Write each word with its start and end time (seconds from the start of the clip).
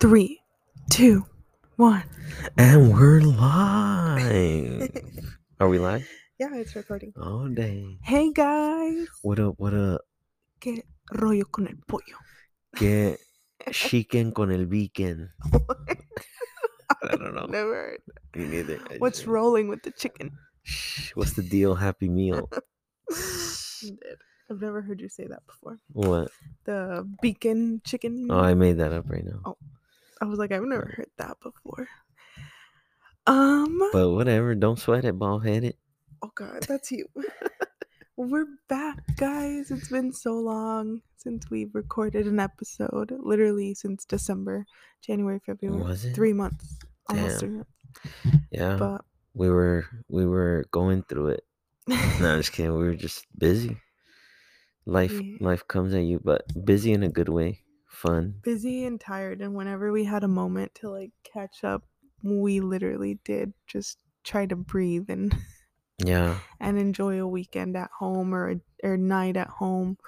Three, 0.00 0.40
two, 0.90 1.26
one. 1.76 2.04
And 2.56 2.92
we're 2.92 3.20
live. 3.20 4.90
Are 5.60 5.68
we 5.68 5.78
live? 5.78 6.08
Yeah, 6.40 6.56
it's 6.56 6.74
recording. 6.74 7.12
Oh 7.20 7.48
dang. 7.52 7.98
Hey 8.00 8.32
guys. 8.32 9.08
What 9.20 9.38
up, 9.38 9.56
what 9.60 9.74
up? 9.76 10.00
¿Qué 10.58 10.80
rollo 11.12 11.44
con 11.52 11.68
el 11.68 11.76
pollo? 11.86 12.16
Que 12.74 13.18
chicken 13.70 14.32
con 14.32 14.50
el 14.50 14.64
beacon. 14.64 15.28
I 15.52 17.14
don't 17.14 17.34
know. 17.34 17.44
Never 17.44 17.74
heard. 17.74 18.00
Me 18.34 18.46
neither. 18.48 18.80
I 18.88 18.96
What's 18.96 19.18
just- 19.18 19.28
rolling 19.28 19.68
with 19.68 19.82
the 19.82 19.90
chicken? 19.90 20.30
Shh, 20.62 21.12
What's 21.14 21.34
the 21.34 21.42
deal? 21.42 21.74
Happy 21.74 22.08
meal. 22.08 22.48
I've 24.48 24.62
never 24.62 24.80
heard 24.80 25.02
you 25.02 25.10
say 25.10 25.26
that 25.26 25.44
before. 25.46 25.78
What? 25.92 26.30
The 26.64 27.04
beacon 27.20 27.82
chicken. 27.84 28.28
Oh, 28.30 28.40
I 28.40 28.54
made 28.54 28.78
that 28.78 28.94
up 28.94 29.10
right 29.10 29.26
now. 29.26 29.42
Oh. 29.44 29.58
I 30.20 30.26
was 30.26 30.38
like, 30.38 30.52
I've 30.52 30.62
never 30.62 30.92
heard 30.96 31.10
that 31.18 31.36
before. 31.42 31.88
Um. 33.26 33.78
But 33.92 34.10
whatever. 34.10 34.54
Don't 34.54 34.78
sweat 34.78 35.04
it, 35.04 35.18
bald 35.18 35.46
headed. 35.46 35.74
Oh 36.22 36.30
God, 36.34 36.62
that's 36.68 36.90
you. 36.90 37.06
We're 38.16 38.46
back, 38.68 38.98
guys. 39.16 39.70
It's 39.70 39.88
been 39.88 40.12
so 40.12 40.34
long 40.34 41.00
since 41.16 41.48
we've 41.50 41.74
recorded 41.74 42.26
an 42.26 42.38
episode. 42.38 43.12
Literally 43.18 43.72
since 43.74 44.04
December, 44.04 44.66
January, 45.00 45.40
February. 45.44 45.82
Was 45.82 46.04
it? 46.04 46.14
Three 46.14 46.34
months. 46.34 46.76
Almost 47.08 47.30
Damn. 47.30 47.38
three 47.40 47.56
months. 47.56 47.70
Yeah. 48.52 48.76
But 48.76 49.02
we 49.34 49.48
were 49.48 49.86
we 50.08 50.26
were 50.26 50.66
going 50.70 51.02
through 51.04 51.28
it. 51.28 51.44
No, 51.88 51.96
I'm 51.96 52.40
just 52.40 52.52
kidding. 52.52 52.72
We 52.76 52.84
were 52.84 52.94
just 52.94 53.24
busy. 53.38 53.78
Life 54.86 55.12
Yeah. 55.12 55.36
life 55.40 55.66
comes 55.68 55.94
at 55.94 56.02
you, 56.02 56.20
but 56.22 56.42
busy 56.64 56.92
in 56.92 57.02
a 57.02 57.08
good 57.08 57.28
way. 57.28 57.60
Fun. 58.00 58.34
busy 58.42 58.84
and 58.86 58.98
tired. 58.98 59.42
And 59.42 59.54
whenever 59.54 59.92
we 59.92 60.04
had 60.04 60.24
a 60.24 60.28
moment 60.28 60.74
to 60.76 60.88
like 60.88 61.12
catch 61.22 61.64
up, 61.64 61.82
we 62.22 62.60
literally 62.60 63.18
did 63.24 63.52
just 63.66 63.98
try 64.24 64.46
to 64.46 64.56
breathe 64.56 65.10
and 65.10 65.36
Yeah. 65.98 66.38
and 66.60 66.78
enjoy 66.78 67.20
a 67.20 67.26
weekend 67.28 67.76
at 67.76 67.90
home 67.98 68.34
or 68.34 68.50
a 68.52 68.60
or 68.82 68.96
night 68.96 69.36
at 69.36 69.48
home. 69.48 69.98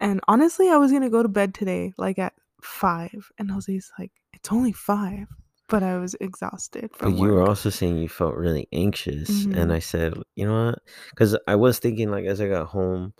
And 0.00 0.20
honestly, 0.26 0.68
I 0.68 0.78
was 0.78 0.90
gonna 0.90 1.10
go 1.10 1.22
to 1.22 1.28
bed 1.28 1.54
today, 1.54 1.92
like 1.96 2.18
at 2.18 2.34
five, 2.60 3.30
and 3.38 3.48
Jose's 3.50 3.92
like, 3.98 4.10
"It's 4.32 4.50
only 4.50 4.72
five. 4.72 5.28
but 5.68 5.82
I 5.82 5.96
was 5.98 6.14
exhausted 6.20 6.90
But 6.98 7.14
you 7.16 7.28
were 7.28 7.48
also 7.48 7.70
saying 7.70 7.96
you 7.96 8.08
felt 8.08 8.34
really 8.36 8.68
anxious, 8.72 9.46
Mhm. 9.46 9.56
and 9.56 9.72
I 9.72 9.78
said, 9.78 10.12
you 10.34 10.44
know 10.46 10.66
what? 10.66 10.80
Because 11.10 11.38
I 11.48 11.54
was 11.54 11.78
thinking, 11.78 12.10
like, 12.10 12.26
as 12.26 12.42
I 12.42 12.48
got 12.48 12.66
home, 12.66 13.14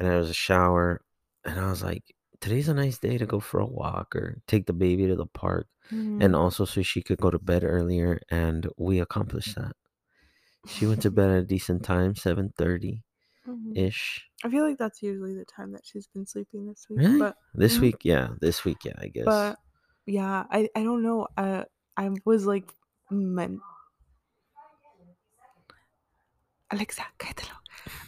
and 0.00 0.08
I 0.08 0.16
was 0.16 0.30
a 0.30 0.34
shower, 0.48 1.02
and 1.44 1.60
I 1.60 1.68
was 1.68 1.82
like, 1.82 2.04
today's 2.42 2.68
a 2.68 2.74
nice 2.74 2.98
day 2.98 3.16
to 3.16 3.24
go 3.24 3.38
for 3.40 3.60
a 3.62 3.66
walk 3.66 4.14
or 4.18 4.42
take 4.50 4.66
the 4.66 4.74
baby 4.74 5.06
to 5.06 5.16
the 5.16 5.26
park, 5.30 5.68
Mhm. 5.90 6.20
and 6.20 6.34
also 6.36 6.66
so 6.66 6.82
she 6.82 7.00
could 7.00 7.18
go 7.22 7.30
to 7.30 7.38
bed 7.38 7.62
earlier, 7.64 8.20
and 8.28 8.66
we 8.76 8.98
accomplished 9.00 9.54
that. 9.54 9.72
She 10.66 10.86
went 10.86 11.00
to 11.02 11.10
bed 11.10 11.30
at 11.30 11.42
a 11.42 11.46
decent 11.46 11.82
time, 11.86 12.14
seven 12.14 12.50
thirty 12.58 13.02
Mhm. 13.46 13.76
ish. 13.78 14.28
I 14.44 14.50
feel 14.50 14.64
like 14.66 14.78
that's 14.78 15.02
usually 15.02 15.34
the 15.38 15.44
time 15.46 15.72
that 15.72 15.86
she's 15.86 16.06
been 16.10 16.26
sleeping 16.26 16.66
this 16.66 16.86
week. 16.90 16.98
Really? 16.98 17.18
But 17.20 17.38
This 17.54 17.78
Mhm. 17.78 17.82
week, 17.82 18.04
yeah, 18.04 18.34
this 18.40 18.64
week, 18.64 18.84
yeah, 18.84 18.94
I 18.98 19.06
guess. 19.08 19.24
but 19.24 19.58
yeah, 20.06 20.46
I 20.50 20.68
I 20.74 20.82
don't 20.82 21.02
know. 21.02 21.28
Uh, 21.36 21.64
I 21.96 22.10
was 22.24 22.44
like 22.46 22.74
meant. 23.10 23.60
Alexa, 26.70 27.04
cállalo. 27.18 27.56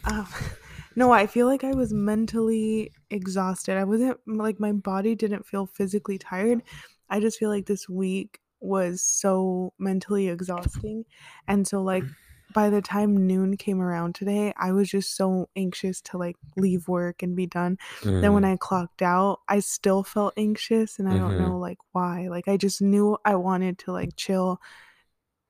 Um, 0.05 0.27
no, 0.97 1.13
I 1.13 1.27
feel 1.27 1.47
like 1.47 1.65
I 1.65 1.73
was 1.75 1.93
mentally 1.93 2.93
exhausted. 3.11 3.77
I 3.77 3.85
wasn't 3.85 4.21
like 4.27 4.61
my 4.61 4.73
body 4.73 5.15
didn't 5.15 5.47
feel 5.47 5.67
physically 5.67 6.19
tired. 6.19 6.63
I 7.11 7.21
just 7.21 7.39
feel 7.39 7.51
like 7.51 7.67
this 7.67 7.89
week 7.89 8.41
was 8.61 9.03
so 9.03 9.75
mentally 9.79 10.29
exhausting, 10.29 11.05
and 11.49 11.67
so 11.67 11.83
like 11.83 12.07
by 12.51 12.71
the 12.71 12.83
time 12.83 13.27
noon 13.27 13.57
came 13.57 13.81
around 13.81 14.15
today, 14.15 14.53
I 14.57 14.73
was 14.73 14.89
just 14.91 15.17
so 15.17 15.49
anxious 15.57 16.01
to 16.03 16.19
like 16.19 16.37
leave 16.57 16.87
work 16.89 17.23
and 17.23 17.35
be 17.35 17.47
done 17.47 17.79
then 18.21 18.33
when 18.33 18.45
Mhm. 18.45 18.45
I 18.45 18.57
clocked 18.57 19.03
out, 19.03 19.41
I 19.49 19.61
still 19.61 20.03
felt 20.05 20.35
anxious 20.37 20.99
and 20.99 21.09
I 21.09 21.17
don't 21.17 21.37
Mhm. 21.37 21.39
know 21.39 21.59
like 21.59 21.79
why. 21.93 22.29
Like 22.29 22.47
I 22.49 22.57
just 22.57 22.81
knew 22.83 23.19
I 23.25 23.35
wanted 23.37 23.79
to 23.81 23.93
like 23.93 24.11
chill, 24.17 24.61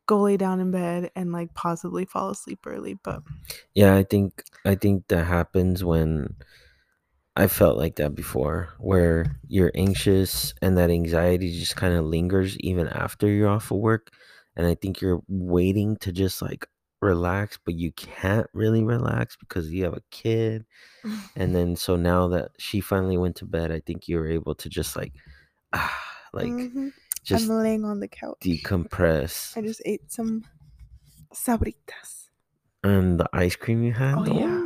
go 0.06 0.20
lay 0.22 0.36
down 0.36 0.60
in 0.60 0.70
bed 0.70 1.10
and 1.16 1.32
like 1.32 1.54
possibly 1.54 2.04
fall 2.04 2.30
asleep 2.30 2.60
early, 2.66 2.94
but 2.94 3.22
Yeah, 3.74 3.94
I 3.96 4.02
think 4.04 4.44
I 4.64 4.74
think 4.74 5.08
that 5.08 5.24
happens 5.24 5.84
when 5.84 6.36
I 7.36 7.48
felt 7.48 7.76
like 7.76 7.96
that 7.96 8.14
before, 8.14 8.74
where 8.78 9.40
you're 9.48 9.72
anxious 9.74 10.54
and 10.62 10.78
that 10.78 10.90
anxiety 10.90 11.58
just 11.58 11.76
kind 11.76 11.94
of 11.94 12.04
lingers 12.04 12.56
even 12.58 12.88
after 12.88 13.26
you're 13.28 13.48
off 13.48 13.70
of 13.72 13.78
work. 13.78 14.10
And 14.56 14.66
I 14.66 14.74
think 14.76 15.00
you're 15.00 15.20
waiting 15.28 15.96
to 15.98 16.12
just 16.12 16.40
like 16.42 16.66
relax, 17.02 17.58
but 17.64 17.74
you 17.74 17.90
can't 17.92 18.46
really 18.54 18.84
relax 18.84 19.36
because 19.36 19.70
you 19.72 19.82
have 19.84 19.94
a 19.94 20.02
kid. 20.12 20.64
And 21.36 21.54
then 21.56 21.76
so 21.76 21.96
now 21.96 22.28
that 22.28 22.52
she 22.58 22.80
finally 22.80 23.18
went 23.18 23.36
to 23.36 23.46
bed, 23.46 23.72
I 23.72 23.80
think 23.80 24.08
you 24.08 24.18
were 24.18 24.28
able 24.28 24.54
to 24.56 24.68
just 24.68 24.96
like 24.96 25.14
ah 25.74 26.02
like 26.34 26.70
Mhm. 26.72 26.92
Just 27.24 27.48
I'm 27.50 27.56
laying 27.58 27.84
on 27.84 28.00
the 28.00 28.08
couch. 28.08 28.38
decompress. 28.40 29.56
I 29.56 29.62
just 29.62 29.82
ate 29.84 30.12
some 30.12 30.44
sabritas. 31.32 32.28
And 32.82 33.18
the 33.18 33.28
ice 33.32 33.56
cream 33.56 33.82
you 33.82 33.92
had? 33.92 34.14
Oh, 34.18 34.24
yeah. 34.38 34.60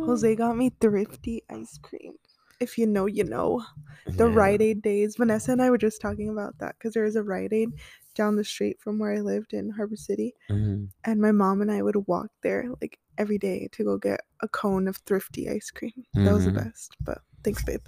Jose 0.06 0.34
got 0.34 0.56
me 0.56 0.70
thrifty 0.80 1.42
ice 1.50 1.78
cream. 1.80 2.14
If 2.58 2.76
you 2.76 2.86
know, 2.86 3.06
you 3.06 3.24
know. 3.24 3.62
The 4.06 4.26
Yeah. 4.28 4.34
Rite 4.34 4.62
Aid 4.62 4.82
days. 4.82 5.16
Vanessa 5.16 5.52
and 5.52 5.62
I 5.62 5.70
were 5.70 5.78
just 5.78 6.00
talking 6.00 6.28
about 6.30 6.58
that 6.58 6.74
because 6.78 6.94
there 6.94 7.04
was 7.04 7.16
a 7.16 7.22
Rite 7.22 7.52
Aid 7.52 7.70
down 8.14 8.34
the 8.36 8.44
street 8.44 8.78
from 8.80 8.98
where 8.98 9.12
I 9.14 9.20
lived 9.20 9.52
in 9.52 9.70
Harbor 9.70 9.96
City. 9.96 10.34
Mhm. 10.50 10.88
and 11.04 11.20
my 11.20 11.32
mom 11.32 11.62
and 11.62 11.70
I 11.70 11.80
would 11.80 11.96
walk 12.08 12.30
there 12.42 12.64
like 12.82 12.98
every 13.18 13.38
day 13.38 13.68
to 13.72 13.84
go 13.84 13.96
get 13.98 14.20
a 14.40 14.48
cone 14.48 14.88
of 14.88 14.96
thrifty 15.06 15.48
ice 15.48 15.70
cream. 15.70 16.04
That 16.14 16.32
was 16.34 16.44
the 16.46 16.50
Mhm. 16.50 16.64
best. 16.64 16.96
But 17.00 17.18
thanks, 17.44 17.62
babe. 17.64 17.80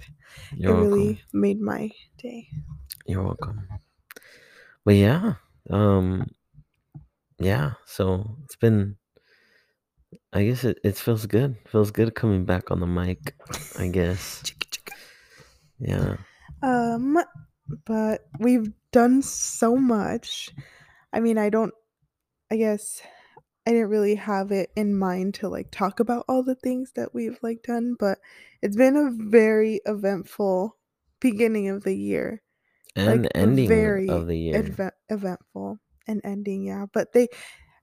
You're 0.55 0.71
it 0.71 0.73
welcome. 0.75 0.91
really 0.93 1.21
made 1.33 1.59
my 1.59 1.91
day. 2.17 2.47
You're 3.05 3.23
welcome. 3.23 3.67
But 4.85 4.95
yeah, 4.95 5.35
um, 5.69 6.29
yeah. 7.39 7.73
So 7.85 8.37
it's 8.43 8.55
been. 8.55 8.97
I 10.31 10.45
guess 10.45 10.63
it, 10.63 10.79
it 10.83 10.95
feels 10.95 11.25
good. 11.25 11.57
Feels 11.67 11.91
good 11.91 12.15
coming 12.15 12.45
back 12.45 12.71
on 12.71 12.79
the 12.79 12.87
mic. 12.87 13.35
I 13.77 13.87
guess. 13.87 14.43
Yeah. 15.79 16.17
Um, 16.61 17.19
but 17.85 18.21
we've 18.39 18.71
done 18.91 19.21
so 19.21 19.75
much. 19.75 20.49
I 21.11 21.19
mean, 21.19 21.37
I 21.37 21.49
don't. 21.49 21.73
I 22.51 22.57
guess 22.57 23.01
I 23.65 23.71
didn't 23.71 23.89
really 23.89 24.15
have 24.15 24.51
it 24.51 24.71
in 24.75 24.95
mind 24.95 25.35
to 25.35 25.49
like 25.49 25.71
talk 25.71 25.99
about 25.99 26.25
all 26.27 26.43
the 26.43 26.55
things 26.55 26.91
that 26.95 27.13
we've 27.13 27.39
like 27.41 27.63
done, 27.63 27.95
but 27.97 28.19
it's 28.61 28.75
been 28.75 28.95
a 28.95 29.11
very 29.11 29.81
eventful 29.85 30.77
beginning 31.19 31.69
of 31.69 31.83
the 31.83 31.95
year. 31.95 32.42
And 32.95 33.23
like, 33.23 33.31
ending 33.35 33.67
very 33.67 34.09
of 34.09 34.27
the 34.27 34.37
year. 34.37 34.61
Adve- 34.61 34.91
eventful 35.09 35.79
and 36.07 36.21
ending, 36.23 36.63
yeah. 36.63 36.85
But 36.93 37.13
they, 37.13 37.27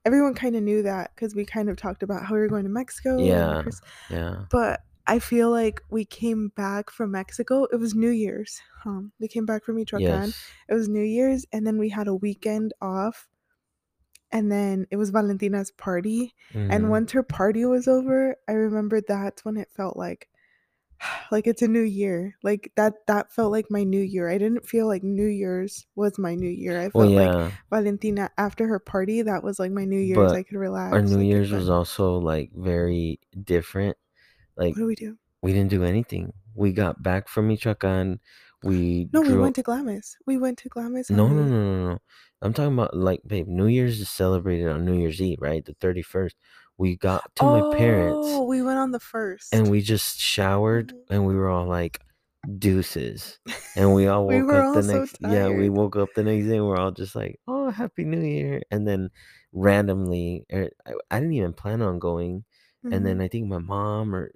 everyone 0.05 0.35
kind 0.35 0.57
of 0.57 0.63
knew 0.63 0.83
that 0.83 1.11
because 1.15 1.35
we 1.35 1.45
kind 1.45 1.69
of 1.69 1.77
talked 1.77 2.03
about 2.03 2.25
how 2.25 2.35
we 2.35 2.41
were 2.41 2.49
going 2.49 2.65
to 2.65 2.71
Mexico. 2.71 3.19
Yeah. 3.19 3.63
Yeah. 4.11 4.45
But 4.51 4.81
I 5.07 5.19
feel 5.19 5.51
like 5.51 5.81
we 5.91 6.05
came 6.05 6.53
back 6.55 6.91
from 6.91 7.11
Mexico. 7.11 7.65
It 7.65 7.77
was 7.77 7.95
New 7.95 8.11
Year's. 8.11 8.61
Um, 8.85 9.13
we 9.19 9.27
came 9.27 9.47
back 9.47 9.65
from 9.65 9.77
Michoacan. 9.77 10.07
Yes. 10.07 10.45
It 10.69 10.75
was 10.75 10.89
New 10.89 11.03
Year's, 11.03 11.47
and 11.53 11.67
then 11.67 11.79
we 11.79 11.89
had 11.89 12.07
a 12.07 12.15
weekend 12.15 12.73
off. 12.81 13.27
And 14.33 14.53
then 14.53 14.87
it 14.93 14.97
was 14.97 15.11
Valentina's 15.11 15.73
party. 15.73 16.37
And 16.55 16.85
mhm. 16.85 16.89
once 16.89 17.11
her 17.11 17.25
party 17.25 17.65
was 17.65 17.89
over, 17.89 18.37
I 18.49 18.53
remember 18.53 19.01
that's 19.01 19.45
when 19.45 19.57
it 19.57 19.69
felt 19.75 19.97
like 19.97 20.29
like 21.31 21.47
it's 21.47 21.63
a 21.63 21.69
new 21.69 21.83
year. 21.83 22.37
Like 22.43 22.73
that 22.77 23.07
that 23.07 23.33
felt 23.33 23.53
like 23.53 23.71
my 23.71 23.85
new 23.85 24.01
year. 24.01 24.29
I 24.29 24.39
didn't 24.39 24.67
feel 24.67 24.87
like 24.87 25.03
New 25.03 25.27
Year's 25.27 25.87
was 25.95 26.19
my 26.19 26.35
new 26.35 26.49
year. 26.49 26.79
I 26.79 26.91
felt 26.91 26.95
Well, 26.95 27.11
like. 27.11 27.53
Valentina 27.71 28.31
after 28.39 28.67
her 28.67 28.79
party, 28.79 29.23
that 29.23 29.43
was 29.43 29.59
like 29.59 29.73
my 29.73 29.85
New 29.85 30.01
Year's. 30.01 30.17
But 30.17 30.37
I 30.37 30.43
could 30.43 30.59
relax. 30.59 30.93
Our 30.93 31.03
New 31.03 31.19
like, 31.19 31.27
Year's 31.27 31.53
was 31.53 31.71
also 31.71 32.19
like 32.19 32.51
very 32.55 33.21
different. 33.45 33.97
Like 34.57 34.75
What 34.75 34.83
do 34.83 34.87
we 34.87 34.95
do? 34.95 35.17
we 35.43 35.53
didn't 35.53 35.71
do 35.71 35.85
anything. 35.85 36.33
We 36.55 36.73
got 36.73 37.03
back 37.03 37.29
from 37.29 37.49
Michoacan. 37.49 38.21
We 38.63 39.09
No, 39.13 39.23
we 39.23 39.37
went 39.37 39.57
to 39.57 39.63
Glamis. 39.63 40.17
We 40.27 40.37
went 40.37 40.59
to 40.59 40.69
Glamis. 40.69 41.11
No, 41.11 41.29
no, 41.29 41.43
no, 41.45 41.75
no, 41.75 41.89
no. 41.93 41.99
I'm 42.43 42.53
talking 42.53 42.75
about 42.75 42.95
like, 42.95 43.23
babe. 43.27 43.47
New 43.49 43.67
Year's 43.67 44.01
is 44.01 44.11
celebrated 44.11 44.69
on 44.69 44.85
New 44.85 44.99
Year's 44.99 45.21
Eve, 45.21 45.39
right? 45.41 45.65
The 45.65 45.75
31st. 45.75 46.35
We 46.81 46.97
got 46.97 47.25
to 47.37 47.47
my 47.47 47.63
parents 47.63 48.27
Oh, 48.33 48.45
we 48.45 48.63
went 48.63 48.79
on 48.79 48.91
the 48.93 49.01
first. 49.01 49.53
and 49.53 49.71
we 49.71 49.81
just 49.81 50.19
showered 50.21 50.93
Mhm. 50.93 51.05
and 51.11 51.27
we 51.27 51.35
were 51.35 51.49
all 51.51 51.67
like 51.67 52.01
deuces. 52.59 53.39
And 53.77 53.95
we 53.95 54.07
all 54.09 54.27
woke 54.29 54.53
We 54.53 54.55
up 54.55 54.67
the 54.73 54.79
all 54.79 54.83
so 54.83 55.07
next 55.07 55.17
yeah, 55.21 55.49
we 55.51 55.69
woke 55.71 55.97
up 55.97 56.15
the 56.15 56.25
next 56.25 56.47
day 56.47 56.57
and 56.57 56.67
we're 56.67 56.77
all 56.79 56.91
just 56.93 57.15
like, 57.15 57.41
"Oh, 57.49 57.71
happy 57.71 58.05
new 58.05 58.21
year." 58.21 58.63
And 58.71 58.87
then 58.89 59.11
randomly 59.53 60.45
er, 60.53 60.71
I, 60.87 60.95
I 61.11 61.21
didn't 61.21 61.35
even 61.35 61.53
plan 61.55 61.83
on 61.83 61.99
going. 62.01 62.45
And 62.91 63.07
then. 63.07 63.21
I 63.21 63.29
think 63.29 63.47
my 63.49 63.59
mom 63.59 64.15
or 64.15 64.33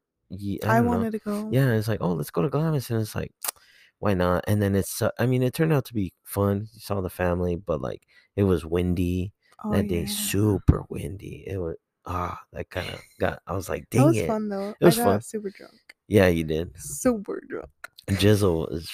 I, 0.62 0.78
I 0.78 0.80
know. 0.80 0.82
wanted 0.82 1.12
to 1.12 1.18
go. 1.18 1.50
Yeah, 1.50 1.72
it's 1.74 1.88
like, 1.88 2.00
"Oh, 2.02 2.14
let's 2.14 2.30
go 2.30 2.42
to 2.42 2.50
Glamis." 2.50 2.90
And 2.90 3.00
it's 3.00 3.14
like 3.14 3.32
why 3.98 4.14
not? 4.14 4.44
And 4.48 4.62
then 4.62 4.74
it's, 4.76 5.02
uh, 5.02 5.10
I 5.18 5.26
mean, 5.26 5.42
it 5.42 5.54
turned 5.54 5.72
out 5.72 5.84
to 5.86 5.94
be 5.94 6.12
fun. 6.24 6.68
You 6.74 6.80
saw 6.80 7.00
the 7.00 7.10
family, 7.10 7.56
but 7.56 7.80
like 7.80 8.02
it 8.36 8.44
was 8.44 8.64
windy 8.66 9.32
Oh 9.64 9.70
that 9.70 9.88
day, 9.88 10.06
yeah. 10.06 10.06
super 10.06 10.84
windy. 10.90 11.44
It 11.46 11.58
was 11.58 11.76
ah, 12.06 12.40
that 12.52 12.70
kind 12.70 12.88
of 12.90 13.00
got. 13.18 13.40
I 13.46 13.54
was 13.54 13.68
like, 13.68 13.88
That 13.90 13.98
dang 13.98 14.06
was 14.06 14.16
it. 14.18 14.26
fun 14.26 14.48
though. 14.48 14.74
It 14.80 14.84
was 14.84 14.98
I 14.98 15.04
got 15.04 15.10
fun. 15.10 15.20
super 15.22 15.50
drunk. 15.50 15.74
Yeah, 16.08 16.28
you 16.28 16.44
did. 16.44 16.70
Super 16.76 17.40
drunk. 17.48 17.68
Jizzle 18.08 18.70
is 18.70 18.90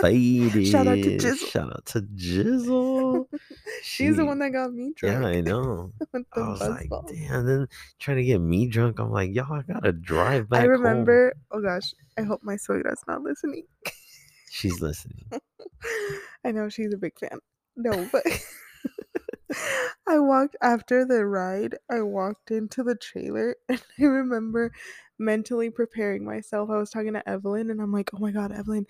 faded. 0.00 0.66
Shout 0.66 0.88
out 0.88 0.96
to 0.96 1.16
Jizzle. 1.18 1.50
Shout 1.50 1.70
out 1.70 1.86
to 1.86 2.00
Jizzle. 2.02 3.26
She's 3.82 4.16
the 4.16 4.24
one 4.24 4.40
that 4.40 4.50
got 4.50 4.72
me 4.72 4.92
drunk. 4.96 5.22
Yeah, 5.22 5.28
I 5.28 5.40
know. 5.40 5.92
I 6.34 6.40
was 6.40 6.60
like, 6.60 6.88
ball. 6.88 7.06
damn. 7.08 7.46
Then 7.46 7.68
trying 8.00 8.16
to 8.16 8.24
get 8.24 8.40
me 8.40 8.66
drunk. 8.66 8.98
I'm 8.98 9.12
like, 9.12 9.32
y'all, 9.32 9.52
I 9.52 9.62
gotta 9.62 9.92
drive 9.92 10.48
back. 10.48 10.60
I 10.60 10.62
home." 10.62 10.70
remember. 10.72 11.32
Oh 11.52 11.62
gosh, 11.62 11.94
I 12.18 12.22
hope 12.22 12.40
my 12.42 12.54
suegra's 12.56 13.04
not 13.06 13.22
listening. 13.22 13.66
She's 14.50 14.80
listening. 14.80 15.24
I 16.44 16.50
know 16.50 16.68
she's 16.68 16.92
a 16.92 16.96
big 16.98 17.16
fan. 17.20 17.38
No, 17.76 18.08
but 18.10 18.24
I 20.08 20.18
walked 20.18 20.56
after 20.62 21.04
the 21.04 21.26
ride. 21.26 21.76
I 21.90 22.02
walked 22.02 22.50
into 22.50 22.82
the 22.82 22.94
trailer, 22.94 23.56
and 23.68 23.82
I 23.98 24.04
remember 24.04 24.72
mentally 25.18 25.70
preparing 25.70 26.24
myself. 26.24 26.70
I 26.70 26.76
was 26.78 26.90
talking 26.90 27.14
to 27.14 27.28
Evelyn, 27.28 27.70
and 27.70 27.80
I'm 27.80 27.92
like, 27.92 28.10
"Oh 28.14 28.18
my 28.18 28.30
god, 28.32 28.52
Evelyn, 28.52 28.86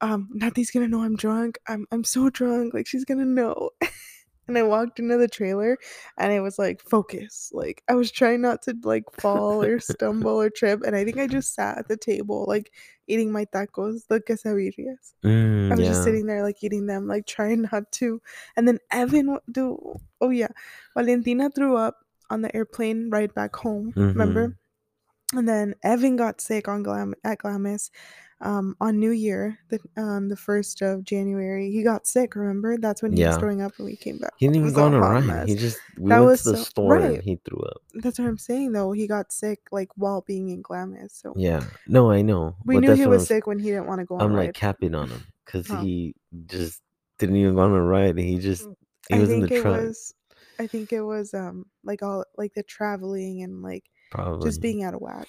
um, 0.00 0.28
Nati's 0.32 0.70
gonna 0.72 0.88
know 0.88 1.02
I'm 1.02 1.16
drunk. 1.16 1.58
I'm 1.68 1.86
I'm 1.92 2.04
so 2.04 2.30
drunk. 2.30 2.74
Like 2.74 2.86
she's 2.88 3.04
gonna 3.06 3.26
know." 3.26 3.70
and 4.48 4.58
I 4.58 4.62
walked 4.62 4.98
into 4.98 5.16
the 5.16 5.28
trailer, 5.28 5.78
and 6.18 6.32
I 6.32 6.40
was 6.40 6.58
like 6.58 6.80
focus. 6.82 7.50
Like 7.52 7.82
I 7.88 7.94
was 7.94 8.10
trying 8.10 8.42
not 8.42 8.62
to 8.62 8.74
like 8.82 9.04
fall 9.12 9.62
or 9.62 9.80
stumble 9.80 10.40
or 10.40 10.50
trip, 10.50 10.82
and 10.84 10.94
I 10.96 11.04
think 11.04 11.18
I 11.18 11.26
just 11.26 11.54
sat 11.54 11.78
at 11.78 11.88
the 11.88 11.96
table 11.96 12.44
like 12.48 12.72
eating 13.06 13.32
my 13.32 13.44
tacos, 13.46 14.06
the 14.08 14.20
quesadillas. 14.20 15.12
Mm, 15.24 15.72
I 15.72 15.74
was 15.74 15.80
yeah. 15.80 15.88
just 15.88 16.04
sitting 16.04 16.26
there 16.26 16.42
like 16.42 16.62
eating 16.62 16.86
them, 16.86 17.06
like 17.06 17.26
trying 17.26 17.68
not 17.72 17.90
to. 17.92 18.20
And 18.56 18.66
then 18.66 18.78
Evan, 18.90 19.38
do 19.50 19.98
oh 20.20 20.30
yeah, 20.30 20.48
Valentina 20.96 21.50
threw 21.50 21.76
up 21.76 21.98
on 22.30 22.42
the 22.42 22.54
airplane 22.54 23.10
ride 23.10 23.34
back 23.34 23.54
home. 23.56 23.92
Remember? 23.96 24.48
Mm-hmm. 24.48 25.38
And 25.38 25.48
then 25.48 25.74
Evan 25.82 26.16
got 26.16 26.40
sick 26.40 26.68
on 26.68 26.82
Glam 26.82 27.14
at 27.24 27.38
Glamis, 27.38 27.90
um, 28.40 28.76
on 28.80 28.98
New 28.98 29.10
Year, 29.12 29.58
the 29.70 29.78
um 29.96 30.28
the 30.28 30.36
first 30.36 30.82
of 30.82 31.04
January. 31.04 31.70
He 31.70 31.82
got 31.82 32.06
sick. 32.06 32.34
Remember? 32.36 32.76
That's 32.76 33.02
when 33.02 33.12
he 33.12 33.22
was 33.24 33.34
Yeah. 33.34 33.38
throwing 33.38 33.62
up 33.62 33.72
and 33.78 33.86
we 33.86 33.96
came 33.96 34.18
back. 34.18 34.32
He 34.38 34.46
didn't 34.46 34.56
even 34.56 34.72
go 34.74 34.84
on 34.84 34.94
a 34.94 35.00
ride. 35.00 35.48
He 35.48 35.54
just 35.54 35.78
we 35.98 36.08
That 36.10 36.18
went 36.18 36.26
was 36.30 36.42
to 36.42 36.50
the 36.52 36.56
so- 36.58 36.64
store 36.64 36.96
and 36.96 37.22
he 37.22 37.40
threw 37.48 37.60
up. 37.60 37.78
That's 37.94 38.18
what 38.18 38.28
I'm 38.28 38.38
saying 38.38 38.72
though. 38.72 38.92
He 38.92 39.06
got 39.06 39.32
sick 39.32 39.60
like 39.72 39.88
while 39.96 40.22
being 40.22 40.48
in 40.50 40.62
Glamis. 40.62 41.14
So 41.14 41.32
Yeah. 41.36 41.64
No, 41.86 42.10
I 42.10 42.22
know. 42.22 42.56
we 42.64 42.74
but 42.76 42.80
knew 42.80 42.94
he 42.94 43.04
I 43.04 43.06
was 43.06 43.26
sick 43.26 43.46
when 43.46 43.58
he 43.58 43.70
didn't 43.70 43.86
want 43.86 44.00
to 44.00 44.04
go 44.04 44.16
on 44.16 44.22
I'm 44.22 44.32
like 44.32 44.48
ride. 44.48 44.54
capping 44.54 44.94
on 44.94 45.08
him 45.08 45.22
because 45.46 45.66
he 45.82 46.14
just 46.46 46.82
didn't 47.18 47.36
even 47.36 47.54
go 47.54 47.60
on 47.60 47.72
a 47.72 47.82
ride. 47.82 48.18
He 48.18 48.38
just 48.38 48.66
he 49.08 49.14
I 49.14 49.18
was 49.20 49.30
in 49.30 49.40
the 49.40 49.48
truck. 49.60 49.80
was 49.80 50.12
I 50.58 50.66
think 50.66 50.92
it 50.92 51.02
was 51.02 51.32
um 51.34 51.66
like 51.84 52.02
all 52.02 52.24
like 52.36 52.54
the 52.54 52.62
traveling 52.62 53.42
and 53.42 53.62
like 53.62 53.84
probably. 54.10 54.48
just 54.48 54.60
being 54.60 54.82
out 54.84 54.94
of 54.94 55.00
whack. 55.00 55.28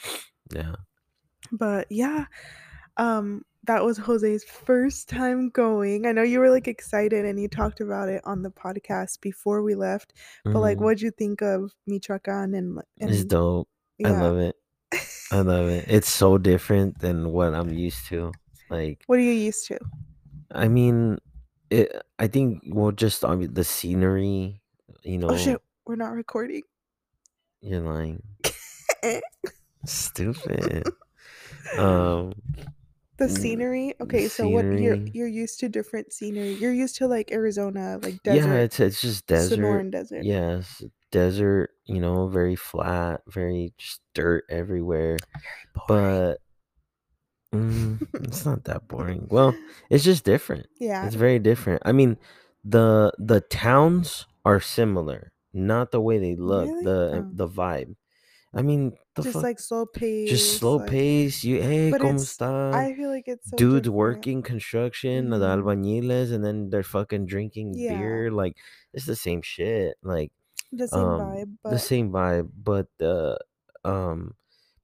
yeah. 0.53 0.75
But 1.51 1.85
yeah, 1.91 2.25
um 2.97 3.44
that 3.65 3.83
was 3.83 3.97
Jose's 3.97 4.44
first 4.44 5.09
time 5.09 5.50
going. 5.50 6.06
I 6.06 6.12
know 6.12 6.21
you 6.21 6.39
were 6.39 6.51
like 6.51 6.68
excited 6.68 7.25
and 7.25 7.42
you 7.42 7.47
talked 7.47 7.81
about 7.81 8.09
it 8.09 8.21
on 8.24 8.44
the 8.44 8.51
podcast 8.51 9.21
before 9.21 9.63
we 9.63 9.74
left. 9.74 10.13
But 10.44 10.59
like 10.59 10.77
Mhm. 10.77 10.81
what'd 10.81 11.01
you 11.01 11.09
think 11.09 11.42
of 11.42 11.71
Michoacan 11.88 12.53
and 12.53 12.80
and 13.01 13.09
It's 13.09 13.25
dope. 13.25 13.68
I 14.06 14.09
love 14.12 14.38
it. 14.38 14.56
I 15.31 15.42
love 15.42 15.68
it. 15.69 15.86
It's 15.88 16.09
so 16.09 16.38
different 16.38 17.00
than 17.00 17.31
what 17.31 17.56
I'm 17.56 17.69
used 17.74 18.06
to. 18.09 18.31
Like 18.69 19.01
what 19.07 19.18
are 19.18 19.24
you 19.24 19.31
used 19.33 19.65
to? 19.68 19.80
I 20.51 20.68
mean, 20.68 21.18
it. 21.71 21.91
I 22.19 22.27
think 22.27 22.62
well, 22.69 22.91
just 22.91 23.25
on 23.25 23.51
the 23.51 23.63
scenery. 23.63 24.62
You 25.01 25.18
know, 25.18 25.30
Oh 25.31 25.38
shit, 25.38 25.59
we're 25.88 25.95
not 25.98 26.13
recording. 26.13 26.62
you're 27.62 27.81
lying. 27.81 28.21
Stupid. 29.86 30.83
um. 31.77 32.33
The 33.17 33.25
Mm, 33.25 33.29
scenery. 33.29 33.94
Okay, 34.01 34.27
so 34.27 34.50
what 34.50 34.65
you're 34.73 34.97
scenery. 34.97 35.12
you're 35.13 35.27
used 35.27 35.59
to 35.62 35.69
different 35.69 36.12
scenery. 36.13 36.53
You're 36.53 36.73
used 36.73 36.97
to 36.97 37.07
like 37.07 37.31
Arizona, 37.31 37.97
like 38.03 38.21
desert, 38.23 38.50
Yeah, 38.50 38.56
it's 38.56 38.79
it's 38.79 39.01
just 39.01 39.25
desert. 39.27 39.59
Sonoran 39.59 39.91
desert. 39.91 40.23
Yes, 40.25 40.83
desert. 41.12 41.71
You 41.85 42.00
know, 42.01 42.27
very 42.27 42.56
flat, 42.56 43.21
very 43.27 43.73
just 43.77 44.01
dirt 44.13 44.44
everywhere. 44.50 45.17
Boring. 45.88 45.88
But 45.88 46.38
mm, 47.53 48.01
it's 48.25 48.45
not 48.45 48.63
that 48.65 48.88
boring. 48.88 49.27
Well, 49.31 49.56
it's 49.89 50.03
just 50.03 50.23
different. 50.23 50.67
yeah, 50.79 51.06
It's 51.06 51.15
very 51.15 51.39
different. 51.39 51.81
I 51.85 51.91
mean, 51.91 52.17
the 52.63 53.12
the 53.17 53.41
towns 53.41 54.25
are 54.44 54.59
similar, 54.59 55.31
not 55.53 55.91
the 55.91 56.01
way 56.01 56.17
they 56.19 56.35
look, 56.35 56.67
Really? 56.67 56.83
the 56.83 57.25
Oh. 57.25 57.29
the 57.33 57.47
vibe. 57.47 57.95
I 58.53 58.62
mean, 58.62 58.97
the 59.15 59.23
just 59.23 59.33
fuck, 59.33 59.44
like 59.44 59.59
slow 59.59 59.85
pace. 59.85 60.29
just 60.29 60.57
slow 60.59 60.77
like- 60.77 60.89
pace. 60.89 61.44
You 61.44 61.62
hey, 61.62 61.91
But 61.91 62.01
cómo? 62.01 62.73
I 62.73 62.94
feel 62.95 63.09
like 63.09 63.27
it's 63.27 63.50
so 63.50 63.56
Dudes 63.57 63.88
different. 63.88 63.95
working 63.95 64.41
construction, 64.44 65.29
the 65.29 65.38
Mhm. 65.39 65.63
albañiles, 65.63 66.31
and 66.31 66.44
then 66.44 66.69
they're 66.69 66.83
fucking 66.83 67.25
drinking 67.25 67.73
Yeah. 67.75 67.97
beer. 67.97 68.31
Like 68.31 68.57
it's 68.94 69.06
the 69.06 69.15
same 69.15 69.41
shit. 69.41 69.95
Like 70.03 70.31
the 70.71 70.88
same 70.88 71.00
um, 71.03 71.19
vibe, 71.21 71.51
but 71.63 71.69
the 71.71 71.79
same 71.79 72.12
vibe, 72.12 72.50
but 72.62 72.88
uh, 73.01 73.38
um, 73.83 74.35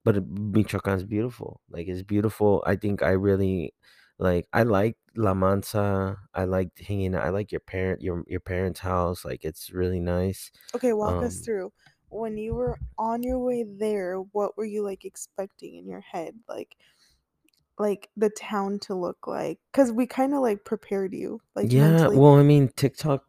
but 0.04 0.16
Michoacan's 0.26 1.04
beautiful. 1.04 1.60
Like 1.70 1.88
it's 1.88 2.04
beautiful. 2.04 2.64
I 2.66 2.76
think 2.76 3.04
I 3.04 3.12
really 3.12 3.74
like. 4.18 4.48
I 4.54 4.64
like 4.64 4.96
La 5.16 5.34
Mansa. 5.34 6.18
I 6.34 6.46
like 6.46 6.72
hanging. 6.80 7.16
out. 7.16 7.24
I 7.26 7.30
like 7.30 7.52
your 7.52 7.60
parent, 7.62 8.02
your 8.02 8.24
your 8.28 8.40
parents' 8.40 8.80
house. 8.80 9.26
Like 9.26 9.44
it's 9.44 9.72
really 9.74 10.00
nice. 10.00 10.52
okay, 10.76 10.94
walk 10.94 11.22
us 11.24 11.38
um, 11.38 11.44
through. 11.44 11.74
When 12.12 12.38
you 12.38 12.54
were 12.54 12.78
on 12.98 13.24
your 13.24 13.40
way 13.40 13.64
there, 13.64 14.18
what 14.18 14.58
were 14.58 14.66
you 14.66 14.84
like 14.84 15.06
expecting 15.06 15.76
in 15.76 15.88
your 15.88 16.02
head, 16.02 16.36
like, 16.48 16.76
like 17.80 18.10
the 18.18 18.30
town 18.30 18.80
to 18.80 18.96
look 18.96 19.28
like? 19.28 19.60
Because 19.72 19.92
we 19.92 20.06
kind 20.06 20.34
of 20.34 20.42
like 20.42 20.66
prepared 20.66 21.14
you, 21.14 21.42
like 21.56 21.72
yeah. 21.72 21.90
mentally. 21.90 22.18
Well, 22.18 22.36
I 22.36 22.44
mean, 22.44 22.70
TikTok. 22.76 23.26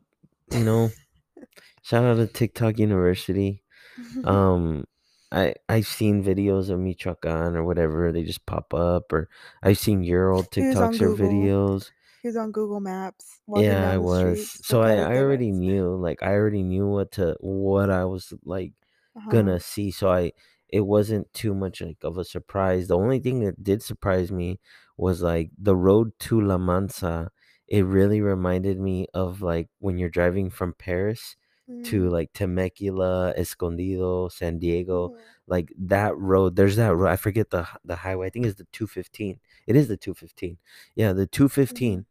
You 0.51 0.65
know, 0.65 0.91
shout 1.83 2.05
out 2.05 2.17
to 2.17 2.27
TikTok 2.27 2.79
University. 2.79 3.63
um 4.25 4.85
i 5.31 5.55
i've 5.69 5.87
seen 5.87 6.23
videos 6.23 6.71
of 6.71 6.79
michoacan 6.79 7.57
or 7.57 7.65
whatever 7.65 8.13
they 8.13 8.23
just 8.23 8.45
pop 8.47 8.73
up 8.75 9.13
or 9.13 9.29
i've 9.63 9.79
seen 9.79 10.03
your 10.03 10.31
old 10.31 10.49
He 10.55 10.63
was 10.63 10.77
on 10.77 10.93
tiktoks 10.93 11.01
or 11.01 11.15
videos 11.15 11.91
he 12.23 12.29
was 12.29 12.37
on 12.37 12.53
Google 12.53 12.81
Maps. 12.81 13.41
Yeah 13.55 13.87
i 13.91 13.99
was. 13.99 14.41
streets, 14.41 14.61
so 14.63 14.81
i 14.83 14.95
i 14.97 15.17
already 15.19 15.53
knew 15.53 15.95
like 15.97 16.23
i 16.23 16.33
already 16.33 16.63
knew 16.63 16.87
what 16.89 17.13
to 17.13 17.37
what 17.41 17.91
i 17.91 18.05
was 18.05 18.33
like 18.45 18.73
Uh-huh. 19.17 19.51
gonna 19.51 19.61
see 19.61 19.91
so 19.91 20.11
i 20.11 20.33
it 20.69 20.81
wasn't 20.87 21.31
too 21.35 21.55
much 21.55 21.83
like 21.83 21.99
of 22.03 22.17
a 22.17 22.25
surprise. 22.25 22.89
The 22.89 22.97
only 22.97 23.19
thing 23.19 23.41
that 23.41 23.63
did 23.63 23.83
surprise 23.83 24.33
me 24.33 24.59
was 24.97 25.21
like 25.23 25.51
the 25.59 25.77
road 25.77 26.19
to 26.21 26.41
la 26.41 26.57
mansa. 26.57 27.31
It 27.69 27.83
really 27.85 28.23
reminded 28.23 28.81
me 28.81 29.07
of 29.13 29.43
like 29.43 29.69
when 29.81 29.99
you're 29.99 30.09
driving 30.09 30.49
from 30.49 30.73
Perris 30.73 31.37
to 31.85 32.09
Mm, 32.09 32.11
like 32.11 32.33
temecula 32.33 33.35
escondido 33.37 34.29
san 34.29 34.59
diego 34.59 35.13
mhm. 35.13 35.35
like 35.49 35.73
that 35.77 36.17
road 36.17 36.55
there's 36.55 36.77
that 36.77 36.95
road 36.95 37.09
i 37.11 37.17
forget 37.17 37.51
the 37.51 37.67
the 37.85 37.97
highway 37.97 38.29
i 38.29 38.31
think 38.31 38.47
it's 38.47 38.57
the 38.59 38.67
215 38.73 39.41
it 39.67 39.75
is 39.75 39.89
the 39.89 39.97
215 39.97 40.59
yeah 40.95 41.13
the 41.13 41.27
215 41.27 42.07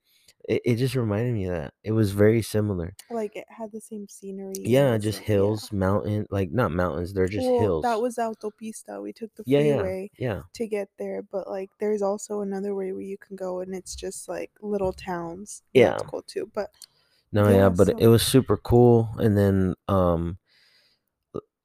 it, 0.50 0.62
it 0.66 0.76
just 0.76 0.96
reminded 0.96 1.34
me 1.34 1.46
of 1.46 1.54
that 1.56 1.74
it 1.84 1.92
was 1.92 2.12
very 2.12 2.42
similar 2.42 2.94
Like 3.10 3.36
it 3.36 3.46
had 3.50 3.72
the 3.72 3.82
same 3.82 4.08
scenery. 4.08 4.54
and 4.56 4.68
yeah 4.68 4.98
just 4.98 5.20
same- 5.20 5.28
hills 5.28 5.72
mountain 5.72 6.26
like 6.30 6.52
not 6.52 6.72
mountains 6.72 7.14
they're 7.14 7.28
just 7.28 7.48
well, 7.48 7.60
hills 7.60 7.84
That 7.84 8.02
was 8.02 8.16
autopista. 8.18 9.02
We 9.02 9.14
took 9.14 9.34
the 9.36 9.44
yeah 9.46 9.60
yeah 9.60 9.76
freeway 9.78 10.12
yeah 10.18 10.42
to 10.54 10.68
get 10.68 10.90
there, 10.98 11.22
but 11.22 11.48
like 11.50 11.70
there's 11.80 12.02
also 12.02 12.42
another 12.42 12.74
way 12.76 12.92
where 12.92 13.02
you 13.02 13.18
can 13.18 13.36
go, 13.36 13.60
and 13.62 13.74
it's 13.76 13.96
just 13.96 14.28
like 14.30 14.52
little 14.62 14.94
towns. 14.94 15.64
and 15.76 15.86
That's 15.86 16.04
Yeah. 16.04 16.08
cool 16.10 16.24
too. 16.24 16.50
But 16.54 16.70
no 17.32 17.48
yeah, 17.50 17.56
Yeah, 17.58 17.70
but 17.70 17.88
so- 17.88 17.98
it 17.98 18.08
was 18.08 18.24
super 18.24 18.58
cool 18.58 19.10
and 19.18 19.38
then 19.38 19.76
um 19.88 20.38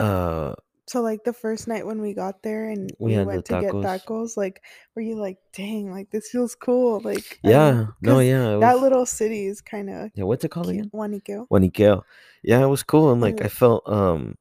uh 0.01 0.55
so 0.87 1.03
like 1.03 1.25
the 1.25 1.33
first 1.33 1.67
night 1.69 1.85
when 1.87 2.01
we 2.01 2.15
got 2.15 2.43
there 2.43 2.71
and 2.71 2.91
We 2.99 3.19
we, 3.19 3.25
went 3.25 3.45
to 3.47 3.61
get 3.61 3.73
tacos. 3.75 4.37
like 4.37 4.63
were 4.95 5.03
you 5.03 5.17
like, 5.17 5.39
dang, 5.53 5.91
like 5.91 6.11
this 6.11 6.29
feels 6.31 6.55
cool? 6.55 7.01
Like 7.01 7.39
yeah 7.43 7.87
don't- 8.03 8.25
yeah 8.27 8.57
it 8.57 8.61
that 8.61 8.81
little 8.81 9.07
city 9.07 9.47
is 9.47 9.61
kind 9.61 9.91
of 9.91 10.11
yeah 10.15 10.25
what's 10.25 10.45
it 10.45 10.51
called 10.51 10.71
again 10.71 10.91
Huaniqueo. 10.95 11.47
Huaniqueo. 11.49 12.03
Yeah, 12.43 12.63
it 12.63 12.69
was 12.69 12.83
cool. 12.83 13.13
And 13.13 13.21
like 13.21 13.43
I 13.43 13.49
felt 13.49 13.83
um 13.89 14.37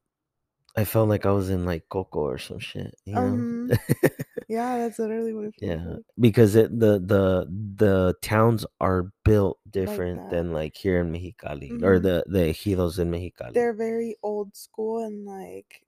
I 0.76 0.84
felt 0.84 1.08
like 1.08 1.24
I 1.24 1.32
was 1.32 1.48
in 1.50 1.64
like 1.64 1.88
Coco 1.88 2.20
or 2.20 2.38
some 2.38 2.58
shit, 2.58 2.94
you 3.04 3.14
know? 3.14 3.20
Um, 3.20 3.70
Yeah, 4.48 4.78
that's 4.78 4.98
literally 5.00 5.32
what 5.34 5.54
yeah. 5.58 5.82
like. 5.98 6.04
Because 6.20 6.54
it 6.54 6.70
the 6.78 7.00
the 7.00 7.48
the 7.50 8.14
towns 8.22 8.64
are 8.80 9.10
built 9.24 9.58
different 9.68 10.20
that. 10.22 10.30
than 10.30 10.52
like 10.52 10.76
here 10.76 11.00
in 11.00 11.10
Mexicali 11.10 11.82
or 11.82 11.98
Mhm. 11.98 12.02
the 12.02 12.24
the 12.28 12.38
ejidos 12.54 13.00
in 13.00 13.10
Mexicali. 13.10 13.54
They're 13.54 13.72
very 13.74 14.14
old 14.22 14.54
school 14.54 15.02
and 15.04 15.26
like, 15.26 15.82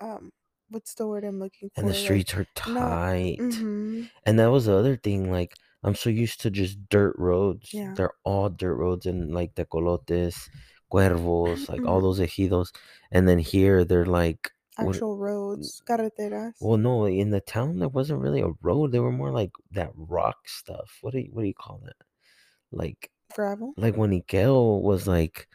um, 0.00 0.30
what's 0.70 0.94
the 0.94 1.06
word 1.06 1.24
I'm 1.24 1.38
looking 1.38 1.70
for? 1.74 1.80
and 1.80 1.88
the 1.88 1.94
Like, 1.94 2.02
streets 2.02 2.34
are 2.34 2.46
not- 2.66 2.74
tight. 2.74 3.38
mhm. 3.38 4.10
And 4.26 4.38
that 4.38 4.50
was 4.50 4.66
the 4.66 4.74
other 4.74 4.96
thing 4.96 5.30
like 5.30 5.54
I'm 5.82 5.94
so 5.94 6.10
used 6.10 6.40
to 6.42 6.50
just 6.50 6.76
dirt 6.90 7.14
roads. 7.18 7.72
Yeah. 7.72 7.94
They're 7.96 8.12
all 8.24 8.48
dirt 8.50 8.74
roads 8.76 9.06
and 9.06 9.32
like 9.32 9.54
tecolotes, 9.54 10.36
cuervos, 10.92 11.68
like 11.68 11.84
all 11.86 12.00
those 12.00 12.20
ejidos. 12.20 12.68
And 13.10 13.28
then 13.28 13.38
here 13.38 13.84
they're 13.84 14.06
like 14.06 14.50
what- 14.76 14.94
Actual 14.96 15.16
roads, 15.16 15.82
carreteras. 15.88 16.52
well, 16.60 16.76
no, 16.78 17.06
in 17.06 17.30
the 17.30 17.40
town 17.40 17.78
there 17.78 17.88
wasn't 17.88 18.20
really 18.20 18.40
a 18.42 18.52
road. 18.62 18.92
They 18.92 19.00
were 19.00 19.12
more 19.12 19.30
like 19.32 19.50
that 19.72 19.90
rock 19.94 20.36
stuff. 20.48 20.98
What 21.02 21.12
do 21.12 21.20
you 21.20 21.30
what 21.32 21.42
do 21.42 21.48
you 21.48 21.54
call 21.54 21.80
that? 21.84 21.96
Like 22.72 23.10
gravel. 23.34 23.74
like 23.76 23.96
when 23.96 24.10
Ikeo 24.10 24.80
was 24.82 25.06
like 25.06 25.48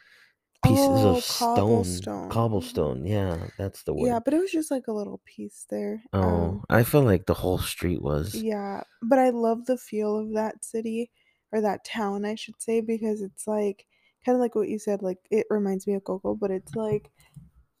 pieces 0.62 1.02
Oh, 1.02 1.16
of 1.16 1.22
stone, 1.24 1.48
cobblestone. 1.48 2.30
cobblestone. 2.30 3.06
Yeah, 3.06 3.46
that's 3.58 3.82
the 3.84 3.94
word. 3.94 4.06
Yeah, 4.08 4.20
but 4.24 4.34
it 4.34 4.38
was 4.40 4.50
just 4.52 4.70
like 4.70 4.86
a 4.88 4.92
little 4.92 5.20
piece 5.24 5.66
there. 5.70 6.02
oh, 6.12 6.18
Um, 6.20 6.64
I 6.68 6.82
feel 6.82 7.02
like 7.02 7.26
the 7.26 7.34
whole 7.34 7.58
street 7.58 8.02
was. 8.02 8.34
yeah, 8.34 8.82
but 9.02 9.18
I 9.18 9.30
love 9.30 9.66
the 9.66 9.78
feel 9.78 10.16
of 10.18 10.32
that 10.34 10.64
city 10.64 11.10
or 11.52 11.60
that 11.60 11.84
town, 11.84 12.24
I 12.24 12.34
should 12.34 12.60
say, 12.60 12.80
because 12.80 13.22
it's 13.22 13.46
like 13.46 13.86
kind 14.24 14.34
of 14.36 14.40
like 14.40 14.54
what 14.54 14.68
you 14.68 14.78
said. 14.78 15.02
Like 15.02 15.18
it 15.30 15.46
reminds 15.50 15.86
me 15.86 15.94
of 15.94 16.04
Coco, 16.04 16.34
but 16.34 16.50
it's 16.50 16.74
like 16.74 17.10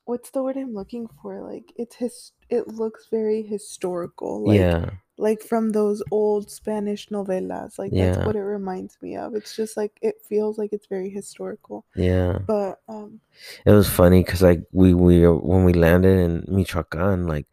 what's 0.04 0.30
the 0.30 0.42
word 0.42 0.56
I'm 0.56 0.74
looking 0.74 1.08
for? 1.22 1.42
Like 1.42 1.72
it's 1.76 1.96
his. 1.96 2.32
It 2.48 2.68
looks 2.68 3.08
very 3.10 3.42
historical. 3.42 4.44
Like 4.46 4.56
yeah, 4.56 4.90
like 5.18 5.42
from 5.42 5.70
those 5.72 6.02
old 6.10 6.50
Spanish 6.50 7.08
novelas. 7.10 7.78
Like 7.78 7.92
Yeah. 7.92 8.12
that's 8.12 8.26
what 8.26 8.36
it 8.36 8.42
reminds 8.44 8.98
me 9.00 9.16
of. 9.16 9.34
It's 9.34 9.56
just 9.56 9.76
like 9.76 9.92
it 10.02 10.16
feels 10.28 10.58
like 10.58 10.72
it's 10.72 10.86
very 10.86 11.08
historical. 11.10 11.84
yeah. 11.94 12.38
But 12.46 12.80
um 12.88 13.20
It 13.64 13.72
was 13.72 13.88
funny 13.88 14.22
because 14.22 14.42
like 14.42 14.62
we 14.72 14.94
we 14.94 15.26
when 15.26 15.64
we 15.64 15.72
landed 15.72 16.18
in 16.18 16.42
Michoacán, 16.48 17.28
like 17.28 17.46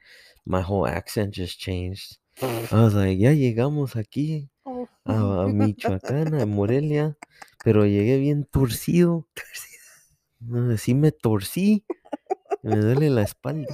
my 0.46 0.62
whole 0.62 0.86
accent 0.88 1.34
just 1.34 1.60
changed. 1.60 2.18
I 2.42 2.84
was 2.84 2.96
like, 2.96 3.20
ya 3.20 3.30
llegamos 3.32 3.96
aquí 3.96 4.50
oh, 4.66 4.88
a, 5.06 5.14
a 5.14 5.48
Michoacán, 5.48 6.34
a 6.42 6.46
Morelia, 6.46 7.16
pero 7.64 7.86
llegué 7.86 8.20
bien 8.20 8.46
torcido. 8.46 9.28
No, 10.46 10.76
sí 10.78 10.94
me 10.94 11.12
torcí. 11.14 11.86
Me 12.64 12.76
duele 12.76 13.10
la 13.10 13.22
espalda. 13.24 13.66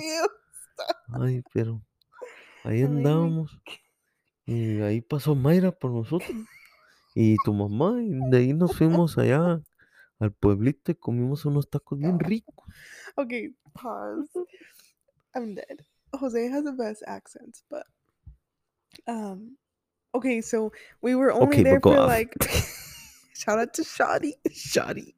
Ay, 1.19 1.41
pero 1.51 1.81
ahí 2.63 2.83
andamos. 2.83 3.59
Y 4.45 4.81
ahí 4.81 5.01
pasó 5.01 5.35
Mayra 5.35 5.71
por 5.71 5.91
nosotros. 5.91 6.31
Y 7.15 7.35
tu 7.43 7.53
mamá. 7.53 8.01
Y 8.01 8.09
de 8.29 8.37
ahí 8.37 8.53
nos 8.53 8.75
fuimos 8.75 9.17
allá 9.17 9.61
al 10.19 10.33
pueblito 10.33 10.91
y 10.91 10.95
comimos 10.95 11.45
unos 11.45 11.69
tacos 11.69 11.97
bien 11.99 12.19
ricos. 12.19 12.65
Okay, 13.15 13.53
pause. 13.73 14.29
I'm 15.35 15.55
dead. 15.55 15.85
Jose 16.13 16.47
has 16.49 16.63
the 16.63 16.71
best 16.71 17.03
accents, 17.05 17.63
but 17.69 17.85
um 19.07 19.55
okay, 20.15 20.41
so 20.41 20.71
we 21.01 21.15
were 21.15 21.31
only 21.31 21.47
Okay, 21.59 21.63
there 21.63 21.79
for 21.79 21.97
off. 21.97 22.07
like 22.07 22.33
shout 23.35 23.59
out 23.59 23.73
to 23.75 23.83
Shawty. 23.83 24.33
Shoddy. 24.51 25.15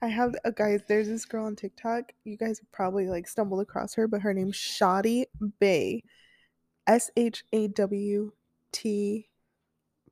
I 0.00 0.08
have 0.08 0.34
uh, 0.44 0.50
guys, 0.50 0.82
there's 0.88 1.08
this 1.08 1.24
girl 1.24 1.46
on 1.46 1.56
TikTok. 1.56 2.12
You 2.24 2.36
guys 2.36 2.60
probably 2.72 3.08
like 3.08 3.26
stumbled 3.26 3.60
across 3.60 3.94
her, 3.94 4.06
but 4.06 4.20
her 4.20 4.32
name's 4.32 4.56
Shawty 4.56 5.26
Bae. 5.60 6.02
S 6.86 7.10
H 7.16 7.44
A 7.52 7.68
W 7.68 8.32
T 8.72 9.28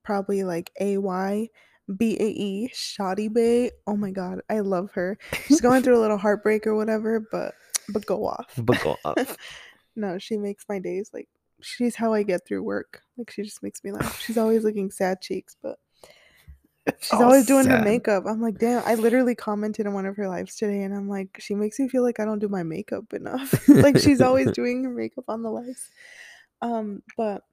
probably 0.03 0.45
like 0.45 0.71
A 0.81 0.99
Y 0.99 1.49
B 1.97 2.17
A 2.19 2.27
E 2.27 2.71
Shawty 2.75 3.33
Bae. 3.33 3.71
Oh 3.87 3.97
my 3.97 4.11
god, 4.11 4.41
I 4.49 4.61
love 4.61 4.91
her. 4.93 5.19
She's 5.47 5.61
going 5.61 5.83
through 5.83 5.99
a 5.99 6.03
little 6.03 6.19
heartbreak 6.27 6.67
or 6.67 6.75
whatever, 6.75 7.27
but 7.31 7.55
but 7.89 8.07
go 8.07 8.27
off. 8.27 8.53
But 8.57 8.81
go 8.83 8.97
off. 9.05 9.37
no, 9.97 10.19
she 10.19 10.37
makes 10.37 10.65
my 10.69 10.79
days 10.79 11.11
like 11.13 11.29
she's 11.61 11.97
how 11.97 12.13
I 12.13 12.23
get 12.23 12.47
through 12.47 12.63
work. 12.63 13.03
Like 13.17 13.31
she 13.31 13.43
just 13.43 13.63
makes 13.63 13.83
me 13.85 13.93
laugh. 13.93 14.21
She's 14.21 14.39
always 14.39 14.65
looking 14.65 14.91
sad 14.91 15.21
cheeks, 15.21 15.57
but 15.63 15.79
she's 17.01 17.13
all 17.13 17.25
always 17.25 17.47
doing 17.47 17.67
her 17.67 17.83
makeup. 17.83 18.25
I'm 18.27 18.41
like, 18.41 18.59
damn. 18.59 18.83
I 18.85 18.95
literally 18.95 19.35
commented 19.35 19.87
in 19.87 19.93
one 19.93 20.07
of 20.07 20.17
her 20.17 20.29
lives 20.29 20.57
today, 20.57 20.83
and 20.83 20.95
I'm 20.95 21.09
like, 21.09 21.39
she 21.41 21.55
makes 21.55 21.79
me 21.79 21.89
feel 21.89 22.03
like 22.03 22.21
I 22.21 22.25
don't 22.25 22.39
do 22.39 22.49
my 22.49 22.63
makeup 22.63 23.13
enough. 23.13 23.69
like 23.69 23.99
she's 23.99 24.21
always 24.21 24.51
doing 24.53 24.85
her 24.85 24.91
makeup 24.91 25.25
on 25.29 25.43
the 25.43 25.51
lives. 25.51 25.91
Um, 26.63 27.03
but 27.17 27.45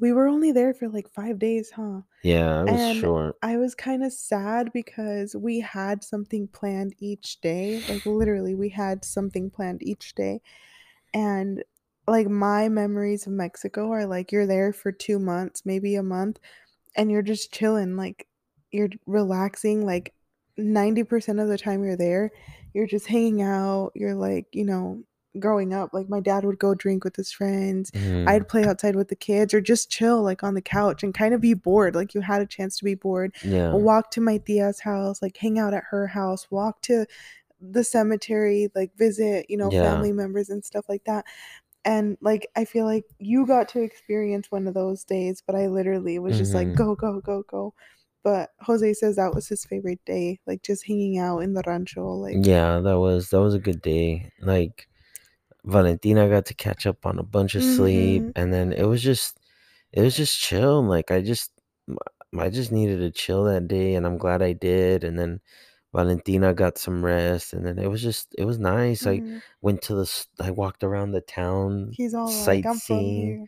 we 0.00 0.12
were 0.12 0.28
only 0.28 0.52
there 0.52 0.74
for 0.74 0.88
like 0.88 1.08
five 1.08 1.38
days, 1.38 1.70
huh? 1.70 2.02
Yeah, 2.22 2.62
it 2.62 2.70
was 2.70 2.80
And 2.80 3.00
short. 3.00 3.36
I 3.42 3.56
was 3.58 3.74
kind 3.74 4.04
of 4.04 4.12
sad 4.12 4.72
because 4.72 5.36
we 5.36 5.60
had 5.60 6.04
something 6.04 6.48
planned 6.48 6.94
each 7.00 7.40
day. 7.40 7.82
Like 7.88 8.06
literally, 8.06 8.54
we 8.54 8.70
had 8.70 9.04
something 9.04 9.50
planned 9.50 9.82
each 9.82 10.14
day. 10.14 10.40
And 11.14 11.64
like 12.06 12.28
my 12.28 12.68
memories 12.68 13.26
of 13.26 13.32
Mexico 13.32 13.90
are 13.92 14.06
like 14.06 14.32
you're 14.32 14.46
there 14.46 14.72
for 14.72 14.92
2 14.92 15.18
months, 15.18 15.66
maybe 15.66 15.96
a 15.96 16.02
month, 16.02 16.38
and 16.96 17.10
you're 17.10 17.22
just 17.22 17.52
chilling, 17.52 17.96
like 17.96 18.28
you're 18.72 18.90
relaxing 19.06 19.84
like 19.86 20.14
90% 20.58 21.40
of 21.40 21.48
the 21.48 21.58
time 21.58 21.84
you're 21.84 21.96
there, 21.96 22.32
you're 22.74 22.86
just 22.86 23.06
hanging 23.06 23.42
out, 23.42 23.92
you're 23.94 24.14
like, 24.14 24.46
you 24.52 24.64
know, 24.64 25.02
growing 25.40 25.72
up, 25.72 25.92
like 25.92 26.08
my 26.08 26.20
dad 26.20 26.44
would 26.44 26.58
go 26.58 26.74
drink 26.74 27.04
with 27.04 27.16
his 27.16 27.30
friends. 27.32 27.90
Mhm. 27.92 28.28
I'd 28.28 28.48
play 28.48 28.64
outside 28.64 28.96
with 28.96 29.08
the 29.08 29.16
kids 29.16 29.54
or 29.54 29.60
just 29.60 29.90
chill 29.90 30.22
like 30.22 30.42
on 30.42 30.54
the 30.54 30.62
couch 30.62 31.02
and 31.02 31.14
kind 31.14 31.34
of 31.34 31.40
be 31.40 31.54
bored. 31.54 31.94
Like 31.94 32.14
you 32.14 32.20
had 32.20 32.42
a 32.42 32.46
chance 32.46 32.76
to 32.78 32.84
be 32.84 32.94
bored. 32.94 33.34
yeah. 33.42 33.72
Walk 33.72 34.10
to 34.12 34.20
my 34.20 34.38
tia's 34.38 34.80
house, 34.80 35.22
like 35.22 35.36
hang 35.36 35.58
out 35.58 35.74
at 35.74 35.84
her 35.90 36.06
house, 36.08 36.50
walk 36.50 36.82
to 36.82 37.06
the 37.60 37.82
cemetery, 37.84 38.70
like 38.74 38.94
visit, 38.96 39.46
you 39.48 39.56
know, 39.56 39.70
Yeah. 39.72 39.82
family 39.92 40.12
members 40.12 40.48
and 40.50 40.64
stuff 40.64 40.88
like 40.88 41.04
that. 41.04 41.24
And 41.84 42.18
like 42.20 42.48
I 42.56 42.64
feel 42.64 42.84
like 42.84 43.04
you 43.18 43.46
got 43.46 43.68
to 43.70 43.82
experience 43.82 44.50
one 44.50 44.66
of 44.66 44.74
those 44.74 45.04
days, 45.04 45.42
but 45.46 45.54
I 45.56 45.68
literally 45.68 46.18
was 46.18 46.36
just 46.36 46.54
like 46.54 46.68
Mhm. 46.68 46.76
go, 46.76 46.94
go, 46.94 47.20
go, 47.20 47.42
go. 47.48 47.74
But 48.24 48.50
Jose 48.62 48.94
says 48.94 49.16
that 49.16 49.34
was 49.34 49.46
his 49.48 49.64
favorite 49.64 50.00
day, 50.04 50.40
like 50.46 50.62
just 50.62 50.84
hanging 50.86 51.18
out 51.18 51.38
in 51.38 51.54
the 51.54 51.62
rancho, 51.66 52.10
like 52.14 52.36
Yeah, 52.40 52.80
that 52.80 52.98
was 52.98 53.30
that 53.30 53.40
was 53.40 53.54
a 53.54 53.60
good 53.60 53.80
day. 53.80 54.30
Like 54.42 54.87
Valentina 55.68 56.28
got 56.28 56.46
to 56.46 56.54
catch 56.54 56.86
up 56.86 57.06
on 57.06 57.18
a 57.20 57.24
bunch 57.24 57.54
of 57.56 57.64
sleep 57.64 58.24
Mhm. 58.24 58.32
and 58.36 58.52
then 58.52 58.72
it 58.72 58.84
was 58.86 59.02
just 59.02 59.40
it 59.92 60.02
was 60.02 60.16
just 60.16 60.38
chill. 60.40 60.82
Like 60.84 61.10
I 61.12 61.22
just 61.22 61.52
I 62.38 62.50
just 62.50 62.72
needed 62.72 62.98
to 63.00 63.10
chill 63.12 63.44
that 63.44 63.68
day 63.68 63.94
and 63.94 64.06
I'm 64.06 64.18
glad 64.18 64.42
I 64.42 64.52
did 64.54 65.04
and 65.04 65.18
then 65.18 65.40
Valentina 65.94 66.54
got 66.54 66.78
some 66.78 67.04
rest 67.04 67.54
and 67.54 67.66
then 67.66 67.78
it 67.78 67.88
was 67.88 68.02
just 68.02 68.34
it 68.38 68.44
was 68.46 68.58
nice. 68.58 69.06
I 69.06 69.22
mhm. 69.22 69.42
went 69.62 69.82
to 69.84 69.94
the 69.96 70.26
I 70.40 70.50
walked 70.52 70.84
around 70.84 71.12
the 71.12 71.22
town 71.22 71.96
he's 71.96 72.14
all 72.14 72.26
like 72.44 72.64
sightseeing 72.64 73.38
here. 73.38 73.46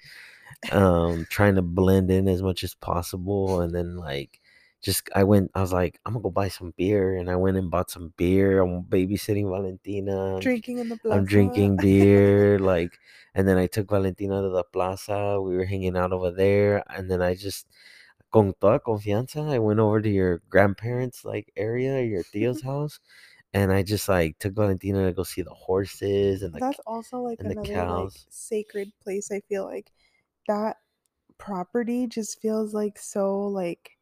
um 0.73 1.27
trying 1.31 1.57
to 1.57 1.63
blend 1.63 2.11
in 2.11 2.29
as 2.29 2.43
much 2.43 2.65
as 2.65 2.75
possible 2.75 3.61
and 3.61 3.75
then 3.75 3.97
like 3.97 4.41
just 4.83 5.09
I 5.15 5.25
went 5.25 5.51
I 5.55 5.61
was 5.61 5.73
like 5.73 6.01
I'm 6.07 6.15
gonna 6.15 6.23
go 6.23 6.31
buy 6.31 6.49
some 6.49 6.73
beer 6.77 7.17
and 7.17 7.31
I 7.31 7.37
went 7.37 7.57
and 7.57 7.71
bought 7.71 7.91
some 7.91 8.13
beer 8.17 8.63
I'm 8.63 8.83
babysitting 8.85 9.49
Valentina 9.49 10.39
Drinking 10.41 10.79
in 10.79 10.89
the 10.89 10.99
I'm 11.11 11.25
drinking 11.27 11.77
beer 11.77 12.59
like 12.59 12.99
and 13.35 13.47
then 13.47 13.59
I 13.59 13.67
took 13.67 13.91
Valentina 13.91 14.43
to 14.43 14.49
the 14.49 14.65
plaza 14.65 15.41
we 15.41 15.57
were 15.57 15.65
hanging 15.67 15.97
out 15.97 16.13
over 16.13 16.31
there 16.31 16.83
and 16.91 17.11
then 17.11 17.21
I 17.23 17.35
just 17.35 17.67
con 18.33 18.55
toda 18.61 18.79
confianza 18.81 19.53
I 19.53 19.59
went 19.59 19.81
over 19.81 20.01
to 20.01 20.09
your 20.09 20.39
grandparents 20.49 21.25
like 21.25 21.53
area 21.57 22.03
your 22.03 22.25
tío's 22.25 22.63
house 22.71 23.01
and 23.53 23.73
I 23.73 23.83
just 23.83 24.09
like 24.09 24.39
took 24.39 24.55
Valentina 24.55 25.07
to 25.07 25.13
go 25.13 25.25
see 25.25 25.43
the 25.43 25.55
horses 25.55 26.43
and 26.43 26.55
the 26.55 26.61
That's 26.61 26.81
also 26.87 27.19
like 27.19 27.41
another 27.41 27.91
like 27.91 28.13
sacred 28.29 28.93
place. 29.03 29.31
I 29.33 29.41
feel 29.41 29.65
like 29.65 29.91
that 30.49 30.77
property 31.39 32.07
just 32.07 32.41
feels 32.41 32.75
like 32.75 32.99
so 32.99 33.41
like 33.41 33.93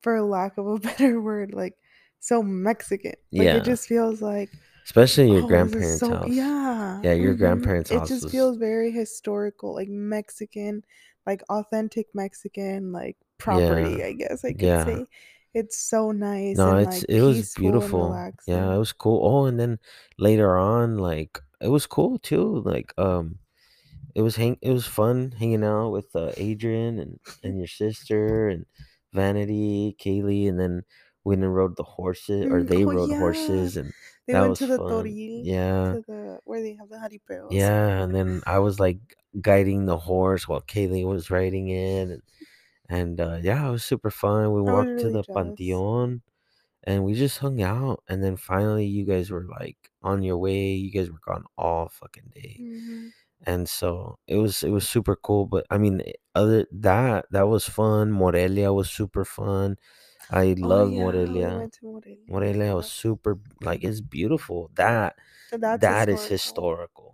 for 0.00 0.20
lack 0.22 0.58
of 0.58 0.66
a 0.66 0.78
better 0.88 1.20
word, 1.20 1.52
like 1.54 1.76
so 2.20 2.42
Mexican. 2.42 3.14
Like 3.32 3.44
Yeah. 3.44 3.56
it 3.56 3.64
just 3.64 3.86
feels 3.86 4.20
like 4.22 4.50
especially 4.84 5.30
your 5.30 5.44
oh, 5.44 5.46
grandparents' 5.46 6.00
so- 6.00 6.10
house 6.10 6.28
Yeah. 6.28 7.00
Yeah, 7.02 7.12
your 7.12 7.34
mhm. 7.34 7.38
grandparents' 7.38 7.90
house. 7.90 8.10
It 8.10 8.14
just 8.14 8.24
was- 8.24 8.32
feels 8.32 8.56
very 8.56 8.90
historical, 8.90 9.74
like 9.74 9.88
Mexican, 9.88 10.84
like 11.26 11.42
authentic 11.48 12.06
Mexican, 12.14 12.92
like 12.92 13.16
property, 13.38 13.96
Yeah. 13.98 14.06
I 14.06 14.12
guess 14.12 14.44
I 14.44 14.52
could 14.52 14.62
Yeah. 14.62 14.84
say. 14.84 15.06
It's 15.52 15.76
so 15.76 16.12
nice 16.12 16.56
No, 16.58 16.76
and 16.76 16.86
it's 16.86 17.00
like 17.02 17.10
it 17.10 17.22
was 17.22 17.54
beautiful. 17.54 18.14
Yeah, 18.46 18.72
it 18.74 18.78
was 18.78 18.92
cool. 18.92 19.20
Oh, 19.26 19.46
and 19.46 19.58
then 19.58 19.80
later 20.16 20.56
on, 20.56 20.96
like 20.98 21.40
it 21.60 21.68
was 21.68 21.86
cool 21.86 22.18
too. 22.20 22.62
Like 22.64 22.94
um, 22.96 23.38
it 24.14 24.22
was 24.22 24.36
hang 24.36 24.58
it 24.62 24.70
was 24.70 24.86
fun 24.86 25.32
hanging 25.38 25.64
out 25.64 25.90
with 25.90 26.14
uh, 26.14 26.30
Adrian 26.36 27.00
and 27.00 27.18
and 27.42 27.58
your 27.58 27.66
sister 27.66 28.48
and 28.48 28.64
Vanity, 29.12 29.96
Kaylee, 30.00 30.48
and 30.48 30.58
then 30.60 30.82
we 31.24 31.32
went 31.36 31.44
and 31.44 31.54
rode 31.54 31.76
the 31.76 31.82
horses, 31.84 32.46
or 32.50 32.62
Mm, 32.62 32.64
they 32.64 32.84
oh, 32.86 32.90
rode 32.92 33.12
yeah. 33.12 33.18
horses, 33.18 33.76
and 33.76 33.92
They 34.26 34.34
that 34.34 34.42
went 34.42 34.54
was 34.54 34.58
to 34.58 34.66
the 34.66 34.78
fun. 34.78 34.80
Toril, 34.80 35.42
Yeah, 35.42 35.90
to 35.90 36.02
the 36.06 36.40
where 36.44 36.62
they 36.62 36.74
have 36.74 36.88
the 36.88 36.96
jaripeos. 36.96 37.70
yeah, 37.70 38.02
and 38.02 38.14
then 38.14 38.42
I 38.46 38.58
was 38.58 38.78
like 38.80 38.98
guiding 39.40 39.86
the 39.86 39.98
horse 39.98 40.46
while 40.48 40.62
Kaylee 40.62 41.06
was 41.06 41.30
riding 41.30 41.68
it, 41.68 42.08
and 42.10 42.22
and 42.88 43.20
uh, 43.20 43.38
yeah, 43.42 43.68
it 43.68 43.72
was 43.72 43.84
super 43.84 44.10
fun. 44.10 44.52
We 44.54 44.62
walked 44.62 44.98
to 45.00 45.10
the 45.10 45.24
jealous. 45.26 45.30
Panteon, 45.36 46.22
and 46.84 47.04
we 47.04 47.14
just 47.14 47.38
hung 47.38 47.62
out, 47.62 48.02
and 48.08 48.22
then 48.24 48.36
finally 48.36 48.86
you 48.86 49.04
guys 49.06 49.30
were 49.30 49.46
like 49.60 49.78
on 50.02 50.22
your 50.22 50.38
way. 50.38 50.72
You 50.74 50.92
guys 50.92 51.10
were 51.10 51.20
gone 51.26 51.44
all 51.58 51.88
fucking 51.90 52.32
day, 52.34 52.60
Mhm. 52.60 53.12
And 53.46 53.68
so 53.68 54.18
it 54.26 54.36
was 54.36 54.62
it 54.62 54.70
was 54.70 54.88
super 54.88 55.16
cool. 55.16 55.46
But 55.46 55.66
I 55.70 55.78
mean, 55.78 56.02
eh, 56.02 56.12
other 56.34 56.66
that 56.72 57.26
that 57.30 57.48
was 57.48 57.64
fun. 57.68 58.12
Morelia 58.12 58.72
was 58.72 58.90
super 58.90 59.24
fun. 59.24 59.76
I 60.30 60.54
Oh 60.62 60.78
love 60.78 60.92
yeah, 60.94 60.94
Morelia. 60.94 61.68
Morelia. 61.82 62.16
Morelia 62.28 62.74
was 62.76 62.88
super 62.88 63.38
like 63.62 63.84
it's 63.84 64.00
beautiful. 64.00 64.70
That 64.76 65.16
That's 65.52 65.84
that 65.84 66.08
is 66.08 66.24
historical. 66.26 67.09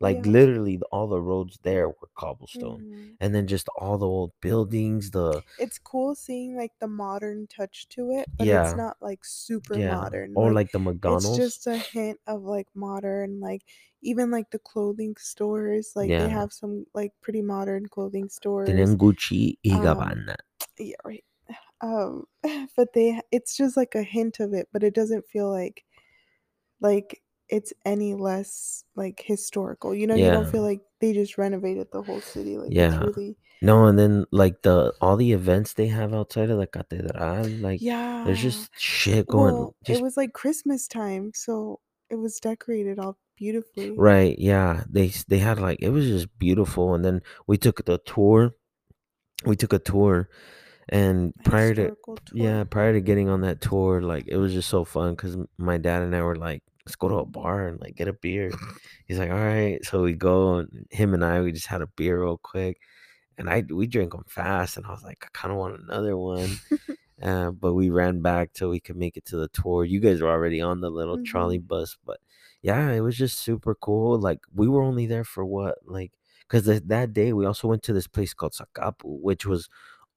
Like 0.00 0.18
Yeah. 0.18 0.26
literally 0.26 0.80
all 0.92 1.08
the 1.08 1.20
roads 1.20 1.58
there 1.62 1.88
were 1.88 2.10
cobblestone. 2.16 2.84
Mhm. 2.84 3.18
And 3.20 3.34
then 3.34 3.46
just 3.46 3.68
all 3.78 3.98
the 3.98 4.06
old 4.06 4.32
buildings, 4.42 5.10
the 5.12 5.42
It's 5.56 5.78
cool 5.78 6.14
seeing 6.16 6.56
like 6.56 6.72
the 6.80 6.88
modern 6.88 7.46
touch 7.46 7.88
to 7.90 8.10
it, 8.10 8.28
but 8.36 8.48
Yeah. 8.48 8.50
it's 8.50 8.74
not 8.74 8.96
like 9.00 9.24
super 9.24 9.78
yeah. 9.78 9.80
modern. 9.80 10.34
Or 10.34 10.52
like, 10.52 10.52
like 10.52 10.72
the 10.72 10.78
McDonald's. 10.80 11.04
it's 11.06 11.34
just 11.34 11.66
a 11.66 11.78
hint 11.78 12.20
of 12.26 12.42
like 12.42 12.68
modern, 12.74 13.38
like 13.40 13.62
even 14.02 14.30
like 14.30 14.50
the 14.50 14.58
clothing 14.58 15.16
stores, 15.16 15.92
like 15.94 16.16
they 16.16 16.28
have 16.28 16.52
some 16.52 16.86
like 16.94 17.12
pretty 17.20 17.42
modern 17.42 17.86
clothing 17.86 18.28
stores. 18.28 18.66
Tenían 18.66 18.96
Gucci 18.96 19.56
y 19.64 19.70
Um, 19.70 20.16
Yeah, 20.78 20.96
right. 21.04 21.24
Um, 21.82 22.26
but 22.76 22.94
they 22.94 23.20
it's 23.32 23.56
just 23.56 23.76
like 23.76 23.94
a 23.96 24.02
hint 24.04 24.40
of 24.40 24.54
it, 24.54 24.68
but 24.72 24.84
it 24.84 24.94
doesn't 24.94 25.26
feel 25.28 25.50
like 25.50 25.84
like 26.80 27.22
it's 27.54 27.72
any 27.84 28.14
less 28.14 28.84
like 28.96 29.22
historical. 29.24 29.94
You 29.94 30.06
know, 30.08 30.14
you 30.16 30.30
don't 30.36 30.50
feel 30.50 30.62
like 30.62 30.80
they 31.00 31.12
just 31.12 31.38
renovated 31.38 31.86
the 31.92 32.02
whole 32.02 32.20
city. 32.20 32.56
Like 32.58 32.72
Yeah. 32.72 32.98
really 32.98 33.36
No, 33.62 33.86
and 33.86 33.98
then 33.98 34.24
like 34.30 34.62
the 34.62 34.92
all 35.00 35.16
the 35.16 35.32
events 35.32 35.74
they 35.74 35.86
have 35.88 36.12
outside 36.12 36.50
of 36.50 36.58
the 36.58 36.66
catedral, 36.66 37.46
like 37.68 37.80
yeah. 37.80 38.24
there's 38.26 38.42
just 38.42 38.70
shit 38.78 39.26
going 39.26 39.54
Well, 39.54 39.74
just 39.86 40.00
it 40.00 40.02
was 40.02 40.16
like 40.16 40.32
Christmas 40.32 40.88
time, 40.88 41.30
so 41.34 41.80
it 42.10 42.16
was 42.16 42.40
decorated 42.40 42.98
all 42.98 43.16
beautifully. 43.36 43.94
right, 43.96 44.36
yeah. 44.38 44.82
They 44.90 45.08
they 45.28 45.38
had 45.38 45.58
like 45.60 45.78
it 45.80 45.90
was 45.90 46.06
just 46.06 46.28
beautiful 46.38 46.94
and 46.94 47.04
then 47.04 47.22
we 47.46 47.56
took 47.56 47.84
the 47.84 47.98
tour. 47.98 48.52
We 49.46 49.56
took 49.56 49.72
a 49.72 49.78
tour 49.78 50.28
and 50.88 51.32
A 51.40 51.42
prior 51.50 51.74
to 51.74 51.96
tour. 52.04 52.16
yeah, 52.32 52.64
prior 52.64 52.92
to 52.92 53.00
getting 53.00 53.28
on 53.28 53.40
that 53.42 53.60
tour, 53.60 54.02
like 54.02 54.24
it 54.26 54.36
was 54.36 54.52
just 54.52 54.68
so 54.68 54.84
fun 54.84 55.16
cuz 55.16 55.36
my 55.58 55.78
dad 55.78 56.02
and 56.02 56.14
I 56.16 56.22
were 56.22 56.36
like, 56.36 56.62
let's 56.86 56.96
go 56.96 57.08
to 57.08 57.16
a 57.16 57.26
bar 57.26 57.68
and 57.68 57.80
like 57.80 57.96
get 57.96 58.08
a 58.08 58.12
beer. 58.12 58.56
He's 59.06 59.18
like, 59.18 59.30
"All 59.30 59.38
right." 59.38 59.84
So 59.84 60.02
we 60.02 60.14
go 60.14 60.56
and 60.58 60.86
him 60.90 61.14
and 61.14 61.24
I 61.24 61.40
we 61.42 61.52
just 61.52 61.66
had 61.68 61.82
a 61.82 61.86
beer 61.88 62.22
real 62.22 62.38
quick. 62.38 62.80
And 63.38 63.50
I 63.50 63.64
we 63.70 63.86
drank 63.88 64.12
them 64.12 64.24
fast 64.28 64.76
and 64.76 64.86
I 64.86 64.90
was 64.92 65.02
like, 65.04 65.24
I 65.26 65.28
kind 65.32 65.52
of 65.52 65.58
want 65.58 65.80
another 65.80 66.16
one. 66.16 66.60
Uh, 67.22 67.50
but 67.52 67.74
we 67.74 67.90
ran 67.90 68.20
back 68.22 68.52
till 68.52 68.68
we 68.70 68.80
could 68.80 68.96
make 68.96 69.16
it 69.16 69.24
to 69.26 69.36
the 69.36 69.48
tour. 69.48 69.84
You 69.84 70.00
guys 70.00 70.20
were 70.20 70.30
already 70.30 70.60
on 70.60 70.80
the 70.80 70.90
little 70.90 71.18
trolley 71.18 71.58
Mhm. 71.58 71.60
bus, 71.60 71.96
but 72.04 72.20
yeah, 72.62 72.90
it 72.90 73.00
was 73.00 73.16
just 73.16 73.38
super 73.38 73.74
cool. 73.76 74.18
Like 74.18 74.40
we 74.54 74.68
were 74.68 74.82
only 74.82 75.06
there 75.06 75.24
for 75.24 75.44
what, 75.44 75.78
like, 75.84 76.12
because 76.40 76.64
that 76.66 77.12
day 77.12 77.32
we 77.32 77.46
also 77.46 77.68
went 77.68 77.82
to 77.84 77.92
this 77.92 78.08
place 78.08 78.34
called 78.34 78.52
Zacapu, 78.54 79.20
which 79.22 79.46
was 79.46 79.68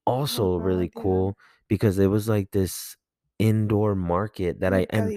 also 0.06 0.58
Oh 0.58 0.58
really 0.58 0.92
yeah. 0.96 0.96
cool 0.96 1.38
because 1.68 2.00
it 2.00 2.08
was 2.08 2.30
like 2.30 2.52
this 2.52 2.98
indoor 3.40 3.96
market 3.96 4.60
that 4.62 4.74
I 4.74 4.88
and 4.92 5.16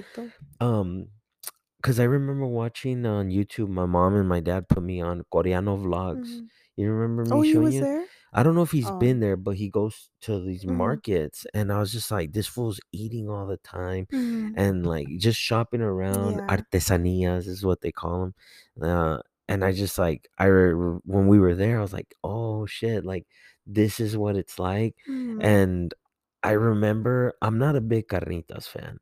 um 0.61 1.09
because 1.81 2.01
I 2.01 2.05
remember 2.05 2.47
watching 2.47 3.05
on 3.07 3.31
YouTube. 3.31 3.69
My 3.69 3.87
mom 3.87 4.15
and 4.17 4.29
my 4.29 4.41
dad 4.41 4.69
put 4.69 4.83
me 4.83 5.01
on 5.01 5.25
Coreano 5.33 5.79
vlogs. 5.83 6.29
Mhm. 6.29 6.49
You 6.77 6.91
remember 6.93 7.25
me 7.25 7.37
Oh, 7.37 7.43
he 7.43 7.53
showing 7.53 7.65
was 7.65 7.75
you? 7.75 7.81
there? 7.81 8.07
I 8.33 8.43
don't 8.43 8.55
know 8.55 8.63
if 8.63 8.71
he's 8.71 8.91
Oh. 8.91 8.99
been 8.99 9.21
there, 9.21 9.37
but 9.37 9.57
he 9.57 9.69
goes 9.71 10.11
to 10.23 10.41
these 10.41 10.65
Mhm. 10.65 10.77
markets, 10.77 11.47
and 11.55 11.73
I 11.73 11.79
was 11.81 11.93
just 11.93 12.11
like, 12.11 12.33
this 12.33 12.47
fool's 12.47 12.81
eating 12.93 13.29
all 13.29 13.47
the 13.47 13.57
time, 13.59 14.07
Mhm. 14.13 14.55
and 14.57 14.87
like 14.87 15.09
just 15.19 15.39
shopping 15.39 15.81
around. 15.83 16.37
Yeah. 16.37 16.47
Artesanías 16.49 17.47
is 17.49 17.65
what 17.65 17.81
they 17.81 17.93
call 17.93 18.21
them. 18.21 18.35
Uh, 18.83 19.19
and 19.49 19.65
I 19.65 19.73
just 19.73 19.99
like 19.99 20.29
I 20.39 20.47
re- 20.47 21.01
when 21.05 21.27
we 21.29 21.39
were 21.41 21.55
there, 21.57 21.79
I 21.79 21.83
was 21.83 21.93
like, 21.93 22.15
oh 22.25 22.67
shit, 22.67 23.05
like 23.05 23.27
this 23.67 24.01
is 24.01 24.17
what 24.17 24.37
it's 24.37 24.59
like. 24.59 24.95
Mhm. 25.09 25.43
And 25.43 25.95
I 26.43 26.53
remember 26.53 27.35
I'm 27.43 27.59
not 27.59 27.77
a 27.77 27.81
big 27.81 28.09
carnitas 28.09 28.67
fan, 28.69 29.01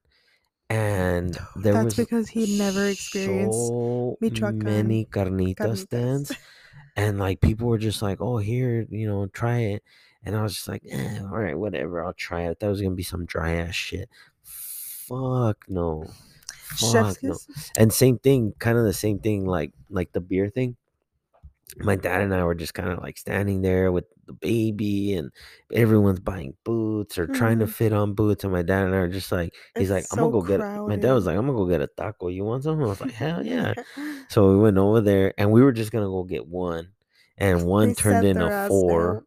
and 0.70 1.38
there 1.56 1.74
That's 1.74 1.84
was 1.84 1.96
because 1.96 2.28
he 2.28 2.46
never 2.58 2.86
experienced 2.88 3.74
so 3.74 4.18
Michoacan 4.20 4.58
many 4.62 5.06
carnita 5.06 5.56
carnitas. 5.56 5.78
stands, 5.78 6.32
and 6.96 7.18
like 7.18 7.40
people 7.40 7.68
were 7.68 7.78
just 7.78 8.02
like, 8.02 8.20
"Oh, 8.20 8.38
here, 8.38 8.86
you 8.90 9.06
know, 9.08 9.26
try 9.28 9.58
it," 9.60 9.82
and 10.24 10.36
I 10.36 10.42
was 10.42 10.54
just 10.54 10.68
like, 10.68 10.82
eh, 10.88 11.20
"All 11.20 11.38
right, 11.38 11.58
whatever, 11.58 12.04
I'll 12.04 12.12
try 12.14 12.42
it." 12.48 12.60
That 12.60 12.68
was 12.68 12.80
gonna 12.82 12.94
be 12.96 13.02
some 13.02 13.26
dry 13.26 13.52
ass 13.54 13.74
shit. 13.74 14.10
Fuck 14.42 15.64
no, 15.68 16.04
Chef's 16.76 17.16
fuck 17.16 17.22
no. 17.22 17.38
kiss. 17.44 17.72
And 17.76 17.92
same 17.92 18.18
thing, 18.18 18.54
kind 18.58 18.78
of 18.78 18.84
the 18.84 18.92
same 18.94 19.18
thing, 19.20 19.46
like 19.46 19.72
like 19.90 20.12
the 20.12 20.20
beer 20.20 20.48
thing. 20.50 20.76
My 21.76 21.96
dad 21.96 22.22
and 22.22 22.34
I 22.34 22.44
were 22.44 22.54
just 22.54 22.74
kind 22.74 22.88
of 22.90 22.98
like 22.98 23.18
standing 23.18 23.62
there 23.62 23.92
with 23.92 24.06
the 24.28 24.34
baby, 24.34 25.14
and 25.14 25.32
everyone's 25.72 26.20
buying 26.20 26.56
boots 26.64 27.18
or 27.18 27.26
trying 27.28 27.58
to 27.60 27.66
Mhm. 27.66 27.70
fit 27.72 27.92
on 27.92 28.14
boots. 28.14 28.44
And 28.44 28.52
my 28.52 28.62
dad 28.62 28.86
and 28.86 28.94
I 28.94 28.98
are 28.98 29.08
just 29.08 29.32
like, 29.32 29.54
he's 29.76 29.90
like, 29.90 30.06
I'm 30.12 30.20
gonna 30.20 30.30
so 30.30 30.32
go 30.32 30.42
get. 30.42 30.60
a, 30.60 30.64
My 30.86 30.96
dad 30.96 31.14
was 31.14 31.26
like, 31.26 31.36
I'm 31.36 31.46
gonna 31.46 31.58
go 31.58 31.66
get 31.68 31.82
a 31.82 31.88
taco. 31.88 32.28
You 32.28 32.44
want 32.44 32.64
some? 32.64 32.82
I 32.82 32.86
was 32.86 33.00
like, 33.00 33.12
hell 33.12 33.44
yeah. 33.44 33.74
So 34.30 34.50
we 34.50 34.58
went 34.58 34.78
over 34.78 35.00
there, 35.00 35.34
and 35.38 35.50
we 35.52 35.62
were 35.62 35.72
just 35.72 35.92
gonna 35.92 36.06
go 36.06 36.24
get 36.24 36.46
one, 36.46 36.92
and 37.38 37.66
one 37.66 37.88
They 37.88 37.94
turned 37.94 38.24
into 38.24 38.50
four. 38.68 39.24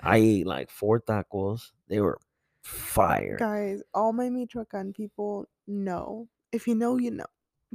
I 0.00 0.16
ate 0.18 0.46
like 0.46 0.70
four 0.70 1.00
tacos. 1.00 1.72
They 1.88 2.00
were 2.00 2.18
fire. 2.62 3.36
Guys, 3.38 3.82
all 3.94 4.12
my 4.12 4.30
Michoacan 4.30 4.92
people 4.92 5.48
know. 5.66 6.28
If 6.52 6.66
you 6.66 6.74
know, 6.74 6.96
you 6.98 7.10
know. 7.10 7.26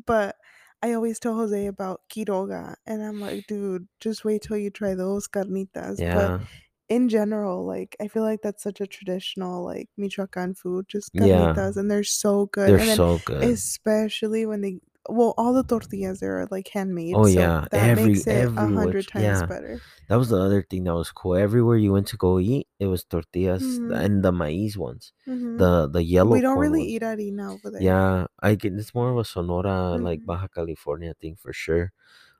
But 0.05 0.37
I 0.81 0.93
always 0.93 1.19
tell 1.19 1.35
Jose 1.35 1.65
about 1.67 2.01
Quiroga, 2.09 2.75
and 2.85 3.03
I'm 3.03 3.19
like, 3.21 3.47
dude, 3.47 3.87
just 3.99 4.25
wait 4.25 4.41
till 4.41 4.57
you 4.57 4.69
try 4.69 4.95
those 4.95 5.27
carnitas. 5.27 5.97
But 5.97 6.01
Yeah, 6.01 6.39
in 6.89 7.09
general, 7.09 7.65
like 7.65 7.95
I 8.01 8.07
feel 8.07 8.23
like 8.23 8.41
that's 8.41 8.63
such 8.63 8.81
a 8.81 8.87
traditional 8.87 9.63
like 9.63 9.89
Michoacan 9.97 10.55
food, 10.55 10.87
just 10.89 11.11
yeah, 11.13 11.59
and 11.77 11.89
they're 11.91 12.03
so 12.03 12.47
good. 12.47 12.73
they're 12.73 12.79
and 12.79 12.89
so 12.97 13.19
good. 13.19 13.57
especially 13.57 14.45
when 14.45 14.61
they 14.61 14.79
well, 15.09 15.33
all 15.37 15.53
the 15.53 15.63
tortillas 15.63 16.19
there 16.21 16.39
are 16.39 16.47
like 16.51 16.69
handmade, 16.69 17.17
Oh 17.17 17.25
so 17.25 17.51
yeah, 17.51 17.65
that 17.71 17.91
every 17.91 17.93
makes 17.93 18.27
it 18.27 18.49
a 18.57 18.67
hundred 18.67 19.07
times 19.07 19.43
yeah. 19.43 19.47
better. 19.47 19.83
That 20.09 20.17
was 20.17 20.29
the 20.29 20.37
other 20.39 20.63
thing 20.63 20.85
that 20.85 20.95
was 20.95 21.11
cool. 21.11 21.35
Everywhere 21.35 21.77
you 21.77 21.91
went 21.93 22.07
to 22.09 22.17
go 22.17 22.39
eat, 22.39 22.67
it 22.79 22.87
was 22.87 23.03
tortillas 23.05 23.81
Mhm. 23.81 23.89
and 23.89 24.23
the 24.23 24.31
maize 24.31 24.77
ones, 24.77 25.13
Mhm. 25.27 25.57
the 25.57 25.87
the 25.89 26.03
yellow 26.03 26.31
We 26.31 26.41
don't 26.41 26.59
really 26.59 26.83
ones. 26.83 26.93
eat 26.93 27.01
harina 27.03 27.51
over 27.53 27.71
there. 27.71 27.89
Yeah, 27.89 28.27
I 28.41 28.55
get 28.55 28.73
it's 28.73 28.95
more 28.95 29.11
of 29.11 29.17
a 29.19 29.25
Sonora 29.25 29.97
like 29.99 30.21
Mhm. 30.21 30.27
Baja 30.27 30.47
California 30.49 31.13
thing 31.21 31.35
for 31.37 31.53
sure. 31.53 31.93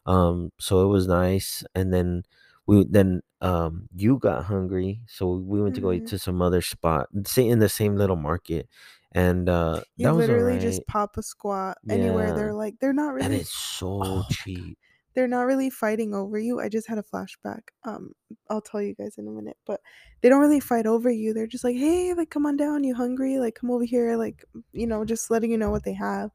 Um, 0.07 0.51
so 0.59 0.85
it 0.85 0.89
was 0.89 1.07
nice, 1.07 1.63
and 1.75 1.93
then 1.93 2.23
we 2.67 2.85
then 2.89 3.21
um 3.41 3.87
you 3.95 4.17
got 4.19 4.45
hungry, 4.45 5.01
so 5.07 5.35
we 5.37 5.61
went 5.61 5.75
to 5.75 5.81
go 5.81 5.97
Mhm. 5.97 5.99
to 5.99 6.19
some 6.19 6.41
other 6.41 6.61
spot, 6.61 7.09
say 7.25 7.47
in 7.47 7.59
the 7.59 7.69
same 7.69 7.95
little 7.97 8.15
market, 8.15 8.69
and 9.11 9.49
uh 9.49 9.81
You 9.95 10.07
that 10.07 10.11
was 10.11 10.29
literally 10.29 10.29
alright. 10.29 10.59
just 10.59 10.85
pop 10.87 11.17
a 11.17 11.23
squat 11.23 11.77
anywhere. 11.89 12.31
Yeah, 12.31 12.33
They're 12.33 12.53
like 12.53 12.79
they're 12.79 12.93
not 12.93 13.13
and 13.19 13.33
really 13.33 13.33
it's 13.33 13.51
so 13.51 14.23
oh 14.23 14.23
cheap. 14.29 14.77
they're 15.15 15.27
not 15.27 15.43
really 15.45 15.69
fighting 15.69 16.13
over 16.15 16.39
you. 16.39 16.59
I 16.59 16.69
just 16.69 16.87
had 16.87 16.97
a 16.97 17.03
flashback. 17.03 17.69
Um, 17.83 18.13
I'll 18.49 18.61
tell 18.61 18.81
you 18.81 18.95
guys 18.95 19.17
in 19.17 19.27
a 19.27 19.31
minute, 19.31 19.57
but 19.65 19.81
they 20.21 20.29
don't 20.29 20.41
really 20.41 20.59
fight 20.59 20.87
over 20.87 21.11
you. 21.11 21.33
They're 21.33 21.47
just 21.47 21.63
like, 21.63 21.75
"Hey, 21.75 22.13
like 22.15 22.31
come 22.31 22.45
on 22.47 22.57
down. 22.57 22.83
You 22.83 22.95
hungry? 22.95 23.37
Like 23.39 23.55
come 23.55 23.71
over 23.71 23.83
here." 23.85 24.17
Like, 24.17 24.43
you 24.73 24.87
know, 24.87 25.05
just 25.05 25.29
letting 25.31 25.51
you 25.51 25.57
know 25.57 25.71
what 25.71 25.83
they 25.83 25.93
have. 25.93 26.31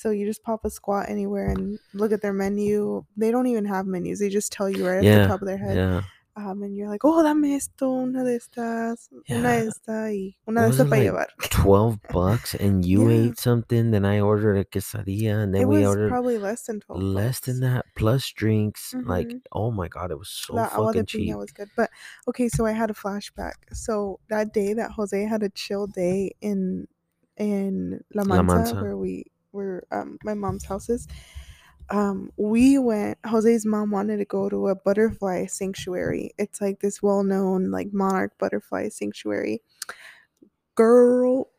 So 0.00 0.10
you 0.10 0.24
just 0.26 0.42
pop 0.42 0.64
a 0.64 0.70
squat 0.70 1.10
anywhere 1.10 1.50
and 1.50 1.78
look 1.92 2.10
at 2.12 2.22
their 2.22 2.32
menu. 2.32 3.04
They 3.18 3.30
don't 3.30 3.46
even 3.48 3.66
have 3.66 3.86
menus. 3.86 4.18
They 4.20 4.30
just 4.30 4.50
tell 4.50 4.70
you 4.70 4.86
right 4.86 4.98
off 4.98 5.04
the 5.04 5.28
top 5.28 5.42
of 5.42 5.46
their 5.46 5.58
head. 5.58 5.76
yeah, 5.76 6.02
Um, 6.36 6.62
and 6.62 6.74
you're 6.74 6.88
like, 6.88 7.04
"Oh, 7.04 7.22
dame 7.22 7.44
esto, 7.56 7.90
una 8.06 8.24
de 8.24 8.38
estas, 8.38 9.08
una 9.12 9.22
de 9.26 9.28
yeah. 9.34 9.68
esta 9.68 9.92
y 10.10 10.36
una 10.48 10.62
de 10.62 10.68
esta 10.70 10.84
para 10.84 11.02
like 11.02 11.12
llevar." 11.12 11.26
twelve 11.50 11.98
bucks, 12.12 12.54
and 12.54 12.82
you 12.86 13.10
Yeah. 13.10 13.28
ate 13.28 13.38
something, 13.38 13.90
then 13.90 14.06
I 14.06 14.20
ordered 14.20 14.56
a 14.56 14.64
quesadilla, 14.64 15.42
and 15.42 15.52
then 15.54 15.62
It 15.62 15.68
we 15.68 15.84
ordered 15.84 16.08
probably 16.08 16.38
less 16.38 16.62
than 16.64 16.80
12 16.80 17.02
less 17.02 17.40
than 17.40 17.60
that 17.60 17.84
plus 17.94 18.30
drinks. 18.32 18.94
Like, 19.04 19.28
Mhm. 19.28 19.42
oh 19.52 19.70
my 19.70 19.88
god, 19.88 20.10
it 20.12 20.18
was 20.18 20.30
so 20.30 20.54
La 20.54 20.64
agua 20.72 20.92
de 20.94 21.00
fucking 21.00 21.06
cheap. 21.06 21.36
was 21.36 21.52
good. 21.52 21.68
But 21.76 21.90
okay, 22.28 22.48
so 22.48 22.64
I 22.64 22.72
had 22.72 22.88
a 22.90 22.94
flashback. 22.94 23.56
So 23.74 24.20
that 24.30 24.54
day 24.54 24.72
that 24.72 24.92
Jose 24.92 25.20
had 25.24 25.42
a 25.42 25.50
chill 25.50 25.88
day 25.88 26.32
in 26.40 26.86
in 27.36 28.00
La 28.14 28.22
La 28.22 28.42
Manza, 28.42 28.74
Manza. 28.74 28.82
where 28.82 28.96
we 28.96 29.24
where 29.52 29.84
um 29.90 30.18
my 30.24 30.34
mom's 30.34 30.64
house 30.64 30.88
is. 30.88 31.06
Um, 31.90 32.30
we 32.36 32.78
went. 32.78 33.18
Jose's 33.26 33.66
mom 33.66 33.90
wanted 33.90 34.18
to 34.18 34.24
go 34.24 34.48
to 34.48 34.68
a 34.68 34.76
butterfly 34.76 35.46
sanctuary. 35.46 36.32
It's 36.38 36.60
like 36.60 36.80
this 36.80 37.02
well-known 37.02 37.70
like 37.72 37.88
monarch 37.92 38.38
butterfly 38.38 38.90
sanctuary. 38.90 39.60
Girl, 40.76 41.50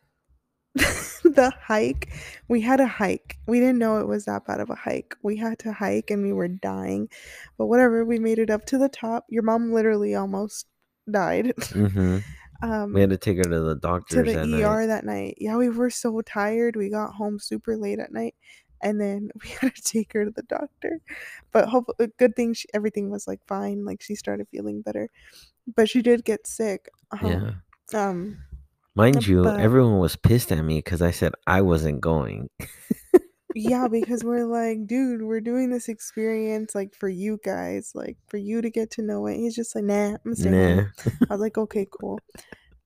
the 0.75 1.53
hike. 1.63 2.09
We 2.47 2.61
had 2.61 2.79
a 2.79 2.87
hike. 2.87 3.37
We 3.47 3.59
didn't 3.59 3.79
know 3.79 3.99
it 3.99 4.07
was 4.07 4.25
that 4.25 4.45
bad 4.45 4.59
of 4.61 4.69
a 4.69 4.75
hike. 4.75 5.15
We 5.21 5.37
had 5.37 5.59
to 5.59 5.73
hike 5.73 6.11
and 6.11 6.23
we 6.23 6.33
were 6.33 6.47
dying. 6.47 7.09
But 7.57 7.67
whatever, 7.67 8.05
we 8.05 8.19
made 8.19 8.39
it 8.39 8.49
up 8.49 8.65
to 8.67 8.77
the 8.77 8.89
top. 8.89 9.25
Your 9.29 9.43
mom 9.43 9.73
literally 9.73 10.15
almost 10.15 10.67
died. 11.09 11.53
Mm-hmm. 11.71 12.19
Um 12.61 12.93
We 12.93 13.01
had 13.01 13.09
to 13.11 13.17
take 13.17 13.37
her 13.37 13.43
to 13.43 13.59
the 13.59 13.75
doctor 13.75 14.23
to 14.23 14.29
the 14.31 14.37
that 14.39 14.47
night. 14.47 14.63
ER 14.63 14.87
that 14.87 15.05
night. 15.05 15.35
Yeah, 15.39 15.57
we 15.57 15.69
were 15.69 15.89
so 15.89 16.21
tired. 16.21 16.75
We 16.75 16.89
got 16.89 17.13
home 17.13 17.39
super 17.39 17.75
late 17.77 17.99
at 17.99 18.11
night. 18.11 18.35
and 18.83 18.99
then 18.99 19.29
we 19.43 19.49
had 19.49 19.75
to 19.75 19.81
take 19.81 20.13
her 20.13 20.25
to 20.25 20.31
the 20.31 20.43
doctor. 20.43 20.99
But 21.51 21.69
hopefully, 21.69 22.09
good 22.17 22.35
thing 22.35 22.53
she, 22.53 22.67
everything 22.73 23.09
was 23.11 23.27
like 23.27 23.39
fine. 23.47 23.85
Like 23.85 24.01
she 24.01 24.15
started 24.15 24.47
feeling 24.49 24.81
better, 24.81 25.09
but 25.75 25.89
she 25.89 26.01
did 26.01 26.23
get 26.25 26.47
sick. 26.47 26.89
Yeah. 27.23 27.51
Um. 27.93 28.37
Mind 28.95 29.25
you, 29.25 29.43
but- 29.43 29.59
everyone 29.59 29.99
was 29.99 30.15
pissed 30.17 30.51
at 30.51 30.63
me 30.63 30.79
because 30.79 31.01
I 31.01 31.11
said 31.11 31.33
I 31.47 31.61
wasn't 31.61 32.01
going. 32.01 32.49
yeah 33.55 33.87
because 33.87 34.23
we're 34.23 34.45
like 34.45 34.85
dude 34.87 35.21
we're 35.21 35.41
doing 35.41 35.69
this 35.69 35.89
experience 35.89 36.73
like 36.75 36.93
for 36.93 37.09
you 37.09 37.39
guys 37.43 37.91
like 37.95 38.17
for 38.27 38.37
you 38.37 38.61
to 38.61 38.69
get 38.69 38.91
to 38.91 39.01
know 39.01 39.25
it 39.27 39.37
he's 39.37 39.55
just 39.55 39.75
like 39.75 39.83
nah 39.83 40.15
i'm 40.25 40.35
staying. 40.35 40.77
Nah. 40.77 40.83
i 41.29 41.33
was 41.33 41.41
like 41.41 41.57
okay 41.57 41.87
cool 41.99 42.19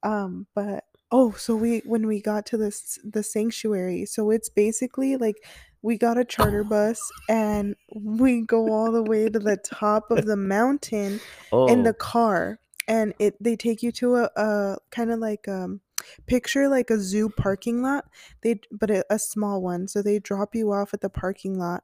um 0.04 0.48
but 0.56 0.84
oh 1.12 1.32
so 1.32 1.56
we 1.56 1.80
when 1.86 2.08
we 2.08 2.22
got 2.22 2.46
to 2.48 2.58
this 2.58 3.00
the 3.04 3.24
sanctuary 3.24 4.06
so 4.06 4.32
it's 4.32 4.50
basically 4.50 5.18
like 5.18 5.38
we 5.82 5.98
got 5.98 6.18
a 6.18 6.26
charter 6.26 6.64
bus 6.64 7.00
and 7.30 7.76
we 7.94 8.42
go 8.42 8.72
all 8.74 8.92
the 8.92 9.04
way 9.04 9.30
to 9.30 9.38
the 9.38 9.58
top 9.58 10.10
of 10.10 10.26
the 10.26 10.36
mountain 10.36 11.20
Oh, 11.52 11.68
in 11.68 11.84
the 11.84 11.94
car 11.94 12.60
and 12.88 13.14
it 13.20 13.36
they 13.42 13.56
take 13.56 13.84
you 13.84 13.92
to 13.92 14.16
a, 14.16 14.30
a 14.36 14.78
kind 14.92 15.12
of 15.12 15.20
like 15.20 15.48
um 15.48 15.82
picture 16.28 16.68
like 16.68 16.90
a 16.90 17.00
zoo 17.00 17.30
parking 17.30 17.82
lot 17.82 18.06
they 18.42 18.60
but 18.72 18.90
a, 18.92 19.04
a 19.10 19.20
small 19.20 19.62
one 19.62 19.88
so 19.88 20.02
they 20.02 20.20
drop 20.20 20.56
you 20.56 20.72
off 20.72 20.94
at 20.94 21.02
the 21.02 21.10
parking 21.10 21.58
lot 21.58 21.84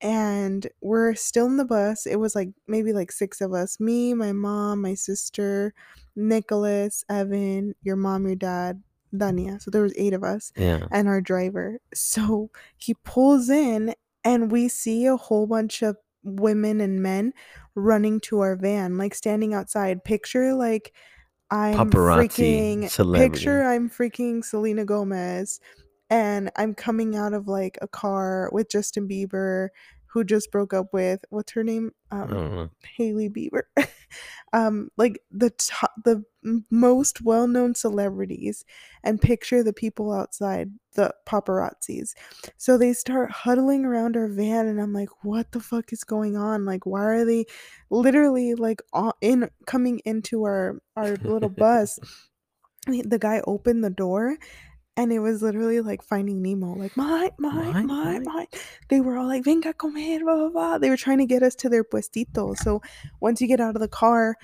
and 0.00 0.66
we're 0.80 1.14
still 1.14 1.46
in 1.46 1.56
the 1.56 1.64
bus 1.64 2.06
it 2.06 2.16
was 2.16 2.34
like 2.34 2.50
maybe 2.66 2.92
like 2.92 3.12
six 3.12 3.40
of 3.40 3.52
us 3.52 3.78
me 3.80 4.14
my 4.14 4.32
mom 4.32 4.80
my 4.80 4.94
sister 4.94 5.74
nicholas 6.16 7.04
evan 7.10 7.74
your 7.82 7.96
mom 7.96 8.26
your 8.26 8.36
dad 8.36 8.82
dania 9.14 9.60
so 9.60 9.70
there 9.70 9.82
was 9.82 9.94
eight 9.96 10.12
of 10.12 10.22
us 10.22 10.52
yeah. 10.56 10.86
and 10.90 11.08
our 11.08 11.20
driver. 11.20 11.80
So 11.94 12.50
he 12.76 12.94
pulls 12.94 13.50
in 13.50 13.94
and 14.24 14.50
we 14.50 14.68
see 14.68 15.06
a 15.06 15.16
whole 15.16 15.46
bunch 15.46 15.82
of 15.82 15.96
women 16.22 16.80
and 16.80 17.02
men 17.02 17.32
running 17.74 18.20
to 18.20 18.40
our 18.40 18.56
van, 18.56 18.98
like 18.98 19.14
standing 19.14 19.54
outside. 19.54 20.04
Picture 20.04 20.54
like 20.54 20.92
I'm 21.50 21.90
Paparazzi 21.90 22.28
freaking 22.28 22.90
celebrity. 22.90 23.32
picture 23.32 23.62
I'm 23.64 23.90
freaking 23.90 24.44
Selena 24.44 24.84
Gomez 24.84 25.60
and 26.08 26.50
I'm 26.56 26.74
coming 26.74 27.16
out 27.16 27.32
of 27.32 27.48
like 27.48 27.78
a 27.82 27.88
car 27.88 28.50
with 28.52 28.68
Justin 28.70 29.08
Bieber 29.08 29.68
who 30.12 30.24
just 30.24 30.50
broke 30.50 30.74
up 30.74 30.92
with 30.92 31.24
what's 31.30 31.52
her 31.52 31.62
name? 31.62 31.92
Um. 32.10 32.70
Hailey 32.96 33.28
Bieber. 33.28 33.62
um, 34.52 34.90
like 34.96 35.20
the 35.30 35.50
top, 35.50 35.92
the 36.04 36.24
most 36.70 37.22
well-known 37.22 37.74
celebrities, 37.74 38.64
and 39.04 39.20
picture 39.20 39.62
the 39.62 39.72
people 39.72 40.12
outside, 40.12 40.70
the 40.94 41.14
paparazzis. 41.26 42.14
So 42.56 42.76
they 42.76 42.92
start 42.92 43.30
huddling 43.30 43.84
around 43.84 44.16
our 44.16 44.28
van, 44.28 44.66
and 44.66 44.80
I'm 44.80 44.92
like, 44.92 45.24
"What 45.24 45.52
the 45.52 45.60
fuck 45.60 45.92
is 45.92 46.02
going 46.02 46.36
on? 46.36 46.64
Like, 46.64 46.86
why 46.86 47.04
are 47.04 47.24
they 47.24 47.46
literally 47.90 48.54
like 48.54 48.82
in 49.20 49.48
coming 49.66 50.00
into 50.04 50.42
our 50.44 50.80
our 50.96 51.16
little 51.16 51.48
bus?" 51.56 51.98
The 52.86 53.18
guy 53.18 53.42
opened 53.46 53.84
the 53.84 53.90
door. 53.90 54.36
And 54.96 55.12
it 55.12 55.20
was 55.20 55.40
literally 55.40 55.80
like 55.80 56.02
finding 56.02 56.42
Nemo, 56.42 56.74
like 56.74 56.96
mine, 56.96 57.30
mine, 57.38 57.72
Mine, 57.72 57.86
mine, 57.86 58.22
mine. 58.24 58.46
They 58.88 59.00
were 59.00 59.16
all 59.16 59.26
like, 59.26 59.44
venga 59.44 59.72
comer, 59.72 60.20
blah, 60.20 60.36
blah, 60.36 60.48
blah. 60.50 60.78
They 60.78 60.90
were 60.90 60.96
trying 60.96 61.18
to 61.18 61.26
get 61.26 61.42
us 61.42 61.54
to 61.56 61.68
their 61.68 61.84
puestito. 61.84 62.56
So 62.56 62.82
once 63.20 63.40
you 63.40 63.46
get 63.46 63.60
out 63.60 63.76
of 63.76 63.80
the 63.80 63.88
car, 63.88 64.36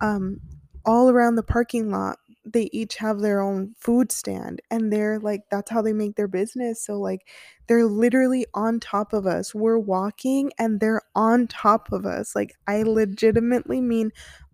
um, 0.00 0.40
all 0.84 1.08
around 1.08 1.36
the 1.36 1.42
parking 1.42 1.90
lot, 1.90 2.18
they 2.44 2.68
each 2.72 2.96
have 2.96 3.20
their 3.20 3.40
own 3.40 3.74
food 3.78 4.10
stand. 4.10 4.60
And 4.70 4.92
they're 4.92 5.20
like, 5.20 5.42
that's 5.50 5.70
how 5.70 5.80
they 5.80 5.92
make 5.92 6.16
their 6.16 6.28
business. 6.28 6.84
So, 6.84 6.98
like, 6.98 7.28
they're 7.68 7.86
literally 7.86 8.46
on 8.52 8.80
top 8.80 9.12
of 9.12 9.26
us. 9.26 9.54
We're 9.54 9.78
walking 9.78 10.50
and 10.58 10.80
they're 10.80 11.02
on 11.14 11.46
top 11.46 11.92
of 11.92 12.04
us. 12.04 12.34
Like, 12.34 12.56
I 12.66 12.82
legitimately 12.82 13.80
mean 13.80 14.10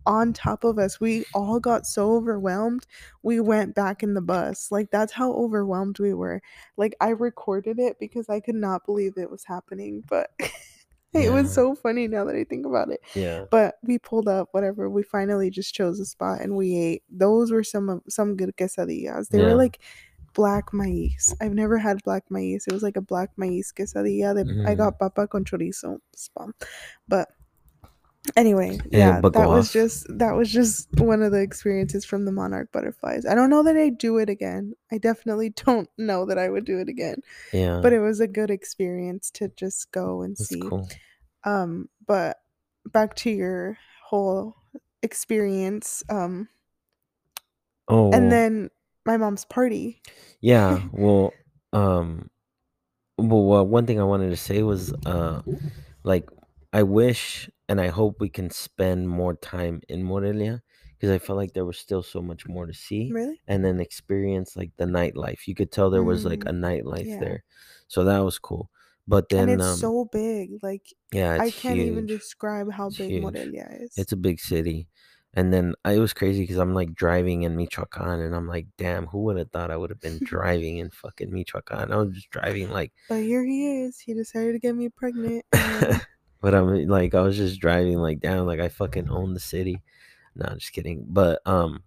on 0.09 0.33
top 0.33 0.63
of 0.63 0.79
us. 0.79 0.99
We 0.99 1.23
all 1.35 1.59
got 1.59 1.85
so 1.85 2.13
overwhelmed. 2.13 2.85
We 3.21 3.39
went 3.39 3.75
back 3.75 4.01
in 4.03 4.15
the 4.15 4.21
bus. 4.21 4.71
Like, 4.71 4.89
that's 4.91 5.13
how 5.13 5.31
overwhelmed 5.33 5.99
we 5.99 6.13
were. 6.15 6.41
Like, 6.77 6.95
I 6.99 7.09
recorded 7.09 7.77
it 7.79 7.97
because 7.99 8.27
I 8.27 8.39
could 8.39 8.55
not 8.55 8.85
believe 8.85 9.13
it 9.17 9.29
was 9.29 9.43
happening. 9.45 10.03
But 10.09 10.31
it 10.39 10.51
Yeah. 11.13 11.29
was 11.29 11.53
so 11.53 11.75
funny 11.75 12.07
now 12.07 12.25
that 12.25 12.35
I 12.35 12.43
think 12.43 12.65
about 12.65 12.91
it. 12.91 13.01
Yeah. 13.15 13.45
But 13.51 13.75
we 13.83 13.99
pulled 13.99 14.27
up, 14.27 14.49
whatever. 14.51 14.89
We 14.89 15.03
finally 15.03 15.51
just 15.51 15.75
chose 15.75 15.99
a 15.99 16.05
spot 16.05 16.41
and 16.41 16.55
we 16.55 16.75
ate. 16.75 17.03
Those 17.09 17.51
were 17.51 17.63
some 17.63 17.87
of 17.89 18.01
some 18.09 18.35
good 18.35 18.57
quesadillas. 18.57 19.29
They 19.29 19.39
Yeah. 19.39 19.45
were 19.45 19.55
like 19.55 19.79
black 20.33 20.71
maíz. 20.71 21.35
I've 21.39 21.53
never 21.53 21.77
had 21.77 22.01
black 22.03 22.23
maíz. 22.31 22.67
It 22.67 22.73
was 22.73 22.83
like 22.83 22.97
a 22.97 23.01
black 23.01 23.35
maíz 23.37 23.71
quesadilla. 23.73 24.33
That 24.33 24.47
I 24.67 24.73
Mhm. 24.73 24.77
got 24.77 24.97
papa 24.99 25.27
con 25.27 25.43
chorizo. 25.45 25.99
But 27.07 27.29
anyway, 28.35 28.79
Yeah, 28.91 29.21
that 29.21 29.33
was 29.47 29.67
off. 29.67 29.73
just 29.73 30.07
that 30.17 30.31
was 30.33 30.51
just 30.51 30.89
one 30.99 31.21
of 31.21 31.31
the 31.31 31.41
experiences 31.41 32.05
from 32.05 32.25
the 32.25 32.31
monarch 32.31 32.71
butterflies. 32.71 33.25
I 33.25 33.35
don't 33.35 33.49
know 33.49 33.63
that 33.63 33.75
I'd 33.77 33.97
do 33.97 34.17
it 34.17 34.29
again. 34.29 34.73
I 34.91 34.97
definitely 34.97 35.49
don't 35.65 35.89
know 35.97 36.25
that 36.25 36.37
I 36.37 36.49
would 36.49 36.65
do 36.65 36.79
it 36.79 36.89
again. 36.89 37.21
Yeah. 37.53 37.79
But 37.81 37.93
it 37.93 37.99
was 37.99 38.19
a 38.19 38.27
good 38.27 38.49
experience 38.51 39.31
to 39.31 39.49
just 39.55 39.91
go 39.91 40.21
and 40.21 40.35
That's 40.37 40.49
see. 40.49 40.59
cool. 40.59 40.87
Um, 41.43 41.89
but 42.05 42.37
back 42.85 43.15
to 43.17 43.29
your 43.29 43.77
whole 44.03 44.55
experience. 45.01 46.03
Um, 46.09 46.49
Oh, 47.87 48.11
and 48.11 48.31
then 48.31 48.69
my 49.05 49.17
mom's 49.17 49.45
party. 49.45 50.01
yeah. 50.41 50.81
Well, 50.91 51.33
um, 51.73 52.29
well, 53.17 53.43
well, 53.45 53.65
one 53.67 53.85
thing 53.85 53.99
I 53.99 54.03
wanted 54.03 54.29
to 54.29 54.37
say 54.37 54.61
was, 54.63 54.93
uh, 55.05 55.41
like, 56.03 56.29
I 56.71 56.83
wish 56.83 57.49
and 57.69 57.79
I 57.79 57.87
hope 57.87 58.17
we 58.19 58.29
can 58.29 58.49
spend 58.49 59.07
more 59.07 59.35
time 59.35 59.81
in 59.87 60.03
Morelia 60.03 60.61
because 60.97 61.11
I 61.11 61.19
felt 61.19 61.37
like 61.37 61.53
there 61.53 61.65
was 61.65 61.77
still 61.79 62.03
so 62.03 62.21
much 62.21 62.45
more 62.47 62.65
to 62.65 62.73
see 62.73 63.13
Really? 63.13 63.39
and 63.47 63.63
then 63.63 63.79
experience 63.79 64.57
like 64.57 64.71
the 64.77 64.85
nightlife. 64.85 65.47
You 65.47 65.55
could 65.55 65.71
tell 65.71 65.89
there 65.89 66.03
was 66.03 66.25
like 66.25 66.43
Mm, 66.43 66.49
a 66.49 66.53
nightlife 66.53 67.07
yeah. 67.07 67.19
there, 67.19 67.43
so 67.87 68.03
that 68.03 68.19
was 68.19 68.37
cool. 68.39 68.69
But 69.07 69.29
then, 69.29 69.49
and 69.49 69.61
it's 69.61 69.69
um, 69.69 69.79
so 69.79 70.09
big. 70.11 70.59
Like 70.61 70.83
yeah, 71.13 71.35
it's 71.35 71.47
I 71.47 71.51
can't 71.51 71.79
even 71.79 72.05
huge. 72.05 72.19
describe 72.19 72.71
how 72.71 72.87
It's 72.89 72.97
big 72.97 73.09
huge. 73.11 73.23
Morelia 73.23 73.67
is. 73.79 73.93
It's 73.97 74.11
a 74.11 74.17
big 74.17 74.39
city. 74.39 74.87
And 75.35 75.53
then 75.53 75.75
I, 75.85 75.93
it 75.93 75.99
was 75.99 76.13
crazy 76.13 76.41
because 76.41 76.57
I'm 76.57 76.73
like 76.73 76.95
driving 76.95 77.43
in 77.43 77.55
Michoacan 77.55 78.19
and 78.19 78.35
I'm 78.35 78.47
like, 78.47 78.65
damn, 78.77 79.05
who 79.05 79.19
would 79.25 79.37
have 79.37 79.51
thought 79.51 79.69
I 79.71 79.77
would 79.77 79.91
have 79.91 80.01
been 80.01 80.19
driving 80.25 80.77
in 80.77 80.89
fucking 80.89 81.31
Michoacan? 81.31 81.91
I 81.91 81.97
was 81.97 82.13
just 82.15 82.29
driving 82.31 82.69
like, 82.71 82.91
but 83.07 83.21
here 83.21 83.45
he 83.45 83.83
is. 83.83 83.99
He 83.99 84.13
decided 84.15 84.53
to 84.53 84.59
get 84.59 84.75
me 84.75 84.89
pregnant. 84.89 85.45
and- 85.53 86.01
but 86.41 86.55
I'm 86.55 86.87
like, 86.87 87.13
I 87.13 87.21
was 87.21 87.37
just 87.37 87.59
driving 87.59 87.97
like, 87.97 88.19
down, 88.19 88.45
like 88.45 88.59
I 88.59 88.69
fucking 88.69 89.09
own 89.09 89.33
the 89.33 89.39
city. 89.39 89.81
No, 90.35 90.45
I'm 90.49 90.59
just 90.59 90.73
kidding. 90.73 91.05
But, 91.07 91.41
um, 91.45 91.83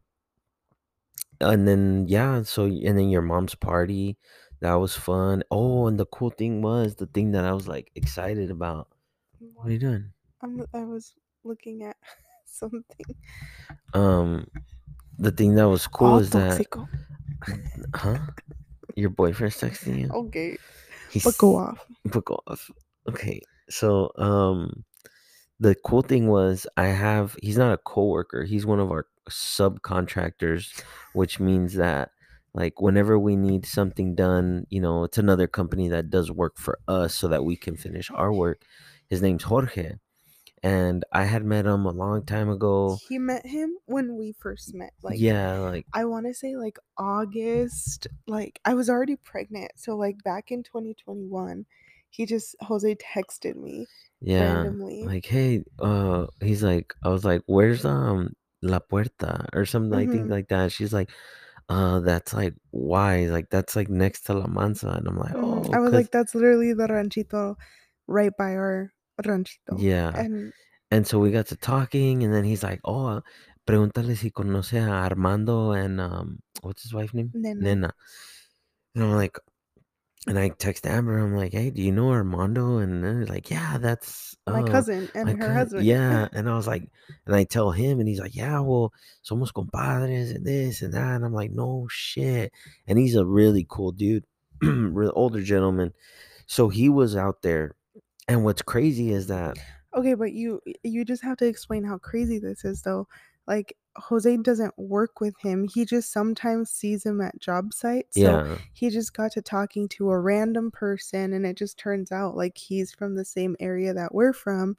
and 1.41 1.67
then, 1.67 2.07
yeah, 2.09 2.43
so, 2.43 2.65
and 2.65 2.99
then 2.99 3.09
your 3.11 3.23
mom's 3.23 3.55
party, 3.55 4.17
that 4.61 4.75
was 4.75 4.95
fun. 4.95 5.43
Oh, 5.51 5.87
and 5.87 5.99
the 5.99 6.07
cool 6.07 6.31
thing 6.31 6.63
was 6.63 6.95
the 6.95 7.07
thing 7.07 7.33
that 7.33 7.45
I 7.45 7.53
was 7.53 7.67
like 7.67 7.91
excited 7.95 8.51
about. 8.51 8.89
What 9.55 9.69
are 9.69 9.73
you 9.73 9.79
doing? 9.79 10.13
I'm, 10.43 10.65
I 10.75 10.85
was 10.85 11.15
looking 11.45 11.83
at 11.83 11.97
something. 12.45 13.17
Um, 13.95 14.47
the 15.19 15.31
thing 15.31 15.55
that 15.57 15.69
was 15.69 15.87
cool 15.87 16.13
All 16.13 16.19
is 16.19 16.31
that, 16.31 16.65
huh? 17.95 18.19
Your 18.95 19.11
boyfriend's 19.11 19.61
texting 19.61 19.99
you? 20.01 20.11
Okay, 20.13 20.59
He's 21.11 21.25
but 21.25 21.37
go 21.39 21.57
off. 21.57 21.85
book 22.07 22.31
off. 22.31 22.71
Okay. 23.09 23.41
So 23.69 24.13
um 24.17 24.85
the 25.61 25.75
cool 25.85 26.03
thing 26.03 26.29
was 26.29 26.67
I 26.77 26.87
have 26.87 27.37
he's 27.43 27.59
not 27.59 27.73
a 27.73 27.79
coworker, 27.79 28.45
he's 28.45 28.67
one 28.67 28.81
of 28.81 28.91
our 28.91 29.07
subcontractors, 29.31 30.83
which 31.15 31.39
means 31.39 31.75
that 31.75 32.11
like 32.55 32.81
whenever 32.81 33.19
we 33.19 33.37
need 33.37 33.65
something 33.65 34.15
done, 34.15 34.67
you 34.69 34.81
know, 34.81 35.05
it's 35.05 35.19
another 35.19 35.47
company 35.47 35.89
that 35.89 36.11
does 36.11 36.31
work 36.31 36.59
for 36.59 36.79
us 36.89 37.15
so 37.15 37.29
that 37.29 37.45
we 37.45 37.57
can 37.57 37.77
finish 37.77 38.11
our 38.11 38.33
work. 38.33 38.65
His 39.09 39.23
name's 39.23 39.45
Jorge. 39.45 39.95
And 40.65 41.05
I 41.13 41.25
had 41.25 41.45
met 41.45 41.67
him 41.67 41.87
a 41.87 41.91
long 41.91 42.25
time 42.25 42.49
ago. 42.49 42.99
He 43.09 43.19
met 43.19 43.45
him 43.47 43.79
when 43.87 44.17
we 44.17 44.33
first 44.33 44.75
met. 44.75 44.93
Like 45.03 45.19
yeah, 45.19 45.59
like 45.59 45.87
I 45.93 46.05
want 46.05 46.27
to 46.27 46.35
say 46.35 46.55
like 46.57 46.79
August. 46.97 48.07
Like 48.29 48.61
I 48.65 48.75
was 48.75 48.89
already 48.89 49.17
pregnant, 49.17 49.73
so 49.77 49.97
like 49.97 50.23
back 50.23 50.53
in 50.53 50.63
2021, 50.63 51.67
he 52.13 52.27
just 52.27 52.57
Jose 52.63 52.95
texted 52.97 53.57
me 53.57 53.87
yeah. 54.21 54.65
randomly. 54.65 55.03
Like, 55.07 55.27
hey, 55.27 55.65
uh 55.81 56.27
he's 56.41 56.63
like 56.63 56.95
I 57.05 57.09
was 57.11 57.25
like, 57.25 57.43
Where's 57.47 57.85
um 57.85 58.35
La 58.63 58.79
Puerta 58.79 59.47
or 59.55 59.67
something 59.67 59.95
I 59.99 60.07
think 60.07 60.29
Mhm. 60.29 60.31
like 60.31 60.49
that. 60.49 60.73
She's 60.73 60.93
like, 60.95 61.11
uh, 61.69 62.01
that's 62.01 62.35
like 62.35 62.55
why? 62.71 63.27
Like 63.27 63.51
that's 63.51 63.77
like 63.77 63.89
next 63.91 64.23
to 64.27 64.35
La 64.35 64.47
Mansa. 64.49 64.91
And 64.91 65.09
I'm 65.09 65.19
like, 65.19 65.37
Mhm. 65.37 65.43
oh, 65.45 65.73
I 65.75 65.81
was 65.81 65.91
'cause- 65.91 65.93
like, 65.93 66.11
that's 66.11 66.35
literally 66.35 66.73
the 66.75 66.87
ranchito 66.89 67.57
right 68.09 68.33
by 68.37 68.55
our 68.57 68.93
ranchito. 69.27 69.77
yeah. 69.79 70.13
And 70.15 70.53
And 70.93 71.07
so 71.07 71.19
we 71.19 71.31
got 71.33 71.47
to 71.49 71.57
talking, 71.57 72.23
and 72.25 72.33
then 72.35 72.45
he's 72.45 72.63
like, 72.65 72.81
oh, 72.85 73.23
pregúntale 73.67 74.17
si 74.17 74.31
conoce 74.31 74.75
a 74.79 74.91
Armando 74.91 75.73
and 75.73 76.01
um, 76.01 76.41
what's 76.63 76.83
his 76.85 76.95
wife's 76.95 77.15
name? 77.15 77.35
Nena. 77.35 77.61
Nena. 77.61 77.93
And 78.95 79.05
I'm 79.05 79.13
like, 79.13 79.39
and 80.27 80.39
I 80.39 80.51
text 80.51 80.87
Amber. 80.87 81.19
I'm 81.19 81.35
like, 81.37 81.53
"Hey, 81.53 81.71
do 81.71 81.83
you 81.83 81.93
know 81.93 82.11
Armando?" 82.11 82.79
And 82.79 83.03
then 83.05 83.21
he's 83.21 83.29
like, 83.29 83.51
"Yeah, 83.51 83.79
that's 83.79 84.37
My 84.47 84.63
uh 84.63 84.63
cousin 84.63 85.11
and 85.15 85.29
my 85.29 85.35
her 85.35 85.53
cousin." 85.53 85.83
husband. 85.83 85.87
Yeah, 85.87 86.29
and 86.33 86.49
I 86.49 86.57
was 86.57 86.67
like, 86.67 86.89
and 87.27 87.35
I 87.35 87.45
tell 87.45 87.71
him, 87.73 87.99
and 88.01 88.09
he's 88.09 88.21
like, 88.21 88.35
"Yeah, 88.35 88.61
well, 88.61 88.93
somos 89.25 89.53
compadres 89.53 90.31
and 90.33 90.47
this 90.47 90.83
and 90.83 90.95
that." 90.95 91.17
And 91.17 91.25
I'm 91.25 91.33
like, 91.35 91.51
"No 91.53 91.87
shit." 91.91 92.53
And 92.87 92.99
he's 92.99 93.17
a 93.17 93.27
really 93.27 93.67
cool 93.69 93.93
dude, 93.93 94.25
real 94.63 95.13
older 95.17 95.43
gentleman. 95.43 95.93
So 96.47 96.69
he 96.69 96.89
was 96.89 97.17
out 97.17 97.43
there, 97.43 97.77
and 98.29 98.45
what's 98.45 98.63
crazy 98.63 99.13
is 99.13 99.29
that 99.29 99.59
Okay, 99.95 100.15
but 100.15 100.33
you 100.33 100.61
you 100.83 101.05
just 101.05 101.23
have 101.23 101.37
to 101.39 101.47
explain 101.47 101.85
how 101.85 101.99
crazy 101.99 102.39
this 102.39 102.65
is 102.65 102.83
though. 102.83 103.09
Like 103.47 103.77
Jose 103.97 104.37
doesn't 104.39 104.77
work 104.79 105.21
with 105.21 105.35
him. 105.41 105.69
He 105.73 105.85
just 105.85 106.13
sometimes 106.13 106.71
sees 106.71 107.05
him 107.05 107.21
at 107.21 107.39
job 107.39 107.75
sites. 107.75 108.17
So 108.17 108.23
yeah, 108.23 108.57
he 108.73 108.91
just 108.91 109.15
got 109.15 109.33
to 109.33 109.43
talking 109.43 109.89
to 109.91 110.11
a 110.11 110.19
random 110.19 110.71
person 110.71 111.33
and 111.33 111.45
it 111.47 111.57
just 111.57 111.79
turns 111.79 112.11
out 112.11 112.37
like 112.37 112.57
he's 112.57 112.93
from 112.93 113.15
the 113.15 113.25
same 113.25 113.57
area 113.61 113.93
that 113.95 114.15
we're 114.15 114.33
from. 114.33 114.77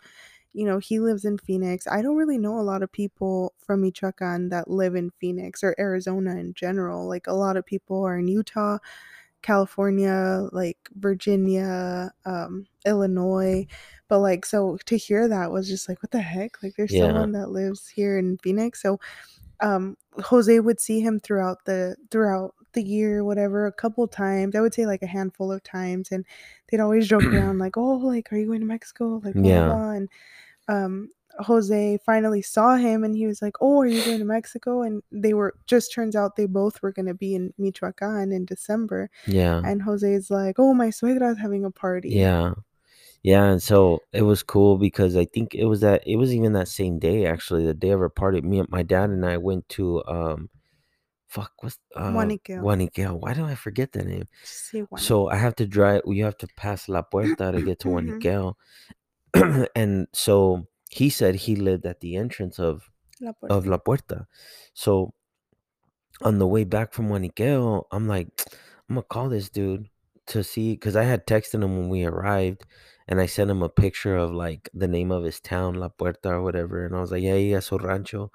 You 0.53 0.65
know, 0.65 0.77
he 0.77 0.99
lives 0.99 1.25
in 1.25 1.37
Phoenix. 1.39 1.87
I 1.87 2.01
don't 2.01 2.15
really 2.15 2.37
know 2.37 2.59
a 2.59 2.61
lot 2.61 2.83
of 2.83 2.91
people 2.91 3.53
from 3.57 3.81
Michoacan 3.81 4.49
that 4.49 4.69
live 4.69 4.95
in 4.95 5.11
Phoenix 5.19 5.63
or 5.63 5.75
Arizona 5.79 6.37
in 6.37 6.53
general. 6.53 7.07
Like 7.07 7.27
a 7.27 7.33
lot 7.33 7.57
of 7.57 7.65
people 7.65 8.03
are 8.03 8.19
in 8.19 8.27
Utah 8.27 8.77
California, 9.43 10.47
like 10.51 10.77
Virginia, 10.95 12.11
um, 12.25 12.65
Illinois. 12.85 13.67
But 14.13 14.19
like, 14.19 14.45
so 14.45 14.77
to 14.85 14.95
hear 14.95 15.27
that 15.27 15.51
was 15.51 15.67
just 15.67 15.89
like, 15.89 16.03
what 16.03 16.11
the 16.11 16.21
heck? 16.21 16.61
Like, 16.61 16.75
there's 16.75 16.93
yeah, 16.93 17.07
someone 17.07 17.31
that 17.31 17.49
lives 17.49 17.87
here 17.87 18.19
in 18.19 18.37
Phoenix. 18.37 18.79
So, 18.79 18.99
um, 19.59 19.97
Jose 20.19 20.59
would 20.59 20.79
see 20.79 20.99
him 20.99 21.19
throughout 21.19 21.65
the 21.65 21.95
throughout 22.11 22.53
the 22.73 22.83
year, 22.83 23.23
whatever, 23.23 23.65
a 23.65 23.71
couple 23.71 24.07
times. 24.07 24.55
I 24.55 24.61
would 24.61 24.75
say 24.75 24.85
like 24.85 25.01
a 25.01 25.07
handful 25.07 25.51
of 25.51 25.63
times, 25.63 26.11
and 26.11 26.25
they'd 26.69 26.79
always 26.79 27.07
joke 27.07 27.23
around 27.23 27.57
like, 27.57 27.75
"Oh, 27.75 27.95
like, 27.95 28.31
are 28.31 28.37
you 28.37 28.45
going 28.45 28.59
to 28.59 28.67
Mexico?" 28.67 29.19
Like, 29.23 29.33
blah 29.33 29.49
yeah, 29.49 29.65
blah. 29.65 29.89
And 29.93 30.09
um, 30.67 31.09
Jose 31.39 31.97
finally 32.05 32.43
saw 32.43 32.75
him 32.75 33.03
and 33.03 33.15
he 33.15 33.25
was 33.25 33.41
like, 33.41 33.55
"Oh, 33.61 33.81
are 33.81 33.87
you 33.87 34.05
going 34.05 34.19
to 34.19 34.25
Mexico?" 34.25 34.83
And 34.83 35.01
they 35.11 35.33
were 35.33 35.55
just 35.65 35.91
turns 35.91 36.15
out 36.15 36.35
they 36.35 36.45
both 36.45 36.83
were 36.83 36.91
going 36.91 37.07
to 37.07 37.15
be 37.15 37.33
in 37.33 37.51
Michoacan 37.57 38.31
in 38.31 38.45
December. 38.45 39.09
yeah, 39.25 39.59
And 39.65 39.81
Jose's 39.81 40.29
like, 40.29 40.57
"Oh, 40.59 40.75
my 40.75 40.89
suegra's 40.89 41.39
having 41.39 41.65
a 41.65 41.71
party." 41.71 42.11
yeah. 42.11 42.53
Yeah, 43.23 43.45
and 43.45 43.63
so 43.63 43.99
it 44.11 44.23
was 44.23 44.43
cool 44.43 44.77
because 44.77 45.15
I 45.15 45.25
think 45.25 45.55
it 45.55 45.65
was 45.65 45.79
that 45.79 46.03
it 46.05 46.17
was 46.17 46.33
even 46.33 46.53
that 46.53 46.67
same 46.67 46.99
day 46.99 47.25
actually, 47.25 47.65
the 47.65 47.73
day 47.73 47.91
of 47.91 48.01
our 48.01 48.09
party. 48.09 48.41
Me 48.41 48.59
and 48.59 48.69
my 48.69 48.83
dad 48.83 49.09
and 49.09 49.25
I 49.25 49.37
went 49.37 49.67
to 49.69 50.03
um 50.05 50.49
fuck 51.27 51.51
what's 51.61 51.79
uh 51.95 52.11
Huaniqueo. 52.11 52.61
Huaniqueo. 52.61 53.19
Why 53.19 53.33
do 53.33 53.45
I 53.45 53.55
forget 53.55 53.93
that 53.93 54.05
name? 54.05 54.27
So 54.97 55.29
I 55.29 55.37
have 55.37 55.55
to 55.55 55.65
drive 55.65 56.01
you 56.05 56.25
have 56.25 56.37
to 56.37 56.47
pass 56.57 56.89
La 56.89 57.01
Puerta 57.01 57.51
to 57.53 57.61
get 57.61 57.79
to. 57.79 57.87
Huaniqueo. 57.87 58.55
and 59.75 60.07
so 60.13 60.67
he 60.89 61.09
said 61.09 61.35
he 61.35 61.55
lived 61.55 61.85
at 61.85 62.01
the 62.01 62.17
entrance 62.17 62.59
of 62.59 62.89
La 63.21 63.31
of. 63.49 63.65
La 63.65 63.77
Puerta. 63.77 64.27
So 64.73 65.13
on 66.21 66.39
the 66.39 66.47
way 66.47 66.63
back 66.63 66.93
from 66.93 67.09
Huaniqueo, 67.09 67.85
I'm 67.91 68.07
like, 68.07 68.27
I'm 68.89 68.95
gonna 68.95 69.03
call 69.03 69.29
this 69.29 69.49
dude 69.49 69.89
to 70.27 70.43
see 70.43 70.73
because 70.73 70.95
I 70.95 71.03
had 71.03 71.25
texted 71.25 71.63
him 71.63 71.77
when 71.77 71.89
we 71.89 72.05
arrived, 72.05 72.65
and 73.07 73.19
I 73.21 73.25
sent 73.27 73.51
him 73.51 73.61
a 73.63 73.69
picture 73.69 74.15
of 74.17 74.31
like 74.33 74.69
the 74.73 74.87
name 74.87 75.11
of 75.11 75.23
his 75.23 75.39
town, 75.39 75.75
La 75.75 75.89
Puerta 75.89 76.29
or 76.29 76.43
whatever, 76.43 76.85
and 76.85 76.95
I 76.95 77.01
was 77.01 77.11
like, 77.11 77.23
yeah, 77.23 77.35
yeah, 77.35 77.59
so 77.59 77.77
rancho, 77.77 78.31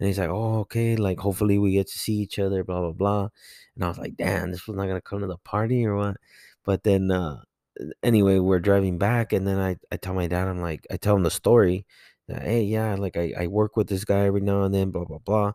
and 0.00 0.06
he's 0.08 0.18
like, 0.18 0.30
oh, 0.30 0.60
okay, 0.60 0.96
like 0.96 1.18
hopefully 1.20 1.58
we 1.58 1.72
get 1.72 1.88
to 1.88 1.98
see 1.98 2.14
each 2.14 2.38
other, 2.38 2.64
blah 2.64 2.80
blah 2.80 2.92
blah, 2.92 3.28
and 3.76 3.84
I 3.84 3.88
was 3.88 3.98
like, 3.98 4.16
damn, 4.16 4.50
this 4.52 4.66
was 4.66 4.76
not 4.76 4.86
gonna 4.86 5.00
come 5.00 5.20
to 5.20 5.26
the 5.26 5.38
party 5.38 5.86
or 5.86 5.96
what, 5.96 6.16
but 6.64 6.84
then 6.84 7.10
uh 7.10 7.38
anyway, 8.02 8.38
we're 8.38 8.60
driving 8.60 8.98
back, 8.98 9.32
and 9.32 9.46
then 9.46 9.58
I 9.60 9.76
I 9.92 9.96
tell 9.96 10.14
my 10.14 10.26
dad, 10.28 10.48
I'm 10.48 10.60
like, 10.60 10.86
I 10.90 10.96
tell 10.96 11.16
him 11.16 11.22
the 11.24 11.30
story. 11.30 11.86
That, 12.28 12.42
hey, 12.42 12.62
yeah, 12.62 12.94
like 12.96 13.16
I, 13.18 13.34
I 13.38 13.46
work 13.48 13.76
with 13.76 13.88
this 13.88 14.04
guy 14.04 14.20
every 14.26 14.40
now 14.40 14.62
and 14.62 14.74
then, 14.74 14.90
blah 14.90 15.04
blah 15.04 15.18
blah. 15.18 15.52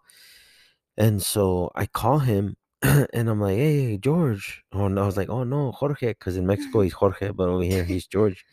And 0.97 1.21
so 1.21 1.71
I 1.75 1.85
call 1.85 2.19
him 2.19 2.57
and 3.13 3.29
I'm 3.29 3.41
like, 3.41 3.57
"Hey, 3.57 3.97
George." 3.97 4.63
Oh, 4.71 4.85
and 4.85 4.99
I 4.99 5.05
was 5.05 5.17
like, 5.17 5.29
"Oh 5.29 5.43
no, 5.43 5.71
Jorge," 5.71 6.09
because 6.09 6.37
in 6.37 6.45
Mexico 6.45 6.81
he's 6.81 6.93
Jorge, 7.01 7.31
but 7.31 7.49
over 7.49 7.63
here 7.63 7.83
he's 7.83 8.07
George. 8.07 8.45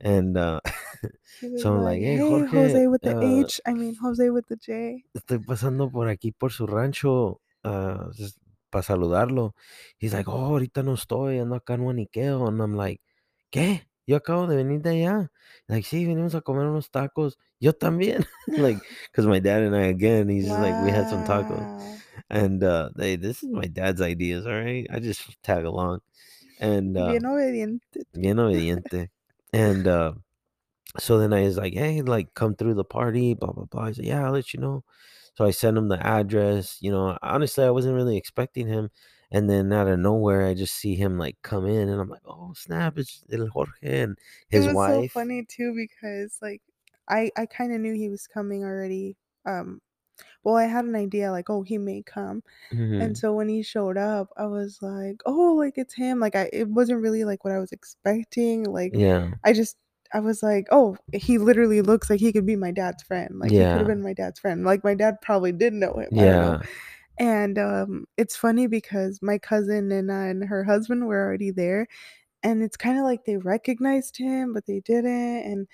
And 0.00 0.36
uh, 0.38 0.60
so 1.58 1.74
I'm 1.74 1.82
like, 1.84 2.00
"Hey, 2.00 2.16
"Hey, 2.16 2.28
Jorge, 2.28 2.48
Jose 2.48 2.86
with 2.86 3.02
the 3.02 3.16
uh, 3.16 3.44
H. 3.44 3.60
I 3.66 3.74
mean, 3.74 3.94
Jose 3.96 4.30
with 4.30 4.46
the 4.48 4.56
J." 4.56 5.04
estoy 5.14 5.38
pasando 5.40 5.90
por 5.90 6.08
aquí 6.08 6.32
por 6.32 6.52
su 6.52 6.66
rancho, 6.66 7.40
uh, 7.64 8.10
para 8.70 8.82
saludarlo." 8.82 9.54
He's 9.98 10.14
like, 10.14 10.28
"Oh, 10.30 10.46
ahorita 10.46 10.82
no 10.82 10.94
estoy, 10.94 11.38
ando 11.38 11.56
acá 11.56 11.74
en 11.74 11.82
Huaniqueo." 11.82 12.48
And 12.48 12.60
I'm 12.62 12.74
like, 12.74 13.02
"¿Qué? 13.50 13.86
Yo 14.06 14.16
acabo 14.16 14.46
de 14.46 14.56
venir 14.56 14.80
de 14.80 14.90
allá." 14.90 15.30
Like, 15.66 15.86
"Sí, 15.86 16.06
venimos 16.06 16.34
a 16.34 16.40
comer 16.40 16.66
unos 16.66 16.90
tacos." 16.90 17.38
Yo 17.60 17.72
también. 17.74 18.24
Like, 18.46 18.80
because 19.10 19.26
my 19.26 19.40
dad 19.40 19.62
and 19.62 19.76
I 19.76 19.88
again, 19.88 20.28
he's 20.30 20.46
just 20.46 20.58
like, 20.60 20.74
we 20.84 20.90
had 20.90 21.08
some 21.10 21.24
tacos. 21.24 21.98
And, 22.30 22.62
uh, 22.62 22.90
hey, 22.96 23.16
this 23.16 23.42
is 23.42 23.50
my 23.50 23.66
dad's 23.66 24.00
ideas, 24.00 24.46
alright? 24.46 24.86
I 24.90 25.00
just 25.00 25.42
tag 25.42 25.64
along. 25.64 26.00
And, 26.58 26.96
uh 26.98 27.16
Bien 27.16 27.24
obediente. 27.24 28.04
bien 28.14 28.38
obediente. 28.38 29.10
And, 29.52 29.86
uh, 29.88 30.14
so 30.98 31.18
then 31.18 31.32
I 31.34 31.42
was 31.44 31.56
like, 31.58 31.74
"Hey, 31.74 32.02
like, 32.02 32.34
come 32.34 32.54
through 32.56 32.74
the 32.74 32.84
party, 32.84 33.34
blah, 33.34 33.52
blah, 33.52 33.64
blah." 33.66 33.86
He's 33.88 33.98
like, 33.98 34.06
"Yeah, 34.08 34.26
I'll 34.26 34.32
let 34.32 34.54
you 34.54 34.60
know." 34.60 34.84
So 35.36 35.44
I 35.46 35.50
sent 35.52 35.78
him 35.78 35.88
the 35.88 36.04
address, 36.06 36.78
you 36.82 36.90
know, 36.92 37.18
honestly, 37.22 37.64
I 37.64 37.70
wasn't 37.70 37.94
really 37.96 38.16
expecting 38.18 38.68
him, 38.68 38.90
and 39.30 39.50
then 39.50 39.72
out 39.72 39.88
of 39.88 39.98
nowhere, 40.00 40.46
I 40.46 40.54
just 40.54 40.74
see 40.76 40.96
him, 40.96 41.18
like, 41.18 41.38
come 41.42 41.66
in, 41.66 41.88
and 41.90 42.00
I'm 42.00 42.08
like, 42.10 42.22
"Oh, 42.26 42.52
snap, 42.54 42.98
it's 42.98 43.24
El 43.32 43.48
Jorge 43.48 44.00
and 44.02 44.18
It 44.52 44.60
his 44.60 44.68
was 44.68 44.82
so 44.84 45.04
wife." 45.04 45.12
funny 45.12 45.44
too 45.44 45.74
because 45.74 46.38
like 46.42 46.62
I 47.08 47.30
I 47.36 47.46
kind 47.46 47.72
of 47.74 47.80
knew 47.80 47.94
he 47.94 48.08
was 48.08 48.26
coming 48.26 48.64
already. 48.64 49.16
Um 49.44 49.80
well, 50.44 50.56
I 50.56 50.64
had 50.66 50.84
an 50.86 50.96
idea 50.96 51.30
like, 51.32 51.50
oh, 51.50 51.62
he 51.62 51.78
may 51.78 52.02
come. 52.02 52.42
And 52.98 53.16
Mhm. 53.16 53.18
so 53.18 53.34
when 53.34 53.48
he 53.48 53.62
showed 53.62 53.96
up, 53.98 54.30
I 54.36 54.46
was 54.46 54.78
like, 54.82 55.22
"Oh, 55.26 55.54
like 55.54 55.74
it's 55.78 55.94
him." 55.94 56.20
Like 56.20 56.36
I 56.36 56.50
it 56.52 56.68
wasn't 56.68 57.02
really 57.02 57.24
like 57.24 57.44
what 57.44 57.54
I 57.54 57.58
was 57.60 57.72
expecting. 57.72 58.64
Like 58.64 58.98
Yeah. 58.98 59.30
I 59.44 59.52
just 59.52 59.76
I 60.14 60.20
was 60.20 60.42
like, 60.42 60.66
"Oh, 60.70 60.96
he 61.12 61.38
literally 61.38 61.80
looks 61.82 62.10
like 62.10 62.20
he 62.20 62.32
could 62.32 62.46
be 62.46 62.56
my 62.56 62.72
dad's 62.72 63.02
friend. 63.04 63.38
Like 63.38 63.54
he 63.54 63.66
could 63.68 63.80
have 63.80 63.86
been 63.88 64.02
my 64.02 64.14
dad's 64.14 64.40
friend." 64.40 64.64
Like 64.64 64.84
my 64.84 64.94
dad 64.94 65.16
probably 65.22 65.52
did 65.52 65.74
know 65.74 65.94
him. 65.94 66.18
I 66.18 66.30
know. 66.30 66.56
Yeah. 66.56 66.68
And 67.18 67.58
um 67.58 68.06
it's 68.16 68.36
funny 68.36 68.66
because 68.68 69.20
my 69.22 69.38
cousin 69.38 69.92
and, 69.92 70.10
uh, 70.10 70.14
and 70.14 70.44
her 70.46 70.64
husband 70.64 71.06
were 71.08 71.24
already 71.24 71.50
there 71.50 71.86
and 72.44 72.62
it's 72.62 72.76
kinda 72.78 73.02
like 73.04 73.24
they 73.24 73.36
recognized 73.38 74.18
him, 74.18 74.52
but 74.54 74.66
they 74.66 74.80
didn't, 74.80 75.12
and 75.44 75.68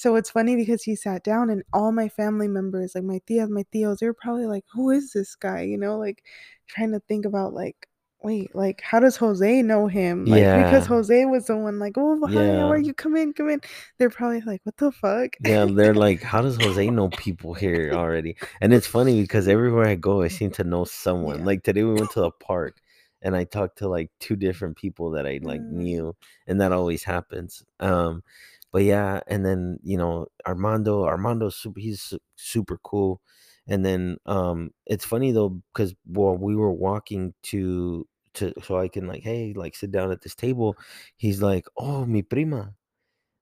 so 0.00 0.16
it's 0.16 0.30
funny 0.30 0.56
because 0.56 0.82
he 0.82 0.96
sat 0.96 1.24
down 1.24 1.50
and 1.50 1.62
all 1.72 1.92
my 1.92 2.08
family 2.08 2.48
members, 2.48 2.94
like 2.94 3.04
my 3.04 3.20
tias, 3.28 3.48
my 3.50 3.64
tios, 3.74 3.98
they 3.98 4.06
were 4.06 4.14
probably 4.14 4.46
like, 4.46 4.64
"Who 4.74 4.90
is 4.90 5.12
this 5.12 5.34
guy?" 5.36 5.62
You 5.62 5.78
know, 5.78 5.98
like, 5.98 6.22
trying 6.68 6.92
to 6.92 7.00
think 7.00 7.24
about, 7.26 7.54
like, 7.54 7.88
"Wait, 8.22 8.54
like, 8.54 8.80
how 8.82 9.00
does 9.00 9.16
Jose 9.16 9.62
know 9.62 9.86
him?" 9.88 10.28
Like, 10.28 10.48
because 10.52 10.86
Jose 10.86 11.24
was 11.26 11.46
the 11.46 11.56
one 11.56 11.78
like, 11.78 11.94
"Oh, 11.98 12.26
hi, 12.28 12.52
how 12.58 12.68
are 12.70 12.78
you? 12.78 12.94
Come 12.94 13.16
in, 13.16 13.32
come 13.34 13.50
in." 13.50 13.60
They're 13.98 14.10
probably 14.10 14.40
like, 14.42 14.60
"What 14.64 14.76
the 14.78 14.92
fuck?" 14.92 15.36
Yeah, 15.38 15.64
they're 15.70 15.94
like, 15.94 16.22
"How 16.22 16.42
does 16.42 16.56
Jose 16.56 16.90
know 16.90 17.10
people 17.10 17.54
here 17.54 17.92
already?" 17.94 18.36
And 18.60 18.74
it's 18.74 18.86
funny 18.86 19.22
because 19.22 19.48
everywhere 19.48 19.86
I 19.86 19.94
go, 19.94 20.20
I 20.22 20.28
seem 20.28 20.50
to 20.52 20.64
know 20.64 20.84
someone. 20.84 21.40
Yeah. 21.40 21.44
Like 21.44 21.62
today 21.62 21.82
we 21.82 21.94
went 21.96 22.10
to 22.12 22.20
the 22.20 22.30
park 22.30 22.80
and 23.22 23.34
I 23.34 23.44
talked 23.44 23.78
to 23.78 23.88
like 23.88 24.10
2 24.20 24.36
different 24.36 24.76
people 24.76 25.10
that 25.12 25.26
I 25.26 25.40
like 25.42 25.62
Mm, 25.62 25.70
knew, 25.70 26.14
and 26.46 26.60
that 26.60 26.72
always 26.72 27.04
happens. 27.04 27.64
Um, 27.80 28.22
but 28.72 28.82
yeah, 28.84 29.20
and 29.26 29.44
then, 29.44 29.78
you 29.82 29.96
know, 29.98 30.26
Armando, 30.46 31.04
Armando's 31.04 31.56
super 31.56 31.80
he's 31.80 32.14
super 32.36 32.78
cool. 32.84 33.20
And 33.66 33.84
then, 33.84 34.18
um, 34.26 34.70
it's 34.86 35.04
funny 35.04 35.32
though, 35.32 35.62
because 35.72 35.94
while 36.04 36.36
we 36.36 36.56
were 36.56 36.72
walking 36.72 37.34
to 37.44 38.06
to 38.34 38.52
so 38.62 38.78
I 38.78 38.88
can 38.88 39.06
like, 39.06 39.22
"Hey, 39.22 39.52
like 39.54 39.74
sit 39.76 39.90
down 39.92 40.10
at 40.12 40.22
this 40.22 40.34
table," 40.34 40.76
he's 41.16 41.42
like, 41.42 41.66
"Oh, 41.76 42.04
mi 42.06 42.22
prima." 42.22 42.76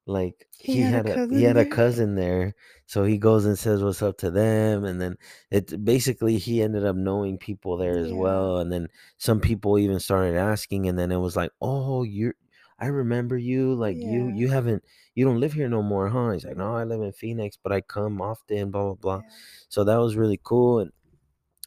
Like, 0.06 0.48
he 0.58 0.80
he 0.82 0.90
had 0.90 1.06
a 1.06 1.20
had 1.20 1.28
a 1.28 1.28
he 1.28 1.42
cousin 1.42 1.44
had 1.44 1.56
a 1.58 1.66
cousin 1.66 2.14
there, 2.14 2.54
so 2.86 3.04
he 3.04 3.18
goes 3.18 3.44
and 3.44 3.58
says 3.58 3.82
what's 3.82 4.00
up 4.02 4.16
to 4.18 4.30
them, 4.30 4.84
and 4.84 5.00
then 5.00 5.16
it 5.50 5.84
basically 5.84 6.38
he 6.38 6.62
ended 6.62 6.84
up 6.86 6.96
knowing 6.96 7.36
people 7.38 7.76
there 7.76 7.98
as 7.98 8.12
well, 8.14 8.58
and 8.58 8.72
then 8.72 8.88
some 9.18 9.38
people 9.40 9.78
even 9.78 10.00
started 10.00 10.36
asking, 10.36 10.88
and 10.88 10.98
then 10.98 11.12
it 11.12 11.18
was 11.18 11.36
like, 11.36 11.52
"Oh, 11.60 12.04
you're 12.04 12.34
I 12.78 12.86
remember 12.86 13.36
you, 13.38 13.74
like, 13.74 14.04
you 14.04 14.26
yeah, 14.26 14.28
you 14.28 14.48
haven't 14.48 14.84
you 15.14 15.24
don't 15.24 15.40
live 15.40 15.52
here 15.54 15.68
no 15.68 15.82
more, 15.82 16.08
huh?" 16.08 16.30
He's 16.32 16.44
like, 16.44 16.56
"No, 16.56 16.74
I 16.76 16.84
live 16.84 17.00
in 17.02 17.12
Phoenix, 17.12 17.56
but 17.56 17.72
I 17.72 17.80
come 17.82 18.20
often, 18.20 18.70
blah, 18.70 18.84
blah, 18.84 18.94
blah." 18.94 19.22
yeah. 19.22 19.30
So 19.68 19.84
that 19.84 19.96
was 19.98 20.16
really 20.16 20.40
cool, 20.42 20.80
and 20.80 20.92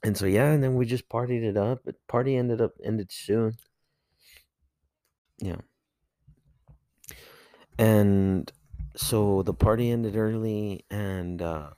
and 0.04 0.18
so, 0.18 0.26
yeah, 0.28 0.52
and 0.52 0.64
then 0.64 0.76
we 0.76 0.86
just 0.86 1.10
partied 1.10 1.44
it 1.44 1.58
up, 1.58 1.82
but 1.86 1.96
party 2.08 2.36
ended 2.38 2.62
up 2.62 2.74
ended 2.84 3.12
soon. 3.12 3.58
Yeah. 5.40 5.62
And 7.78 8.52
so 8.96 9.44
the 9.44 9.54
party 9.54 9.90
ended 9.90 10.16
early, 10.16 10.86
and, 10.90 11.42
uh, 11.42 11.72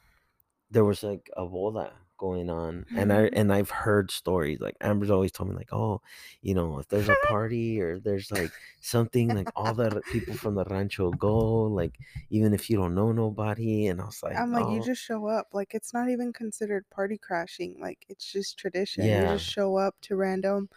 there 0.71 0.85
was, 0.85 1.03
like, 1.03 1.29
a 1.37 1.43
boda 1.45 1.93
going 2.23 2.49
on 2.49 2.85
and 2.95 3.11
i 3.13 3.23
Mhm. 3.23 3.33
and 3.33 3.51
i've 3.53 3.69
heard 3.69 4.09
stories 4.11 4.59
like 4.61 4.75
amber's 4.81 5.09
always 5.11 5.31
told 5.31 5.49
me 5.49 5.55
like 5.55 5.73
oh 5.73 6.01
you 6.41 6.53
know 6.53 6.79
if 6.79 6.87
there's 6.87 7.09
a 7.09 7.15
party 7.31 7.81
or 7.81 7.99
there's 7.99 8.31
like 8.31 8.53
something 8.79 9.33
like 9.33 9.49
all 9.55 9.73
the 9.73 10.03
people 10.09 10.35
from 10.35 10.55
the 10.55 10.63
rancho 10.65 11.11
go 11.13 11.63
like 11.63 11.99
even 12.29 12.53
if 12.53 12.69
you 12.69 12.77
don't 12.77 12.95
know 12.95 13.11
nobody 13.11 13.87
and 13.87 14.01
i 14.01 14.05
was 14.05 14.23
like 14.23 14.39
I'm 14.39 14.51
like, 14.51 14.67
you 14.67 14.81
oh 14.81 14.81
just 14.81 15.01
show 15.01 15.27
up. 15.27 15.53
Like, 15.53 15.73
it's 15.75 15.93
not 15.93 16.09
even 16.09 16.33
considered 16.33 16.89
party 16.89 17.17
crashing. 17.17 17.79
Like, 17.79 18.05
it's 18.09 18.31
just 18.31 18.57
tradition. 18.57 19.13
You 19.13 19.27
just 19.27 19.45
show 19.45 19.77
up 19.77 19.99
to 20.01 20.15
random 20.15 20.69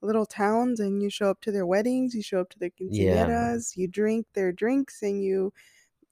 little 0.00 0.26
towns 0.26 0.80
and 0.80 1.02
you 1.02 1.10
show 1.10 1.30
up 1.30 1.40
to 1.42 1.52
their 1.52 1.66
weddings, 1.66 2.14
you 2.14 2.22
show 2.22 2.40
up 2.40 2.50
to 2.50 2.58
their 2.58 2.70
yeah 2.86 3.50
quinceañeras, 3.50 3.76
you 3.76 3.88
drink 3.88 4.26
their 4.34 4.52
drinks 4.52 5.02
and 5.02 5.22
you 5.22 5.52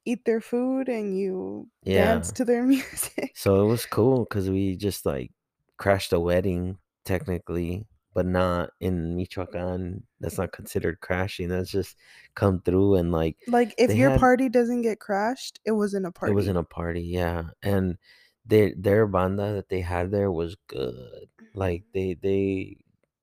eat 0.04 0.24
their 0.24 0.40
food 0.40 0.88
and 0.88 1.18
you 1.18 1.68
yeah 1.84 2.02
dance 2.04 2.32
to 2.32 2.44
their 2.44 2.62
music. 2.66 3.32
so 3.34 3.64
it 3.64 3.68
was 3.68 3.86
cool 3.86 4.24
because 4.24 4.50
we 4.50 4.76
just 4.76 5.06
like 5.06 5.32
crashed 5.78 6.12
a 6.12 6.20
wedding 6.20 6.78
technically 7.04 7.86
but 8.14 8.26
not 8.26 8.70
in 8.80 9.16
michoacan 9.16 10.06
that's 10.20 10.38
not 10.38 10.52
considered 10.52 11.00
crashing 11.00 11.48
that's 11.48 11.70
just 11.70 11.96
come 12.34 12.60
through 12.60 12.94
and 12.96 13.10
like 13.12 13.36
Like, 13.46 13.74
if 13.78 13.94
your 13.94 14.10
had 14.10 14.20
party 14.20 14.48
doesn't 14.48 14.82
get 14.82 15.00
crashed, 15.00 15.60
it 15.64 15.72
wasn't 15.72 16.06
a 16.06 16.12
party. 16.12 16.30
It 16.30 16.34
wasn't 16.34 16.58
a 16.58 16.62
party, 16.64 17.02
yeah, 17.02 17.50
and 17.62 17.98
their 18.46 18.72
their 18.76 19.06
banda 19.06 19.52
that 19.54 19.68
they 19.68 19.80
had 19.80 20.10
there 20.10 20.30
was 20.30 20.56
good. 20.68 21.28
Like, 21.54 21.82
Mhm. 21.82 21.92
they 21.92 22.14
they 22.14 22.76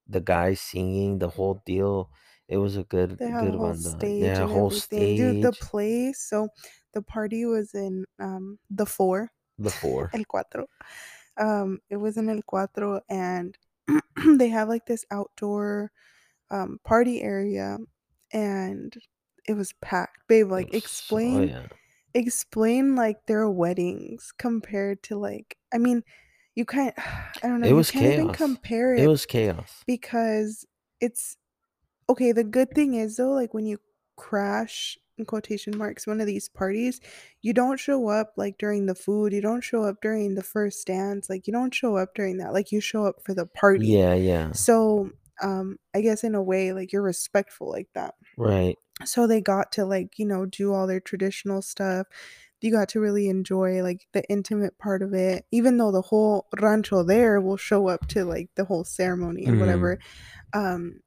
the 0.08 0.22
guys 0.22 0.60
singing, 0.62 1.20
the 1.20 1.30
whole 1.30 1.62
deal, 1.66 2.12
it 2.50 2.58
was 2.58 2.76
a 2.76 2.84
good 2.84 3.20
They 3.20 3.28
had 3.30 3.48
a 3.48 3.52
good 3.52 3.54
whole 3.54 3.74
banda. 3.74 3.76
stage 3.76 4.20
Yeah, 4.20 4.40
and 4.40 4.52
whole 4.52 4.72
everything. 4.72 5.14
Dude, 5.14 5.42
the 5.42 5.52
stage, 5.52 5.60
place, 5.60 6.22
so 6.22 6.50
the 6.94 7.02
party 7.02 7.46
was 7.46 7.74
in 7.74 8.06
um 8.20 8.60
the 8.70 8.86
4, 8.86 9.32
the 9.60 9.72
4. 9.72 10.12
El 10.14 10.24
Cuatro. 10.26 10.66
Um, 11.38 11.80
it 11.90 11.98
was 11.98 12.18
in 12.18 12.30
El 12.30 12.42
Cuatro 12.44 13.02
and 13.10 13.58
they 14.40 14.50
have 14.50 14.70
like 14.70 14.86
this 14.88 15.06
outdoor 15.12 15.92
um 16.52 16.80
party 16.86 17.22
area 17.24 17.78
and 18.34 18.96
it 19.48 19.54
was 19.56 19.74
packed. 19.82 20.28
Babe, 20.28 20.52
It 20.52 20.52
like 20.52 20.70
was 20.70 20.84
so 20.86 21.20
oh, 21.26 21.42
explain 21.42 21.42
yeah. 21.42 21.68
explain 22.16 22.96
like 22.96 23.26
their 23.28 23.50
weddings 23.50 24.34
compared 24.38 25.04
to 25.04 25.18
like 25.18 25.58
I 25.74 25.78
mean, 25.80 26.04
you 26.56 26.66
can't 26.66 26.96
I 27.44 27.48
don't 27.50 27.62
know, 27.62 27.68
It 27.68 27.74
you 27.74 27.74
was 27.74 27.86
can't 27.86 28.08
even 28.08 28.30
chaos. 28.30 28.32
compare 28.32 28.96
It 28.96 29.06
it 29.06 29.08
was 29.08 29.26
chaos. 29.26 29.86
because 29.88 30.66
it's 31.02 31.38
okay, 32.10 32.32
the 32.32 32.44
good 32.44 32.72
thing 32.74 32.96
is 32.96 33.18
though, 33.18 33.32
like 33.32 33.54
when 33.54 33.66
you 33.66 33.80
crash 34.18 34.98
in 35.18 35.26
quotation 35.26 35.78
marks 35.78 36.08
one 36.08 36.22
of 36.22 36.28
these 36.28 36.50
parties, 36.50 37.00
you 37.42 37.54
don't 37.54 37.80
show 37.80 38.10
up 38.10 38.34
like 38.38 38.58
during 38.58 38.86
the 38.86 38.96
food, 38.96 39.34
you 39.34 39.42
don't 39.42 39.62
show 39.64 39.84
up 39.84 39.98
during 40.02 40.36
the 40.36 40.44
first 40.44 40.88
dance, 40.88 41.30
like 41.30 41.46
you 41.48 41.54
don't 41.54 41.74
show 41.74 41.98
up 41.98 42.16
during 42.16 42.38
that, 42.38 42.54
like 42.54 42.72
you 42.72 42.82
show 42.82 43.06
up 43.06 43.22
for 43.24 43.34
the 43.34 43.46
party. 43.46 43.88
Yeah, 43.88 44.14
yeah. 44.16 44.52
So, 44.54 45.12
um, 45.42 45.78
I 45.96 46.02
guess 46.02 46.24
in 46.24 46.36
a 46.36 46.44
way, 46.44 46.74
like 46.74 46.92
you're 46.92 47.02
respectful 47.02 47.70
like 47.70 47.90
that. 47.96 48.16
Right. 48.38 48.78
So 49.06 49.28
they 49.28 49.40
got 49.42 49.72
to 49.74 49.86
like, 49.86 50.20
you 50.20 50.26
know, 50.26 50.46
do 50.46 50.74
all 50.74 50.88
their 50.88 51.00
traditional 51.00 51.62
stuff. 51.62 52.08
You 52.62 52.72
got 52.72 52.90
to 52.90 53.00
really 53.00 53.30
enjoy 53.30 53.82
like 53.84 54.08
the 54.12 54.24
intimate 54.30 54.78
part 54.78 55.02
of 55.02 55.14
it, 55.14 55.46
even 55.52 55.78
though 55.78 55.92
the 55.94 56.02
whole 56.02 56.48
rancho 56.60 57.04
there 57.04 57.40
will 57.40 57.56
show 57.56 57.88
up 57.88 58.08
to 58.10 58.26
like 58.26 58.50
the 58.56 58.66
whole 58.66 58.84
ceremony 58.84 59.46
and 59.46 59.60
whatever. 59.62 59.98
Mhm. 60.54 60.60
Um 60.76 61.00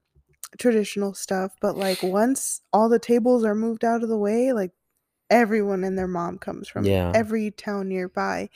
traditional 0.59 1.15
stuff, 1.15 1.55
but 1.61 1.77
like 1.77 2.03
once 2.03 2.61
all 2.73 2.89
the 2.89 2.99
tables 2.99 3.45
are 3.45 3.55
moved 3.55 3.85
out 3.85 4.03
of 4.03 4.09
the 4.09 4.19
way, 4.19 4.53
like 4.53 4.73
everyone 5.31 5.85
and 5.85 5.97
their 5.99 6.09
mom 6.09 6.39
comes 6.39 6.69
from 6.69 6.85
Yeah. 6.85 7.13
every 7.15 7.51
town 7.51 7.89
nearby. 7.89 8.49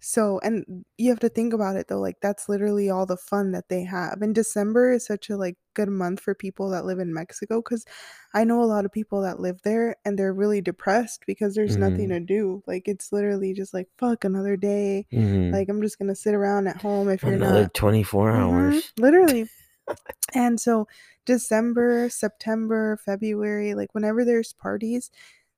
So, 0.00 0.38
and 0.44 0.84
you 0.96 1.10
have 1.10 1.18
to 1.20 1.28
think 1.28 1.52
about 1.52 1.74
it 1.74 1.88
though, 1.88 1.98
like 1.98 2.18
that's 2.22 2.48
literally 2.48 2.88
all 2.88 3.04
the 3.04 3.16
fun 3.16 3.50
that 3.52 3.68
they 3.68 3.82
have. 3.82 4.22
And 4.22 4.32
December 4.32 4.92
is 4.92 5.04
such 5.04 5.28
a 5.28 5.36
like 5.36 5.56
good 5.74 5.88
month 5.88 6.20
for 6.20 6.34
people 6.36 6.70
that 6.70 6.84
live 6.84 7.00
in 7.00 7.12
Mexico 7.12 7.60
cuz 7.62 7.84
I 8.32 8.44
know 8.44 8.62
a 8.62 8.64
lot 8.64 8.84
of 8.84 8.92
people 8.92 9.22
that 9.22 9.40
live 9.40 9.60
there 9.64 9.96
and 10.04 10.16
they're 10.16 10.32
really 10.32 10.60
depressed 10.60 11.24
because 11.26 11.54
there's 11.56 11.76
nothing 11.76 12.10
Mhm. 12.10 12.12
to 12.12 12.20
do. 12.20 12.62
Like 12.66 12.86
it's 12.86 13.10
literally 13.12 13.54
just 13.54 13.74
like 13.74 13.88
fuck 13.98 14.24
another 14.24 14.56
day. 14.56 15.06
Mhm. 15.12 15.52
Like 15.52 15.68
I'm 15.68 15.82
just 15.82 15.98
going 15.98 16.08
to 16.10 16.14
sit 16.14 16.34
around 16.34 16.68
at 16.68 16.76
home 16.76 17.08
if 17.08 17.22
you're 17.24 17.32
Another 17.32 17.62
not 17.62 17.74
24 17.74 18.30
Mhm, 18.30 18.36
hours. 18.40 18.92
literally. 18.98 19.48
And 20.34 20.60
so 20.60 20.86
December, 21.28 22.08
September, 22.10 22.98
February, 23.04 23.74
like 23.74 23.94
whenever 23.94 24.24
there's 24.24 24.54
parties, 24.54 25.10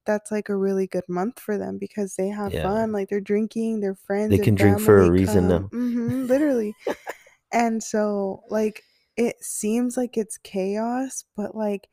that's 0.06 0.30
like 0.32 0.48
a 0.50 0.56
really 0.56 0.86
good 0.86 1.08
month 1.08 1.40
for 1.40 1.58
them 1.58 1.78
because 1.78 2.16
they 2.16 2.28
have 2.28 2.52
Yeah. 2.54 2.62
fun. 2.62 2.92
Like 2.92 3.08
they're 3.10 3.20
drinking, 3.20 3.80
their 3.80 3.94
friends 3.94 4.32
They 4.32 4.38
can 4.38 4.56
drink 4.56 4.80
for 4.80 4.98
a 4.98 5.10
reason 5.10 5.48
come. 5.48 5.48
now. 5.48 5.68
hmm 5.70 6.26
literally. 6.26 6.74
And 7.52 7.82
so, 7.82 8.44
like, 8.50 8.84
it 9.16 9.42
seems 9.44 9.96
like 9.96 10.16
it's 10.16 10.38
chaos, 10.38 11.24
but 11.36 11.54
like 11.56 11.88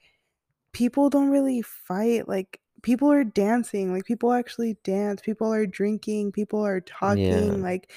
people 0.72 1.10
don't 1.10 1.30
really 1.30 1.62
fight. 1.62 2.28
Like, 2.28 2.62
people 2.84 3.12
are 3.12 3.24
dancing. 3.24 3.94
Like, 3.94 4.06
people 4.06 4.34
actually 4.34 4.76
dance. 4.84 5.22
People 5.22 5.54
are 5.54 5.66
drinking. 5.66 6.32
People 6.32 6.66
are 6.66 6.82
talking. 6.82 7.62
Yeah. 7.62 7.64
Like, 7.64 7.92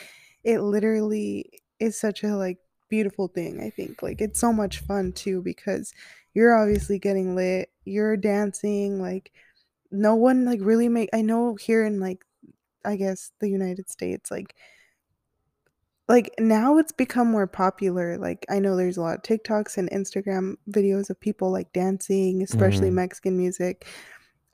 it 0.44 0.60
literally 0.60 1.62
is 1.80 1.98
such 1.98 2.24
a 2.24 2.36
like 2.36 2.58
beautiful 2.90 3.28
thing. 3.28 3.62
I 3.62 3.70
think 3.70 4.02
like 4.02 4.20
it's 4.20 4.40
so 4.40 4.52
much 4.52 4.80
fun 4.80 5.12
too 5.12 5.42
because 5.42 5.94
you're 6.34 6.56
obviously 6.56 6.98
getting 6.98 7.34
lit. 7.36 7.70
You're 7.84 8.16
dancing. 8.16 9.00
Like, 9.00 9.32
no 9.92 10.14
one 10.16 10.44
like 10.46 10.60
really 10.62 10.88
make. 10.90 11.10
I 11.14 11.22
know 11.22 11.56
here 11.56 11.84
in 11.86 12.00
like 12.00 12.24
I 12.84 12.96
guess 12.96 13.32
the 13.40 13.50
United 13.50 13.90
States, 13.90 14.30
like 14.30 14.56
like 16.08 16.34
now 16.38 16.78
it's 16.78 16.92
become 16.92 17.28
more 17.30 17.46
popular. 17.46 18.18
Like 18.18 18.44
I 18.50 18.58
know 18.58 18.76
there's 18.76 18.96
a 18.96 19.00
lot 19.02 19.16
of 19.16 19.22
TikToks 19.22 19.78
and 19.78 19.88
Instagram 19.90 20.56
videos 20.70 21.08
of 21.10 21.20
people 21.20 21.50
like 21.52 21.72
dancing, 21.72 22.42
especially 22.42 22.90
Mhm. 22.90 22.94
Mexican 22.94 23.36
music. 23.36 23.86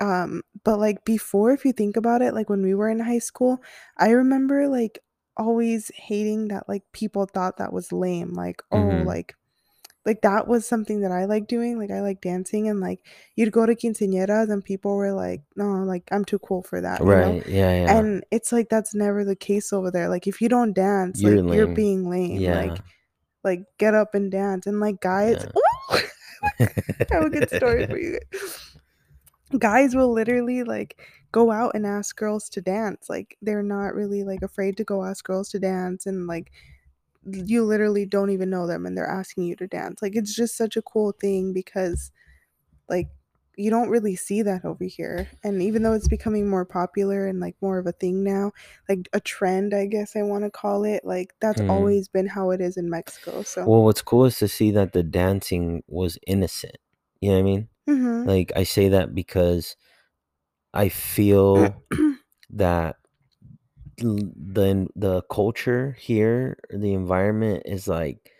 Um, 0.00 0.42
but 0.64 0.78
like 0.78 1.04
before, 1.04 1.52
if 1.52 1.64
you 1.64 1.72
think 1.72 1.96
about 1.96 2.22
it, 2.22 2.34
like 2.34 2.50
when 2.50 2.62
we 2.62 2.74
were 2.74 2.90
in 2.90 3.00
high 3.00 3.20
school, 3.20 3.62
I 3.98 4.10
remember 4.10 4.68
like 4.68 5.00
always 5.36 5.90
hating 5.94 6.48
that 6.48 6.68
like 6.68 6.82
people 6.92 7.26
thought 7.26 7.58
that 7.58 7.72
was 7.72 7.92
lame. 7.92 8.32
Like, 8.34 8.62
oh, 8.72 8.76
Mhm. 8.78 9.04
like 9.06 9.34
like 10.04 10.22
that 10.22 10.46
was 10.46 10.64
something 10.64 11.00
that 11.00 11.10
I 11.10 11.24
like 11.24 11.48
doing. 11.48 11.78
Like 11.78 11.90
I 11.90 12.00
like 12.00 12.20
dancing 12.20 12.68
and 12.68 12.78
like 12.80 13.00
you'd 13.34 13.50
go 13.50 13.66
to 13.66 13.74
quinceañeras 13.74 14.48
and 14.52 14.64
people 14.64 14.94
were 14.96 15.12
like, 15.12 15.42
no, 15.56 15.64
like 15.82 16.04
I'm 16.12 16.24
too 16.24 16.38
cool 16.38 16.62
for 16.62 16.80
that, 16.80 17.00
you 17.00 17.06
know? 17.06 17.12
Right. 17.12 17.46
Yeah, 17.48 17.84
yeah. 17.84 17.98
And 17.98 18.24
it's 18.30 18.52
like 18.52 18.68
that's 18.68 18.94
never 18.94 19.24
the 19.24 19.34
case 19.34 19.72
over 19.72 19.90
there. 19.90 20.08
Like 20.08 20.28
if 20.28 20.40
you 20.40 20.48
don't 20.48 20.72
dance, 20.74 21.20
You're 21.20 21.42
like 21.42 21.56
you're 21.56 21.66
being 21.74 22.08
lame. 22.08 22.40
Yeah. 22.40 22.54
Like 22.66 22.78
like 23.42 23.60
get 23.78 23.94
up 23.94 24.14
and 24.14 24.30
dance. 24.30 24.66
And 24.68 24.78
like 24.78 25.00
guys, 25.00 25.44
Yeah. 25.90 26.00
I 26.60 26.68
have 27.10 27.24
a 27.24 27.30
good 27.30 27.50
story 27.50 27.86
for 27.88 27.98
you. 28.06 28.20
Guys 29.58 29.94
will 29.94 30.12
literally 30.12 30.62
like 30.62 31.00
go 31.32 31.50
out 31.50 31.72
and 31.74 31.86
ask 31.86 32.16
girls 32.16 32.48
to 32.50 32.60
dance. 32.62 33.08
Like 33.10 33.36
they're 33.42 33.62
not 33.62 33.94
really 33.94 34.24
like 34.24 34.42
afraid 34.42 34.76
to 34.78 34.84
go 34.84 35.04
ask 35.04 35.24
girls 35.24 35.50
to 35.50 35.58
dance 35.58 36.06
and 36.06 36.26
like 36.26 36.52
you 37.24 37.64
literally 37.64 38.06
don't 38.06 38.30
even 38.30 38.50
know 38.50 38.66
them 38.66 38.86
and 38.86 38.96
they're 38.96 39.06
asking 39.08 39.44
you 39.44 39.56
to 39.56 39.66
dance. 39.66 40.02
Like 40.02 40.16
it's 40.16 40.34
just 40.34 40.56
such 40.56 40.76
a 40.76 40.82
cool 40.82 41.12
thing 41.12 41.52
because 41.52 42.12
like 42.88 43.08
you 43.56 43.70
don't 43.70 43.88
really 43.90 44.16
see 44.16 44.42
that 44.42 44.64
over 44.64 44.84
here. 44.84 45.30
And 45.44 45.62
even 45.62 45.82
though 45.82 45.94
it's 45.94 46.08
becoming 46.08 46.48
more 46.48 46.64
popular 46.66 47.26
and 47.26 47.40
like 47.40 47.56
more 47.62 47.78
of 47.78 47.86
a 47.86 47.92
thing 47.92 48.22
now, 48.24 48.52
like 48.88 49.08
a 49.14 49.20
trend, 49.20 49.74
I 49.74 49.86
guess 49.86 50.16
I 50.16 50.22
want 50.22 50.44
to 50.44 50.50
call 50.50 50.84
it, 50.84 51.04
like 51.04 51.34
that's 51.40 51.60
Mm. 51.60 51.66
always 51.68 52.08
been 52.08 52.26
how 52.28 52.50
it 52.50 52.60
is 52.60 52.76
in 52.76 52.90
Mexico. 52.90 53.44
So, 53.44 53.66
Well, 53.66 53.82
what's 53.84 54.02
cool 54.02 54.24
is 54.26 54.38
to 54.38 54.48
see 54.48 54.70
that 54.72 54.92
the 54.92 55.02
dancing 55.02 55.82
was 55.86 56.18
innocent. 56.26 56.76
You 57.20 57.30
know 57.30 57.34
what 57.36 57.40
I 57.40 57.44
mean? 57.44 57.68
Mhm. 57.86 58.26
Like 58.26 58.52
I 58.56 58.64
say 58.64 58.88
that 58.90 59.14
because 59.14 59.76
I 60.74 60.88
feel 60.88 61.84
that 62.50 62.96
the 63.98 64.88
the 64.94 65.22
culture 65.30 65.92
here, 65.98 66.58
the 66.70 66.92
environment 66.94 67.62
is 67.66 67.88
like 67.88 68.32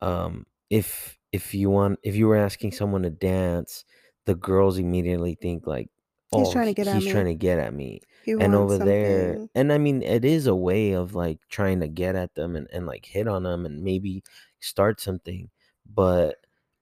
um 0.00 0.46
if 0.70 1.18
if 1.32 1.54
you 1.54 1.70
want 1.70 1.98
if 2.02 2.16
you 2.16 2.26
were 2.28 2.36
asking 2.36 2.72
someone 2.72 3.02
to 3.02 3.10
dance, 3.10 3.84
the 4.26 4.34
girls 4.34 4.78
immediately 4.78 5.34
think 5.40 5.66
like 5.66 5.90
He's 6.30 6.50
oh 6.50 6.50
trying 6.50 6.66
to 6.66 6.74
get 6.74 6.88
at 6.88 7.00
he's 7.00 7.04
trying 7.04 7.26
me. 7.26 7.26
to 7.26 7.34
get 7.34 7.58
at 7.58 7.74
me. 7.74 8.00
He 8.20 8.34
And 8.38 8.54
wants 8.54 8.54
over 8.54 8.78
there, 8.78 9.40
something. 9.40 9.48
and 9.54 9.72
I 9.72 9.78
mean 9.78 10.02
it 10.02 10.24
is 10.24 10.46
a 10.46 10.54
way 10.56 10.92
of 10.92 11.14
like 11.14 11.40
trying 11.48 11.80
to 11.80 11.88
get 11.88 12.16
at 12.16 12.34
them 12.34 12.56
and, 12.56 12.68
and 12.72 12.86
like 12.86 13.04
hit 13.06 13.28
on 13.28 13.42
them 13.44 13.66
and 13.66 13.82
maybe 13.82 14.24
start 14.60 15.00
something. 15.00 15.50
But 15.86 16.36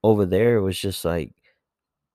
over 0.04 0.24
there 0.26 0.56
it 0.56 0.62
was 0.62 0.78
just 0.78 1.04
like 1.04 1.34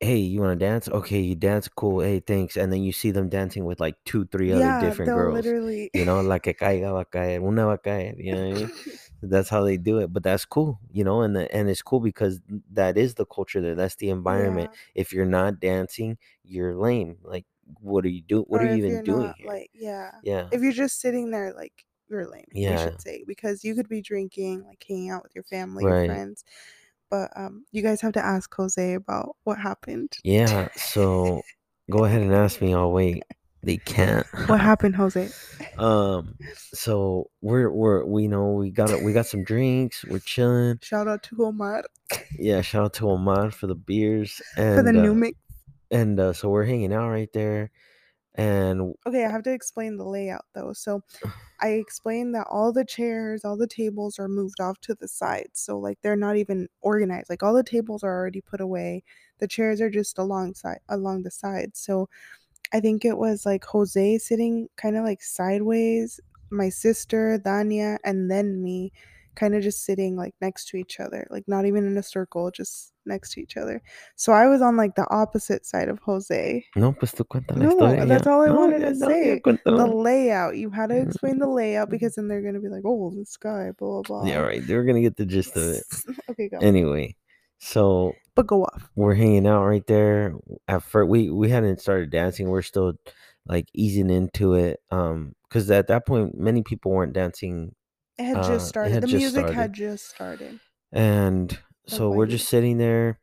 hey, 0.06 0.18
you 0.18 0.42
want 0.42 0.60
to 0.60 0.66
dance? 0.66 0.88
Okay, 0.90 1.20
you 1.22 1.36
dance, 1.36 1.68
cool. 1.68 2.02
Hey, 2.02 2.20
thanks. 2.20 2.58
And 2.58 2.72
then 2.72 2.84
you 2.84 2.92
see 2.92 3.12
them 3.12 3.30
dancing 3.30 3.66
with 3.66 3.80
like 3.80 3.96
two, 4.06 4.26
three 4.28 4.52
other 4.54 4.72
Yeah, 4.72 4.80
different 4.80 5.14
girls. 5.14 5.34
literally. 5.34 5.90
You 5.94 6.06
know, 6.06 6.22
la 6.22 6.40
que 6.40 6.54
caiga 6.56 6.92
va 6.94 7.00
a 7.02 7.06
caer, 7.06 7.42
una 7.42 7.66
va 7.68 7.74
a 7.74 7.78
caer. 7.78 8.16
You 8.18 8.34
know 8.34 8.42
what 8.42 8.50
I 8.50 8.54
mean? 8.54 8.72
That's 9.22 9.50
how 9.50 9.64
they 9.64 9.78
do 9.78 10.00
it. 10.00 10.12
But 10.14 10.24
that's 10.24 10.46
cool, 10.46 10.80
you 10.92 11.04
know, 11.04 11.22
and 11.22 11.36
the, 11.36 11.54
and 11.56 11.70
it's 11.70 11.82
cool 11.82 12.00
because 12.02 12.42
that 12.72 12.98
is 12.98 13.16
the 13.16 13.26
culture 13.26 13.62
there. 13.62 13.76
That's 13.76 13.96
the 13.96 14.10
environment. 14.10 14.70
yeah. 14.72 14.76
If 14.94 15.14
you're 15.14 15.26
not 15.26 15.60
dancing, 15.60 16.18
you're 16.44 16.76
lame. 16.76 17.18
Like, 17.24 17.46
what 17.82 18.06
are 18.06 18.10
you 18.10 18.22
doing? 18.22 18.46
What 18.48 18.62
Or 18.62 18.66
are 18.66 18.66
you 18.66 18.78
even 18.78 19.04
doing 19.04 19.34
not 19.34 19.38
like, 19.44 19.70
yeah. 19.74 20.12
Yeah. 20.22 20.50
If 20.52 20.62
you're 20.62 20.72
just 20.74 21.00
sitting 21.00 21.32
there 21.32 21.54
like 21.54 21.86
you're 22.10 22.28
lame. 22.28 22.46
Yeah. 22.54 22.78
should 22.78 23.02
say 23.02 23.24
because 23.28 23.64
you 23.64 23.74
could 23.76 23.90
be 23.90 24.02
drinking, 24.02 24.64
like 24.66 24.84
hanging 24.88 25.10
out 25.10 25.24
with 25.24 25.34
your 25.36 25.44
family, 25.46 25.84
Right. 25.84 25.96
your 26.06 26.06
friends, 26.06 26.44
but 27.16 27.32
um, 27.42 27.66
you 27.72 27.82
guys 27.82 28.02
have 28.02 28.14
to 28.14 28.26
ask 28.26 28.54
Jose 28.56 28.94
about 28.94 29.36
what 29.44 29.58
happened. 29.58 30.12
Yeah. 30.24 30.68
So 30.76 31.42
go 31.92 32.04
ahead 32.06 32.22
and 32.22 32.34
ask 32.34 32.62
me. 32.62 32.74
I'll 32.74 32.92
wait. 32.92 33.24
They 33.64 33.78
can't. 33.78 34.28
What 34.48 34.62
happened, 34.62 34.96
Jose? 34.96 35.30
Um. 35.78 36.36
So 36.74 37.30
we're 37.42 37.70
we're 37.70 38.06
we 38.06 38.28
know 38.30 38.52
we 38.52 38.72
got 38.72 38.90
it. 38.90 39.04
We 39.04 39.12
got 39.12 39.26
some 39.26 39.44
drinks. 39.44 40.06
We're 40.06 40.20
chilling. 40.20 40.80
Shout 40.82 41.08
out 41.08 41.24
to 41.24 41.36
Omar 41.44 41.84
Yeah. 42.38 42.62
Shout 42.62 42.86
out 42.86 42.94
to 42.96 43.10
Omar 43.10 43.52
for 43.52 43.68
the 43.68 43.76
beers 43.76 44.42
and 44.56 44.78
for 44.78 44.84
the 44.84 44.94
new 44.94 45.12
uh, 45.12 45.16
mix. 45.16 45.38
and 45.92 46.18
uh, 46.20 46.32
so 46.34 46.50
we're 46.50 46.64
hanging 46.64 46.94
out 46.94 47.10
right 47.10 47.32
there, 47.34 47.72
and 48.36 48.96
Okay, 49.08 49.24
I 49.24 49.30
have 49.30 49.44
to 49.44 49.54
explain 49.54 49.98
the 49.98 50.04
layout 50.04 50.46
though. 50.54 50.74
So 50.74 51.04
I 51.62 51.70
explained 51.72 52.36
that 52.36 52.48
all 52.50 52.74
the 52.74 52.86
chairs, 52.86 53.46
all 53.46 53.58
the 53.58 53.68
tables 53.68 54.20
are 54.20 54.28
moved 54.30 54.60
off 54.62 54.80
to 54.82 54.96
the 54.96 55.08
side 55.08 55.50
So 55.54 55.80
like 55.80 56.02
they're 56.02 56.16
not 56.16 56.38
even 56.38 56.70
organized. 56.82 57.30
Like 57.30 57.44
all 57.44 57.54
the 57.54 57.64
tables 57.64 58.04
are 58.04 58.14
already 58.18 58.42
put 58.42 58.62
away. 58.62 59.04
The 59.40 59.48
chairs 59.48 59.82
are 59.82 59.90
just 59.92 60.18
alongside 60.18 60.80
along 60.90 61.24
the 61.24 61.32
sides. 61.32 61.80
So 61.80 62.10
I 62.74 62.80
think 62.82 63.06
it 63.06 63.18
was 63.18 63.46
like 63.46 63.66
Jose 63.66 64.18
sitting 64.20 64.70
kind 64.78 64.98
of 64.98 65.04
like 65.06 65.24
sideways, 65.24 66.20
my 66.50 66.70
sister, 66.70 67.40
Dania, 67.40 67.98
and 68.04 68.32
then 68.32 68.64
me 68.64 68.92
kind 69.36 69.56
of 69.56 69.62
just 69.64 69.84
sitting 69.86 70.16
like 70.16 70.34
next 70.42 70.68
to 70.70 70.78
each 70.78 71.00
other, 71.00 71.28
like 71.30 71.44
not 71.48 71.66
even 71.66 71.86
in 71.86 71.98
a 71.98 72.04
circle, 72.04 72.52
just 72.52 72.94
next 73.06 73.32
to 73.34 73.42
each 73.42 73.58
other. 73.58 73.82
So 74.16 74.34
I 74.34 74.48
was 74.48 74.62
on 74.62 74.78
like 74.78 74.96
the 74.96 75.06
opposite 75.10 75.66
side 75.66 75.90
of 75.90 76.00
Jose. 76.00 76.66
no, 76.76 76.94
pues 76.94 77.12
tú 77.14 77.26
cuenta 77.28 77.54
la 77.56 77.66
No, 77.66 77.70
historia. 77.70 78.06
that's 78.06 78.28
all 78.28 78.42
I 78.42 78.48
No, 78.48 78.56
wanted 78.56 78.80
to 78.80 78.94
no, 78.96 79.10
ya, 79.10 79.16
say. 79.16 79.42
The 79.66 79.88
layout. 79.88 80.58
You 80.58 80.70
had 80.70 80.90
to 80.90 81.02
explain 81.02 81.40
the 81.40 81.48
layout 81.48 81.90
because 81.90 82.16
then 82.16 82.28
they're 82.28 82.42
gonna 82.42 82.60
be 82.62 82.70
like, 82.70 82.84
"Oh, 82.86 83.12
this 83.16 83.38
guy, 83.38 83.72
blah 83.78 84.02
blah." 84.02 84.26
Yeah. 84.26 84.40
Right. 84.40 84.66
They're 84.66 84.84
gonna 84.84 85.02
get 85.02 85.18
the 85.18 85.26
gist 85.26 85.56
of 85.56 85.64
it. 85.64 85.84
okay, 86.32 86.50
go. 86.50 86.58
Anyway, 86.60 87.16
so 87.60 88.14
but 88.36 88.48
go 88.48 88.64
off. 88.64 88.90
we're 88.96 89.14
hanging 89.16 89.48
out 89.48 89.66
right 89.66 89.86
there. 89.88 90.34
At 90.68 90.84
first, 90.84 91.10
we 91.10 91.30
we 91.30 91.50
hadn't 91.50 91.80
started 91.82 92.10
dancing. 92.10 92.50
We're 92.50 92.62
still 92.64 92.94
like 93.48 93.68
easing 93.74 94.10
into 94.10 94.56
it. 94.56 94.80
Um, 94.92 95.36
because 95.48 95.70
at 95.72 95.88
that 95.88 96.06
point, 96.06 96.36
many 96.38 96.64
people 96.64 96.92
weren't 96.92 97.14
dancing, 97.14 97.74
It 98.18 98.24
had 98.26 98.38
Uh, 98.38 98.48
just 98.48 98.68
started. 98.68 98.94
had 98.94 99.02
the 99.04 99.08
just 99.08 99.20
music 99.22 99.42
started. 99.42 99.56
had 99.56 99.74
just 99.74 100.06
started. 100.10 100.60
and 100.92 101.60
so 101.88 102.10
we're 102.12 102.26
just 102.26 102.48
sitting 102.50 102.78
there. 102.78 103.20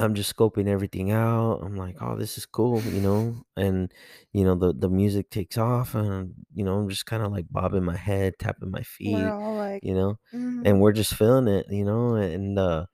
I'm 0.00 0.14
just 0.14 0.34
scoping 0.36 0.68
everything 0.68 1.10
out. 1.10 1.60
I'm 1.62 1.76
like, 1.76 1.96
oh, 2.00 2.16
this 2.16 2.38
is 2.38 2.46
cool, 2.46 2.80
you 2.82 3.00
know. 3.00 3.42
And 3.56 3.92
you 4.32 4.44
know, 4.44 4.54
the 4.54 4.72
the 4.72 4.88
music 4.88 5.30
takes 5.30 5.58
off, 5.58 5.94
and 5.94 6.34
you 6.54 6.64
know, 6.64 6.78
I'm 6.78 6.88
just 6.88 7.06
kind 7.06 7.22
of 7.24 7.32
like 7.32 7.46
bobbing 7.50 7.84
my 7.84 7.96
head, 7.96 8.34
tapping 8.38 8.70
my 8.70 8.82
feet, 8.82 9.36
like, 9.80 9.82
you 9.82 9.94
know. 9.94 10.18
"Mhm." 10.32 10.62
and 10.66 10.80
we're 10.80 10.92
just 10.92 11.14
feeling 11.14 11.48
it, 11.48 11.66
you 11.70 11.84
know, 11.84 12.14
and 12.16 12.58
uh 12.58 12.86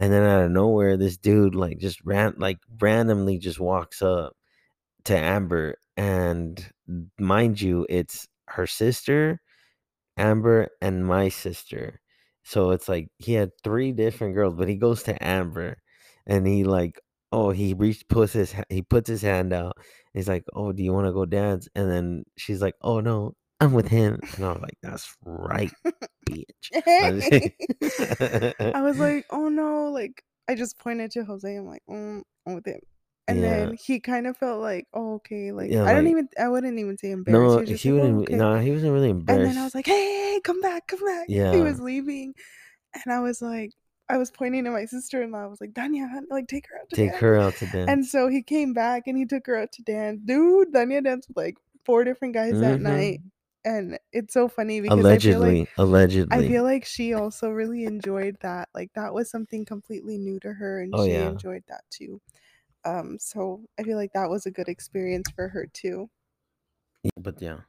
and 0.00 0.12
then 0.12 0.22
out 0.24 0.44
of 0.44 0.50
nowhere 0.50 0.96
this 0.96 1.16
dude 1.18 1.54
like 1.54 1.78
just 1.78 2.00
ran 2.04 2.34
like 2.38 2.58
randomly 2.80 3.38
just 3.38 3.60
walks 3.60 4.02
up 4.02 4.34
to 5.04 5.16
Amber 5.16 5.76
and 5.96 6.70
mind 7.18 7.60
you 7.60 7.86
it's 7.88 8.28
her 8.48 8.66
sister, 8.66 9.40
Amber 10.20 10.68
and 10.80 11.06
my 11.06 11.28
sister. 11.30 12.00
So 12.44 12.70
it's 12.72 12.88
like 12.88 13.08
he 13.18 13.34
had 13.34 13.50
three 13.64 13.92
different 13.92 14.34
girls, 14.34 14.54
but 14.56 14.68
he 14.68 14.76
goes 14.76 15.02
to 15.04 15.24
Amber 15.24 15.78
and 16.26 16.46
he 16.46 16.64
like 16.64 17.00
oh 17.32 17.50
he 17.50 17.74
reached 17.74 18.08
puts 18.08 18.32
his 18.34 18.54
he 18.68 18.82
puts 18.82 19.08
his 19.08 19.22
hand 19.22 19.52
out. 19.52 19.76
He's 20.14 20.28
like, 20.28 20.44
"Oh, 20.54 20.72
do 20.72 20.82
you 20.82 20.92
want 20.92 21.06
to 21.06 21.12
go 21.12 21.24
dance?" 21.24 21.68
And 21.74 21.90
then 21.90 22.24
she's 22.36 22.60
like, 22.60 22.74
"Oh 22.82 23.00
no, 23.00 23.34
I'm 23.60 23.72
with 23.72 23.88
him." 23.88 24.18
And 24.36 24.44
I 24.44 24.52
was 24.52 24.62
like, 24.62 24.78
"That's 24.82 25.16
right, 25.24 25.72
bitch." 26.28 26.44
I'm 27.02 27.20
just 27.20 27.30
kidding. 27.30 28.74
I 28.74 28.82
was 28.82 28.98
like, 28.98 29.26
"Oh 29.30 29.48
no!" 29.48 29.90
Like 29.90 30.22
I 30.48 30.54
just 30.54 30.78
pointed 30.78 31.12
to 31.12 31.24
Jose. 31.24 31.56
I'm 31.56 31.66
like, 31.66 31.82
mm, 31.88 32.22
"I'm 32.46 32.54
with 32.54 32.66
him." 32.66 32.80
And 33.30 33.40
Yeah. 33.40 33.50
then 33.50 33.76
he 33.82 34.00
kind 34.00 34.26
of 34.26 34.36
felt 34.36 34.60
like, 34.60 34.86
"Oh, 34.92 35.14
okay." 35.14 35.52
Like 35.52 35.70
Yeah, 35.70 35.84
I 35.84 35.92
don't 35.94 36.04
like- 36.04 36.10
even. 36.12 36.28
I 36.38 36.48
wouldn't 36.48 36.78
even 36.78 36.98
say 36.98 37.10
embarrassed. 37.12 37.56
no, 37.56 37.64
just 37.64 37.82
he 37.82 37.92
like, 37.92 37.98
"Oh, 38.00 38.02
wouldn't. 38.04 38.22
okay." 38.28 38.36
Nah, 38.36 38.58
he 38.58 38.70
wasn't 38.70 38.92
really 38.92 39.10
embarrassed. 39.10 39.40
And 39.46 39.50
then 39.56 39.58
I 39.60 39.64
was 39.64 39.74
like, 39.74 39.86
hey, 39.86 40.40
come 40.44 40.60
back, 40.60 40.86
come 40.86 41.04
back. 41.04 41.26
Yeah, 41.28 41.52
He 41.52 41.60
was 41.60 41.80
leaving. 41.80 42.34
And 42.94 43.12
I 43.12 43.20
was 43.20 43.40
like, 43.40 43.70
I 44.08 44.16
was 44.18 44.30
pointing 44.32 44.64
to 44.64 44.70
my 44.72 44.84
sister 44.86 45.22
in 45.22 45.30
law. 45.30 45.44
I 45.44 45.46
was 45.46 45.60
like, 45.60 45.72
Danya, 45.72 46.08
like, 46.30 46.48
take 46.48 46.64
her 46.68 46.76
out 46.80 46.90
to 46.90 46.96
"Take 46.96 47.10
dance." 47.10 47.20
her 47.20 47.36
out 47.36 47.54
to 47.56 47.66
dance." 47.66 47.88
And 47.90 48.04
so 48.04 48.28
he 48.28 48.42
came 48.42 48.72
back 48.72 49.04
and 49.06 49.16
he 49.16 49.24
took 49.26 49.46
her 49.46 49.56
out 49.56 49.70
to 49.72 49.82
dance. 49.82 50.20
Dude, 50.24 50.72
Danya 50.72 51.02
danced 51.04 51.28
with 51.28 51.36
like 51.36 51.56
four 51.86 52.02
different 52.04 52.34
guys 52.34 52.58
that 52.60 52.78
Mhm. 52.80 52.82
night. 52.82 53.20
And 53.62 53.98
it's 54.12 54.32
so 54.32 54.48
funny 54.48 54.80
because 54.80 54.98
I 54.98 55.18
feel 55.18 55.36
allegedly, 55.42 55.58
like 55.60 55.68
allegedly. 55.76 56.36
I 56.46 56.48
feel 56.48 56.62
like 56.62 56.84
she 56.86 57.12
also 57.12 57.50
really 57.50 57.84
enjoyed 57.84 58.38
that. 58.40 58.70
Like 58.74 58.90
that 58.94 59.12
was 59.12 59.30
something 59.30 59.66
completely 59.66 60.16
new 60.16 60.40
to 60.40 60.54
her 60.54 60.80
and 60.80 60.92
Oh, 60.94 61.04
she 61.04 61.12
yeah. 61.12 61.28
enjoyed 61.28 61.62
that 61.68 61.84
too. 61.90 62.20
Um, 62.84 63.18
so 63.18 63.66
I 63.78 63.82
feel 63.84 63.96
like 63.96 64.12
that 64.14 64.30
was 64.30 64.46
a 64.46 64.50
good 64.50 64.68
experience 64.68 65.30
for 65.30 65.48
her 65.48 65.66
too. 65.72 66.10
Yeah, 67.02 67.10
but 67.18 67.40
yeah, 67.42 67.60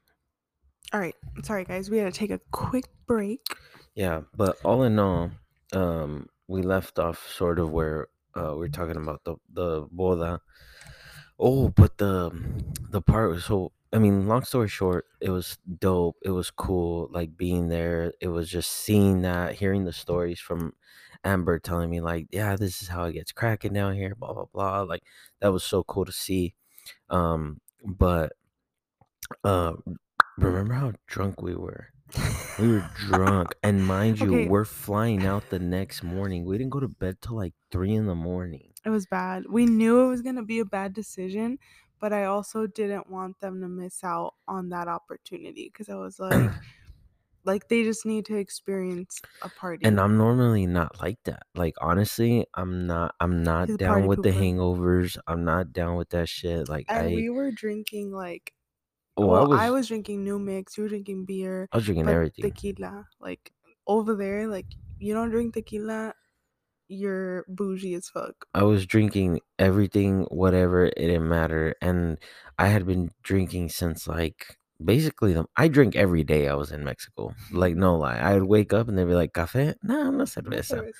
All 0.93 0.99
right. 0.99 1.16
Sorry 1.43 1.64
guys, 1.66 1.89
we 1.89 1.97
had 1.97 2.12
to 2.14 2.18
take 2.18 2.32
a 2.32 2.39
quick 2.51 2.86
break. 3.05 3.41
yeah. 3.95 4.22
But 4.34 4.57
all 4.64 4.84
in 4.84 4.99
all, 4.99 5.32
um, 5.74 6.28
we 6.47 6.62
left 6.62 6.99
off 6.99 7.28
sort 7.28 7.59
of 7.59 7.72
where 7.72 8.07
uh, 8.36 8.55
we 8.57 8.66
are 8.68 8.70
talking 8.70 8.97
about 8.97 9.24
the 9.24 9.36
the 9.49 9.86
boda. 9.88 10.39
Oh, 11.39 11.70
but 11.70 11.97
the 11.97 12.32
the 12.89 13.01
part 13.01 13.32
was 13.32 13.45
so. 13.45 13.72
I 13.93 13.99
mean, 13.99 14.28
long 14.28 14.43
story 14.45 14.70
short, 14.70 15.05
it 15.20 15.32
was 15.32 15.57
dope. 15.80 16.18
It 16.24 16.30
was 16.32 16.49
cool, 16.49 17.09
like 17.12 17.36
being 17.36 17.68
there. 17.68 18.14
It 18.22 18.30
was 18.30 18.49
just 18.49 18.72
seeing 18.72 19.22
that, 19.24 19.55
hearing 19.55 19.84
the 19.84 19.91
stories 19.93 20.39
from 20.39 20.74
Amber 21.24 21.59
telling 21.59 21.89
me, 21.89 22.01
like, 22.01 22.28
yeah, 22.32 22.55
this 22.55 22.82
is 22.82 22.88
how 22.89 23.05
it 23.05 23.14
gets 23.14 23.32
cracking 23.32 23.74
down 23.74 23.95
here, 23.95 24.16
blah 24.16 24.34
blah 24.34 24.45
blah. 24.45 24.82
Like 24.82 25.03
that 25.39 25.49
was 25.49 25.64
so 25.64 25.84
cool 25.84 26.05
to 26.05 26.12
see. 26.12 26.55
Um, 27.09 27.62
but 27.86 28.34
uh, 29.43 29.74
remember 30.38 30.74
how 30.74 30.93
drunk 31.07 31.41
we 31.41 31.55
were? 31.55 31.89
We 32.57 32.70
were 32.70 32.82
drunk, 32.82 33.55
and 33.64 33.86
mind 33.86 34.20
you, 34.20 34.34
Okay. 34.34 34.38
we're 34.38 34.66
flying 34.66 35.26
out 35.26 35.49
the 35.49 35.59
next 35.59 36.03
morning. 36.03 36.45
We 36.45 36.57
didn't 36.57 36.72
go 36.72 36.82
to 36.82 36.88
bed 36.89 37.22
till 37.22 37.38
like 37.38 37.55
three 37.72 37.93
in 37.93 38.07
the 38.07 38.16
morning. 38.16 38.74
It 38.86 38.89
was 38.89 39.05
bad. 39.05 39.45
We 39.49 39.66
knew 39.66 40.01
it 40.01 40.07
was 40.09 40.22
going 40.22 40.36
to 40.36 40.43
be 40.43 40.59
a 40.59 40.66
bad 40.66 40.93
decision, 40.93 41.59
but 41.99 42.14
I 42.14 42.26
also 42.26 42.66
didn't 42.68 43.09
want 43.09 43.39
them 43.39 43.62
to 43.62 43.68
miss 43.68 44.03
out 44.03 44.36
on 44.47 44.70
that 44.70 44.88
opportunity 44.88 45.66
because 45.68 45.88
I 45.89 45.95
was 45.95 46.20
like, 46.20 46.51
like 47.43 47.67
they 47.67 47.83
just 47.83 48.05
need 48.05 48.25
to 48.25 48.35
experience 48.37 49.19
a 49.41 49.49
party. 49.49 49.85
And 49.85 49.99
I'm 49.99 50.17
normally 50.17 50.67
not 50.67 51.01
like 51.01 51.19
that. 51.25 51.43
Like 51.55 51.75
honestly, 51.81 52.45
I'm 52.53 52.87
not. 52.87 53.15
I'm 53.19 53.43
not 53.43 53.67
He's 53.67 53.75
a 53.75 53.77
down 53.77 53.89
party 53.93 54.07
with 54.07 54.23
the 54.23 54.29
pooper. 54.29 54.55
hangovers. 54.55 55.17
I'm 55.27 55.43
not 55.43 55.73
down 55.73 55.95
with 55.95 56.09
that 56.09 56.29
shit. 56.29 56.69
Like 56.69 56.85
and 56.89 57.07
I, 57.07 57.13
we 57.13 57.29
were 57.29 57.51
drinking 57.51 58.11
like, 58.11 58.53
oh, 59.17 59.25
well, 59.25 59.53
I 59.53 59.69
was, 59.69 59.87
drinking 59.87 60.23
New 60.23 60.39
Mix. 60.39 60.77
You 60.77 60.83
were 60.83 60.89
drinking 60.89 61.25
beer, 61.25 61.67
I 61.71 61.77
was 61.77 61.85
drinking 61.85 62.05
but 62.05 62.13
everything. 62.13 62.51
tequila. 62.51 63.05
Like 63.19 63.51
over 63.87 64.15
there, 64.15 64.47
like 64.47 64.67
you 64.99 65.13
don't 65.13 65.31
drink 65.31 65.53
tequila, 65.53 66.13
you're 66.87 67.45
bougie 67.47 67.95
as 67.95 68.09
fuck. 68.09 68.45
I 68.53 68.63
was 68.63 68.85
drinking 68.85 69.39
everything, 69.57 70.23
whatever. 70.29 70.85
It 70.85 70.95
didn't 70.95 71.29
matter, 71.29 71.75
and 71.81 72.17
I 72.59 72.67
had 72.67 72.85
been 72.85 73.11
drinking 73.23 73.69
since 73.69 74.07
like 74.07 74.57
basically 74.84 75.34
the. 75.34 75.45
I 75.55 75.67
drink 75.67 75.95
every 75.95 76.23
day. 76.23 76.47
I 76.47 76.55
was 76.55 76.71
in 76.71 76.84
Mexico. 76.84 77.34
Like 77.51 77.75
no 77.75 77.97
lie, 77.97 78.17
I 78.17 78.34
would 78.34 78.43
wake 78.43 78.73
up 78.73 78.88
and 78.88 78.97
they'd 78.97 79.05
be 79.05 79.13
like, 79.13 79.34
"Café? 79.34 79.75
No, 79.84 80.07
I'm 80.07 80.17
not 80.17 80.36
No 80.36 80.41
cerveza. 80.41 80.91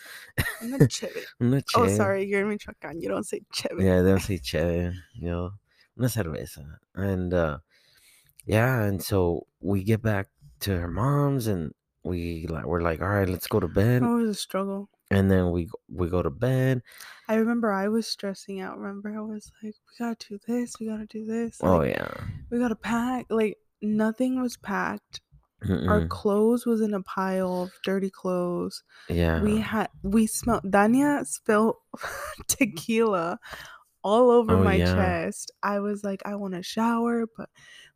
I'm 0.62 0.72
not 0.72 0.82
chévere. 0.82 1.26
I'm 1.40 1.52
not 1.52 1.64
Oh, 1.76 1.88
sorry, 1.88 2.26
you're 2.26 2.42
in 2.42 2.50
Michoacan. 2.50 3.02
You 3.02 3.10
don't 3.10 3.26
say 3.26 3.42
chévere. 3.54 3.84
Yeah, 3.84 4.02
they 4.02 4.10
don't 4.10 4.20
say 4.20 4.38
che, 4.44 4.92
you 5.14 5.30
know, 5.30 5.52
una 5.98 6.08
cerveza. 6.08 6.66
And 6.96 7.34
uh 7.34 7.60
yeah, 8.46 8.84
and 8.84 9.02
so 9.02 9.48
we 9.60 9.84
get 9.84 10.02
back 10.02 10.28
to 10.62 10.78
her 10.78 10.88
mom's 10.88 11.48
and 11.48 11.74
we 12.04 12.48
like 12.48 12.66
we're 12.66 12.82
like, 12.82 13.02
all 13.02 13.10
right, 13.10 13.30
let's 13.30 13.48
go 13.48 13.60
to 13.60 13.68
bed. 13.68 14.04
It 14.04 14.08
was 14.08 14.30
a 14.30 14.34
struggle. 14.34 14.90
And 15.10 15.30
then 15.30 15.52
we 15.52 15.70
we 15.90 16.08
go 16.08 16.22
to 16.22 16.30
bed. 16.30 16.82
I 17.28 17.36
remember 17.36 17.72
I 17.72 17.90
was 17.90 18.08
stressing 18.08 18.62
out. 18.62 18.78
Remember, 18.80 19.16
I 19.18 19.22
was 19.22 19.52
like, 19.62 19.76
we 19.76 20.06
gotta 20.06 20.28
do 20.30 20.40
this, 20.48 20.76
we 20.80 20.88
gotta 20.88 21.06
do 21.06 21.26
this. 21.26 21.58
Oh 21.62 21.82
yeah. 21.82 22.12
We 22.50 22.60
gotta 22.60 22.76
pack. 22.76 23.26
Like, 23.30 23.58
nothing 23.82 24.42
was 24.42 24.58
packed. 24.58 25.22
Our 25.88 26.02
Mm-mm. 26.02 26.10
clothes 26.10 26.66
was 26.66 26.82
in 26.82 26.94
a 26.94 27.04
pile 27.04 27.64
of 27.64 27.74
dirty 27.84 28.10
clothes. 28.10 28.84
Yeah. 29.10 29.42
We 29.42 29.60
had, 29.60 29.90
we 30.04 30.28
smelled, 30.28 30.64
Danya 30.66 31.26
spilled 31.28 31.78
tequila 32.48 33.40
all 34.04 34.32
over 34.32 34.58
Oh, 34.58 34.62
my 34.62 34.80
yeah. 34.80 34.82
chest. 34.82 35.52
I 35.64 35.80
was 35.80 36.04
like, 36.04 36.22
I 36.26 36.36
wanna 36.36 36.64
shower, 36.64 37.26
but 37.38 37.50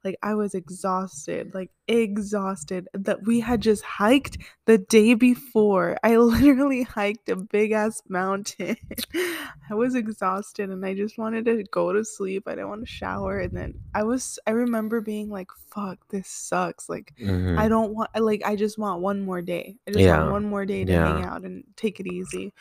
like 0.05 0.17
I 0.23 0.35
was 0.35 0.53
exhausted, 0.53 1.53
like 1.53 1.71
exhausted. 1.87 2.87
That 2.93 3.25
we 3.25 3.39
had 3.41 3.61
just 3.61 3.83
hiked 3.83 4.37
the 4.65 4.77
day 4.77 5.15
before. 5.15 5.97
I 6.03 6.17
literally 6.17 6.83
hiked 6.83 7.27
a 7.29 7.35
big 7.35 7.71
ass 7.71 8.01
mountain. 8.07 8.77
I 9.69 9.73
was 9.73 9.95
exhausted 9.95 10.69
and 10.69 10.85
I 10.85 10.93
just 10.93 11.17
wanted 11.17 11.45
to 11.45 11.63
go 11.71 11.91
to 11.91 12.05
sleep. 12.05 12.43
I 12.47 12.51
didn't 12.51 12.69
want 12.69 12.81
to 12.81 12.91
shower. 12.91 13.39
And 13.39 13.51
then 13.57 13.73
I 13.93 14.03
was 14.03 14.39
I 14.47 14.51
remember 14.51 15.01
being 15.01 15.29
like, 15.29 15.49
fuck, 15.73 15.97
this 16.09 16.27
sucks. 16.29 16.87
Like 16.87 17.13
Mhm. 17.19 17.57
I 17.59 17.67
don't 17.67 17.93
want 17.95 18.11
like 18.15 18.43
I 18.45 18.55
just 18.55 18.77
want 18.77 19.01
one 19.01 19.21
more 19.25 19.41
day. 19.41 19.77
I 19.87 19.91
just 19.91 20.05
Yeah. 20.05 20.19
want 20.19 20.31
one 20.31 20.45
more 20.45 20.65
day 20.65 20.85
to 20.85 20.93
hang 20.93 21.23
out 21.23 21.43
and 21.43 21.63
take 21.75 21.99
it 21.99 22.07
easy. 22.07 22.53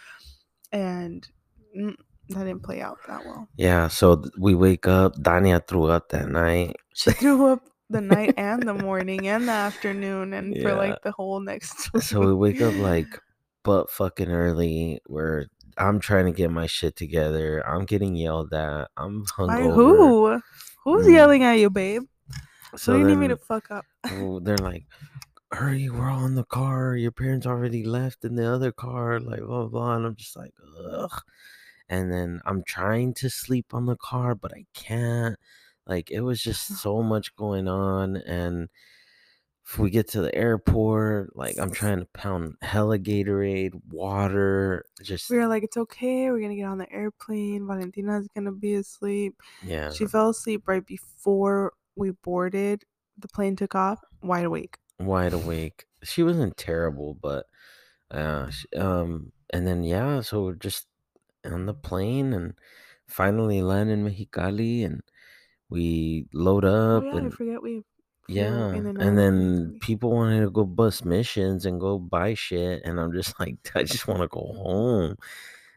And 0.72 1.28
mm, 1.76 1.94
that 2.30 2.44
didn't 2.44 2.62
play 2.62 2.80
out 2.80 2.98
that 3.08 3.24
well. 3.24 3.48
Yeah, 3.56 3.88
so 3.88 4.16
th- 4.16 4.32
we 4.38 4.54
wake 4.54 4.86
up. 4.86 5.14
Dania 5.16 5.66
threw 5.66 5.84
up 5.86 6.08
that 6.10 6.28
night. 6.28 6.76
She 6.94 7.10
threw 7.12 7.46
up 7.46 7.60
the 7.90 8.00
night 8.00 8.34
and 8.38 8.62
the 8.62 8.74
morning 8.74 9.28
and 9.28 9.46
the 9.48 9.52
afternoon 9.52 10.32
and 10.32 10.56
for 10.62 10.74
like 10.74 11.02
the 11.02 11.12
whole 11.12 11.40
next 11.40 11.90
So 12.02 12.20
we 12.20 12.32
wake 12.34 12.60
up 12.62 12.74
like 12.76 13.18
butt 13.62 13.90
fucking 13.90 14.30
early. 14.30 15.00
Where 15.06 15.46
I'm 15.76 15.98
trying 16.00 16.26
to 16.26 16.32
get 16.32 16.50
my 16.50 16.66
shit 16.66 16.96
together. 16.96 17.62
I'm 17.68 17.84
getting 17.84 18.14
yelled 18.16 18.54
at. 18.54 18.88
I'm 18.96 19.24
hungover. 19.26 19.48
By 19.48 19.62
who? 19.62 20.40
Who's 20.84 21.06
Mm. 21.06 21.12
yelling 21.14 21.42
at 21.42 21.58
you, 21.58 21.70
babe? 21.70 22.02
So 22.76 22.92
Who 22.92 22.98
do 22.98 23.02
you 23.04 23.14
need 23.16 23.20
me 23.20 23.28
to 23.28 23.36
fuck 23.36 23.70
up? 23.70 23.84
they're 24.42 24.58
like, 24.58 24.84
"Hurry, 25.52 25.88
we're 25.88 26.10
all 26.10 26.24
in 26.26 26.34
the 26.34 26.44
car. 26.44 26.96
Your 26.96 27.12
parents 27.12 27.46
already 27.46 27.84
left 27.84 28.24
in 28.24 28.34
the 28.34 28.46
other 28.52 28.72
car." 28.72 29.20
Like 29.20 29.40
blah 29.40 29.60
blah. 29.62 29.68
blah. 29.68 29.96
And 29.96 30.06
I'm 30.06 30.16
just 30.16 30.36
like, 30.36 30.52
ugh. 30.90 31.10
And 31.88 32.12
then 32.12 32.40
I'm 32.46 32.62
trying 32.66 33.14
to 33.14 33.28
sleep 33.30 33.74
on 33.74 33.86
the 33.86 33.96
car, 33.96 34.34
but 34.34 34.52
I 34.54 34.64
can't. 34.74 35.36
Like 35.86 36.10
it 36.10 36.20
was 36.22 36.40
just 36.42 36.66
so 36.82 37.02
much 37.02 37.34
going 37.36 37.68
on, 37.68 38.16
and 38.16 38.68
if 39.66 39.78
we 39.78 39.90
get 39.90 40.08
to 40.10 40.20
the 40.20 40.34
airport, 40.34 41.34
like 41.36 41.58
I'm 41.58 41.70
trying 41.70 41.98
to 42.00 42.06
pound 42.06 42.56
hella 42.62 42.98
Gatorade, 42.98 43.72
water, 43.90 44.84
just 45.02 45.30
We 45.30 45.38
were 45.38 45.46
like, 45.46 45.62
it's 45.62 45.76
okay. 45.76 46.30
We're 46.30 46.40
gonna 46.40 46.56
get 46.56 46.64
on 46.66 46.78
the 46.78 46.90
airplane. 46.92 47.66
Valentina's 47.66 48.28
gonna 48.34 48.52
be 48.52 48.74
asleep. 48.74 49.40
yeah, 49.62 49.90
She 49.90 50.06
fell 50.06 50.30
asleep 50.30 50.68
right 50.68 50.84
before 50.86 51.72
we 51.96 52.10
boarded. 52.10 52.84
The 53.18 53.28
plane 53.28 53.56
took 53.56 53.74
off, 53.74 54.00
wide 54.22 54.44
awake. 54.44 54.78
wide 54.98 55.32
awake. 55.32 55.86
She 56.02 56.22
wasn't 56.22 56.56
terrible, 56.56 57.14
but 57.14 57.46
uh, 58.10 58.50
um, 58.76 59.32
and 59.50 59.66
then 59.66 59.82
yeah, 59.82 60.20
so 60.20 60.44
we're 60.44 60.54
just 60.54 60.86
on 61.52 61.66
the 61.66 61.74
plane 61.74 62.32
and 62.32 62.54
finally 63.06 63.62
land 63.62 63.90
in 63.90 64.04
Mexicali, 64.04 64.84
and 64.84 65.02
we 65.70 66.26
load 66.32 66.64
Oh 66.64 67.00
up 67.00 67.04
yeah, 67.04 67.14
I 67.14 67.16
and 67.18 67.32
forget 67.32 67.62
we 67.62 67.82
yeah, 68.26 68.72
and 68.74 69.18
then 69.18 69.76
people 69.80 70.10
wanted 70.10 70.40
to 70.40 70.50
go 70.50 70.64
bus 70.64 71.04
missions 71.04 71.66
and 71.66 71.78
go 71.80 71.98
buy 71.98 72.34
shit, 72.34 72.82
and 72.84 72.98
I'm 72.98 73.12
just 73.12 73.38
like, 73.40 73.56
I 73.74 73.82
just 73.82 74.08
want 74.08 74.22
to 74.22 74.28
go 74.28 74.40
home. 74.40 75.16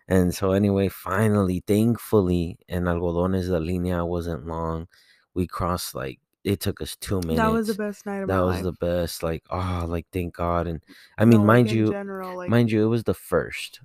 And 0.07 0.33
so 0.33 0.51
anyway, 0.51 0.87
finally, 0.89 1.63
thankfully, 1.67 2.57
in 2.69 2.83
Algodones 2.85 3.49
la 3.49 3.59
línea 3.59 4.07
wasn't 4.07 4.47
long. 4.47 4.87
We 5.33 5.47
crossed 5.47 5.93
like 5.95 6.19
it 6.43 6.61
took 6.61 6.79
us 6.81 6.95
two 6.95 7.19
minutes. 7.21 7.39
That 7.39 7.51
was 7.51 7.67
the 7.67 7.73
best 7.73 8.05
night 8.05 8.21
of 8.21 8.29
That 8.29 8.37
my 8.37 8.43
was 8.43 8.55
life. 8.55 8.63
the 8.63 8.71
best. 8.73 9.23
Like, 9.23 9.43
oh, 9.49 9.85
like 9.87 10.07
thank 10.13 10.33
God. 10.35 10.67
And 10.67 10.81
I 11.17 11.25
mean, 11.25 11.39
oh, 11.39 11.41
no, 11.41 11.47
mind 11.47 11.69
in 11.69 11.77
you, 11.77 11.91
general, 11.91 12.37
like 12.37 12.49
mind 12.49 12.71
you, 12.71 12.83
it 12.85 12.87
was 12.89 13.03
the 13.03 13.13
first. 13.13 13.81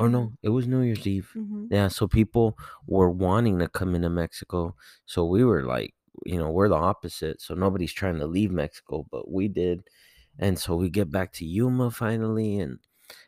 Or 0.00 0.08
Mhm. 0.08 0.10
no, 0.10 0.34
it 0.42 0.50
was 0.50 0.68
New 0.68 0.82
Year's 0.82 1.06
Eve. 1.06 1.30
mhm. 1.34 1.70
Yeah, 1.70 1.88
so 1.88 2.08
people 2.08 2.58
were 2.86 3.10
wanting 3.10 3.60
to 3.60 3.68
come 3.68 3.94
into 3.96 4.10
Mexico. 4.10 4.76
So 5.06 5.26
we 5.26 5.44
were 5.44 5.64
like, 5.64 5.94
you 6.26 6.38
know, 6.38 6.50
we're 6.52 6.68
the 6.70 6.76
opposite. 6.76 7.42
So 7.42 7.54
nobody's 7.54 7.92
trying 7.94 8.18
to 8.20 8.26
leave 8.28 8.52
Mexico, 8.52 9.06
but 9.10 9.30
we 9.30 9.48
did. 9.48 9.88
And 10.38 10.58
so 10.58 10.76
we 10.76 10.90
get 10.90 11.12
back 11.12 11.32
to 11.34 11.46
Yuma 11.46 11.92
finally 11.92 12.58
and 12.60 12.80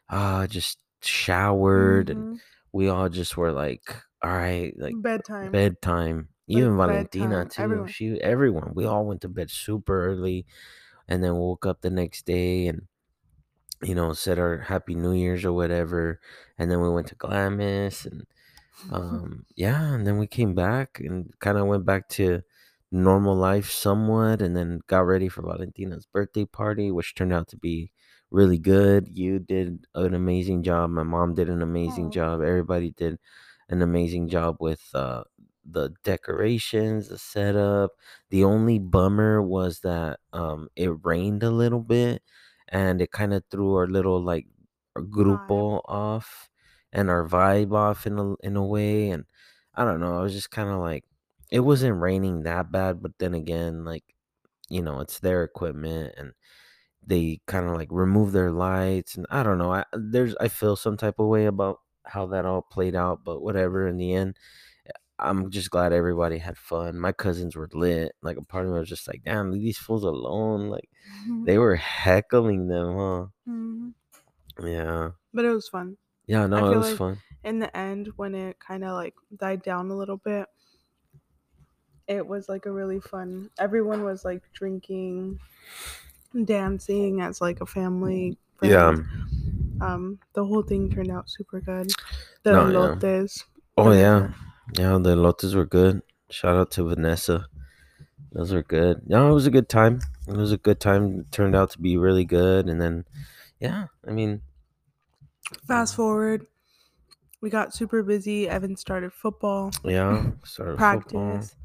uh 0.09 0.47
just 0.47 0.83
showered 1.03 2.11
and 2.11 2.27
Mhm. 2.27 2.41
we 2.73 2.89
all 2.89 3.09
just 3.09 3.37
were 3.37 3.53
like, 3.53 3.95
all 4.23 4.31
right, 4.33 4.75
like 4.79 4.99
bedtime. 5.03 5.53
bedtime. 5.53 6.31
Like, 6.53 6.69
Even 6.69 6.77
Valentina 6.77 7.47
bedtime, 7.47 7.51
too. 7.51 7.85
everyone. 7.85 7.89
She 7.89 8.21
everyone. 8.21 8.73
We 8.75 8.87
all 8.87 9.07
went 9.07 9.23
to 9.23 9.29
bed 9.29 9.51
super 9.51 10.07
early 10.07 10.47
and 11.09 11.23
then 11.25 11.37
woke 11.37 11.67
up 11.67 11.83
the 11.83 11.91
next 11.91 12.27
day 12.27 12.69
and 12.69 12.89
you 13.83 13.95
know, 13.95 14.13
said 14.13 14.39
our 14.39 14.59
happy 14.59 14.95
new 14.95 15.13
year's 15.13 15.45
or 15.45 15.53
whatever. 15.53 16.21
And 16.59 16.71
then 16.71 16.81
we 16.81 16.91
went 16.91 17.09
to 17.09 17.15
Glamis 17.17 18.07
and 18.07 18.27
um 18.93 19.47
yeah, 19.57 19.95
and 19.95 20.07
then 20.07 20.19
we 20.19 20.27
came 20.27 20.55
back 20.55 21.01
and 21.01 21.33
kind 21.41 21.59
of 21.59 21.67
went 21.67 21.85
back 21.87 22.09
to 22.11 22.43
normal 22.91 23.35
life 23.37 23.71
somewhat 23.71 24.43
and 24.43 24.57
then 24.57 24.81
got 24.87 25.01
ready 25.07 25.29
for 25.29 25.43
Valentina's 25.43 26.07
birthday 26.07 26.45
party, 26.45 26.91
which 26.91 27.15
turned 27.15 27.33
out 27.33 27.49
to 27.49 27.57
be 27.57 27.91
really 28.31 28.59
good. 28.59 29.09
You 29.13 29.39
did 29.39 29.87
an 29.95 30.15
amazing 30.15 30.63
job. 30.63 30.91
My 30.91 31.03
mom 31.03 31.35
did 31.35 31.49
an 31.51 31.63
amazing 31.63 32.11
job. 32.11 32.43
Everybody 32.43 32.91
did 32.93 33.19
an 33.69 33.83
amazing 33.83 34.29
job 34.29 34.57
with 34.61 34.83
uh 34.95 35.25
the 35.65 35.91
decorations, 36.05 37.09
the 37.09 37.19
setup. 37.19 37.93
The 38.31 38.45
only 38.45 38.79
bummer 38.79 39.41
was 39.43 39.81
that 39.81 40.21
um 40.33 40.69
it 40.77 40.91
rained 41.05 41.43
a 41.43 41.51
little 41.51 41.81
bit 41.81 42.23
and 42.73 43.03
it 43.03 43.13
kind 43.13 43.35
of 43.35 43.45
threw 43.53 43.77
our 43.77 43.89
little 43.89 44.23
like 44.23 44.49
our 44.97 45.03
grupo 45.05 45.83
off 45.87 46.51
and 46.93 47.11
our 47.11 47.27
vibe 47.29 47.75
off 47.75 48.07
in 48.07 48.19
a 48.19 48.35
in 48.43 48.57
a 48.57 48.65
way 48.67 49.11
and 49.11 49.27
I 49.75 49.85
don't 49.87 50.01
know, 50.01 50.19
I 50.19 50.23
was 50.23 50.35
just 50.35 50.53
kind 50.53 50.71
of 50.71 50.81
like 50.81 51.05
it 51.53 51.61
wasn't 51.63 52.01
raining 52.03 52.45
that 52.45 52.73
bad, 52.73 53.03
but 53.03 53.13
then 53.21 53.35
again, 53.35 53.85
like 53.87 54.05
you 54.71 54.83
know, 54.83 55.01
it's 55.01 55.21
their 55.21 55.45
equipment 55.45 56.15
and 56.19 56.33
they 57.07 57.41
kind 57.47 57.67
of 57.67 57.75
like 57.75 57.89
remove 57.91 58.33
their 58.33 58.51
lights 58.53 59.17
and 59.17 59.27
I 59.31 59.43
don't 59.43 59.59
know. 59.59 59.73
I 59.73 59.85
there's 59.93 60.35
I 60.41 60.49
feel 60.49 60.77
some 60.77 60.97
type 60.97 61.19
of 61.19 61.27
way 61.29 61.47
about 61.47 61.81
how 62.07 62.27
that 62.29 62.47
all 62.47 62.63
played 62.63 62.95
out, 62.97 63.25
but 63.25 63.43
whatever 63.43 63.89
in 63.89 63.97
the 63.99 64.15
end. 64.15 64.37
I'm 65.19 65.51
just 65.51 65.71
glad 65.71 65.93
everybody 65.93 66.39
had 66.39 66.57
fun. 66.59 66.99
My 66.99 67.13
cousins 67.13 67.55
were 67.55 67.69
lit. 67.73 68.13
Like 68.23 68.37
a 68.39 68.43
part 68.43 68.65
of 68.67 68.73
me 68.73 68.79
was 68.79 68.89
just 68.89 69.07
like, 69.07 69.23
damn, 69.25 69.51
leave 69.53 69.63
these 69.63 69.79
fools 69.79 70.03
alone. 70.05 70.69
Like 70.69 70.89
they 71.45 71.59
were 71.59 71.77
heckling 71.77 72.67
them, 72.69 72.97
huh? 72.97 73.27
Mhm. 73.49 73.93
Yeah. 74.63 75.11
But 75.33 75.45
it 75.45 75.51
was 75.51 75.69
fun. 75.69 75.97
Yeah, 76.27 76.47
no, 76.47 76.73
it 76.73 76.77
was 76.77 76.89
like- 76.91 76.99
fun. 76.99 77.19
in 77.45 77.59
the 77.59 77.77
end 77.77 78.09
when 78.17 78.35
it 78.35 78.57
kind 78.61 78.85
of 78.85 78.93
like 78.93 79.15
died 79.37 79.63
down 79.63 79.91
a 79.91 79.97
little 79.97 80.17
bit 80.19 80.47
it 82.07 82.25
was 82.27 82.49
like 82.49 82.67
a 82.67 82.71
really 82.73 83.01
fun 83.01 83.51
everyone 83.59 84.05
was 84.05 84.25
like 84.25 84.43
drinking 84.53 85.39
dancing 86.45 87.21
as 87.21 87.41
like 87.41 87.61
a 87.61 87.67
family 87.67 88.37
Yeah. 88.63 88.95
um 89.81 90.19
the 90.35 90.45
whole 90.45 90.63
thing 90.63 90.91
turned 90.91 91.11
out 91.11 91.29
super 91.29 91.61
good 91.61 91.91
the 92.45 92.53
No, 92.53 92.97
yeah. 93.03 93.27
Oh 93.77 93.93
yeah. 93.93 94.33
Yeah, 94.73 94.99
the 95.01 95.17
lotes 95.17 95.55
were 95.55 95.67
good. 95.67 96.03
Shout 96.31 96.57
out 96.57 96.71
to 96.73 96.85
Vanessa. 96.85 97.47
Those 98.33 98.53
were 98.53 98.63
good. 98.63 99.03
No, 99.07 99.31
it 99.31 99.35
was 99.35 99.47
a 99.47 99.51
good 99.51 99.69
time. 99.69 100.01
It 100.27 100.37
was 100.37 100.53
a 100.53 100.57
good 100.57 100.81
time. 100.81 101.21
It 101.21 101.33
turned 101.33 101.55
out 101.55 101.71
to 101.71 101.79
be 101.79 101.97
really 101.97 102.25
good. 102.25 102.69
And 102.69 102.81
then 102.81 103.05
yeah, 103.61 103.87
I 104.07 104.13
mean 104.13 104.43
fast 105.67 105.95
forward 105.95 106.47
we 107.41 107.51
got 107.51 107.75
super 107.75 108.03
busy 108.03 108.49
evan 108.49 108.77
started 108.77 109.13
football 109.13 109.71
yeah, 109.85 110.31
started 110.45 110.79
football. 110.79 111.33
practice 111.33 111.57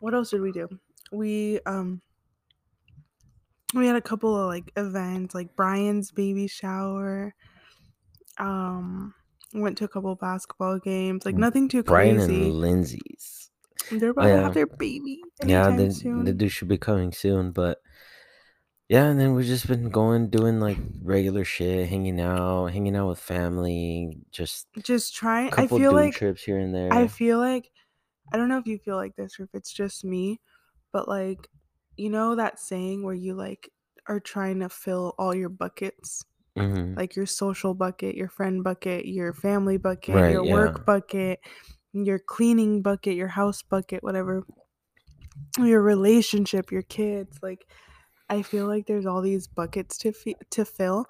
what 0.00 0.14
else 0.14 0.30
did 0.30 0.40
we 0.40 0.52
do 0.52 0.68
we 1.12 1.58
um 1.66 2.00
we 3.74 3.86
had 3.86 3.96
a 3.96 4.00
couple 4.00 4.36
of 4.38 4.46
like 4.46 4.70
events 4.76 5.34
like 5.34 5.54
brian's 5.56 6.12
baby 6.12 6.46
shower 6.46 7.34
um 8.38 9.14
went 9.60 9.78
to 9.78 9.84
a 9.84 9.88
couple 9.88 10.14
basketball 10.16 10.78
games 10.78 11.24
like 11.26 11.34
Mm, 11.34 11.38
nothing 11.38 11.68
too 11.68 11.82
Brian 11.84 12.16
crazy 12.16 12.26
Brian 12.26 12.42
and 12.42 12.60
Lindsay's. 12.60 13.50
they're 13.90 14.10
about 14.10 14.32
to 14.32 14.38
yeah. 14.38 14.42
have 14.42 14.54
their 14.54 14.66
baby 14.66 15.22
Yeah, 15.44 15.66
anytime 15.66 15.76
the 15.76 15.90
soon. 15.90 16.24
the 16.24 16.32
dude 16.32 16.52
should 16.52 16.68
be 16.68 16.78
coming 16.78 17.12
soon, 17.12 17.52
but 17.52 17.78
yeah, 18.88 19.06
and 19.06 19.18
then 19.18 19.34
we've 19.34 19.46
just 19.46 19.66
been 19.66 19.90
going 19.90 20.30
doing 20.30 20.60
like 20.60 20.78
regular 21.02 21.44
shit, 21.44 21.88
hanging 21.88 22.20
out, 22.20 22.66
hanging 22.66 22.94
out 22.94 23.08
with 23.08 23.18
family, 23.18 24.18
just 24.30 24.68
just 24.78 25.14
trying 25.14 25.50
i 25.56 25.66
feel 25.66 25.92
like 25.92 26.14
trips 26.14 26.44
here 26.44 26.58
and 26.58 26.74
there. 26.74 26.92
i 26.92 27.06
feel 27.06 27.38
like 27.38 27.70
i 28.32 28.36
don't 28.36 28.48
know 28.48 28.58
if 28.58 28.66
you 28.66 28.78
feel 28.78 28.96
like 28.96 29.16
this 29.16 29.38
or 29.40 29.44
if 29.44 29.50
it's 29.54 29.72
just 29.72 30.04
me 30.04 30.40
but 30.92 31.08
like 31.08 31.48
you 31.96 32.10
know 32.10 32.34
that 32.36 32.58
saying 32.60 33.02
where 33.02 33.14
you 33.14 33.34
like 33.34 33.70
are 34.08 34.20
trying 34.20 34.60
to 34.60 34.68
fill 34.68 35.14
all 35.18 35.34
your 35.34 35.48
buckets 35.48 36.24
Mhm. 36.56 36.96
like 36.96 37.16
your 37.16 37.26
social 37.26 37.74
bucket, 37.74 38.14
your 38.16 38.28
friend 38.28 38.64
bucket, 38.64 39.06
your 39.06 39.32
family 39.32 39.76
bucket, 39.78 40.14
Right, 40.14 40.30
your 40.30 40.44
yeah. 40.44 40.52
work 40.52 40.86
bucket, 40.86 41.40
your 41.92 42.18
cleaning 42.18 42.82
bucket, 42.82 43.14
your 43.16 43.28
house 43.28 43.62
bucket, 43.62 44.02
whatever. 44.02 44.44
Your 45.58 45.80
relationship, 45.80 46.70
your 46.70 46.82
kids, 46.82 47.38
like 47.42 47.66
I 48.28 48.42
feel 48.42 48.66
like 48.66 48.86
there's 48.86 49.06
all 49.06 49.22
these 49.22 49.48
buckets 49.48 49.98
to 49.98 50.12
fi- 50.12 50.36
to 50.50 50.64
fill 50.64 51.06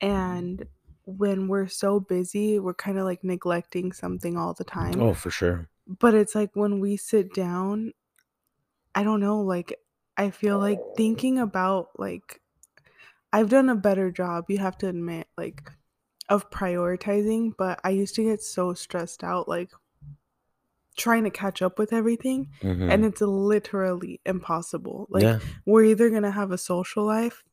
and 0.00 0.66
when 1.06 1.48
we're 1.48 1.68
so 1.68 2.00
busy, 2.00 2.58
we're 2.60 2.74
kind 2.74 2.98
of 2.98 3.04
like 3.04 3.24
neglecting 3.24 3.92
something 3.92 4.36
all 4.38 4.54
the 4.54 4.64
time. 4.64 5.00
Oh, 5.00 5.14
for 5.14 5.30
sure. 5.30 5.68
But 5.86 6.14
it's 6.14 6.34
like 6.34 6.56
when 6.56 6.80
we 6.80 6.96
sit 6.96 7.34
down, 7.34 7.92
I 8.94 9.02
don't 9.04 9.20
know, 9.20 9.40
like 9.40 9.74
I 10.16 10.30
feel 10.30 10.58
like 10.58 10.80
thinking 10.96 11.38
about 11.38 11.90
like 11.98 12.40
I've 13.32 13.50
done 13.50 13.68
a 13.68 13.76
better 13.76 14.10
job, 14.10 14.46
you 14.48 14.58
have 14.58 14.78
to 14.78 14.88
admit, 14.88 15.28
like 15.36 15.70
of 16.28 16.50
prioritizing, 16.50 17.52
but 17.56 17.80
I 17.84 17.90
used 17.90 18.14
to 18.16 18.24
get 18.24 18.42
so 18.42 18.74
stressed 18.74 19.24
out 19.24 19.48
like 19.48 19.72
trying 20.96 21.24
to 21.24 21.30
catch 21.30 21.62
up 21.62 21.78
with 21.78 21.92
everything 21.92 22.48
hmm 22.60 22.90
and 22.90 23.04
it's 23.04 23.20
literally 23.20 24.20
impossible. 24.26 25.06
Like 25.10 25.22
Yeah. 25.22 25.38
we're 25.66 25.84
either 25.84 26.10
going 26.10 26.22
to 26.24 26.30
have 26.30 26.50
a 26.50 26.58
social 26.58 27.04
life 27.04 27.44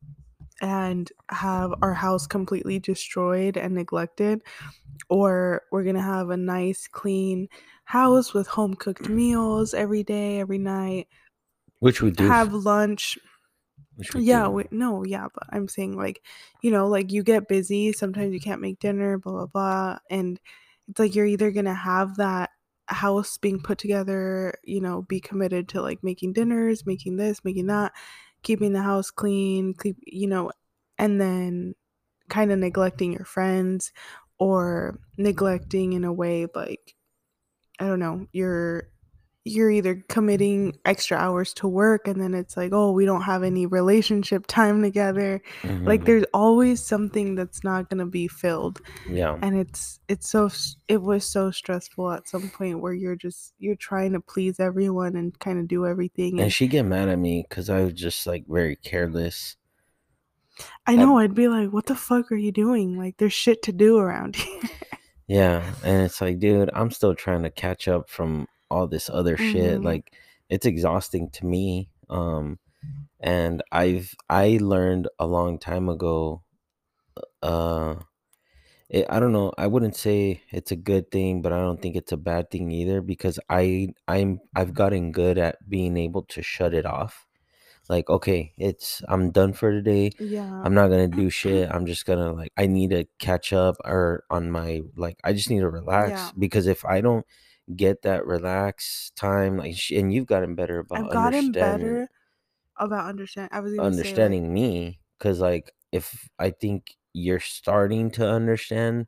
and 0.61 1.11
have 1.30 1.73
our 1.82 1.93
house 1.93 2.28
completely 2.28 2.80
destroyed 2.80 3.57
and 3.57 3.76
neglected 3.76 4.41
or 5.09 5.63
we're 5.71 5.84
going 5.84 5.95
to 5.95 6.01
have 6.01 6.30
a 6.32 6.38
nice 6.38 6.88
clean 6.88 7.49
house 7.86 8.34
with 8.34 8.47
home 8.47 8.76
cooked 8.76 9.09
meals 9.09 9.73
every 9.73 10.03
day, 10.03 10.39
every 10.39 10.59
night, 10.59 11.07
Which 11.80 12.01
we 12.01 12.11
do. 12.11 12.30
have 12.30 12.53
lunch 12.53 13.17
which 13.96 14.14
we 14.14 14.24
yeah, 14.24 14.50
no, 14.72 15.04
yeah, 15.06 15.28
but 15.34 15.43
I'm 15.50 15.68
saying 15.68 15.96
like, 15.96 16.22
you 16.62 16.72
know, 16.72 16.88
like 16.88 17.12
you 17.12 17.24
get 17.24 17.48
busy, 17.48 17.93
sometimes 17.93 18.34
you 18.34 18.39
mm-hmm. 18.39 18.50
can't 18.50 18.62
make 18.62 18.80
dinner, 18.80 19.18
blah 19.18 19.34
blah 19.34 19.46
blah, 19.48 19.98
and 20.10 20.39
it's 20.88 21.00
like 21.00 21.16
you're 21.16 21.26
either 21.26 21.52
gonna 21.52 21.74
have 21.74 22.18
that 22.18 22.52
house 22.88 23.38
being 23.38 23.60
put 23.62 23.78
together, 23.78 24.54
you 24.64 24.82
know, 24.82 25.02
be 25.04 25.20
committed 25.20 25.70
to 25.70 25.82
like 25.82 26.04
making 26.04 26.34
dinners, 26.34 26.86
making 26.86 27.18
this, 27.18 27.43
making 27.43 27.68
that, 27.68 27.93
keeping 28.43 28.74
the 28.74 28.82
house 28.82 29.12
clean, 29.12 29.74
keep, 29.74 29.98
you 30.06 30.28
know, 30.28 30.52
and 30.98 31.20
then 31.20 31.74
kind 32.30 32.52
of 32.52 32.60
neglecting 32.60 33.14
your 33.14 33.26
friends 33.26 33.91
or 34.39 35.00
neglecting 35.18 35.93
in 35.93 36.04
a 36.04 36.14
way 36.14 36.48
like 36.56 36.96
I 37.80 37.88
don't 37.88 38.00
know, 38.00 38.28
you're 38.32 38.89
you're 39.48 39.70
either 39.70 40.04
committing 40.10 40.76
extra 40.86 41.16
hours 41.16 41.54
to 41.54 41.68
work 41.68 42.08
and 42.08 42.20
then 42.20 42.34
it's 42.34 42.58
like, 42.58 42.72
oh, 42.74 42.91
we 42.91 43.06
don't 43.06 43.22
have 43.22 43.43
any 43.43 43.68
relationship 43.68 44.48
time 44.48 44.82
together. 44.82 45.39
Like 45.64 46.02
Mhm. 46.02 46.06
there's 46.06 46.24
always 46.34 46.84
something 46.84 47.36
that's 47.36 47.64
not 47.64 47.88
going 47.88 48.00
to 48.00 48.08
be 48.08 48.28
filled. 48.28 48.82
Yeah. 49.08 49.38
And 49.43 49.56
it's 49.56 50.00
it's 50.08 50.28
so 50.28 50.50
it 50.88 51.00
was 51.04 51.26
so 51.26 51.52
stressful 51.52 52.12
at 52.12 52.28
some 52.28 52.50
point 52.50 52.80
where 52.82 52.93
you're 52.93 53.16
just 53.16 53.54
you're 53.60 53.76
trying 53.76 54.14
to 54.14 54.20
please 54.20 54.60
everyone 54.60 55.16
and 55.16 55.38
kind 55.38 55.60
of 55.60 55.68
do 55.68 55.86
everything 55.86 56.34
And 56.34 56.41
and 56.46 56.54
she 56.54 56.68
get 56.68 56.84
mad 56.84 57.08
at 57.10 57.20
me 57.20 57.46
because 57.48 57.70
I 57.70 57.82
was 57.84 57.93
just 57.93 58.26
like 58.26 58.46
very 58.48 58.76
careless. 58.76 59.58
I 60.88 60.96
know 60.96 61.20
I'd 61.20 61.36
be 61.36 61.50
like, 61.50 61.72
what 61.72 61.86
the 61.86 61.96
fuck 61.96 62.32
are 62.32 62.36
you 62.36 62.52
doing? 62.52 62.98
Like 62.98 63.18
there's 63.18 63.34
shit 63.34 63.62
to 63.64 63.72
do 63.72 63.98
around 63.98 64.36
here. 64.38 64.60
Yeah, 65.28 65.64
and 65.84 66.02
it's 66.04 66.20
like, 66.22 66.39
dude, 66.39 66.70
I'm 66.74 66.89
still 66.91 67.14
trying 67.14 67.43
to 67.43 67.50
catch 67.52 67.88
up 67.88 68.10
from 68.10 68.48
all 68.76 68.88
this 68.88 69.09
other 69.09 69.38
shit. 69.38 69.80
Mhm. 69.80 69.84
Like, 69.86 70.11
it's 70.49 70.65
exhausting 70.65 71.30
to 71.32 71.45
me. 71.45 71.89
Um, 72.09 72.59
and 73.19 73.63
I've 73.71 74.13
I 74.30 74.59
learned 74.61 75.07
a 75.17 75.26
long 75.26 75.57
time 75.57 75.88
ago. 75.89 76.43
Uh, 77.41 77.95
it, 78.89 79.05
I 79.09 79.19
don't 79.19 79.32
know. 79.32 79.51
I 79.57 79.67
wouldn't 79.67 79.95
say 79.95 80.41
it's 80.51 80.71
a 80.71 80.76
good 80.76 81.09
thing, 81.09 81.41
but 81.41 81.51
I 81.51 81.59
don't 81.59 81.82
think 81.82 81.95
it's 81.95 82.11
a 82.11 82.17
bad 82.17 82.51
thing 82.51 82.69
either 82.71 83.01
because 83.01 83.39
I 83.49 83.89
I'm 84.07 84.39
I've 84.55 84.73
gotten 84.73 85.11
good 85.11 85.38
at 85.38 85.57
being 85.67 85.97
able 85.97 86.23
to 86.36 86.41
shut 86.43 86.73
it 86.73 86.86
off. 86.86 87.26
Like, 87.89 88.09
okay, 88.09 88.53
it's 88.57 89.01
I'm 89.07 89.32
done 89.32 89.53
for 89.53 89.71
today. 89.71 90.11
yeah. 90.19 90.61
I'm 90.63 90.73
not 90.73 90.89
gonna 90.89 91.07
do 91.07 91.30
shit. 91.41 91.69
I'm 91.71 91.86
just 91.88 92.05
gonna 92.05 92.34
like 92.34 92.51
I 92.57 92.67
need 92.67 92.91
to 92.91 93.05
catch 93.17 93.53
up 93.53 93.78
or 93.86 94.23
on 94.30 94.51
my 94.51 94.82
like 94.95 95.17
I 95.23 95.34
just 95.34 95.49
need 95.49 95.61
to 95.61 95.69
relax 95.69 96.11
Yeah. 96.11 96.30
because 96.38 96.67
if 96.67 96.86
I 96.86 97.01
don't 97.01 97.26
get 97.76 98.01
that 98.03 98.26
relax 98.26 99.11
time 99.16 99.57
like 99.57 99.76
sh- 99.76 99.91
and 99.91 100.13
you've 100.13 100.28
gotten 100.28 100.55
better 100.55 100.80
about 100.80 101.01
I've 101.01 101.09
gotten 101.09 101.51
understanding 101.51 101.51
better 101.53 102.09
about 102.78 103.07
understand. 103.07 103.49
I 103.53 103.61
was 103.61 103.74
to 103.74 103.93
say 103.93 104.18
like 104.18 104.36
understanding 104.36 104.53
me 104.53 104.99
because 105.18 105.39
like 105.39 105.72
if 105.91 106.30
I 106.39 106.51
think 106.51 106.95
you're 107.13 107.39
starting 107.39 108.11
to 108.11 108.28
understand 108.28 109.07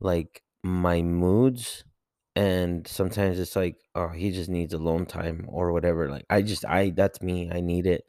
like 0.00 0.42
my 0.64 1.02
moods 1.02 1.84
and 2.36 2.86
sometimes 2.88 3.38
it's 3.40 3.56
like 3.56 3.76
oh 3.94 4.08
he 4.10 4.32
just 4.32 4.50
needs 4.50 4.74
alone 4.74 5.06
time 5.06 5.46
or 5.48 5.72
whatever 5.72 6.10
like 6.10 6.26
I 6.30 6.42
just 6.42 6.64
I 6.66 6.90
that's 6.90 7.22
me 7.22 7.50
I 7.52 7.60
need 7.60 7.86
it 7.86 8.04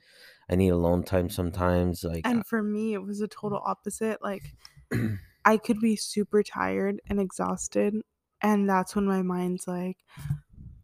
I 0.50 0.56
need 0.56 0.70
alone 0.70 1.04
time 1.04 1.30
sometimes 1.30 2.04
like 2.04 2.26
And 2.26 2.46
for 2.46 2.64
me, 2.64 2.94
it 2.94 3.00
was 3.04 3.22
a 3.22 3.28
total 3.28 3.62
opposite. 3.66 4.22
Like, 4.22 4.54
I 5.46 5.58
could 5.58 5.80
be 5.80 5.96
super 5.96 6.44
tired 6.44 7.02
and 7.10 7.20
exhausted. 7.20 7.96
And 8.44 8.70
that's 8.70 8.96
when 8.96 9.06
my 9.06 9.22
mind's 9.22 9.68
like, 9.68 9.98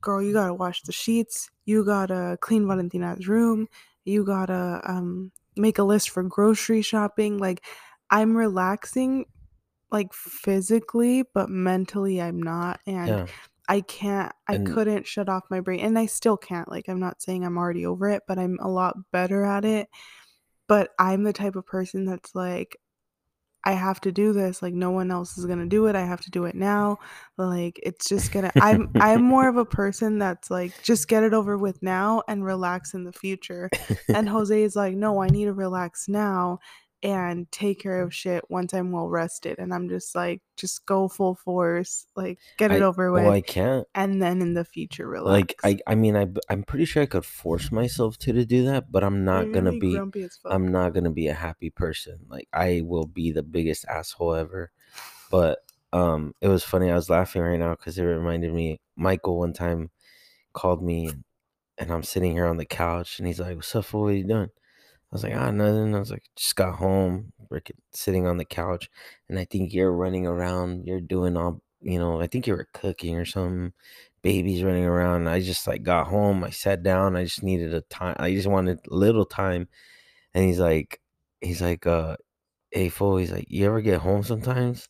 girl, 0.02 0.22
you 0.22 0.34
gotta 0.34 0.54
wash 0.54 0.82
the 0.82 0.92
sheets. 0.92 1.52
You 1.66 1.86
gotta 1.86 2.38
clean 2.42 2.66
Valentina's 2.66 3.28
room. 3.28 3.68
You 4.06 4.24
gotta 4.26 4.82
um, 4.86 5.32
make 5.56 5.78
a 5.78 5.84
list 5.84 6.10
for 6.10 6.24
grocery 6.24 6.82
shopping. 6.82 7.38
Like, 7.38 7.64
I'm 8.10 8.36
relaxing, 8.36 9.26
like 9.92 10.14
physically, 10.14 11.26
but 11.34 11.50
mentally, 11.50 12.22
I'm 12.22 12.42
not. 12.42 12.80
And 12.88 13.08
yeah 13.08 13.26
I 13.70 13.82
can't, 13.82 14.34
I 14.48 14.56
And- 14.56 14.66
couldn't 14.68 15.06
shut 15.06 15.30
off 15.30 15.44
my 15.52 15.60
brain. 15.60 15.82
And 15.82 15.98
I 15.98 16.08
still 16.08 16.38
can't. 16.38 16.68
Like, 16.68 16.90
I'm 16.90 17.00
not 17.00 17.22
saying 17.22 17.46
I'm 17.46 17.56
already 17.58 17.86
over 17.86 18.10
it, 18.10 18.24
but 18.28 18.40
I'm 18.40 18.58
a 18.60 18.68
lot 18.68 18.98
better 19.12 19.46
at 19.46 19.64
it. 19.64 19.90
But 20.68 20.90
I'm 20.98 21.24
the 21.24 21.34
type 21.34 21.56
of 21.56 21.68
person 21.68 22.06
that's 22.06 22.34
like, 22.34 22.78
I 23.66 23.74
have 23.74 24.00
to 24.02 24.12
do 24.12 24.34
this. 24.34 24.62
Like, 24.62 24.74
no 24.74 24.92
one 24.92 25.12
else 25.12 25.38
is 25.38 25.46
gonna 25.46 25.66
do 25.66 25.88
it. 25.88 25.96
I 25.96 26.06
have 26.06 26.22
to 26.22 26.32
do 26.32 26.46
it 26.46 26.56
now. 26.56 26.98
Like, 27.38 27.80
it's 27.84 28.08
just 28.08 28.32
gonna. 28.32 28.52
I'm 28.56 28.90
I'm 28.96 29.24
more 29.24 29.48
of 29.50 29.58
a 29.58 29.66
person 29.66 30.20
that's 30.20 30.50
like, 30.50 30.82
just 30.84 31.08
get 31.08 31.24
it 31.24 31.34
over 31.34 31.58
with 31.58 31.82
now 31.84 32.24
and 32.28 32.44
relax 32.44 32.94
in 32.94 33.04
the 33.04 33.14
future. 33.14 33.70
And 34.08 34.30
Jose 34.30 34.62
is 34.62 34.76
like, 34.76 34.96
no, 34.96 35.22
I 35.22 35.28
need 35.28 35.46
to 35.46 35.54
relax 35.54 36.08
now 36.08 36.60
and 37.02 37.50
take 37.52 37.80
care 37.82 38.02
of 38.02 38.14
shit 38.14 38.44
once 38.50 38.74
I'm 38.74 38.92
well 38.92 39.08
rested. 39.08 39.60
And 39.60 39.74
I'm 39.74 39.88
just 39.90 40.16
like, 40.16 40.42
just 40.58 40.86
go 40.86 41.08
full 41.08 41.36
force, 41.36 42.06
like 42.16 42.40
get 42.58 42.72
it 42.72 42.82
I- 42.82 42.86
over 42.86 43.12
with, 43.12 43.24
well 43.24 43.32
I 43.34 43.42
can't 43.42 43.88
and 43.96 44.22
then 44.22 44.42
in 44.42 44.54
the 44.54 44.66
future 44.66 45.08
relax. 45.08 45.32
like 45.32 45.56
I 45.64 45.92
I 45.92 45.96
mean 45.96 46.18
I, 46.18 46.28
I'm 46.50 46.64
pretty 46.64 46.86
sure 46.86 47.02
I 47.04 47.06
could 47.06 47.26
force 47.26 47.72
myself 47.72 48.18
to 48.20 48.34
to 48.34 48.46
do 48.46 48.66
that 48.66 48.92
but 48.92 49.04
I'm 49.04 49.24
not 49.24 49.46
You're 49.46 49.54
gonna 49.54 49.72
be 49.80 49.94
grumpy 49.94 50.24
as 50.24 50.36
fuck. 50.38 50.52
I'm 50.52 50.68
not 50.68 50.94
gonna 50.94 51.12
be 51.12 51.28
a 51.28 51.34
happy 51.34 51.70
person. 51.70 52.20
Like 52.28 52.48
I 52.52 52.82
will 52.86 53.06
be 53.06 53.32
the 53.32 53.44
biggest 53.44 53.86
asshole 53.86 54.36
ever. 54.36 54.72
But 55.32 55.60
um, 55.94 56.34
it 56.42 56.48
was 56.48 56.64
funny. 56.64 56.92
I 56.92 56.96
was 56.96 57.10
laughing 57.10 57.42
right 57.42 57.60
now 57.60 57.72
because 57.76 57.98
it 57.98 58.04
reminded 58.04 58.54
me. 58.54 58.80
Michael 58.96 59.40
one 59.40 59.54
time 59.54 59.90
called 60.54 60.84
me, 60.84 61.08
and, 61.08 61.24
and 61.78 61.92
I'm 61.92 62.04
sitting 62.04 62.32
here 62.32 62.46
on 62.46 62.58
the 62.58 62.66
couch, 62.66 63.18
and 63.20 63.28
he's 63.28 63.40
like, 63.40 63.56
"What's 63.56 63.76
up? 63.76 63.92
What 63.94 64.08
are 64.08 64.14
you 64.14 64.24
doing?" 64.28 64.50
I 65.12 65.16
was 65.16 65.24
like, 65.24 65.34
"Ah, 65.36 65.52
nothing." 65.52 65.96
I 65.96 66.00
was 66.00 66.12
like, 66.12 66.24
"Just 66.36 66.56
got 66.56 66.76
home, 66.76 67.34
sitting 67.94 68.28
on 68.28 68.38
the 68.38 68.46
couch, 68.46 68.90
and 69.30 69.40
I 69.40 69.46
think 69.46 69.74
you're 69.74 69.92
running 69.92 70.26
around. 70.28 70.86
You're 70.86 71.02
doing 71.02 71.36
all, 71.38 71.62
you 71.82 71.98
know. 72.00 72.22
I 72.22 72.28
think 72.28 72.46
you 72.48 72.54
were 72.56 72.68
cooking 72.74 73.16
or 73.18 73.26
something." 73.26 73.74
Babies 74.22 74.64
running 74.64 74.84
around. 74.86 75.28
I 75.30 75.40
just 75.42 75.66
like 75.68 75.84
got 75.84 76.08
home. 76.08 76.44
I 76.44 76.50
sat 76.52 76.84
down. 76.84 77.16
I 77.16 77.24
just 77.24 77.42
needed 77.44 77.74
a 77.74 77.82
time. 77.82 78.16
I 78.20 78.34
just 78.34 78.48
wanted 78.48 78.80
a 78.92 78.96
little 78.96 79.26
time. 79.26 79.68
And 80.34 80.44
he's 80.46 80.60
like, 80.60 81.00
he's 81.42 81.62
like, 81.62 81.86
uh, 81.88 82.18
hey 82.72 82.90
fool, 82.90 83.18
he's 83.18 83.32
like, 83.32 83.46
you 83.50 83.66
ever 83.68 83.82
get 83.82 84.02
home 84.02 84.24
sometimes 84.24 84.90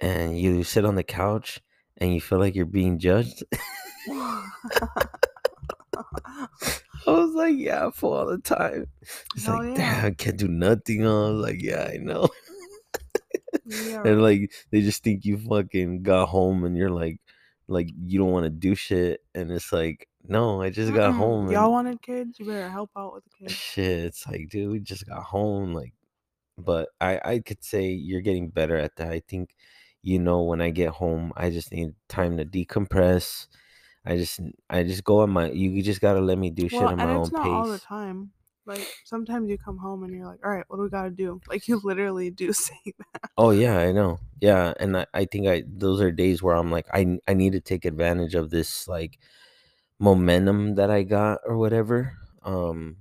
and 0.00 0.36
you 0.38 0.64
sit 0.64 0.84
on 0.86 0.96
the 0.96 1.04
couch 1.04 1.60
and 1.98 2.12
you 2.14 2.20
feel 2.20 2.38
like 2.40 2.54
you're 2.56 2.66
being 2.66 2.98
judged? 2.98 3.44
I 7.06 7.10
was 7.12 7.34
like, 7.34 7.56
yeah, 7.56 7.90
fool, 7.90 8.12
all 8.12 8.26
the 8.26 8.38
time. 8.38 8.86
It's 9.34 9.46
Hell 9.46 9.58
like, 9.58 9.68
yeah. 9.68 9.74
damn, 9.76 10.04
I 10.06 10.10
can't 10.12 10.36
do 10.36 10.48
nothing. 10.48 11.06
I 11.06 11.10
was 11.10 11.42
like, 11.42 11.62
yeah, 11.62 11.88
I 11.92 11.96
know. 11.98 12.28
yeah, 13.64 14.02
And 14.04 14.22
like, 14.22 14.52
they 14.70 14.80
just 14.80 15.02
think 15.02 15.24
you 15.24 15.38
fucking 15.38 16.02
got 16.02 16.28
home 16.28 16.64
and 16.64 16.76
you're 16.76 16.90
like, 16.90 17.20
like 17.68 17.88
you 18.04 18.18
don't 18.18 18.32
want 18.32 18.44
to 18.44 18.50
do 18.50 18.74
shit. 18.74 19.20
And 19.34 19.50
it's 19.50 19.72
like, 19.72 20.08
no, 20.26 20.60
I 20.62 20.70
just 20.70 20.92
got 20.92 21.12
Mm-mm. 21.14 21.18
home. 21.18 21.42
and- 21.44 21.52
Y'all 21.52 21.70
wanted 21.72 22.02
kids? 22.02 22.38
You 22.38 22.46
better 22.46 22.68
help 22.68 22.90
out 22.96 23.14
with 23.14 23.24
the 23.24 23.30
kids. 23.30 23.54
shit 23.54 24.04
it's 24.04 24.26
like 24.26 24.48
dude 24.50 24.70
we 24.70 24.78
just 24.80 25.06
got 25.06 25.22
home 25.22 25.72
like 25.72 25.92
but 26.58 26.88
i 27.00 27.18
i 27.24 27.38
could 27.38 27.62
say 27.64 27.88
you're 27.88 28.20
getting 28.20 28.48
better 28.48 28.76
at 28.76 28.94
that 28.96 29.10
i 29.10 29.22
think 29.28 29.54
you 30.02 30.18
know 30.18 30.42
when 30.42 30.60
i 30.60 30.68
get 30.68 30.90
home 30.90 31.32
i 31.36 31.48
just 31.48 31.72
need 31.72 31.94
time 32.08 32.36
to 32.36 32.44
decompress 32.44 33.46
i 34.04 34.16
just 34.16 34.40
i 34.68 34.82
just 34.82 35.04
go 35.04 35.20
on 35.20 35.30
my 35.30 35.50
you 35.50 35.82
just 35.82 36.00
gotta 36.00 36.20
let 36.20 36.38
me 36.38 36.50
do 36.50 36.68
shit 36.68 36.80
Well, 36.80 36.96
my 36.96 37.04
own 37.14 37.22
it's 37.22 37.32
not 37.32 37.46
all 37.46 37.68
the 37.68 37.78
time. 37.78 38.32
Like 38.66 38.86
sometimes 39.04 39.50
you 39.50 39.58
come 39.58 39.78
home 39.78 40.04
and 40.04 40.14
you're 40.14 40.26
like, 40.26 40.44
all 40.44 40.50
right, 40.50 40.64
what 40.68 40.76
do 40.76 40.82
we 40.82 40.90
gotta 40.90 41.10
do? 41.10 41.40
Like 41.48 41.66
you 41.66 41.80
literally 41.82 42.30
do 42.30 42.52
say 42.66 42.78
that. 42.98 43.30
oh 43.36 43.50
yeah 43.50 43.78
i 43.78 43.92
know 43.92 44.18
yeah 44.40 44.72
and 44.78 44.96
I, 44.96 45.06
I 45.14 45.24
think 45.24 45.46
i 45.46 45.62
those 45.66 46.00
are 46.00 46.12
days 46.12 46.42
where 46.42 46.54
i'm 46.54 46.70
like 46.70 46.86
i 46.92 47.18
i 47.28 47.34
need 47.34 47.52
to 47.52 47.60
take 47.60 47.84
advantage 47.84 48.34
of 48.34 48.50
this 48.50 48.86
like 48.88 49.18
momentum 49.98 50.76
that 50.76 50.90
i 50.90 51.02
got 51.02 51.40
or 51.44 51.56
whatever 51.58 52.16
um 52.42 52.96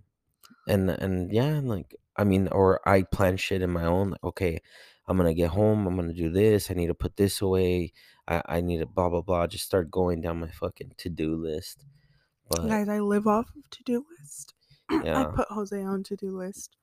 and 0.68 0.90
and 0.90 1.32
yeah 1.32 1.46
and, 1.46 1.70
like 1.70 1.96
i 2.18 2.24
mean 2.24 2.48
or 2.50 2.82
i 2.88 3.04
plan 3.04 3.38
shit 3.38 3.62
in 3.62 3.70
my 3.72 3.86
own 3.86 4.12
like 4.12 4.24
okay 4.24 4.60
i'm 5.08 5.18
gonna 5.18 5.34
get 5.34 5.50
home 5.50 5.88
i'm 5.88 5.96
gonna 5.96 6.14
do 6.14 6.30
this 6.30 6.70
i 6.70 6.74
need 6.74 6.88
to 6.88 6.94
put 6.96 7.16
this 7.18 7.42
away 7.42 7.92
i, 8.30 8.42
I 8.46 8.62
need 8.62 8.78
to 8.80 8.86
blah 8.86 9.10
blah 9.10 9.22
blah 9.22 9.48
just 9.48 9.66
start 9.66 9.92
going 9.92 10.22
down 10.22 10.40
my 10.40 10.50
fucking 10.50 10.94
to-do 10.98 11.36
list 11.36 11.84
but 12.50 12.68
Guys, 12.68 12.90
I 12.90 13.00
live 13.00 13.28
off 13.28 13.46
of 13.56 13.70
to 13.70 13.84
do 13.84 14.04
list. 14.20 14.56
I 14.90 15.28
put 15.36 15.48
Jose 15.50 15.80
on 15.84 16.02
to 16.04 16.16
do 16.16 16.36
list. 16.36 16.76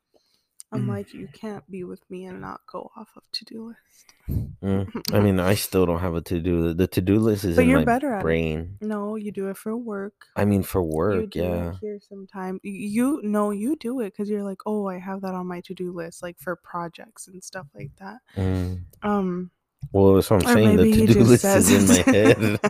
I'm 0.70 0.84
Mm. 0.86 0.88
like, 0.88 1.12
you 1.12 1.26
can't 1.32 1.68
be 1.68 1.82
with 1.82 2.08
me 2.08 2.24
and 2.26 2.40
not 2.40 2.60
go 2.70 2.90
off 2.96 3.08
of 3.16 3.24
to 3.32 3.44
do 3.44 3.66
list. 3.68 4.50
Mm. 4.62 5.02
I 5.12 5.18
mean, 5.20 5.40
I 5.40 5.54
still 5.56 5.84
don't 5.86 5.98
have 6.00 6.14
a 6.14 6.20
to 6.22 6.40
do. 6.40 6.72
The 6.72 6.86
to 6.88 7.00
do 7.00 7.18
list 7.18 7.44
is 7.44 7.56
But 7.56 7.62
in 7.62 7.70
you're 7.70 7.78
my 7.80 7.84
better 7.84 8.12
at 8.14 8.20
it. 8.20 8.22
brain. 8.22 8.76
No, 8.80 9.16
you 9.16 9.32
do 9.32 9.48
it 9.48 9.56
for 9.56 9.76
work. 9.76 10.26
I 10.36 10.44
mean, 10.44 10.62
for 10.62 10.82
you 10.82 10.88
work, 10.88 11.30
do 11.30 11.40
yeah. 11.40 11.70
it 11.70 11.76
here 11.80 11.98
sometime. 12.08 12.60
You 12.62 13.20
no, 13.24 13.50
you 13.50 13.74
do 13.74 14.00
it 14.00 14.12
because 14.12 14.28
you're 14.30 14.44
like, 14.44 14.60
oh, 14.66 14.86
I 14.86 14.98
have 14.98 15.20
that 15.22 15.34
on 15.34 15.48
my 15.48 15.62
to 15.62 15.74
do 15.74 15.92
list, 15.92 16.22
like 16.22 16.38
for 16.38 16.54
projects 16.54 17.26
and 17.26 17.42
stuff 17.42 17.66
like 17.74 17.90
that. 17.98 18.18
Mm. 18.36 18.82
Um, 19.02 19.50
Well, 19.92 20.14
that's 20.14 20.30
what 20.30 20.44
I'm 20.46 20.50
or 20.50 20.54
saying. 20.54 20.76
The 20.76 21.06
to 21.06 21.14
do 21.14 21.20
list 21.24 21.42
says 21.42 21.70
is 21.70 21.90
in 21.90 22.06
my 22.06 22.12
head. 22.12 22.60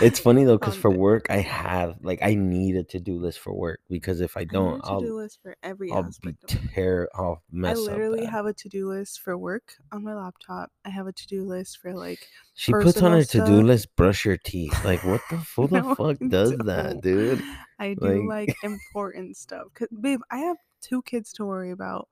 it's 0.00 0.18
funny 0.18 0.44
though, 0.44 0.58
because 0.58 0.76
for 0.76 0.90
work, 0.90 1.26
I 1.30 1.38
have 1.38 1.96
like 2.02 2.20
I 2.22 2.34
need 2.34 2.76
a 2.76 2.84
to 2.84 3.00
do 3.00 3.18
list 3.18 3.38
for 3.40 3.52
work 3.54 3.80
because 3.88 4.20
if 4.20 4.36
I 4.36 4.40
I 4.40 4.44
don't, 4.44 4.80
a 4.80 4.86
I'll 4.86 5.00
do 5.00 5.16
list 5.16 5.38
for 5.42 5.56
every 5.62 5.90
I'll 5.90 6.08
be 6.22 6.34
tear. 6.46 7.08
I'll 7.14 7.42
I 7.52 7.56
mess 7.56 7.78
literally 7.78 8.20
up. 8.20 8.24
Bad. 8.26 8.32
have 8.32 8.46
a 8.46 8.52
to 8.54 8.68
do 8.68 8.88
list 8.88 9.20
for 9.20 9.36
work 9.38 9.74
on 9.92 10.04
my 10.04 10.14
laptop. 10.14 10.70
I 10.84 10.90
have 10.90 11.06
a 11.06 11.12
to 11.12 11.26
do 11.26 11.44
list 11.44 11.78
for 11.78 11.94
like 11.94 12.26
She 12.54 12.72
puts 12.72 13.00
on 13.02 13.12
her 13.12 13.24
to 13.24 13.44
do 13.46 13.62
list, 13.62 13.94
brush 13.96 14.24
your 14.24 14.36
teeth. 14.36 14.84
Like, 14.84 15.04
what 15.04 15.20
the 15.30 15.36
who 15.56 15.68
the 15.68 15.80
No, 15.82 15.94
fuck 15.94 16.18
I 16.22 16.28
does 16.28 16.56
that, 16.58 17.00
dude? 17.00 17.42
I 17.78 17.94
do 17.94 18.28
Like- 18.28 18.48
like 18.48 18.56
important 18.62 19.36
stuff. 19.36 19.68
'Cause, 19.74 19.88
babe, 20.00 20.20
I 20.30 20.38
have 20.38 20.56
two 20.80 21.02
kids 21.02 21.32
to 21.34 21.44
worry 21.44 21.70
about. 21.70 22.08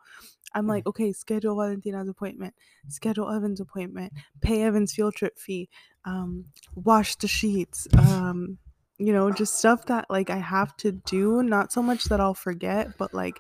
I'm 0.55 0.66
like, 0.66 0.86
okay, 0.86 1.12
schedule 1.12 1.57
Valentina's 1.57 2.09
appointment, 2.09 2.55
schedule 2.88 3.30
Evan's 3.30 3.61
appointment, 3.61 4.12
pay 4.40 4.62
Evan's 4.62 4.94
field 4.94 5.14
trip 5.14 5.38
fee, 5.38 5.68
um, 6.05 6.44
wash 6.74 7.16
the 7.16 7.28
sheets, 7.28 7.88
um, 7.98 8.59
you 8.98 9.12
know, 9.12 9.30
just 9.30 9.59
stuff 9.59 9.86
that 9.86 10.07
like 10.09 10.30
I 10.30 10.38
have 10.38 10.76
to 10.78 10.92
do. 10.92 11.42
Not 11.42 11.72
so 11.72 11.82
much 11.82 12.05
that 12.05 12.20
I'll 12.20 12.34
forget, 12.34 12.96
but 12.98 13.12
like 13.12 13.38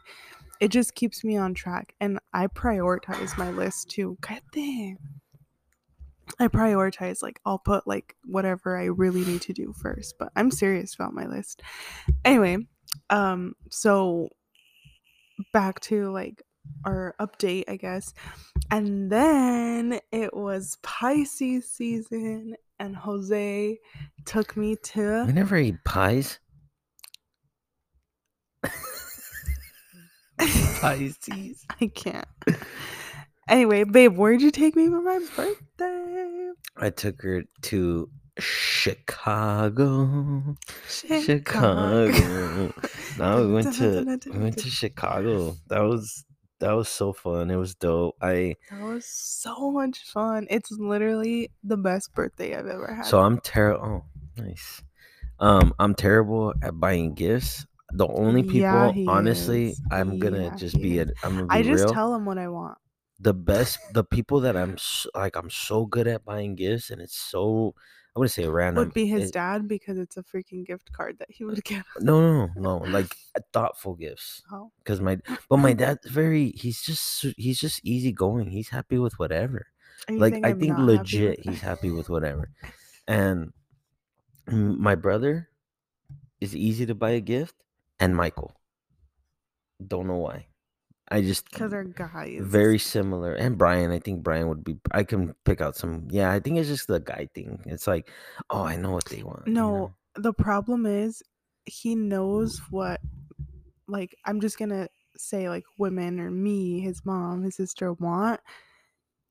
it 0.60 0.68
just 0.68 0.94
keeps 0.94 1.24
me 1.24 1.36
on 1.36 1.54
track. 1.54 1.94
And 2.00 2.18
I 2.32 2.46
prioritize 2.48 3.36
my 3.38 3.50
list 3.50 3.90
too. 3.90 4.16
I 6.38 6.48
prioritize 6.48 7.22
like 7.22 7.40
I'll 7.44 7.58
put 7.58 7.86
like 7.86 8.16
whatever 8.24 8.78
I 8.78 8.86
really 8.86 9.24
need 9.24 9.42
to 9.42 9.52
do 9.52 9.72
first, 9.72 10.16
but 10.18 10.32
I'm 10.34 10.50
serious 10.50 10.94
about 10.94 11.12
my 11.12 11.26
list. 11.26 11.62
Anyway, 12.24 12.58
um 13.10 13.54
so 13.70 14.28
back 15.52 15.80
to 15.80 16.10
like 16.10 16.42
our 16.84 17.14
update, 17.20 17.64
I 17.68 17.76
guess. 17.76 18.12
And 18.70 19.10
then 19.10 20.00
it 20.12 20.34
was 20.34 20.78
Pisces 20.82 21.68
season 21.70 22.56
and 22.78 22.96
Jose 22.96 23.78
took 24.24 24.56
me 24.56 24.70
We 24.70 24.76
to 24.76 25.32
never 25.32 25.56
eat 25.56 25.76
pies. 25.84 26.38
Pisces. 30.38 31.64
I 31.80 31.86
can't. 31.86 32.26
Anyway, 33.48 33.84
babe, 33.84 34.16
where'd 34.16 34.40
you 34.40 34.50
take 34.50 34.74
me 34.74 34.88
for 34.88 35.02
my 35.02 35.20
birthday? 35.36 36.50
I 36.76 36.90
took 36.90 37.20
her 37.22 37.44
to 37.62 38.08
Chicago. 38.38 40.08
Chicago. 40.88 42.72
No, 43.16 43.46
we 43.46 43.52
went 43.52 43.72
to 43.76 44.18
we 44.26 44.38
went 44.38 44.58
to 44.58 44.68
Chicago. 44.80 45.54
That 45.68 45.82
was 45.82 46.24
that 46.64 46.72
was 46.72 46.88
so 46.88 47.12
fun. 47.12 47.50
It 47.50 47.56
was 47.56 47.74
dope. 47.74 48.16
I 48.20 48.56
That 48.68 48.80
was 48.82 49.06
so 49.06 49.70
much 49.70 50.02
fun. 50.04 50.46
It's 50.50 50.70
literally 50.70 51.50
the 51.62 51.78
best 51.78 52.12
birthday 52.14 52.54
I've 52.54 52.66
ever 52.66 52.92
had. 52.94 53.06
so 53.06 53.20
I'm 53.20 53.38
terrible. 53.40 53.84
Oh, 53.84 54.42
nice. 54.42 54.82
Um, 55.40 55.74
I'm 55.78 55.94
terrible 55.94 56.54
at 56.62 56.78
buying 56.80 57.14
gifts. 57.14 57.66
The 57.92 58.08
only 58.08 58.42
people, 58.44 58.64
Yeah, 58.80 58.92
he 58.92 59.06
honestly, 59.06 59.78
is. 59.78 59.80
I'm 59.90 60.18
gonna 60.18 60.50
Yeah, 60.50 60.56
just 60.56 60.80
he 60.80 60.80
be 60.80 60.98
is. 60.98 61.10
it. 61.10 61.10
I'm 61.22 61.36
gonna 61.36 61.48
be 61.48 61.60
I 61.60 61.62
just 61.62 61.88
real. 61.88 61.88
tell 61.88 62.12
them 62.12 62.24
what 62.26 62.38
I 62.38 62.48
want. 62.48 62.78
the 63.18 63.34
best, 63.34 63.78
the 63.92 64.04
people 64.04 64.40
that 64.40 64.56
I'm 64.56 64.74
s 64.74 65.06
like, 65.14 65.36
I'm 65.36 65.50
so 65.50 65.86
good 65.86 66.06
at 66.08 66.24
buying 66.24 66.54
gifts, 66.54 66.90
and 66.90 67.00
it's 67.00 67.16
so 67.16 67.74
I 68.14 68.20
wouldn't 68.20 68.32
say 68.32 68.46
random. 68.46 68.84
Would 68.84 68.94
be 68.94 69.06
his 69.06 69.30
it- 69.30 69.34
dad 69.34 69.66
because 69.66 69.98
it's 69.98 70.16
a 70.16 70.22
freaking 70.22 70.64
gift 70.64 70.92
card 70.92 71.18
that 71.18 71.30
he 71.30 71.44
would 71.44 71.64
get. 71.70 71.84
No, 71.98 72.46
no, 72.46 72.50
no, 72.56 72.76
like 72.78 73.14
uh, 73.36 73.40
thoughtful 73.52 73.94
gifts. 73.96 74.42
Oh, 74.52 74.70
Because 74.78 75.00
my, 75.00 75.18
but 75.48 75.56
my 75.56 75.72
dad's 75.72 76.06
very. 76.08 76.50
He's 76.50 76.80
just 76.82 77.26
he's 77.36 77.58
just 77.58 77.80
easygoing. 77.84 78.50
He's 78.50 78.68
happy 78.68 78.98
with 78.98 79.18
whatever. 79.18 79.66
like 80.08 80.34
saying 80.34 80.44
I 80.44 80.52
think 80.52 80.72
happy 80.72 80.82
legit, 80.82 81.38
it? 81.40 81.48
he's 81.48 81.60
happy 81.70 81.90
with 81.90 82.08
whatever. 82.08 82.50
And 83.08 83.52
my 84.46 84.94
brother 84.94 85.48
is 86.40 86.54
easy 86.54 86.86
to 86.86 86.94
buy 86.94 87.10
a 87.10 87.20
gift, 87.20 87.54
and 87.98 88.14
Michael. 88.14 88.54
Don't 89.84 90.06
know 90.06 90.16
why. 90.18 90.46
I 91.08 91.20
just 91.22 91.50
because 91.50 91.70
they're 91.70 91.84
guys. 91.84 92.40
very 92.40 92.78
similar. 92.78 93.34
And 93.34 93.58
Brian, 93.58 93.90
I 93.90 93.98
think 93.98 94.22
Brian 94.22 94.48
would 94.48 94.64
be. 94.64 94.78
I 94.92 95.04
can 95.04 95.34
pick 95.44 95.60
out 95.60 95.76
some. 95.76 96.06
Yeah, 96.10 96.30
I 96.32 96.40
think 96.40 96.58
it's 96.58 96.68
just 96.68 96.88
the 96.88 97.00
guy 97.00 97.28
thing. 97.34 97.60
It's 97.66 97.86
like, 97.86 98.10
oh, 98.50 98.62
I 98.64 98.76
know 98.76 98.92
what 98.92 99.04
they 99.06 99.22
want. 99.22 99.46
you 99.46 99.52
No, 99.52 99.70
know? 99.72 99.94
the 100.16 100.32
problem 100.32 100.86
is 100.86 101.22
he 101.66 101.94
knows 101.94 102.58
what 102.70 103.00
like 103.86 104.16
I'm 104.24 104.40
just 104.40 104.58
gonna 104.58 104.88
say 105.16 105.48
like 105.48 105.64
women 105.78 106.20
or 106.20 106.30
me, 106.30 106.80
his 106.80 107.04
mom, 107.04 107.42
his 107.42 107.56
sister 107.56 107.92
want. 107.92 108.40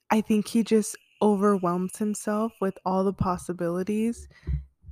I 0.09 0.21
think 0.21 0.47
he 0.47 0.63
just 0.63 0.95
overwhelms 1.21 1.97
himself 1.97 2.53
with 2.61 2.77
all 2.85 3.03
the 3.03 3.13
possibilities 3.13 4.27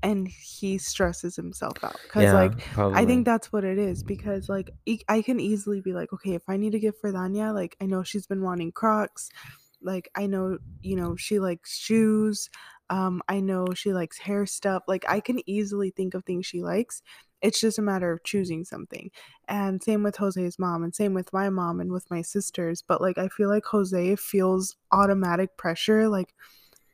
and 0.04 0.28
he 0.28 0.78
stresses 0.78 1.36
himself 1.36 1.84
out. 1.84 2.00
Cause 2.10 2.24
yeah, 2.24 2.34
like 2.34 2.60
probably. 2.74 3.00
I 3.00 3.06
think 3.06 3.26
that's 3.26 3.52
what 3.54 3.64
it 3.64 3.78
is 3.78 4.04
because 4.04 4.50
like 4.50 4.72
e- 4.86 5.02
I 5.08 5.22
can 5.22 5.40
easily 5.40 5.82
be 5.82 5.94
like, 5.94 6.12
okay, 6.14 6.34
if 6.34 6.44
I 6.48 6.58
need 6.58 6.76
a 6.76 6.80
gift 6.80 7.00
for 7.02 7.12
Danya, 7.12 7.54
like 7.54 7.76
I 7.82 7.86
know 7.86 8.04
she's 8.04 8.28
been 8.28 8.42
wanting 8.42 8.72
Crocs, 8.72 9.30
like 9.82 10.10
I 10.16 10.28
know 10.28 10.58
you 10.82 10.96
know 10.96 11.16
she 11.16 11.40
likes 11.40 11.78
shoes, 11.78 12.50
um, 12.90 13.22
I 13.28 13.40
know 13.40 13.68
she 13.74 13.94
likes 13.94 14.18
hair 14.20 14.46
stuff. 14.46 14.84
Like 14.88 15.06
I 15.08 15.20
can 15.20 15.40
easily 15.50 15.92
think 15.92 16.14
of 16.14 16.26
things 16.26 16.46
she 16.46 16.62
likes. 16.62 17.02
It's 17.42 17.60
just 17.60 17.80
a 17.80 17.82
matter 17.82 18.12
of 18.12 18.24
choosing 18.24 18.66
something. 18.66 19.10
And 19.48 19.82
same 19.82 20.04
with 20.04 20.18
Jose's 20.18 20.60
mom, 20.60 20.84
and 20.84 20.94
same 20.94 21.14
with 21.14 21.34
my 21.34 21.50
mom 21.50 21.80
and 21.80 21.92
with 21.92 22.10
my 22.12 22.22
sisters. 22.22 22.84
But 22.88 23.02
like 23.02 23.18
I 23.18 23.28
feel 23.30 23.50
like 23.50 23.66
Jose 23.66 24.16
feels 24.18 24.76
automatic 24.92 25.58
pressure, 25.58 26.10
like 26.10 26.34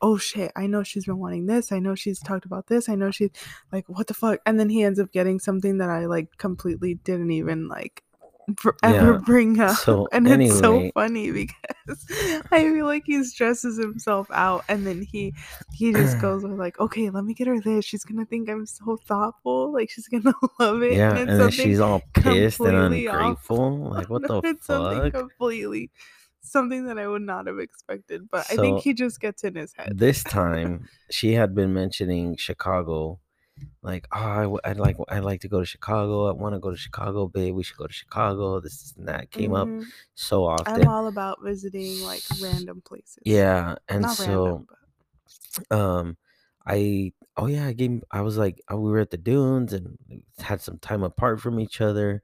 oh 0.00 0.16
shit, 0.16 0.52
I 0.56 0.66
know 0.66 0.82
she's 0.82 1.06
been 1.06 1.18
wanting 1.18 1.46
this. 1.46 1.72
I 1.72 1.78
know 1.78 1.94
she's 1.94 2.20
mm. 2.20 2.26
talked 2.26 2.44
about 2.44 2.66
this. 2.66 2.88
I 2.88 2.94
know 2.94 3.10
she's 3.10 3.30
like, 3.72 3.88
what 3.88 4.06
the 4.06 4.14
fuck? 4.14 4.40
And 4.46 4.58
then 4.58 4.68
he 4.68 4.82
ends 4.82 4.98
up 5.00 5.12
getting 5.12 5.38
something 5.38 5.78
that 5.78 5.90
I 5.90 6.06
like 6.06 6.36
completely 6.38 6.94
didn't 6.94 7.30
even 7.30 7.68
like 7.68 8.02
br- 8.48 8.70
ever 8.82 9.12
Yeah, 9.12 9.18
bring 9.18 9.60
up. 9.60 9.76
so 9.76 10.08
and 10.12 10.26
it's 10.28 10.58
so 10.58 10.90
funny 10.92 11.30
because 11.30 11.54
I 12.50 12.62
feel 12.62 12.86
like 12.86 13.04
he 13.06 13.22
stresses 13.24 13.78
himself 13.78 14.28
out 14.32 14.64
and 14.68 14.86
then 14.86 15.02
he 15.02 15.34
he 15.72 15.92
just 15.92 16.18
goes 16.20 16.42
with 16.42 16.58
like, 16.58 16.78
okay, 16.80 17.10
let 17.10 17.24
me 17.24 17.34
get 17.34 17.46
her 17.46 17.60
this. 17.60 17.84
She's 17.84 18.04
gonna 18.04 18.24
think 18.24 18.48
I'm 18.48 18.66
so 18.66 18.96
thoughtful. 19.06 19.72
Like 19.72 19.90
she's 19.90 20.08
gonna 20.08 20.34
love 20.58 20.82
it. 20.82 20.94
Yeah, 20.94 21.16
it's 21.16 21.30
and 21.30 21.40
then 21.40 21.50
she's 21.50 21.80
all 21.80 22.02
pissed 22.14 22.60
and 22.60 22.94
ungrateful. 22.94 23.90
Like, 23.90 24.10
what 24.10 24.22
the 24.22 24.28
fuck? 24.28 24.44
it's 24.44 24.66
something 24.66 25.12
fuck? 25.12 25.20
completely 25.20 25.90
something 26.50 26.86
that 26.86 26.98
I 26.98 27.06
would 27.06 27.22
not 27.22 27.46
have 27.46 27.58
expected. 27.58 28.28
But 28.30 28.46
I 28.50 28.56
think 28.56 28.80
he 28.80 28.94
just 28.94 29.20
gets 29.20 29.44
in 29.44 29.54
his 29.54 29.72
head. 29.74 29.98
This 29.98 30.22
time, 30.24 30.88
she 31.10 31.32
had 31.34 31.54
been 31.54 31.72
mentioning 31.72 32.36
Chicago. 32.36 33.20
Like, 33.82 34.06
oh, 34.12 34.18
I 34.20 34.42
w- 34.42 34.60
I'd 34.64 34.78
like, 34.78 34.96
I'd 35.08 35.24
like 35.24 35.40
to 35.42 35.48
go 35.48 35.60
to 35.60 35.66
Chicago. 35.66 36.28
I 36.28 36.32
want 36.32 36.54
to 36.54 36.60
go 36.60 36.70
to 36.70 36.76
Chicago, 36.76 37.28
babe. 37.28 37.54
We 37.54 37.62
should 37.62 37.76
go 37.76 37.86
to 37.86 37.92
Chicago. 37.92 38.60
This 38.60 38.94
and 38.96 39.08
that 39.08 39.30
came 39.30 39.54
up 39.54 39.68
Mhm. 39.68 39.92
so 40.14 40.44
often. 40.44 40.82
I'm 40.82 40.88
all 40.88 41.06
about 41.06 41.42
visiting 41.42 42.00
like 42.00 42.22
random 42.40 42.80
places. 42.82 43.22
yeah, 43.24 43.76
and 43.88 44.02
Not 44.02 44.16
so 44.16 44.26
random, 44.44 44.66
um 45.70 46.16
i 46.66 47.12
oh 47.36 47.46
yeah 47.46 47.66
i 47.66 47.72
gave 47.72 48.02
i 48.10 48.20
was 48.20 48.36
like 48.36 48.60
uh, 48.72 48.76
we 48.76 48.90
were 48.90 48.98
at 48.98 49.10
the 49.10 49.16
dunes 49.16 49.72
and 49.72 49.98
had 50.38 50.60
some 50.60 50.78
time 50.78 51.02
apart 51.02 51.40
from 51.40 51.58
each 51.60 51.80
other 51.80 52.22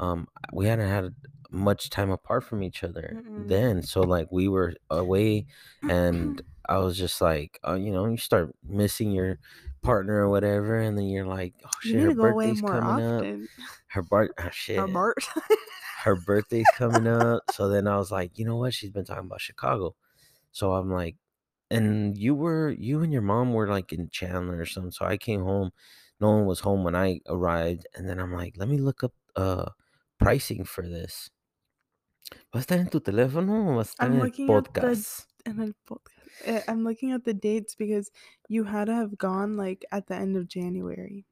um 0.00 0.26
we 0.52 0.66
hadn't 0.66 0.88
had 0.88 1.14
much 1.50 1.90
time 1.90 2.10
apart 2.10 2.44
from 2.44 2.62
each 2.62 2.82
other 2.84 3.16
Mm-mm. 3.16 3.48
then 3.48 3.82
so 3.82 4.00
like 4.00 4.26
we 4.30 4.48
were 4.48 4.74
away 4.90 5.46
and 5.88 6.42
i 6.68 6.78
was 6.78 6.96
just 6.96 7.20
like 7.20 7.58
uh, 7.66 7.74
you 7.74 7.92
know 7.92 8.06
you 8.06 8.16
start 8.16 8.54
missing 8.66 9.10
your 9.10 9.38
partner 9.82 10.24
or 10.24 10.28
whatever 10.28 10.78
and 10.80 10.96
then 10.96 11.06
you're 11.06 11.26
like 11.26 11.54
oh 11.64 11.70
shit 11.80 12.00
her 12.00 12.14
go 12.14 12.24
away 12.24 12.52
birthday's 12.52 12.60
coming 12.62 13.04
up 13.04 13.24
her 13.88 14.02
bar 14.02 14.28
oh, 14.38 14.48
shit 14.52 14.92
Bart. 14.92 15.16
her 16.04 16.16
birthday's 16.16 16.66
coming 16.76 17.06
up. 17.22 17.42
So 17.52 17.68
then 17.68 17.86
I 17.86 17.96
was 17.96 18.10
like, 18.10 18.38
you 18.38 18.44
know 18.44 18.56
what? 18.56 18.74
She's 18.74 18.90
been 18.90 19.04
talking 19.04 19.26
about 19.26 19.40
Chicago. 19.40 19.94
So 20.52 20.72
I'm 20.74 20.90
like, 20.90 21.16
and 21.70 22.16
you 22.18 22.34
were 22.34 22.70
you 22.70 23.02
and 23.02 23.12
your 23.12 23.22
mom 23.22 23.52
were 23.52 23.68
like 23.68 23.92
in 23.92 24.08
Chandler 24.10 24.58
or 24.58 24.66
something. 24.66 24.90
So 24.90 25.04
I 25.04 25.16
came 25.16 25.42
home. 25.42 25.70
No 26.20 26.30
one 26.30 26.46
was 26.46 26.60
home 26.60 26.84
when 26.84 26.96
I 26.96 27.20
arrived. 27.28 27.86
And 27.94 28.08
then 28.08 28.18
I'm 28.18 28.32
like, 28.32 28.54
let 28.56 28.68
me 28.68 28.78
look 28.78 29.04
up 29.04 29.12
uh 29.36 29.66
pricing 30.20 30.64
for 30.64 30.84
this. 30.86 31.30
¿Va 32.54 32.58
a 32.58 32.60
estar 32.60 32.78
en 32.78 32.88
tu 32.88 33.00
teléfono 33.00 33.72
o 33.72 33.74
va 33.76 33.80
a 33.80 33.84
estar 33.84 34.06
I'm 34.06 34.12
en 34.14 34.18
el 34.20 34.24
looking 34.26 34.50
at 34.50 34.64
the- 34.64 34.80
podcast? 34.80 35.26
and 35.46 35.58
then 35.58 35.74
podcast. 35.88 36.46
Eh, 36.46 36.62
I'm 36.68 36.84
looking 36.84 37.12
at 37.12 37.24
the 37.24 37.34
dates 37.34 37.74
because 37.74 38.10
you 38.48 38.64
had 38.64 38.86
to 38.86 38.94
have 38.94 39.16
gone 39.18 39.56
like 39.56 39.84
at 39.90 40.06
the 40.06 40.14
end 40.14 40.36
of 40.36 40.46
January. 40.46 41.24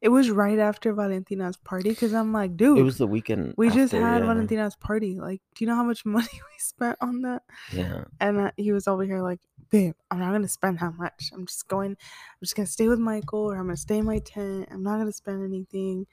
It 0.00 0.08
was 0.08 0.30
right 0.30 0.58
after 0.58 0.94
Valentina's 0.94 1.58
party 1.58 1.90
because 1.90 2.14
I'm 2.14 2.32
like, 2.32 2.56
dude, 2.56 2.78
It 2.78 2.82
was 2.82 2.96
the 2.96 3.06
weekend. 3.06 3.52
we 3.58 3.68
just 3.68 3.92
had 3.92 4.22
yeah. 4.22 4.26
Valentina's 4.26 4.74
party. 4.76 5.18
Like, 5.20 5.42
do 5.54 5.64
you 5.64 5.68
know 5.68 5.76
how 5.76 5.84
much 5.84 6.02
money 6.06 6.32
we 6.32 6.58
spent 6.58 6.96
on 7.02 7.20
that? 7.22 7.42
Yeah. 7.74 8.04
And 8.18 8.38
uh, 8.38 8.50
he 8.56 8.72
was 8.72 8.88
over 8.88 9.04
here 9.04 9.20
like, 9.20 9.40
babe, 9.70 9.92
I'm 10.10 10.20
not 10.20 10.32
gonna 10.32 10.48
spend 10.48 10.78
how 10.78 10.92
much. 10.92 11.30
I'm 11.34 11.44
just 11.44 11.68
going. 11.68 11.90
I'm 11.90 12.42
just 12.42 12.56
gonna 12.56 12.66
stay 12.66 12.88
with 12.88 12.98
Michael, 13.00 13.40
or 13.50 13.56
I'm 13.58 13.66
gonna 13.66 13.76
stay 13.76 13.98
in 13.98 14.06
my 14.06 14.20
tent. 14.20 14.68
I'm 14.72 14.82
not 14.82 14.96
gonna 14.96 15.12
spend 15.12 15.44
anything. 15.44 16.06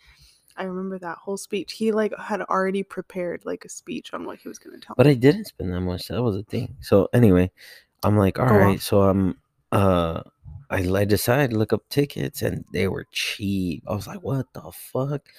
I 0.58 0.64
remember 0.64 1.00
that 1.00 1.18
whole 1.18 1.38
speech. 1.38 1.74
He 1.74 1.92
like 1.92 2.14
had 2.18 2.42
already 2.42 2.84
prepared 2.84 3.46
like 3.46 3.66
a 3.66 3.70
speech 3.70 4.14
on 4.14 4.26
what 4.26 4.40
he 4.40 4.48
was 4.48 4.60
gonna 4.60 4.80
tell. 4.80 4.96
But 4.98 5.06
me. 5.06 5.14
I 5.14 5.16
didn't 5.16 5.46
spend 5.46 5.74
that 5.74 5.82
much. 5.82 6.08
That 6.08 6.22
was 6.24 6.36
a 6.36 6.44
thing. 6.44 6.76
So 6.82 7.10
anyway, 7.14 7.52
I'm 8.04 8.18
like, 8.18 8.40
all 8.40 8.48
Go 8.48 8.56
right. 8.56 8.68
on. 8.70 8.80
So 8.80 9.04
I'm 9.04 9.38
uh 9.72 10.22
I, 10.70 10.78
I 10.80 11.06
decided 11.06 11.52
to 11.52 11.58
look 11.58 11.74
up 11.74 11.88
tickets 11.90 12.42
and 12.42 12.66
they 12.72 12.88
were 12.88 13.06
cheap. 13.12 13.84
I 13.88 13.94
was 13.94 14.08
like, 14.08 14.24
what 14.24 14.52
the 14.54 14.72
fuck? 14.72 15.30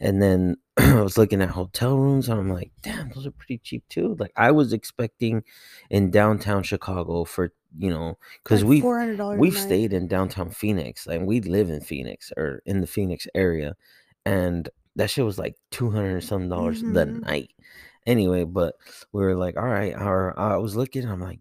And 0.00 0.22
then 0.22 0.56
I 0.76 1.00
was 1.02 1.18
looking 1.18 1.42
at 1.42 1.50
hotel 1.50 1.98
rooms 1.98 2.28
and 2.28 2.38
I'm 2.40 2.50
like, 2.50 2.70
damn, 2.82 3.10
those 3.10 3.26
are 3.26 3.32
pretty 3.32 3.58
cheap 3.58 3.84
too. 3.88 4.16
Like 4.18 4.32
I 4.36 4.50
was 4.50 4.72
expecting 4.72 5.44
in 5.90 6.10
downtown 6.10 6.62
Chicago 6.62 7.24
for 7.24 7.52
you 7.76 7.90
know, 7.90 8.18
because 8.42 8.62
like 8.62 8.70
we 8.70 8.80
four 8.80 8.98
hundred 8.98 9.16
dollars. 9.18 9.38
we've 9.40 9.58
stayed 9.58 9.92
in 9.92 10.08
downtown 10.08 10.50
Phoenix 10.50 11.06
and 11.06 11.26
we 11.26 11.40
live 11.40 11.68
in 11.68 11.80
Phoenix 11.80 12.32
or 12.36 12.62
in 12.64 12.80
the 12.80 12.86
Phoenix 12.86 13.26
area, 13.34 13.76
and 14.28 14.68
that 14.96 15.10
shit 15.10 15.24
was 15.24 15.38
like 15.38 15.56
two 15.70 15.90
hundred 15.90 16.22
some 16.22 16.48
dollars 16.48 16.82
the 16.82 17.06
Mhm. 17.06 17.22
night. 17.22 17.50
Anyway, 18.06 18.44
but 18.44 18.74
we 19.12 19.22
were 19.22 19.36
like, 19.36 19.56
all 19.56 19.66
right, 19.68 19.94
our 19.94 20.38
I 20.38 20.56
was 20.58 20.76
looking, 20.76 21.06
I'm 21.06 21.20
like, 21.20 21.40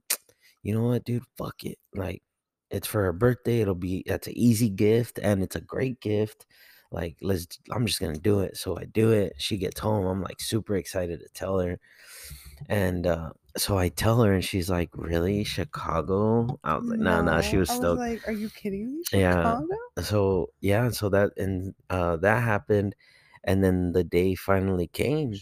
you 0.64 0.74
know 0.74 0.84
what, 0.88 1.06
dude, 1.06 1.24
fuck 1.38 1.64
it. 1.64 1.80
Like, 1.96 2.24
it's 2.72 2.88
for 2.88 3.04
her 3.04 3.14
birthday. 3.14 3.62
It'll 3.62 3.76
be 3.76 4.04
that's 4.08 4.28
an 4.28 4.38
easy 4.38 4.70
gift 4.70 5.20
and 5.24 5.44
it's 5.44 5.56
a 5.56 5.62
great 5.62 6.00
gift. 6.02 6.46
Like, 6.92 7.18
let's 7.22 7.48
I'm 7.72 7.86
just 7.88 8.00
gonna 8.02 8.20
do 8.20 8.42
it. 8.42 8.58
So 8.58 8.78
I 8.80 8.86
do 8.86 9.12
it. 9.12 9.34
She 9.40 9.58
gets 9.58 9.80
home. 9.80 10.06
I'm 10.08 10.22
like 10.22 10.40
super 10.42 10.76
excited 10.78 11.20
to 11.22 11.30
tell 11.34 11.60
her. 11.60 11.80
And 12.70 13.08
uh 13.08 13.32
so 13.58 13.78
I 13.78 13.90
tell 13.90 14.22
her 14.24 14.34
and 14.34 14.44
she's 14.44 14.70
like, 14.70 14.90
Really? 14.96 15.44
Chicago? 15.44 16.60
I 16.64 16.76
was 16.78 16.88
like, 16.90 17.00
nah, 17.00 17.22
nah, 17.22 17.42
she 17.42 17.58
was 17.58 17.70
I 17.70 17.74
stoked. 17.74 18.04
like, 18.04 18.28
are 18.28 18.34
you 18.34 18.50
kidding 18.50 18.92
me? 18.94 19.06
Yeah. 19.12 19.56
So 20.00 20.54
yeah 20.62 20.90
so 20.92 21.10
that 21.10 21.32
and 21.38 21.74
uh 21.90 22.18
that 22.18 22.44
happened 22.44 22.96
and 23.44 23.64
then 23.64 23.94
the 23.94 24.04
day 24.04 24.36
finally 24.36 24.88
came 24.88 25.34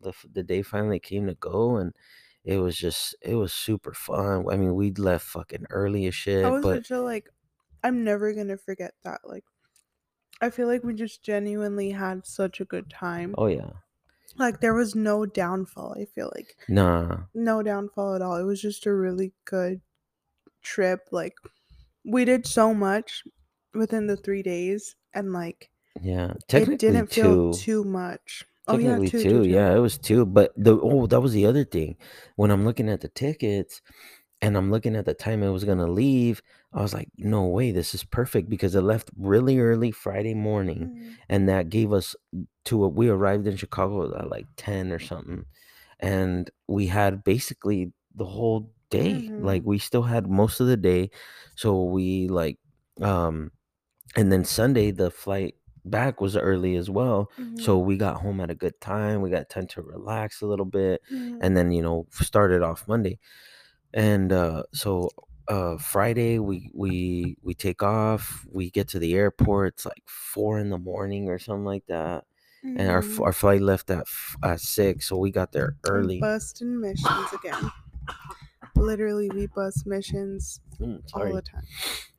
the, 0.00 0.12
the 0.30 0.42
day 0.42 0.60
finally 0.62 1.00
came 1.00 1.26
to 1.28 1.34
go 1.34 1.76
and 1.76 1.94
it 2.44 2.58
was 2.58 2.76
just 2.76 3.14
it 3.22 3.36
was 3.36 3.52
super 3.54 3.94
fun 3.94 4.44
i 4.50 4.56
mean 4.56 4.74
we 4.74 4.90
left 4.92 5.24
fucking 5.26 5.64
early 5.70 6.06
as 6.06 6.14
shit 6.14 6.44
I 6.44 6.50
was 6.50 6.68
but 6.68 6.82
such 6.82 6.90
a 6.90 7.00
like, 7.00 7.30
I'm 7.82 8.04
never 8.04 8.32
gonna 8.34 8.56
forget 8.58 8.94
that. 9.02 9.22
Like, 9.24 9.44
I 10.40 10.50
feel 10.50 10.68
like 10.68 10.84
we 10.84 10.94
just 10.94 11.22
genuinely 11.22 11.90
had 11.92 12.26
such 12.26 12.60
a 12.60 12.66
good 12.66 12.90
time. 12.90 13.36
oh 13.36 13.46
yeah 13.46 13.72
Like, 14.38 14.60
there 14.60 14.74
was 14.74 14.94
no 14.94 15.26
downfall. 15.26 15.94
I 15.98 16.04
feel 16.06 16.30
like 16.34 16.56
nah 16.68 17.24
no 17.34 17.62
downfall 17.62 18.14
at 18.14 18.22
all. 18.22 18.36
It 18.36 18.44
was 18.44 18.60
just 18.60 18.86
a 18.86 18.94
really 18.94 19.32
good 19.44 19.80
trip. 20.62 21.08
Like, 21.10 21.34
we 22.04 22.24
did 22.24 22.46
so 22.46 22.74
much 22.74 23.24
within 23.74 24.06
the 24.06 24.16
three 24.16 24.42
days, 24.42 24.96
and 25.14 25.32
like, 25.32 25.70
yeah 26.00 26.34
technically 26.48 26.74
it 26.74 26.80
didn't 26.80 27.10
two 27.10 27.22
feel 27.22 27.52
too 27.52 27.84
much. 27.84 28.44
Oh 28.68 28.78
yeah, 28.78 28.92
technically 28.92 29.10
two, 29.10 29.22
two, 29.22 29.28
two, 29.30 29.42
two. 29.44 29.48
yeah 29.48 29.74
it 29.74 29.78
was 29.80 29.98
two 29.98 30.24
but 30.24 30.52
the 30.56 30.78
oh 30.80 31.06
that 31.06 31.20
was 31.20 31.32
the 31.32 31.46
other 31.46 31.64
thing 31.64 31.96
when 32.36 32.50
i'm 32.52 32.64
looking 32.64 32.88
at 32.88 33.00
the 33.00 33.08
tickets 33.08 33.82
and 34.42 34.56
i'm 34.58 34.70
looking 34.70 34.96
at 34.96 35.06
the 35.06 35.14
time 35.14 35.42
it 35.42 35.50
was 35.50 35.64
gonna 35.64 35.86
leave 35.88 36.42
i 36.74 36.82
was 36.82 36.94
like 36.94 37.08
no 37.18 37.46
way 37.46 37.72
this 37.72 37.94
is 37.94 38.04
perfect 38.04 38.50
because 38.50 38.74
it 38.76 38.82
left 38.82 39.10
really 39.18 39.60
early 39.60 39.92
friday 39.92 40.34
morning 40.34 40.90
Mhm. 40.94 41.18
and 41.30 41.48
that 41.48 41.70
gave 41.70 41.92
us 41.92 42.16
to 42.64 42.84
a, 42.84 42.88
we 42.88 43.08
arrived 43.08 43.46
in 43.46 43.56
chicago 43.56 44.16
at 44.18 44.30
like 44.30 44.48
10 44.56 44.92
or 44.92 45.00
something 45.00 45.46
and 46.00 46.50
we 46.68 46.86
had 46.86 47.24
basically 47.24 47.92
the 48.14 48.26
whole 48.26 48.72
day 48.90 49.32
like 49.38 49.62
Mhm. 49.62 49.66
we 49.66 49.78
still 49.78 50.02
had 50.02 50.28
most 50.28 50.60
of 50.60 50.66
the 50.68 50.76
day 50.76 51.10
so 51.56 51.84
we 51.84 52.28
like 52.28 52.58
um 53.02 53.50
and 54.16 54.32
then 54.32 54.44
sunday 54.44 54.90
the 54.90 55.10
flight 55.10 55.54
back 55.84 56.20
was 56.20 56.36
early 56.36 56.76
as 56.76 56.90
well 56.90 57.30
so 57.54 57.78
Mhm. 57.78 57.84
we 57.86 57.96
got 57.96 58.20
home 58.20 58.40
at 58.40 58.50
a 58.50 58.54
good 58.54 58.78
time 58.80 59.20
we 59.22 59.30
got 59.30 59.48
time 59.50 59.66
to 59.66 59.82
relax 59.82 60.40
a 60.42 60.46
little 60.46 60.64
bit 60.66 61.00
Mhm. 61.10 61.38
and 61.40 61.56
then 61.56 61.72
you 61.72 61.82
know 61.82 62.06
started 62.12 62.62
off 62.62 62.86
monday 62.88 63.18
and 63.94 64.32
uh 64.32 64.62
so 64.72 65.10
uh 65.48 65.76
friday 65.78 66.38
we 66.38 66.70
we 66.74 67.36
we 67.42 67.54
take 67.54 67.82
off 67.82 68.46
we 68.50 68.70
get 68.70 68.88
to 68.88 68.98
the 68.98 69.14
airport 69.14 69.74
it's 69.74 69.86
like 69.86 70.02
four 70.06 70.58
in 70.58 70.70
the 70.70 70.78
morning 70.78 71.28
or 71.28 71.38
something 71.38 71.64
like 71.64 71.86
that 71.86 72.24
and 72.74 72.90
our, 72.90 73.02
Mhm. 73.02 73.20
our 73.22 73.32
flight 73.32 73.60
left 73.60 73.90
at, 73.90 74.00
f- 74.02 74.36
at 74.42 74.60
six 74.60 75.06
so 75.08 75.16
we 75.18 75.30
got 75.30 75.52
there 75.52 75.74
early 75.84 76.20
busting 76.20 76.80
missions 76.80 77.32
again. 77.32 77.70
Literally, 78.76 79.30
we 79.30 79.46
bust 79.46 79.86
missions 79.86 80.60
Mm, 80.80 81.00
all 81.14 81.32
the 81.32 81.42
time. 81.42 81.62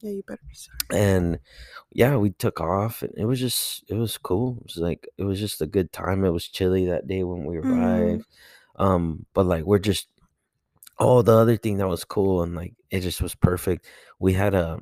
Yeah, 0.01 0.11
you 0.11 0.23
better 0.23 0.41
be 0.47 0.53
sorry. 0.55 0.77
and 0.91 1.39
yeah 1.93 2.17
we 2.17 2.31
took 2.31 2.61
off 2.61 3.01
and 3.03 3.13
it 3.17 3.25
was 3.25 3.39
just 3.39 3.83
it 3.89 3.95
was 3.95 4.17
cool 4.17 4.57
it 4.59 4.63
was 4.65 4.77
like 4.77 5.07
it 5.17 5.23
was 5.23 5.39
just 5.39 5.61
a 5.61 5.67
good 5.67 5.91
time 5.93 6.25
it 6.25 6.29
was 6.31 6.47
chilly 6.47 6.85
that 6.85 7.07
day 7.07 7.23
when 7.23 7.45
we 7.45 7.57
Mhm. 7.61 7.63
arrived 7.71 8.25
um 8.77 9.25
but 9.33 9.45
like 9.45 9.63
we're 9.65 9.79
just 9.79 10.09
oh 10.99 11.21
the 11.21 11.33
other 11.35 11.57
thing 11.57 11.77
that 11.77 11.87
was 11.87 12.03
cool 12.05 12.43
and 12.43 12.55
like 12.55 12.73
it 12.91 13.01
just 13.01 13.21
was 13.21 13.35
perfect 13.35 13.85
we 14.19 14.33
had 14.33 14.53
a 14.53 14.79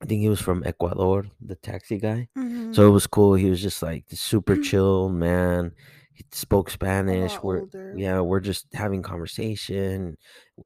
i 0.00 0.06
think 0.06 0.20
he 0.20 0.28
was 0.28 0.40
from 0.40 0.62
ecuador 0.64 1.24
the 1.40 1.54
taxi 1.56 1.98
guy 1.98 2.28
Mhm. 2.36 2.74
so 2.74 2.86
it 2.86 2.90
was 2.90 3.06
cool 3.06 3.34
he 3.34 3.50
was 3.50 3.60
just 3.62 3.82
like 3.82 4.06
the 4.08 4.16
super 4.16 4.56
chill 4.68 5.08
man 5.08 5.72
he 6.14 6.24
spoke 6.32 6.70
spanish 6.70 7.40
we're 7.42 7.60
older. 7.60 7.94
yeah 7.96 8.20
we're 8.20 8.40
just 8.40 8.66
having 8.74 9.02
conversation 9.02 10.16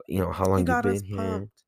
you 0.09 0.20
know 0.20 0.32
how 0.32 0.44
long 0.47 0.61
you 0.61 0.82
been 0.82 1.05
here 1.05 1.16
pumped. 1.16 1.62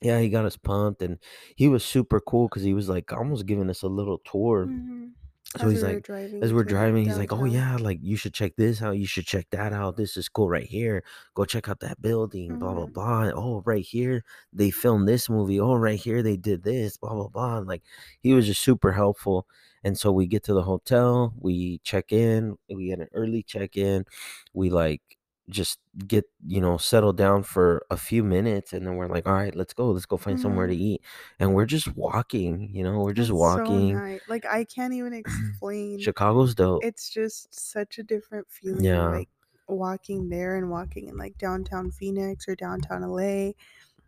yeah, 0.00 0.20
he 0.20 0.28
got 0.28 0.44
us 0.44 0.56
pumped, 0.56 1.02
and 1.02 1.18
he 1.56 1.66
was 1.66 1.84
super 1.84 2.20
cool 2.20 2.46
because 2.48 2.62
he 2.62 2.72
was 2.72 2.88
like 2.88 3.12
almost 3.12 3.46
giving 3.46 3.68
us 3.68 3.82
a 3.82 3.88
little 3.88 4.18
tour. 4.24 4.66
Mhm. 4.66 5.10
So 5.56 5.68
As 5.68 5.70
he's 5.70 5.82
we 5.82 5.82
like, 5.82 6.02
driving 6.02 6.42
as 6.42 6.52
we're 6.52 6.64
driving, 6.64 7.04
he's 7.04 7.16
like, 7.18 7.32
"Oh 7.32 7.44
yeah, 7.44 7.76
like 7.76 7.98
you 8.02 8.16
should 8.16 8.34
check 8.34 8.54
this 8.56 8.82
out. 8.82 8.98
You 8.98 9.06
should 9.06 9.26
check 9.26 9.46
that 9.50 9.72
out. 9.72 9.96
This 9.96 10.16
is 10.16 10.28
cool 10.28 10.48
right 10.48 10.66
here. 10.66 11.02
Go 11.34 11.44
check 11.46 11.68
out 11.68 11.80
that 11.80 12.00
building. 12.02 12.58
Blah 12.58 12.74
blah 12.74 12.86
Mhm. 12.86 12.92
blah. 12.92 13.30
Oh, 13.34 13.62
right 13.64 13.84
here 13.84 14.24
they 14.52 14.70
filmed 14.70 15.08
this 15.08 15.28
movie. 15.30 15.58
Oh, 15.60 15.74
right 15.74 15.98
here 15.98 16.22
they 16.22 16.36
did 16.36 16.62
this. 16.64 16.96
Blah 16.98 17.14
blah 17.14 17.28
blah. 17.28 17.58
And 17.58 17.66
like 17.66 17.82
he 18.20 18.34
was 18.34 18.46
just 18.46 18.62
super 18.62 18.92
helpful. 18.92 19.46
And 19.84 19.98
so 19.98 20.12
we 20.12 20.26
get 20.26 20.44
to 20.44 20.54
the 20.54 20.62
hotel, 20.62 21.32
we 21.38 21.78
check 21.84 22.12
in, 22.12 22.56
we 22.68 22.86
get 22.88 23.00
an 23.00 23.08
early 23.14 23.42
check 23.42 23.76
in, 23.76 24.04
we 24.52 24.70
like 24.70 25.02
just 25.48 25.78
get 26.06 26.24
you 26.46 26.60
know 26.60 26.76
settled 26.76 27.16
down 27.16 27.42
for 27.42 27.84
a 27.90 27.96
few 27.96 28.22
minutes 28.22 28.72
and 28.72 28.86
then 28.86 28.96
we're 28.96 29.06
like 29.08 29.26
all 29.26 29.32
right 29.32 29.56
let's 29.56 29.72
go 29.72 29.90
let's 29.90 30.04
go 30.04 30.16
find 30.16 30.38
somewhere 30.38 30.66
mm-hmm. 30.66 30.78
to 30.78 30.84
eat 30.84 31.02
and 31.40 31.54
we're 31.54 31.64
just 31.64 31.94
walking 31.96 32.68
you 32.72 32.82
know 32.84 33.00
we're 33.00 33.14
just 33.14 33.30
That's 33.30 33.40
so 33.40 33.58
walking 33.58 33.94
nice. 33.94 34.20
Like 34.28 34.44
I 34.44 34.64
can't 34.64 34.92
even 34.92 35.12
explain. 35.14 36.00
chicago's 36.00 36.54
dope 36.54 36.84
It's 36.84 37.08
just 37.10 37.54
such 37.54 37.98
a 37.98 38.02
different 38.02 38.46
feeling. 38.50 38.84
Yeah. 38.84 39.08
Like 39.08 39.28
walking 39.66 40.28
there 40.28 40.56
and 40.56 40.70
walking 40.70 41.08
in 41.08 41.16
like 41.16 41.36
downtown 41.38 41.90
Phoenix 41.90 42.48
or 42.48 42.54
downtown 42.54 43.02
LA. 43.02 43.52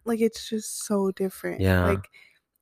Like 0.04 0.20
it's 0.20 0.48
just 0.48 0.86
so 0.86 1.10
different. 1.10 1.60
Yeah. 1.60 1.84
Like 1.86 2.08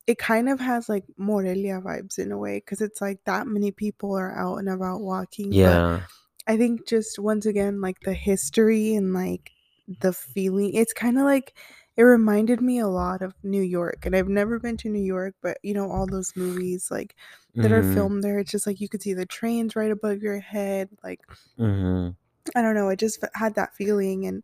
it 0.07 0.17
kind 0.17 0.49
of 0.49 0.59
has 0.59 0.89
like 0.89 1.05
Morelia 1.17 1.81
vibes 1.81 2.17
in 2.17 2.31
a 2.31 2.37
way 2.37 2.57
because 2.57 2.81
it's 2.81 3.01
like 3.01 3.19
that 3.25 3.47
many 3.47 3.71
people 3.71 4.17
are 4.17 4.37
out 4.37 4.57
and 4.57 4.69
about 4.69 5.01
walking. 5.01 5.49
But 5.49 5.55
yeah 5.55 6.01
I 6.49 6.57
think 6.57 6.87
just 6.87 7.19
once 7.19 7.47
again, 7.47 7.81
like 7.81 8.01
the 8.03 8.13
history 8.13 8.95
and 8.95 9.13
like 9.13 9.53
the 9.87 10.13
feeling, 10.13 10.73
it's 10.75 10.93
kind 10.93 11.19
of 11.19 11.25
like 11.25 11.57
it 11.97 12.03
reminded 12.03 12.61
me 12.61 12.79
a 12.79 12.87
lot 12.89 13.21
of 13.23 13.35
New 13.43 13.61
York. 13.61 14.05
And 14.05 14.15
I've 14.15 14.29
never 14.29 14.59
been 14.59 14.77
to 14.79 14.89
New 14.89 15.03
York, 15.03 15.35
but 15.43 15.59
you 15.63 15.75
know, 15.75 15.91
all 15.91 16.07
those 16.07 16.35
movies 16.35 16.89
like 16.91 17.15
that 17.61 17.71
are 17.73 17.83
Mhm, 17.83 17.83
filmed 17.83 18.23
there, 18.23 18.39
it's 18.39 18.51
just 18.51 18.67
like 18.67 18.81
you 18.81 18.89
could 18.89 19.03
see 19.03 19.13
the 19.13 19.27
trains 19.27 19.75
right 19.77 19.91
above 19.91 20.23
your 20.23 20.41
head. 20.41 20.89
Like, 21.03 21.21
mhm. 21.57 22.15
I 22.55 22.61
don't 22.61 22.75
know, 22.75 22.89
I 22.89 22.95
just 22.95 23.23
had 23.35 23.55
that 23.55 23.75
feeling. 23.75 24.25
And 24.25 24.43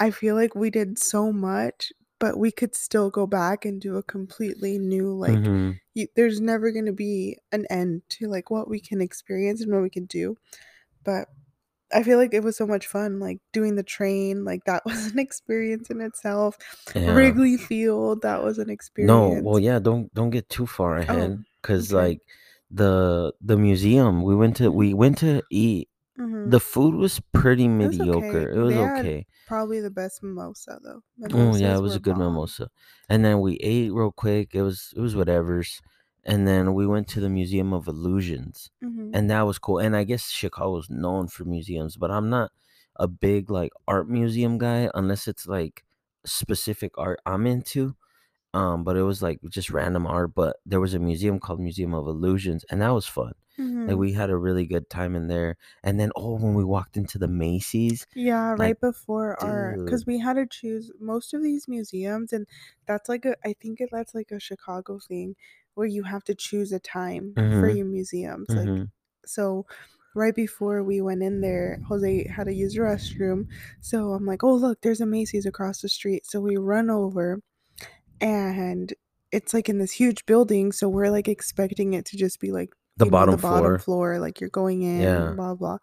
I 0.00 0.12
feel 0.12 0.36
like 0.36 0.54
we 0.56 0.70
did 0.70 0.98
so 0.98 1.32
much, 1.32 1.92
but 2.20 2.38
we 2.38 2.52
could 2.52 2.76
still 2.76 3.10
go 3.10 3.26
back 3.26 3.64
and 3.66 3.80
do 3.80 3.96
a 3.98 4.04
completely 4.04 4.78
new, 4.78 5.14
like, 5.14 5.50
Mhm. 5.50 5.78
you, 5.94 6.08
there's 6.16 6.40
never 6.40 6.72
going 6.72 6.86
to 6.86 6.92
be 6.94 7.38
an 7.52 7.66
end 7.70 8.02
to 8.10 8.28
like 8.28 8.50
what 8.50 8.68
we 8.68 8.80
can 8.80 9.00
experience 9.02 9.62
and 9.62 9.72
what 9.72 9.82
we 9.82 9.90
can 9.90 10.06
do. 10.06 10.36
But 11.04 11.28
I 11.92 12.02
feel 12.02 12.18
like 12.18 12.34
it 12.34 12.42
was 12.42 12.56
so 12.56 12.66
much 12.66 12.86
fun, 12.86 13.20
like 13.20 13.38
doing 13.52 13.76
the 13.76 13.82
train, 13.82 14.44
like 14.44 14.64
that 14.64 14.84
was 14.86 15.12
an 15.12 15.18
experience 15.18 15.90
in 15.90 16.00
itself. 16.00 16.58
Yeah. 16.94 17.14
Wrigley 17.14 17.56
Field, 17.56 18.22
that 18.22 18.42
was 18.42 18.58
an 18.58 18.70
experience. 18.70 19.08
No, 19.08 19.40
well, 19.42 19.58
yeah, 19.58 19.78
don't 19.78 20.12
don't 20.14 20.30
get 20.30 20.48
too 20.48 20.66
far 20.66 20.96
ahead 20.98 21.44
because 21.62 21.92
okay. 21.92 22.02
like 22.02 22.20
the 22.70 23.32
the 23.40 23.56
museum 23.56 24.22
we 24.22 24.34
went 24.34 24.56
to 24.56 24.70
we 24.70 24.94
went 24.94 25.18
to 25.18 25.42
eat. 25.50 25.88
Mhm. 26.18 26.50
The 26.50 26.60
food 26.60 26.94
was 26.94 27.20
pretty 27.32 27.64
It 27.64 27.76
was 27.76 27.98
mediocre. 27.98 28.50
okay. 28.50 28.58
It 28.58 28.62
was 28.62 28.74
okay. 28.74 29.26
probably 29.48 29.80
the 29.80 29.90
best 29.90 30.22
mimosa 30.22 30.78
though. 30.82 31.02
Oh 31.32 31.56
yeah, 31.56 31.76
it 31.76 31.80
was 31.82 31.96
a 31.96 32.00
good 32.00 32.14
bomb. 32.14 32.34
mimosa. 32.34 32.70
And 33.08 33.24
then 33.24 33.40
we 33.40 33.56
ate 33.56 33.92
real 33.92 34.12
quick. 34.12 34.54
It 34.54 34.62
was 34.62 34.92
it 34.96 35.00
was 35.00 35.16
whatever's. 35.16 35.80
And 36.24 36.46
then 36.48 36.74
we 36.74 36.86
went 36.86 37.08
to 37.08 37.20
the 37.20 37.28
Museum 37.30 37.72
of 37.72 37.86
Illusions, 37.88 38.70
Mhm. 38.82 39.10
and 39.14 39.30
that 39.30 39.42
was 39.42 39.58
cool. 39.58 39.78
And 39.78 39.96
I 39.96 40.04
guess 40.04 40.30
Chicago's 40.30 40.88
known 40.90 41.28
for 41.28 41.44
museums, 41.44 41.96
but 41.96 42.10
I'm 42.10 42.28
not 42.30 42.52
a 42.96 43.08
big 43.08 43.50
like 43.50 43.72
art 43.88 44.08
museum 44.08 44.58
guy 44.58 44.88
unless 44.94 45.26
it's 45.28 45.46
like 45.46 45.84
specific 46.26 46.92
art 46.98 47.20
I'm 47.26 47.46
into. 47.46 47.96
Um, 48.54 48.84
but 48.84 48.96
it 48.96 49.02
was 49.02 49.20
like 49.22 49.40
just 49.50 49.70
random 49.70 50.06
art. 50.06 50.34
But 50.34 50.56
there 50.64 50.80
was 50.80 50.94
a 50.94 50.98
museum 51.00 51.40
called 51.40 51.60
Museum 51.60 51.92
of 51.94 52.06
Illusions, 52.06 52.64
and 52.70 52.80
that 52.82 52.90
was 52.90 53.06
fun. 53.06 53.34
Like 53.86 53.96
Mhm. 53.96 53.98
we 53.98 54.12
had 54.12 54.30
a 54.30 54.36
really 54.36 54.66
good 54.66 54.90
time 54.90 55.14
in 55.16 55.28
there. 55.28 55.56
And 55.82 55.98
then 56.00 56.10
oh, 56.16 56.34
when 56.38 56.54
we 56.54 56.64
walked 56.64 56.96
into 56.96 57.18
the 57.18 57.28
Macy's, 57.28 58.06
Yeah, 58.16 58.54
like 58.56 58.76
right 58.76 58.80
before 58.80 59.40
our 59.42 59.78
because 59.84 60.06
we 60.06 60.18
had 60.20 60.34
to 60.34 60.46
choose 60.46 60.92
most 61.00 61.34
of 61.34 61.42
these 61.42 61.66
museums, 61.66 62.32
and 62.32 62.46
that's 62.86 63.08
like 63.08 63.24
a 63.24 63.36
I 63.44 63.54
think 63.54 63.80
it 63.80 63.88
that's 63.92 64.14
like 64.14 64.30
a 64.30 64.38
Chicago 64.38 65.00
thing 65.00 65.34
where 65.74 65.86
you 65.88 66.04
have 66.04 66.22
to 66.24 66.34
choose 66.36 66.70
a 66.72 66.78
time 66.78 67.38
for 67.50 67.68
mm-hmm, 67.68 67.68
your 67.68 67.86
museums. 67.86 68.54
Like, 68.54 68.70
mm-hmm. 68.70 68.84
so 69.26 69.66
right 70.14 70.34
before 70.34 70.84
we 70.84 71.00
went 71.00 71.22
in 71.24 71.40
there, 71.40 71.80
Jose 71.88 72.28
had 72.28 72.44
to 72.46 72.54
use 72.54 72.74
the 72.74 72.80
restroom. 72.82 73.48
So 73.80 74.12
I'm 74.12 74.24
like, 74.26 74.44
oh, 74.44 74.54
look, 74.54 74.80
there's 74.82 75.00
a 75.00 75.06
Macy's 75.06 75.46
across 75.46 75.80
the 75.82 75.88
street. 75.88 76.24
So 76.26 76.40
we 76.40 76.56
run 76.56 76.90
over, 76.90 77.40
and 78.20 78.92
it's 79.32 79.54
like 79.54 79.68
in 79.68 79.78
this 79.78 79.92
huge 79.92 80.26
building. 80.26 80.72
So 80.72 80.88
we're 80.88 81.10
like 81.10 81.28
expecting 81.28 81.94
it 81.94 82.04
to 82.06 82.16
just 82.16 82.40
be 82.40 82.52
like, 82.52 82.70
The 82.96 83.06
you 83.06 83.10
know, 83.10 83.16
the 83.24 83.26
bottom 83.26 83.40
bottom 83.40 83.60
floor. 83.64 83.78
floor, 83.78 84.18
like 84.18 84.40
you're 84.40 84.50
going 84.50 84.82
in, 84.82 85.00
Yeah. 85.00 85.32
blah, 85.34 85.54
blah. 85.54 85.78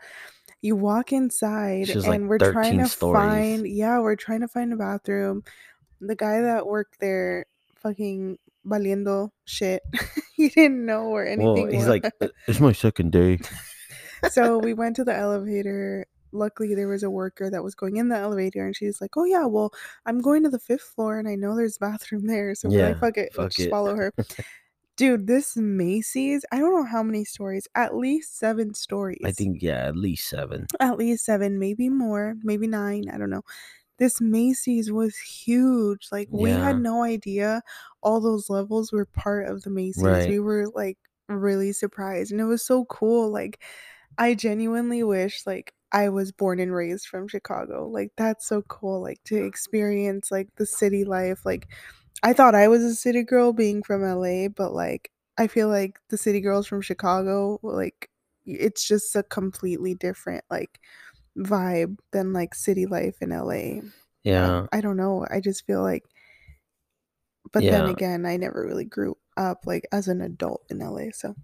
You 0.61 0.75
walk 0.75 1.11
inside 1.11 1.89
was 1.93 2.07
like 2.07 2.19
and 2.19 2.29
we're 2.29 2.37
trying 2.37 2.77
to 2.77 2.87
stories. 2.87 3.21
find, 3.21 3.67
yeah, 3.67 3.99
we're 3.99 4.15
trying 4.15 4.41
to 4.41 4.47
find 4.47 4.71
a 4.71 4.75
bathroom. 4.77 5.43
The 5.99 6.15
guy 6.15 6.41
that 6.41 6.67
worked 6.67 6.99
there 6.99 7.45
fucking 7.77 8.37
valiendo 8.65 9.31
shit. 9.45 9.81
he 10.35 10.49
didn't 10.49 10.85
know 10.85 11.09
where 11.09 11.25
Well, 11.37 11.53
anything 11.57 11.71
he's 11.71 11.79
was. 11.87 11.87
like, 11.89 12.05
"Uh, 12.21 12.27
it's 12.47 12.59
my 12.59 12.71
second 12.73 13.11
day. 13.11 13.39
so 14.29 14.59
we 14.59 14.73
went 14.73 14.95
to 14.97 15.03
the 15.03 15.15
elevator. 15.15 16.05
Luckily, 16.31 16.75
there 16.75 16.87
was 16.87 17.03
a 17.03 17.09
worker 17.09 17.49
that 17.49 17.63
was 17.63 17.73
going 17.75 17.97
in 17.97 18.07
the 18.09 18.17
elevator, 18.17 18.65
and 18.65 18.75
she's 18.75 19.01
like, 19.01 19.17
"Oh 19.17 19.25
yeah, 19.25 19.45
well, 19.47 19.73
I'm 20.05 20.21
going 20.21 20.43
to 20.43 20.49
the 20.49 20.59
fifth 20.59 20.83
floor, 20.95 21.17
and 21.19 21.27
I 21.27 21.35
know 21.35 21.55
there's 21.55 21.75
a 21.77 21.79
bathroom 21.79 22.27
there, 22.27 22.53
so 22.55 22.69
we're 22.69 22.77
Yeah, 22.77 22.87
like, 22.89 22.99
fuck 22.99 23.17
it, 23.17 23.33
fuck 23.33 23.49
just 23.51 23.67
it. 23.67 23.69
follow 23.71 23.95
her." 23.95 24.13
Dude, 24.97 25.27
this 25.27 25.57
Macy's, 25.57 26.45
I 26.51 26.59
don't 26.59 26.73
know 26.73 26.85
how 26.85 27.01
many 27.01 27.23
stories, 27.23 27.67
at 27.75 27.95
least 27.95 28.37
seven 28.37 28.73
stories. 28.73 29.21
I 29.25 29.31
think 29.31 29.61
yeah, 29.61 29.87
at 29.87 29.95
least 29.95 30.27
seven. 30.29 30.67
at 30.79 30.97
least 30.97 31.25
seven, 31.25 31.59
maybe 31.59 31.89
more, 31.89 32.35
maybe 32.43 32.67
nine. 32.67 33.09
I 33.11 33.17
don't 33.17 33.29
know. 33.29 33.43
This 33.97 34.19
Macy's 34.19 34.91
was 34.91 35.15
huge. 35.17 36.07
Like 36.11 36.27
we 36.31 36.49
had 36.49 36.79
no 36.81 37.03
idea 37.03 37.61
all 38.01 38.19
those 38.19 38.49
levels 38.49 38.91
were 38.91 39.05
part 39.05 39.47
of 39.47 39.61
the 39.61 39.69
Macy's. 39.69 40.03
Right. 40.03 40.29
We 40.29 40.39
were 40.39 40.67
like 40.73 40.97
really 41.29 41.71
surprised, 41.71 42.31
and 42.31 42.41
it 42.41 42.45
was 42.45 42.65
so 42.65 42.85
cool. 42.85 43.31
Like 43.31 43.61
I 44.17 44.33
genuinely 44.33 45.03
wish 45.03 45.45
like 45.45 45.73
I 45.91 46.09
was 46.09 46.31
born 46.31 46.59
and 46.59 46.73
raised 46.73 47.07
from 47.07 47.27
Chicago. 47.27 47.87
Like 47.87 48.11
that's 48.17 48.47
so 48.47 48.61
cool. 48.63 49.01
Like 49.01 49.19
to 49.25 49.43
experience 49.43 50.31
like 50.31 50.49
the 50.57 50.65
city 50.65 51.03
life. 51.03 51.45
Like 51.45 51.67
I 52.23 52.33
thought 52.33 52.55
I 52.55 52.67
was 52.67 52.83
a 52.83 52.95
city 52.95 53.23
girl 53.23 53.53
being 53.53 53.83
from 53.83 54.03
LA, 54.03 54.47
but 54.47 54.73
like 54.73 55.11
I 55.37 55.47
feel 55.47 55.69
like 55.69 55.99
the 56.09 56.17
city 56.17 56.41
girls 56.41 56.67
from 56.67 56.81
Chicago, 56.81 57.59
like 57.63 58.09
it's 58.45 58.87
just 58.87 59.15
a 59.15 59.23
completely 59.23 59.95
different 59.95 60.43
like 60.49 60.79
vibe 61.37 61.97
than 62.11 62.33
like 62.33 62.53
city 62.53 62.85
life 62.85 63.15
in 63.21 63.29
LA. 63.29 63.81
Yeah. 64.23 64.67
I 64.71 64.81
don't 64.81 64.97
know. 64.97 65.25
I 65.29 65.39
just 65.39 65.65
feel 65.65 65.81
like 65.81 66.03
but 67.51 67.63
then 67.63 67.87
again, 67.87 68.25
I 68.25 68.37
never 68.37 68.65
really 68.65 68.85
grew 68.85 69.17
up 69.35 69.65
like 69.65 69.87
as 69.91 70.07
an 70.07 70.21
adult 70.21 70.63
in 70.69 70.79
LA. 70.79 71.11
So 71.13 71.35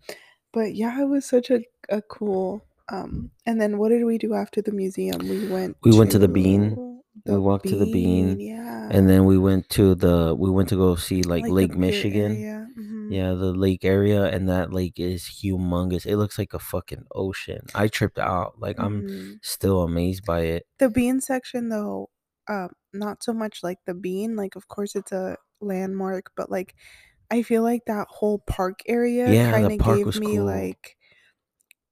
but 0.53 0.75
yeah, 0.75 1.01
it 1.01 1.05
was 1.05 1.25
such 1.25 1.49
a, 1.49 1.61
a 1.89 2.01
cool 2.01 2.65
um 2.89 3.31
and 3.45 3.59
then 3.59 3.77
what 3.77 3.89
did 3.89 4.05
we 4.05 4.17
do 4.17 4.33
after 4.33 4.61
the 4.61 4.71
museum? 4.71 5.27
We 5.27 5.47
went 5.47 5.77
We 5.81 5.97
went 5.97 6.11
to 6.11 6.19
the 6.19 6.27
Bean. 6.27 6.86
The 7.25 7.33
We 7.33 7.39
walked 7.39 7.67
to 7.69 7.75
the 7.75 7.87
Bean, 7.87 8.39
yeah. 8.39 8.89
And 8.89 9.09
then 9.09 9.25
we 9.25 9.37
went 9.37 9.69
to 9.71 9.95
the 9.95 10.35
we 10.37 10.49
went 10.49 10.69
to 10.69 10.75
go 10.77 10.95
see 10.95 11.23
like, 11.23 11.47
Like 11.47 11.49
Lake 11.49 11.75
Michigan. 11.75 12.45
mhm. 12.77 13.07
Yeah, 13.09 13.33
the 13.33 13.53
lake 13.53 13.85
area 13.85 14.25
and 14.25 14.49
that 14.49 14.73
lake 14.73 14.99
is 14.99 15.23
humongous. 15.43 16.05
It 16.07 16.17
looks 16.17 16.37
like 16.39 16.53
a 16.53 16.59
fucking 16.59 17.05
ocean. 17.15 17.67
I 17.75 17.87
tripped 17.89 18.19
out. 18.19 18.59
Like 18.59 18.77
I'm 18.79 19.05
Mhm. 19.05 19.39
still 19.41 19.83
amazed 19.83 20.25
by 20.25 20.41
it. 20.43 20.67
The 20.79 20.89
bean 20.89 21.21
section 21.21 21.69
though, 21.69 22.09
um, 22.47 22.69
not 22.93 23.23
so 23.23 23.33
much 23.33 23.63
like 23.63 23.79
the 23.85 23.93
bean, 23.93 24.35
like 24.35 24.55
of 24.55 24.67
course 24.67 24.95
it's 24.95 25.11
a 25.11 25.37
landmark, 25.59 26.31
but 26.35 26.49
like 26.51 26.75
I 27.31 27.43
feel 27.43 27.63
like 27.63 27.85
that 27.87 28.07
whole 28.09 28.39
park 28.39 28.81
area 28.87 29.37
Yeah, 29.37 29.51
kind 29.51 29.71
of 29.71 29.83
gave 29.83 30.05
was 30.05 30.17
me 30.17 30.39
cool. 30.39 30.41
like 30.41 30.97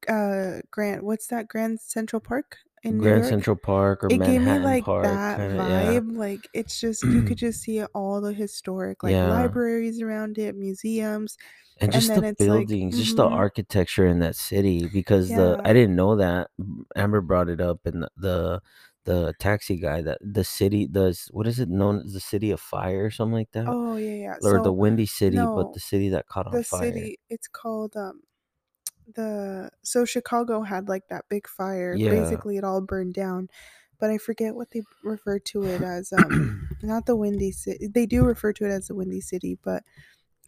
uh 0.08 0.62
Grand 0.72 1.04
what's 1.04 1.28
that 1.28 1.48
Grand 1.48 1.80
Central 1.80 2.20
Park 2.20 2.58
in 2.86 3.00
Grand 3.00 3.26
York? 3.26 3.26
Central 3.26 3.56
Park 3.58 4.04
or 4.04 4.10
It 4.10 4.20
gave 4.24 4.42
me 4.44 4.60
like 4.60 4.86
Park, 4.86 5.02
that 5.02 5.38
kinda 5.38 5.62
yeah. 5.64 6.02
vibe. 6.02 6.16
Like 6.16 6.50
it's 6.54 6.80
just 6.80 7.06
you 7.06 7.24
could 7.24 7.38
just 7.40 7.62
see 7.64 7.84
all 7.86 8.22
the 8.22 8.34
historic 8.34 9.04
like 9.04 9.18
Yeah. 9.18 9.24
libraries 9.24 10.02
around 10.02 10.38
it, 10.40 10.56
museums. 10.56 11.38
And 11.82 11.92
And 11.92 11.92
just 11.92 12.14
then 12.14 12.16
the 12.16 12.24
it's 12.24 12.48
like 12.48 12.72
buildings, 12.78 12.96
just 12.98 13.18
the 13.18 13.28
mhm. 13.28 13.30
architecture 13.30 14.06
in 14.08 14.20
that 14.20 14.36
city 14.38 14.88
because 14.88 15.34
the 15.34 15.58
I 15.66 15.74
didn't 15.74 15.96
know 15.98 16.16
that. 16.16 16.50
Amber 16.96 17.20
brought 17.22 17.50
it 17.50 17.60
up 17.62 17.86
and 17.86 18.04
the 18.04 18.10
the, 18.16 18.62
the 19.04 19.34
taxi 19.40 19.76
guy 19.78 20.02
that 20.02 20.20
the 20.22 20.44
city 20.46 20.88
does 20.88 21.28
what 21.32 21.48
is 21.48 21.60
it 21.60 21.68
known 21.70 22.02
as 22.06 22.14
the 22.14 22.20
city 22.22 22.52
of 22.52 22.62
fire 22.62 23.06
or 23.06 23.12
something 23.12 23.34
like 23.34 23.52
that? 23.52 23.76
Oh 23.76 23.98
yeah, 23.98 24.14
yeah. 24.16 24.38
Or 24.42 24.62
the 24.62 24.74
windy 24.74 25.06
city, 25.08 25.48
but 25.48 25.74
the 25.74 25.80
city 25.82 26.10
that 26.10 26.28
caught 26.28 26.48
on 26.48 26.60
the 26.60 26.64
fire. 26.64 27.10
city 27.10 27.20
it's 27.30 27.48
called 27.48 27.96
um 27.96 28.22
the 29.14 29.70
so 29.84 30.06
Chicago 30.06 30.62
had 30.62 30.88
like 30.90 31.08
that 31.10 31.26
big 31.30 31.48
fire. 31.48 31.96
Yeah. 31.96 32.10
Basically, 32.12 32.58
it 32.58 32.64
all 32.64 32.82
burned 32.82 33.14
down, 33.14 33.50
but 34.00 34.10
I 34.10 34.18
forget 34.18 34.56
what 34.56 34.72
they 34.72 34.84
refer 35.04 35.40
to 35.40 35.64
it 35.64 35.82
as. 35.82 36.12
Um, 36.14 36.70
not 36.84 37.06
the 37.06 37.16
Windy 37.16 37.52
City. 37.52 37.88
They 37.88 38.06
do 38.06 38.24
refer 38.24 38.54
to 38.54 38.66
it 38.66 38.72
as 38.72 38.88
the 38.88 38.96
Windy 38.96 39.22
City, 39.22 39.58
but 39.64 39.84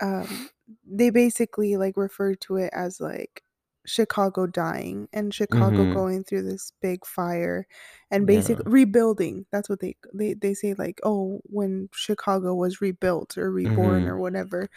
um, 0.01 0.49
they 0.85 1.09
basically 1.09 1.77
like 1.77 1.97
refer 1.97 2.35
to 2.35 2.57
it 2.57 2.71
as 2.73 2.99
like 3.01 3.43
Chicago 3.85 4.45
dying 4.45 5.07
and 5.13 5.33
Chicago 5.33 5.77
Mhm. 5.85 5.93
going 5.93 6.23
through 6.23 6.43
this 6.43 6.73
big 6.81 7.05
fire 7.05 7.67
and 8.11 8.23
Yeah. 8.23 8.25
basically 8.37 8.65
rebuilding. 8.71 9.45
That's 9.51 9.69
what 9.69 9.79
they 9.79 9.95
they 10.13 10.33
they 10.33 10.53
say 10.53 10.73
like 10.73 10.99
oh 11.03 11.39
when 11.45 11.89
Chicago 11.93 12.53
was 12.53 12.81
rebuilt 12.81 13.37
or 13.37 13.49
reborn 13.51 14.03
Mhm. 14.03 14.07
or 14.09 14.17
whatever. 14.17 14.69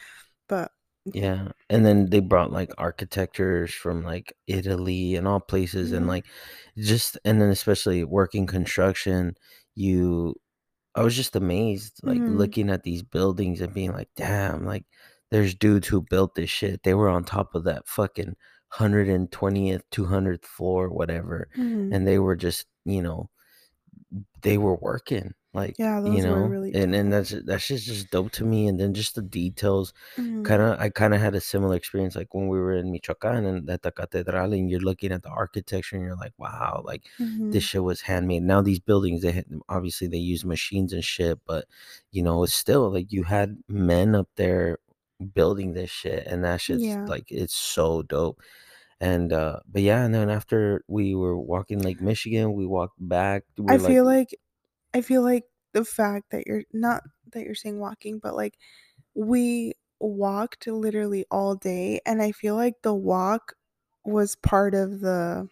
But 0.49 0.70
Yeah, 1.07 1.48
and 1.70 1.84
then 1.84 2.11
they 2.11 2.20
brought 2.20 2.53
like 2.53 2.70
architectures 2.78 3.72
from 3.72 4.03
like 4.05 4.36
Italy 4.46 5.16
and 5.16 5.26
all 5.26 5.40
places, 5.40 5.92
and 5.92 6.07
Mhm. 6.07 6.07
like 6.07 6.26
just 6.76 7.18
and 7.24 7.40
then 7.40 7.48
especially 7.51 8.05
working 8.05 8.46
construction, 8.46 9.34
you 9.74 10.34
I 10.96 11.03
was 11.05 11.16
just 11.16 11.36
amazed, 11.36 12.01
like 12.05 12.24
Mhm. 12.24 12.28
looking 12.28 12.70
at 12.70 12.84
these 12.84 13.03
buildings 13.05 13.61
and 13.62 13.74
being 13.74 13.92
like, 13.92 14.11
damn, 14.16 14.64
like 14.66 14.86
there's 15.30 15.55
dudes 15.55 15.88
who 15.88 16.03
built 16.03 16.34
this 16.36 16.51
shit. 16.51 16.82
They 16.84 16.94
were 16.94 17.09
on 17.11 17.24
top 17.24 17.55
of 17.55 17.64
that 17.64 17.88
fucking 17.88 18.36
120th, 18.70 19.84
200th 19.90 20.46
floor, 20.46 20.90
whatever, 20.90 21.48
Mhm. 21.55 21.92
and 21.92 22.07
they 22.09 22.18
were 22.20 22.36
just, 22.36 22.66
you 22.86 23.03
know, 23.03 23.30
they 24.42 24.59
were 24.59 24.76
working 24.76 25.34
like 25.53 25.78
Yeah, 25.78 25.98
you 26.03 26.22
know 26.22 26.48
really 26.48 26.70
and 26.72 26.94
and 26.94 27.12
that's 27.12 27.30
that's 27.46 27.66
just 27.66 27.84
just 27.86 28.11
dope 28.11 28.30
to 28.30 28.44
me 28.44 28.68
and 28.68 28.78
then 28.80 28.94
just 28.94 29.14
the 29.16 29.22
details 29.22 29.92
Mhm. 30.16 30.44
kind 30.44 30.62
of 30.62 30.78
i 30.80 30.88
kind 30.88 31.12
of 31.14 31.20
had 31.20 31.34
a 31.34 31.40
similar 31.40 31.74
experience 31.76 32.16
like 32.16 32.32
when 32.34 32.48
we 32.48 32.59
were 32.59 32.72
in 32.74 32.90
michoacan 32.92 33.44
and 33.44 33.68
at 33.68 33.82
the 33.82 33.90
catedral 33.92 34.53
and 34.53 34.70
you're 34.70 34.80
looking 34.80 35.12
at 35.12 35.22
the 35.22 35.28
architecture 35.28 35.96
and 35.96 36.05
you're 36.05 36.16
like 36.16 36.32
wow 36.38 36.82
like 36.84 37.05
this 37.51 37.62
Mhm. 37.62 37.64
shit 37.64 37.82
was 37.82 38.03
handmade 38.03 38.42
now 38.42 38.62
these 38.62 38.78
buildings 38.80 39.22
they 39.22 39.32
had, 39.32 39.46
obviously 39.68 40.07
they 40.07 40.16
use 40.18 40.44
machines 40.44 40.92
and 40.92 41.05
shit 41.05 41.38
but 41.46 41.66
you 42.12 42.22
know 42.22 42.42
it's 42.44 42.55
still 42.55 42.90
like 42.90 43.12
you 43.12 43.24
had 43.24 43.59
men 43.68 44.14
up 44.14 44.28
there 44.36 44.78
building 45.34 45.72
this 45.74 45.90
shit 45.90 46.26
and 46.26 46.44
that 46.44 46.61
shit's 46.61 46.98
Yeah. 46.98 47.07
like 47.07 47.24
it's 47.30 47.55
so 47.55 48.03
dope 48.03 48.40
and 49.01 49.32
uh 49.32 49.61
but 49.68 49.82
yeah 49.82 50.05
and 50.05 50.14
then 50.14 50.30
after 50.30 50.84
we 50.88 51.14
were 51.14 51.38
walking 51.38 51.80
lake 51.80 52.01
michigan 52.01 52.53
we 52.55 52.66
walked 52.66 52.96
back 53.01 53.44
we 53.59 53.76
I 53.76 53.78
like 53.78 54.01
feel 54.01 54.05
like 54.05 54.34
I 54.95 55.01
feel 55.03 55.22
like 55.22 55.45
the 55.72 55.84
fact 55.84 56.30
that 56.30 56.47
you're 56.47 56.64
not 56.72 57.03
that 57.32 57.45
you're 57.45 57.55
saying 57.55 57.78
walking, 57.78 58.18
but 58.18 58.34
like 58.34 58.57
we 59.14 59.74
walked 60.01 60.66
literally 60.66 61.26
all 61.30 61.55
day 61.55 62.01
and 62.07 62.22
I 62.22 62.32
feel 62.32 62.55
like 62.57 62.82
the 62.82 62.95
walk 62.95 63.55
was 64.05 64.36
part 64.36 64.74
of 64.74 65.01
the 65.01 65.49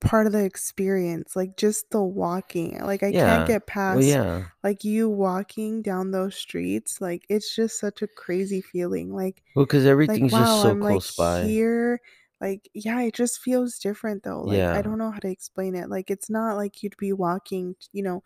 part 0.00 0.26
of 0.26 0.32
the 0.32 0.44
experience, 0.44 1.36
like 1.36 1.56
just 1.56 1.90
the 1.90 2.02
walking. 2.02 2.80
Like 2.80 3.02
I 3.02 3.12
can't 3.12 3.14
yeah 3.14 3.46
get 3.46 3.66
well 3.92 4.02
past 4.02 4.02
yeah 4.02 4.44
like 4.64 4.84
you 4.84 5.08
walking 5.08 5.82
down 5.82 6.10
those 6.10 6.36
streets. 6.36 7.00
Like 7.00 7.24
it's 7.28 7.54
just 7.54 7.78
such 7.78 8.02
a 8.02 8.08
crazy 8.08 8.60
feeling. 8.60 9.12
Like 9.12 9.42
well 9.54 9.66
because 9.66 9.84
like 9.84 9.90
everything's 9.92 10.32
just 10.32 10.62
so 10.62 10.70
I'm 10.70 10.80
like 10.80 10.92
close 10.92 11.16
by 11.16 11.44
here. 11.44 12.00
Like 12.40 12.68
yeah, 12.74 13.00
it 13.02 13.14
just 13.14 13.40
feels 13.40 13.78
different 13.78 14.22
though. 14.24 14.42
Like 14.42 14.66
I 14.72 14.82
don't 14.82 14.98
know 14.98 15.10
how 15.10 15.18
to 15.20 15.30
explain 15.30 15.74
it. 15.74 15.90
Like 15.90 16.10
it's 16.10 16.30
not 16.30 16.56
like 16.56 16.82
you'd 16.82 16.96
be 16.98 17.12
walking, 17.12 17.76
you 17.92 18.02
know, 18.02 18.22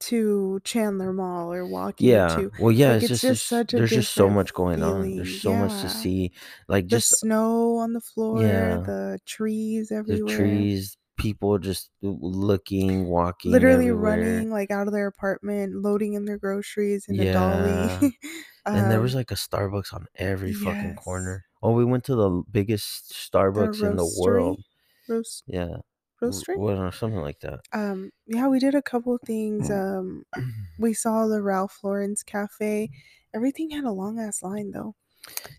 to 0.00 0.60
Chandler 0.64 1.12
Mall 1.12 1.52
or 1.52 1.66
walking 1.66 2.06
Yeah. 2.06 2.28
to 2.28 2.52
Well, 2.56 2.72
yeah, 2.72 2.92
like 2.92 3.02
it's 3.02 3.08
it's 3.10 3.20
just 3.20 3.22
just 3.22 3.46
such 3.48 3.74
a 3.74 3.80
there's 3.80 3.92
just 3.92 4.12
so 4.14 4.30
much 4.30 4.52
going 4.54 4.82
on. 4.82 5.14
There's 5.16 5.30
so 5.30 5.54
much 5.56 5.80
to 5.80 5.88
see. 5.88 6.32
Like 6.68 6.86
The 6.90 7.00
just 7.00 7.10
snow 7.20 7.76
on 7.78 7.92
the 7.94 8.00
floor, 8.00 8.42
Yeah. 8.42 8.78
the 8.84 9.20
trees 9.26 9.90
everywhere 9.92 10.24
the 10.26 10.32
trees, 10.34 10.96
people 11.18 11.58
just 11.58 11.90
looking, 12.02 13.06
walking 13.06 13.54
Literally 13.54 13.90
everywhere. 13.90 13.90
running 13.90 14.50
like 14.50 14.70
out 14.70 14.86
of 14.86 14.92
their 14.92 15.06
apartment, 15.06 15.74
loading 15.82 16.12
in 16.14 16.24
their 16.24 16.38
groceries 16.38 17.06
in 17.08 17.18
a 17.18 17.26
Yeah. 17.26 17.26
dolly. 17.26 18.18
And 18.72 18.90
there 18.90 19.00
was 19.00 19.14
um 19.14 19.16
like 19.16 19.30
a 19.30 19.34
Starbucks 19.34 19.94
on 19.94 20.06
every 20.16 20.52
fucking 20.54 20.94
corner. 20.94 21.46
Oh, 21.62 21.72
we 21.72 21.84
went 21.84 22.04
to 22.06 22.16
the 22.16 22.42
biggest 22.50 23.12
The 23.56 23.66
Starbucks 23.66 23.82
in 23.82 23.96
the 23.96 24.06
world. 24.06 24.62
Roast 25.08 25.44
Yeah. 25.46 25.78
roastery? 26.22 26.56
Well, 26.56 26.92
something 26.92 27.20
like 27.20 27.40
that. 27.40 27.62
Um 27.72 28.10
yeah, 28.26 28.48
we 28.48 28.58
did 28.58 28.74
a 28.74 28.82
couple 28.82 29.18
things. 29.18 29.70
Um 29.70 30.24
we 30.78 30.94
saw 30.94 31.26
the 31.26 31.42
Ralph 31.42 31.78
Lauren's 31.82 32.22
cafe. 32.22 32.90
Everything 33.34 33.70
had 33.70 33.84
a 33.84 33.92
long 33.92 34.18
ass 34.18 34.42
line 34.42 34.70
though. 34.72 34.94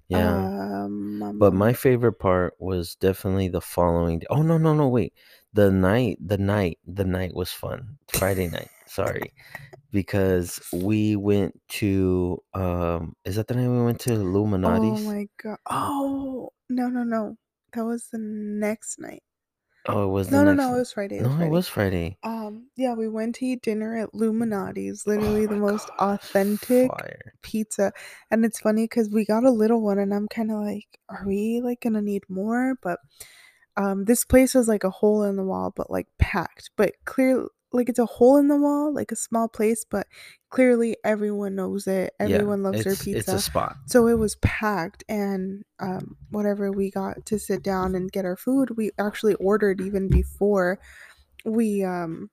Yeah. 0.08 0.50
Um, 0.74 1.24
um, 1.24 1.24
But 1.40 1.54
um, 1.54 1.56
my 1.56 1.74
favorite 1.74 2.14
part 2.20 2.56
was 2.60 2.96
definitely 2.96 3.50
the 3.50 3.62
following 3.62 4.20
day. 4.20 4.28
Oh 4.30 4.42
no, 4.44 4.58
no, 4.58 4.74
no, 4.76 4.88
wait. 4.90 5.14
The 5.54 5.72
night, 5.72 6.18
the 6.22 6.38
night, 6.38 6.80
the 6.86 7.06
night 7.06 7.34
was 7.34 7.52
fun. 7.52 7.98
Friday 8.08 8.48
night. 8.50 8.70
Sorry. 8.88 9.34
Because 9.92 10.60
we 10.72 11.16
went 11.16 11.60
to 11.80 12.40
um 12.54 13.16
is 13.26 13.36
that 13.38 13.48
the 13.48 13.56
night 13.56 13.70
we 13.70 13.84
went 13.84 14.00
to 14.02 14.14
Lou 14.16 14.46
Malnati's? 14.46 15.00
oh 15.00 15.12
my 15.12 15.28
god. 15.42 15.58
Oh 15.70 16.50
no 16.70 16.90
no 16.90 17.04
no. 17.04 17.38
That 17.74 17.86
was 17.86 18.08
the 18.12 18.18
next 18.20 19.00
night. 19.00 19.24
Oh, 19.88 20.06
it 20.06 20.12
was 20.12 20.30
the 20.30 20.36
No 20.36 20.44
no 20.44 20.52
next 20.52 20.68
no, 20.70 20.76
it 20.76 20.80
was 20.80 20.94
Friday. 20.94 21.18
It 21.18 21.24
was 21.24 21.32
No, 21.32 21.36
it 21.36 21.38
Friday. 21.38 21.52
was 21.52 21.68
Friday. 21.68 22.18
Um 22.24 22.70
yeah, 22.76 22.94
we 22.94 23.08
went 23.10 23.36
to 23.36 23.46
eat 23.46 23.62
dinner 23.62 23.98
at 23.98 24.14
Lou 24.14 24.34
Malnati's, 24.34 25.08
Oh 25.08 25.12
literally 25.12 25.46
the 25.48 25.56
most 25.56 25.90
god, 25.90 26.00
authentic 26.00 26.90
fire. 26.90 27.34
pizza. 27.42 27.92
And 28.32 28.46
it's 28.46 28.60
funny 28.60 28.84
because 28.86 29.10
we 29.10 29.26
got 29.26 29.44
a 29.46 29.52
little 29.52 29.82
one 29.82 30.00
and 30.00 30.14
I'm 30.14 30.28
kind 30.28 30.52
of 30.52 30.60
like, 30.62 30.88
are 31.10 31.24
we 31.26 31.62
like 31.64 31.82
gonna 31.82 32.02
need 32.02 32.24
more? 32.30 32.76
But 32.82 33.00
um 33.80 34.06
this 34.06 34.26
place 34.26 34.54
was 34.54 34.68
like 34.68 34.84
a 34.84 34.90
hole 34.90 35.24
in 35.24 35.38
the 35.38 35.44
wall, 35.44 35.74
but 35.76 35.90
like 35.90 36.08
packed. 36.20 36.70
But 36.76 36.94
clear 37.06 37.48
like 37.72 37.88
it's 37.90 38.00
a 38.00 38.06
hole 38.06 38.38
in 38.38 38.48
the 38.48 38.58
wall, 38.58 38.94
like 38.94 39.12
a 39.12 39.16
small 39.16 39.48
place, 39.48 39.86
but 39.90 40.08
clearly 40.50 40.98
everyone 41.04 41.56
knows 41.56 41.88
it. 41.88 42.14
Yeah, 42.20 42.26
Everyone 42.26 42.64
loves 42.64 42.84
their 42.84 42.94
it's 42.94 43.02
it's 43.02 43.28
a 43.28 43.38
pizza. 43.38 43.40
spot. 43.40 43.78
So 43.88 44.08
it 44.08 44.20
was 44.20 44.36
packed 44.38 45.04
and 45.10 45.64
um 45.80 46.18
whatever 46.32 46.72
we 46.72 46.92
got 46.92 47.26
to 47.28 47.40
sit 47.40 47.64
down 47.64 47.96
and 47.96 48.12
get 48.12 48.26
our 48.26 48.38
food, 48.38 48.78
we 48.78 48.92
actually 49.00 49.36
ordered 49.36 49.82
even 49.82 50.10
before 50.10 50.80
we 51.46 51.84
um 51.84 52.30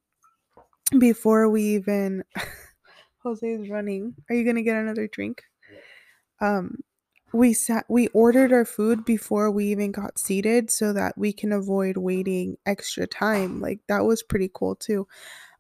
before 0.99 1.49
we 1.49 1.63
even 1.77 2.25
Jose's 3.23 3.69
running. 3.71 4.15
Are 4.31 4.35
you 4.35 4.45
gonna 4.45 4.63
get 4.63 4.77
another 4.77 5.07
drink? 5.07 5.43
Um 6.41 6.79
we 7.33 7.53
sat 7.53 7.85
we 7.89 8.07
ordered 8.09 8.53
our 8.53 8.65
food 8.65 9.05
before 9.05 9.51
we 9.51 9.67
even 9.67 9.93
got 9.93 10.19
seated 10.19 10.71
so 10.71 10.93
that 10.93 11.17
we 11.19 11.33
can 11.33 11.53
avoid 11.53 11.97
waiting 11.97 12.57
extra 12.65 13.07
time. 13.07 13.61
Like 13.61 13.81
that 13.89 14.05
was 14.05 14.23
pretty 14.23 14.51
cool 14.53 14.77
too. 14.77 15.07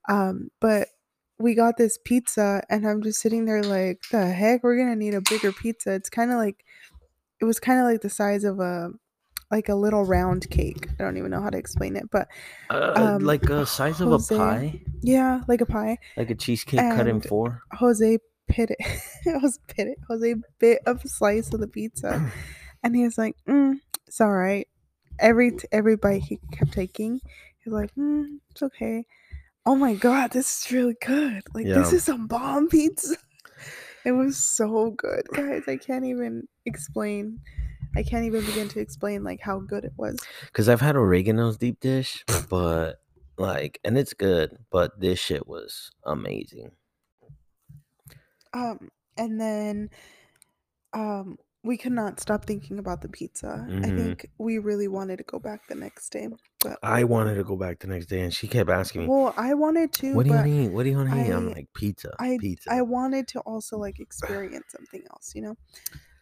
Um 0.08 0.50
but 0.60 0.88
we 1.38 1.54
got 1.54 1.76
this 1.76 1.98
pizza 2.02 2.62
and 2.70 2.86
I'm 2.88 3.02
just 3.02 3.20
sitting 3.20 3.44
there 3.44 3.62
like 3.62 4.02
the 4.10 4.26
heck 4.26 4.62
we're 4.62 4.78
gonna 4.78 4.96
need 4.96 5.14
a 5.14 5.20
bigger 5.20 5.52
pizza. 5.52 5.92
It's 5.92 6.08
kind 6.08 6.30
of 6.30 6.38
like 6.38 6.64
it 7.40 7.44
was 7.44 7.60
kind 7.60 7.78
of 7.80 7.84
like 7.84 8.00
the 8.00 8.10
size 8.10 8.44
of 8.44 8.60
a 8.60 8.90
like 9.50 9.68
a 9.68 9.74
little 9.74 10.04
round 10.04 10.48
cake. 10.50 10.88
I 10.98 11.04
don't 11.04 11.16
even 11.18 11.30
know 11.30 11.40
how 11.42 11.50
to 11.50 11.58
explain 11.58 11.96
it, 11.96 12.10
but 12.10 12.28
Uh, 12.70 12.92
um 12.96 13.24
like 13.24 13.44
a 13.50 13.66
size 13.66 14.00
of 14.00 14.10
a 14.12 14.18
pie, 14.18 14.80
yeah, 15.02 15.42
like 15.46 15.60
a 15.60 15.66
pie. 15.66 15.98
like 16.16 16.30
a 16.30 16.34
cheesecake 16.34 16.80
cut 16.80 17.06
in 17.08 17.20
four. 17.20 17.62
Jose 17.72 18.18
bit 18.48 18.70
it. 18.78 19.42
was 19.42 19.58
bit 19.76 19.88
it. 19.88 19.98
Jose 20.08 20.34
bit 20.58 20.82
of 20.86 21.04
a 21.04 21.08
slice 21.08 21.52
of 21.52 21.60
the 21.60 21.68
pizza, 21.68 22.30
and 22.82 22.96
he 22.96 23.02
was 23.02 23.18
like, 23.18 23.36
mm, 23.48 23.74
"It's 24.06 24.20
all 24.20 24.32
right." 24.32 24.68
Every 25.18 25.52
t- 25.52 25.68
every 25.72 25.96
bite 25.96 26.22
he 26.22 26.38
kept 26.52 26.72
taking, 26.72 27.20
he's 27.58 27.72
like, 27.72 27.94
mm, 27.94 28.38
"It's 28.50 28.62
okay." 28.62 29.06
Oh 29.64 29.74
my 29.74 29.94
god, 29.94 30.30
this 30.30 30.64
is 30.64 30.72
really 30.72 30.96
good. 31.04 31.42
Like 31.54 31.66
this 31.66 31.92
is 31.92 32.04
some 32.04 32.26
bomb 32.26 32.68
pizza. 32.68 33.16
It 34.04 34.12
was 34.12 34.36
so 34.36 34.92
good, 34.92 35.26
guys. 35.32 35.64
I 35.66 35.76
can't 35.76 36.04
even 36.04 36.46
explain. 36.64 37.40
I 37.96 38.04
can't 38.04 38.24
even 38.24 38.44
begin 38.44 38.68
to 38.68 38.80
explain 38.80 39.24
like 39.24 39.40
how 39.40 39.58
good 39.58 39.84
it 39.84 39.94
was. 39.96 40.16
Cause 40.52 40.68
I've 40.68 40.80
had 40.80 40.94
oregano's 40.94 41.56
deep 41.56 41.80
dish, 41.80 42.24
but 42.48 43.00
like, 43.36 43.80
and 43.84 43.98
it's 43.98 44.14
good, 44.14 44.56
but 44.70 45.00
this 45.00 45.18
shit 45.18 45.48
was 45.48 45.90
amazing. 46.04 46.70
Um, 48.56 48.90
and 49.16 49.40
then 49.40 49.90
um, 50.92 51.38
we 51.62 51.76
could 51.76 51.92
not 51.92 52.20
stop 52.20 52.44
thinking 52.44 52.78
about 52.78 53.02
the 53.02 53.08
pizza. 53.08 53.72
I 53.82 53.90
hmm 53.90 53.90
think 53.90 54.26
we 54.38 54.58
really 54.58 54.88
wanted 54.88 55.18
to 55.18 55.24
go 55.24 55.38
back 55.38 55.66
the 55.66 55.74
next 55.74 56.10
day, 56.10 56.28
but 56.60 56.80
I 56.82 57.04
wanted 57.04 57.34
to 57.36 57.44
go 57.44 57.56
back 57.56 57.80
the 57.80 57.86
next 57.86 58.06
day, 58.06 58.20
and 58.20 58.32
she 58.32 58.48
kept 58.48 58.70
asking 58.70 59.02
me, 59.02 59.12
well, 59.12 59.34
I 59.36 59.54
wanted 59.54 59.92
to, 59.94 60.20
"What 60.20 60.24
do 60.24 60.30
you 60.30 60.36
but 60.36 60.36
want 60.36 60.48
to 60.48 60.52
eat? 60.52 60.68
What 60.70 60.82
do 60.84 60.90
you 60.90 60.96
want 60.96 61.10
to 61.10 61.16
eat?" 61.16 61.30
I'm 61.30 61.48
like, 61.50 61.72
"Pizza, 61.74 62.18
I 62.18 62.40
I 62.68 62.82
wanted 62.82 63.28
to 63.30 63.40
also 63.40 63.78
like 63.78 64.00
experience 64.00 64.72
something 64.72 65.04
else, 65.10 65.34
you 65.34 65.42
know. 65.42 65.56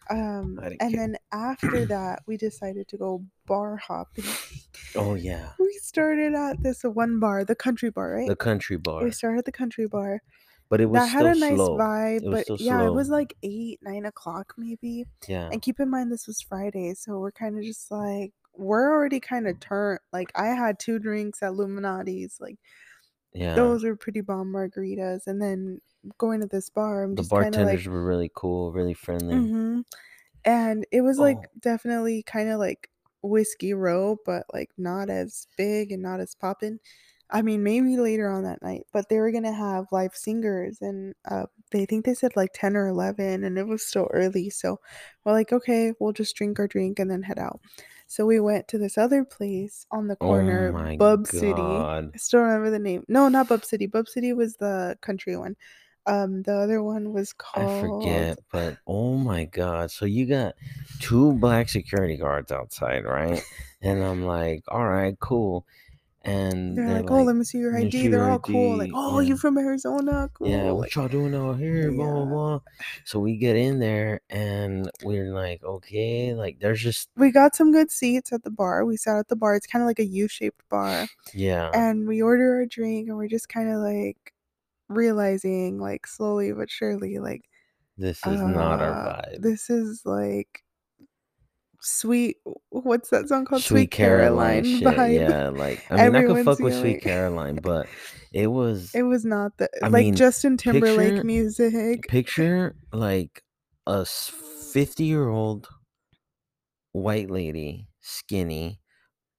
Um, 0.09 0.61
and 0.79 0.97
care. 0.97 0.99
then 0.99 1.17
after 1.33 1.85
that, 1.87 2.23
we 2.27 2.37
decided 2.37 2.87
to 2.89 2.97
go 2.97 3.25
bar 3.47 3.77
hopping. 3.77 4.37
Oh 4.95 5.15
yeah, 5.15 5.53
we 5.59 5.73
started 5.81 6.33
at 6.35 6.63
this 6.63 6.83
one 6.83 7.19
bar, 7.19 7.45
the 7.45 7.55
country 7.55 7.89
bar, 7.91 8.11
right? 8.11 8.31
the 8.31 8.35
country 8.35 8.77
bar. 8.77 9.05
We 9.05 9.11
started 9.11 9.39
at 9.39 9.45
the 9.45 9.51
country 9.51 9.87
bar. 9.87 10.21
But 10.69 10.81
it 10.81 10.87
was 10.87 11.01
That 11.01 11.07
had 11.09 11.25
a 11.27 11.35
nice 11.39 11.55
slow. 11.55 11.77
vibe, 11.77 12.31
but 12.31 12.59
yeah, 12.59 12.85
it 12.85 12.91
was 12.93 13.09
like 13.09 13.35
eight, 13.43 13.79
nine 13.83 14.05
o'clock 14.05 14.53
maybe. 14.57 15.05
Yeah, 15.27 15.49
And 15.51 15.61
keep 15.61 15.79
in 15.79 15.89
mind 15.89 16.11
this 16.11 16.25
was 16.27 16.41
Friday, 16.41 16.93
so 16.95 17.19
we're 17.19 17.31
kind 17.31 17.57
of 17.57 17.63
just 17.63 17.91
like 17.91 18.33
we're 18.57 18.91
already 18.91 19.19
kind 19.19 19.47
of 19.47 19.59
turned. 19.59 19.99
Like 20.11 20.31
I 20.35 20.47
had 20.47 20.79
two 20.79 20.97
drinks 20.99 21.43
at 21.43 21.53
Lou 21.53 21.67
Malnati's, 21.67 22.37
like 22.39 22.57
yeah. 23.33 23.53
those 23.55 23.83
were 23.83 23.95
pretty 23.95 24.21
bomb 24.21 24.51
margaritas, 24.51 25.27
and 25.27 25.41
then 25.41 25.81
going 26.17 26.41
to 26.41 26.47
this 26.47 26.69
bar, 26.69 27.03
I'm 27.03 27.15
The 27.15 27.21
just 27.23 27.31
kind 27.31 27.55
like, 27.55 27.65
bartenders 27.65 27.87
were 27.87 28.03
really 28.05 28.31
cool, 28.35 28.71
really 28.71 28.93
friendly. 28.93 29.35
mm-hmm. 29.35 29.81
And 30.45 30.85
it 30.91 31.01
was 31.01 31.17
like 31.19 31.37
Oh, 31.37 31.49
definitely 31.59 32.23
kind 32.23 32.49
of 32.49 32.59
like 32.59 32.89
whiskey 33.23 33.73
row, 33.73 34.17
but 34.25 34.45
like 34.53 34.69
not 34.77 35.09
as 35.09 35.47
big 35.57 35.91
and 35.91 36.01
not 36.03 36.19
as 36.19 36.35
poppin'. 36.35 36.79
I 37.29 37.41
mean, 37.41 37.63
maybe 37.63 37.97
later 37.97 38.29
on 38.29 38.43
that 38.43 38.61
night, 38.61 38.85
but 38.93 39.09
they 39.09 39.19
were 39.19 39.31
gonna 39.31 39.53
have 39.53 39.87
live 39.91 40.15
singers, 40.15 40.77
and 40.81 41.15
uh, 41.29 41.45
they 41.71 41.85
think 41.85 42.05
they 42.05 42.13
said 42.13 42.35
like 42.35 42.51
ten 42.53 42.75
or 42.75 42.87
eleven, 42.87 43.43
and 43.43 43.57
it 43.57 43.67
was 43.67 43.83
still 43.85 44.07
early, 44.13 44.49
so 44.49 44.79
we're 45.23 45.33
like, 45.33 45.51
okay, 45.51 45.93
we'll 45.99 46.13
just 46.13 46.35
drink 46.35 46.59
our 46.59 46.67
drink 46.67 46.99
and 46.99 47.09
then 47.09 47.23
head 47.23 47.39
out. 47.39 47.59
So 48.07 48.25
we 48.25 48.39
went 48.39 48.67
to 48.69 48.77
this 48.77 48.97
other 48.97 49.25
place 49.25 49.85
on 49.91 50.07
the 50.07 50.17
oh 50.21 50.27
corner, 50.27 50.71
my 50.71 50.95
Bub 50.97 51.25
City. 51.27 51.61
I 51.61 52.17
still 52.17 52.41
remember 52.41 52.69
the 52.69 52.79
name. 52.79 53.03
No, 53.07 53.27
not 53.29 53.49
Bub 53.49 53.65
City. 53.65 53.87
Bub 53.87 54.07
City 54.07 54.31
was 54.33 54.55
the 54.57 54.97
country 55.01 55.35
one. 55.35 55.55
Um, 56.07 56.43
the 56.43 56.53
other 56.53 56.83
one 56.83 57.13
was 57.13 57.33
called. 57.33 57.67
I 57.67 57.81
forget, 57.81 58.39
but 58.51 58.77
oh 58.85 59.17
my 59.17 59.45
god. 59.45 59.89
So 59.89 60.05
you 60.05 60.27
got 60.27 60.53
two 60.99 61.33
black 61.33 61.67
security 61.67 62.15
guards 62.17 62.51
outside, 62.51 63.05
right? 63.05 63.43
And 63.81 64.03
I'm 64.03 64.23
like, 64.25 64.63
all 64.67 64.87
right, 64.87 65.15
cool. 65.19 65.65
And 66.25 66.75
They're 66.75 66.87
they're 66.87 67.01
like, 67.03 67.11
oh, 67.11 67.21
let 67.23 67.35
me 67.35 67.43
see 67.43 67.59
your 67.59 67.77
ID. 67.77 67.91
see 67.91 68.07
They're 68.07 68.21
your 68.21 68.31
all 68.31 68.39
cool. 68.39 68.77
Like, 68.77 68.89
oh, 68.93 69.19
Yeah. 69.19 69.27
you 69.29 69.37
from 69.37 69.57
Arizona? 69.59 70.27
Yeah, 70.41 70.71
what 70.71 70.81
Like, 70.81 70.95
y'all 70.95 71.07
doing 71.07 71.35
out 71.35 71.59
here? 71.59 71.91
Blah 71.91 72.11
blah 72.11 72.25
blah. 72.25 72.59
So 73.05 73.19
we 73.19 73.37
get 73.37 73.55
in 73.55 73.77
there 73.79 74.21
and 74.31 74.89
we're 75.03 75.31
like, 75.33 75.63
okay, 75.63 76.33
like 76.33 76.59
there's 76.59 76.81
just 76.81 77.09
We 77.15 77.31
got 77.31 77.55
some 77.55 77.71
good 77.71 77.91
seats 77.91 78.33
at 78.33 78.43
the 78.43 78.49
bar. 78.49 78.85
We 78.85 78.97
sat 78.97 79.17
at 79.19 79.27
the 79.27 79.35
bar. 79.35 79.55
It's 79.55 79.67
kind 79.67 79.83
of 79.83 79.87
like 79.87 79.99
a 79.99 80.05
U-shaped 80.05 80.63
bar. 80.69 81.05
yeah. 81.33 81.69
And 81.73 82.07
we 82.07 82.21
order 82.23 82.55
our 82.55 82.65
drink 82.65 83.07
and 83.07 83.17
we're 83.17 83.27
just 83.27 83.47
kind 83.47 83.69
of 83.71 83.77
like 83.79 84.33
realizing 84.89 85.79
like 85.79 86.05
slowly 86.07 86.51
but 86.53 86.69
surely 86.69 87.17
like 87.19 87.49
This 87.97 88.25
is 88.25 88.41
not 88.41 88.81
our 88.81 88.93
uh 88.93 89.21
vibe. 89.21 89.41
this 89.41 89.69
is 89.69 90.01
like 90.05 90.63
sweet 91.85 92.37
what's 92.69 93.09
that 93.11 93.29
song 93.29 93.45
called? 93.45 93.61
Sweet 93.61 93.91
Sweet 93.91 93.91
Caroline 93.91 94.63
Caroline 94.63 94.63
shit. 94.63 95.21
Yeah, 95.21 95.49
like 95.49 95.85
I 95.89 96.09
mean 96.09 96.15
I 96.15 96.25
could 96.25 96.43
fuck 96.45 96.59
with 96.59 96.73
Sweet. 96.79 97.01
Caroline, 97.01 97.59
but 97.61 97.87
it 98.33 98.47
was 98.47 98.91
It 98.95 99.03
was 99.03 99.23
not 99.23 99.57
the 99.57 99.69
I 99.83 99.87
like 99.89 100.05
mean, 100.05 100.15
Justin 100.15 100.57
Timberlake 100.57 101.09
picture 101.11 101.23
music. 101.23 102.07
picture 102.07 102.75
like 102.91 103.43
a 103.85 104.03
50 104.05 105.03
year 105.03 105.29
old 105.29 105.67
white 106.91 107.29
lady, 107.29 107.87
skinny, 108.01 108.79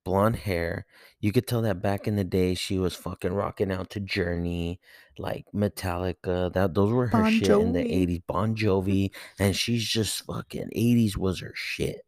blonde 0.05 0.37
hair. 0.37 0.87
You 1.21 1.33
could 1.33 1.47
tell 1.49 1.63
that 1.63 1.83
back 1.83 2.07
in 2.07 2.15
the 2.17 2.25
day 2.25 2.55
she 2.55 2.79
was 2.79 2.95
fucking 2.95 3.33
rocking 3.33 3.73
out 3.73 3.91
to 3.91 4.01
Journey, 4.01 4.81
like 5.19 5.47
Metallica. 5.55 6.53
That 6.53 6.75
those 6.75 6.93
were 6.93 7.09
her 7.09 7.23
Bon 7.23 7.33
shit 7.33 7.49
in 7.51 7.73
the 7.73 7.81
80s. 7.81 8.23
Bon 8.29 8.55
Jovi, 8.55 9.11
and 9.41 9.57
she's 9.57 9.85
just 9.85 10.25
fucking 10.27 10.71
80s 10.77 11.17
was 11.17 11.41
her 11.41 11.53
shit. 11.55 12.06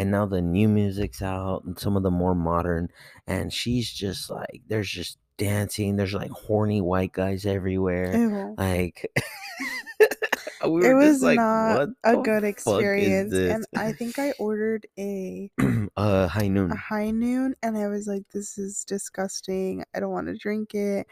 And 0.00 0.10
now 0.10 0.24
the 0.24 0.40
new 0.40 0.66
music's 0.66 1.20
out 1.20 1.64
and 1.64 1.78
some 1.78 1.94
of 1.94 2.02
the 2.02 2.10
more 2.10 2.34
modern, 2.34 2.88
and 3.26 3.52
she's 3.52 3.92
just 3.92 4.30
like 4.30 4.62
there's 4.66 4.88
just 4.90 5.18
dancing. 5.36 5.96
There's 5.96 6.14
like 6.14 6.30
horny 6.30 6.80
white 6.80 7.12
guys 7.12 7.44
everywhere. 7.44 8.16
Ew. 8.16 8.54
Like 8.56 9.10
we 10.66 10.86
It 10.86 10.94
were 10.94 11.02
just 11.02 11.22
was 11.22 11.22
like, 11.22 11.36
not 11.36 11.78
"What 11.78 11.88
a 12.04 12.16
good 12.22 12.44
experience. 12.44 13.34
And? 13.34 13.66
I 13.76 13.92
think 13.92 14.18
I 14.18 14.32
ordered 14.38 14.86
a 14.98 15.50
uh 15.98 16.28
high 16.28 16.48
noon. 16.48 16.70
a 16.70 16.76
high 16.76 17.10
noon 17.10 17.54
and 17.62 17.76
I 17.76 17.88
was 17.88 18.06
like, 18.06 18.22
this 18.32 18.56
is 18.56 18.84
disgusting. 18.84 19.84
I 19.94 20.00
don't 20.00 20.12
want 20.12 20.28
to 20.28 20.36
drink 20.36 20.74
it. 20.74 21.06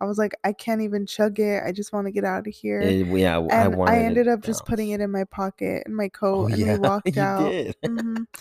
I 0.00 0.04
was 0.06 0.18
like, 0.18 0.32
I 0.44 0.52
can't 0.52 0.82
even 0.82 1.06
chug 1.06 1.38
it. 1.40 1.62
I 1.64 1.72
just 1.72 1.92
want 1.92 2.06
to 2.06 2.12
get 2.12 2.24
out 2.24 2.46
of 2.46 2.52
here. 2.54 2.80
It- 2.80 3.06
yeah, 3.06 3.38
I 3.38 3.40
and 3.40 3.74
I, 3.74 3.76
wanted 3.76 3.98
it 4.00 4.04
ended 4.06 4.28
up 4.28 4.42
just 4.42 4.64
putting 4.66 4.90
it 4.90 5.00
in 5.00 5.10
my 5.10 5.24
pocket 5.24 5.84
in 5.86 5.94
my 5.94 6.08
coat 6.08 6.44
Oh 6.44 6.46
and 6.48 6.56
yeah, 6.58 6.74
we 6.74 6.78
walked 6.90 7.18
out. 7.18 7.38
Mhm. 7.84 8.26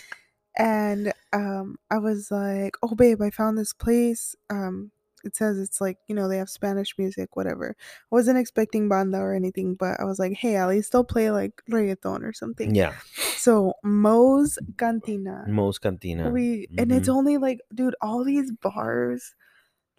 And 0.56 1.12
um 1.32 1.78
I 1.90 1.98
was 1.98 2.30
like, 2.30 2.76
"Oh 2.84 2.94
babe, 2.96 3.22
I 3.22 3.32
found 3.32 3.58
this 3.58 3.74
place. 3.74 4.36
Um 4.50 4.92
it 5.24 5.36
says 5.38 5.58
it's 5.58 5.80
like, 5.80 5.98
you 6.08 6.14
know, 6.14 6.28
they 6.28 6.38
have 6.38 6.50
Spanish 6.50 6.96
music, 6.98 7.36
whatever." 7.36 7.76
I 7.80 7.86
wasn't 8.12 8.38
expecting 8.38 8.88
banda 8.88 9.18
or 9.18 9.34
anything, 9.34 9.74
but 9.74 10.00
I 10.00 10.04
was 10.04 10.20
like, 10.20 10.34
"Hey, 10.34 10.56
at 10.58 10.70
least 10.70 10.92
they'll 10.92 11.04
play 11.04 11.32
like 11.32 11.64
reggaeton 11.72 12.22
or 12.24 12.34
something." 12.34 12.76
Yeah, 12.76 12.94
So, 13.36 13.74
Moe's 13.84 14.60
Cantina. 14.78 15.46
Moe's 15.48 15.80
Cantina. 15.80 16.30
We 16.30 16.68
and 16.78 16.92
it's 16.92 17.10
Mhm. 17.10 17.16
only 17.16 17.38
like, 17.38 17.60
dude, 17.74 17.96
all 18.02 18.24
these 18.24 18.52
bars 18.52 19.34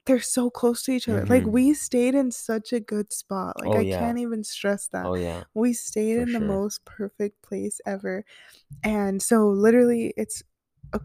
they're 0.06 0.20
so 0.20 0.50
close 0.50 0.82
to 0.84 0.92
each 0.92 1.08
other. 1.08 1.24
Like 1.28 1.44
Mhm. 1.44 1.46
we 1.46 1.74
stayed 1.74 2.14
in 2.14 2.30
such 2.30 2.72
a 2.72 2.80
good 2.80 3.12
spot. 3.12 3.58
Like 3.60 3.74
Oh, 3.74 3.76
I 3.76 3.84
yeah. 3.84 3.86
can't 3.86 4.18
even 4.18 4.44
stress 4.44 4.88
that. 4.88 5.10
Oh 5.10 5.14
yeah. 5.16 5.44
We 5.54 5.72
stayed 5.72 6.16
For 6.16 6.22
in 6.22 6.32
the 6.32 6.40
most 6.40 6.84
perfect 6.84 7.42
place 7.42 7.80
ever. 7.86 8.24
And 8.84 9.22
so 9.22 9.48
literally 9.48 10.14
it's 10.16 10.42
a 10.92 11.00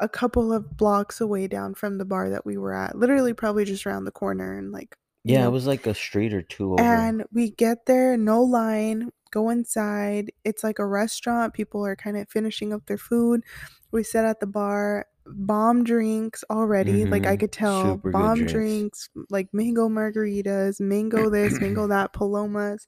a 0.00 0.08
couple 0.08 0.52
of 0.52 0.76
blocks 0.78 1.20
away 1.20 1.46
down 1.48 1.74
from 1.74 1.98
the 1.98 2.06
bar 2.06 2.30
that 2.30 2.46
we 2.46 2.56
were 2.58 2.74
at. 2.74 2.96
Literally 2.98 3.34
probably 3.34 3.64
just 3.66 3.86
around 3.86 4.04
the 4.04 4.12
corner 4.12 4.56
and 4.58 4.72
like 4.72 4.96
you 5.26 5.34
Yeah, 5.34 5.46
know, 5.46 5.48
it 5.48 5.50
was 5.50 5.66
like 5.66 5.86
a 5.86 5.94
street 5.94 6.34
or 6.34 6.42
two 6.42 6.74
over. 6.74 7.08
and 7.08 7.24
we 7.32 7.50
get 7.50 7.86
there, 7.86 8.16
no 8.16 8.42
line, 8.42 9.10
go 9.30 9.50
inside. 9.50 10.32
It's 10.44 10.64
like 10.64 10.78
a 10.78 10.86
restaurant. 10.86 11.54
People 11.54 11.84
are 11.84 11.96
kind 11.96 12.16
of 12.16 12.28
finishing 12.30 12.72
up 12.72 12.86
their 12.86 12.98
food. 12.98 13.44
We 13.92 14.02
sit 14.02 14.24
at 14.24 14.40
the 14.40 14.46
bar, 14.46 15.06
bomb 15.32 15.84
drinks 15.84 16.44
already. 16.50 17.04
Like 17.04 17.26
I 17.26 17.36
Mhm. 17.36 17.40
could 17.40 17.52
tell, 17.52 17.82
Super 17.96 18.10
bomb 18.10 18.38
drinks. 18.38 18.52
drinks, 18.52 19.08
like 19.30 19.48
mango 19.52 19.88
margaritas, 19.88 20.80
mango 20.80 21.30
this, 21.30 21.60
mango 21.60 21.86
that, 21.88 22.12
palomas. 22.12 22.86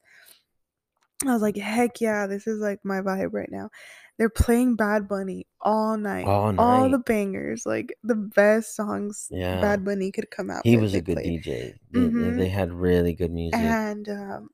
I 1.25 1.33
was 1.33 1.43
like, 1.43 1.57
heck 1.57 2.01
yeah, 2.01 2.27
this 2.27 2.47
is 2.47 2.59
like 2.61 2.81
my 2.85 3.01
vibe 3.01 3.33
right 3.33 3.51
now. 3.51 3.71
They're 4.19 4.29
playing 4.29 4.77
Bad 4.77 5.09
Bunny 5.09 5.47
all 5.61 5.97
night. 5.97 6.27
All 6.27 6.55
All 6.61 6.91
the 6.91 6.99
bangers, 6.99 7.65
like 7.65 7.95
the 8.03 8.15
best 8.17 8.75
songs 8.77 9.29
Yeah. 9.31 9.61
Bad 9.61 9.85
Bunny 9.85 10.11
could 10.13 10.31
come 10.31 10.51
out 10.51 10.63
He 10.65 10.77
was 10.77 10.95
a 10.95 11.01
good 11.01 11.17
played. 11.17 11.43
DJ. 11.45 11.75
They, 11.91 12.01
they, 12.09 12.31
they 12.37 12.49
had 12.49 12.73
really 12.73 13.15
good 13.15 13.31
music. 13.31 13.59
And 13.61 14.09
um, 14.09 14.51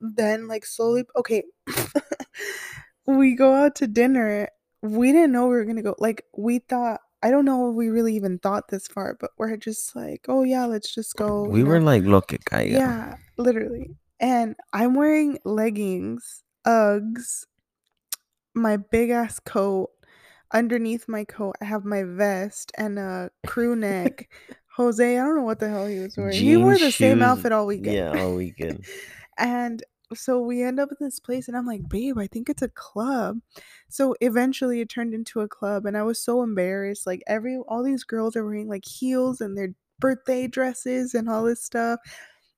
then, 0.00 0.48
like, 0.48 0.66
slowly, 0.66 1.04
okay, 1.16 1.44
we 3.06 3.34
go 3.34 3.54
out 3.54 3.76
to 3.76 3.86
dinner. 3.86 4.48
We 4.82 5.12
didn't 5.12 5.32
know 5.32 5.44
we 5.46 5.54
were 5.54 5.64
gonna 5.64 5.82
go. 5.82 5.94
Like, 5.98 6.24
we 6.36 6.58
thought, 6.58 7.00
I 7.24 7.30
don't 7.30 7.46
know 7.46 7.70
if 7.70 7.74
we 7.74 7.88
really 7.88 8.14
even 8.16 8.38
thought 8.38 8.68
this 8.68 8.86
far, 8.86 9.16
but 9.18 9.30
we're 9.38 9.56
just 9.56 9.96
like, 9.96 10.26
oh 10.28 10.42
yeah, 10.42 10.66
let's 10.66 10.94
just 10.94 11.16
go. 11.16 11.44
we 11.44 11.60
you 11.60 11.66
were 11.66 11.80
know? 11.80 11.86
like, 11.86 12.04
look 12.04 12.34
at 12.34 12.44
Kaya. 12.44 12.66
yeah, 12.66 13.16
literally. 13.38 13.96
And 14.20 14.56
I'm 14.74 14.92
wearing 14.94 15.38
leggings, 15.42 16.42
Uggs, 16.66 17.46
my 18.54 18.76
big 18.76 19.08
ass 19.08 19.40
coat. 19.40 19.88
Underneath 20.52 21.08
my 21.08 21.24
coat, 21.24 21.56
I 21.62 21.64
have 21.64 21.86
my 21.86 22.04
vest 22.04 22.70
and 22.76 22.98
a 22.98 23.30
crew 23.46 23.74
neck. 23.74 24.30
Jose, 24.76 25.18
I 25.18 25.22
don't 25.24 25.36
know 25.36 25.42
what 25.44 25.60
the 25.60 25.68
hell 25.70 25.86
he 25.86 26.00
was 26.00 26.18
wearing. 26.18 26.38
he 26.38 26.58
wore 26.58 26.74
Jean 26.76 26.84
the 26.84 26.92
same 26.92 27.22
outfit 27.22 27.52
all 27.52 27.66
weekend. 27.66 27.96
Yeah, 27.96 28.22
all 28.22 28.34
weekend. 28.34 28.84
and 29.38 29.82
so 30.14 30.40
we 30.40 30.62
end 30.62 30.80
up 30.80 30.90
in 30.90 30.96
this 31.00 31.20
place, 31.20 31.48
and 31.48 31.56
I'm 31.56 31.66
like, 31.66 31.88
babe, 31.88 32.18
I 32.18 32.26
think 32.26 32.48
it's 32.48 32.62
a 32.62 32.68
club. 32.68 33.40
So 33.88 34.14
eventually 34.20 34.80
it 34.80 34.88
turned 34.88 35.14
into 35.14 35.40
a 35.40 35.48
club, 35.48 35.86
and 35.86 35.96
I 35.96 36.02
was 36.02 36.18
so 36.22 36.42
embarrassed. 36.42 37.06
Like, 37.06 37.22
every 37.26 37.56
all 37.68 37.82
these 37.82 38.04
girls 38.04 38.36
are 38.36 38.44
wearing 38.44 38.68
like 38.68 38.84
heels 38.84 39.40
and 39.40 39.56
their 39.56 39.70
birthday 40.00 40.46
dresses 40.48 41.14
and 41.14 41.28
all 41.28 41.44
this 41.44 41.62
stuff. 41.62 42.00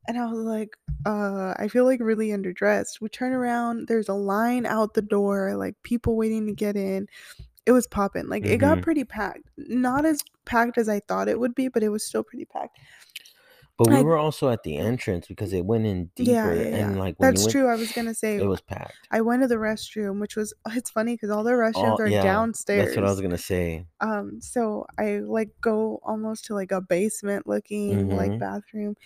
And 0.09 0.19
I 0.19 0.27
was 0.27 0.39
like, 0.39 0.77
uh, 1.05 1.55
I 1.59 1.66
feel 1.69 1.85
like 1.85 2.01
really 2.01 2.28
underdressed. 2.28 3.01
We 3.01 3.09
turn 3.09 3.33
around, 3.33 3.89
there's 3.89 4.09
a 4.09 4.15
line 4.15 4.65
out 4.65 4.95
the 4.95 5.03
door, 5.03 5.57
like 5.57 5.74
people 5.83 6.16
waiting 6.16 6.47
to 6.47 6.53
get 6.55 6.77
in. 6.77 7.09
It 7.66 7.73
was 7.73 7.89
popping. 7.89 8.28
Like 8.28 8.45
it 8.47 8.59
got 8.59 8.78
Mhm. 8.78 8.83
pretty 8.83 9.05
packed. 9.05 9.49
Not 9.57 10.07
as 10.07 10.23
packed 10.45 10.78
as 10.78 10.89
I 10.89 11.01
thought 11.01 11.28
it 11.28 11.41
would 11.41 11.55
be, 11.57 11.66
but 11.69 11.83
it 11.83 11.89
was 11.89 12.05
still 12.05 12.23
pretty 12.23 12.45
packed. 12.45 12.78
But 13.78 13.89
we 13.89 13.94
Like- 13.97 14.05
were 14.07 14.16
also 14.16 14.48
at 14.48 14.62
the 14.62 14.78
entrance 14.78 15.27
because 15.27 15.53
it 15.53 15.66
went 15.66 15.85
in 15.85 16.11
deeper, 16.16 16.31
Yeah, 16.31 16.53
yeah, 16.55 16.62
yeah. 16.62 16.77
and 16.89 16.98
like 16.98 17.16
when 17.20 17.31
That's 17.31 17.43
went, 17.43 17.53
true. 17.53 17.69
I 17.69 17.74
was 17.74 17.93
gonna 17.93 18.15
say 18.15 18.36
it 18.36 18.47
was 18.47 18.62
packed. 18.62 18.94
I 19.11 19.20
went 19.20 19.43
to 19.43 19.48
the 19.48 19.57
restroom, 19.57 20.19
which 20.19 20.35
was 20.35 20.55
it's 20.74 20.89
funny 20.89 21.15
because 21.15 21.28
all 21.28 21.44
the 21.44 21.51
restrooms 21.53 21.74
All- 21.90 22.01
are 22.01 22.07
yeah, 22.07 22.23
downstairs. 22.23 22.86
That's 22.86 22.97
what 22.97 23.05
I 23.05 23.11
was 23.11 23.20
gonna 23.20 23.36
say. 23.36 23.85
Um, 24.01 24.40
so 24.40 24.86
I 24.98 25.19
like 25.19 25.51
go 25.61 26.01
almost 26.03 26.47
to 26.47 26.55
like 26.55 26.73
a 26.73 26.81
basement 26.81 27.47
looking 27.47 28.09
like 28.16 28.31
Mhm. 28.31 28.39
bathroom, 28.39 28.97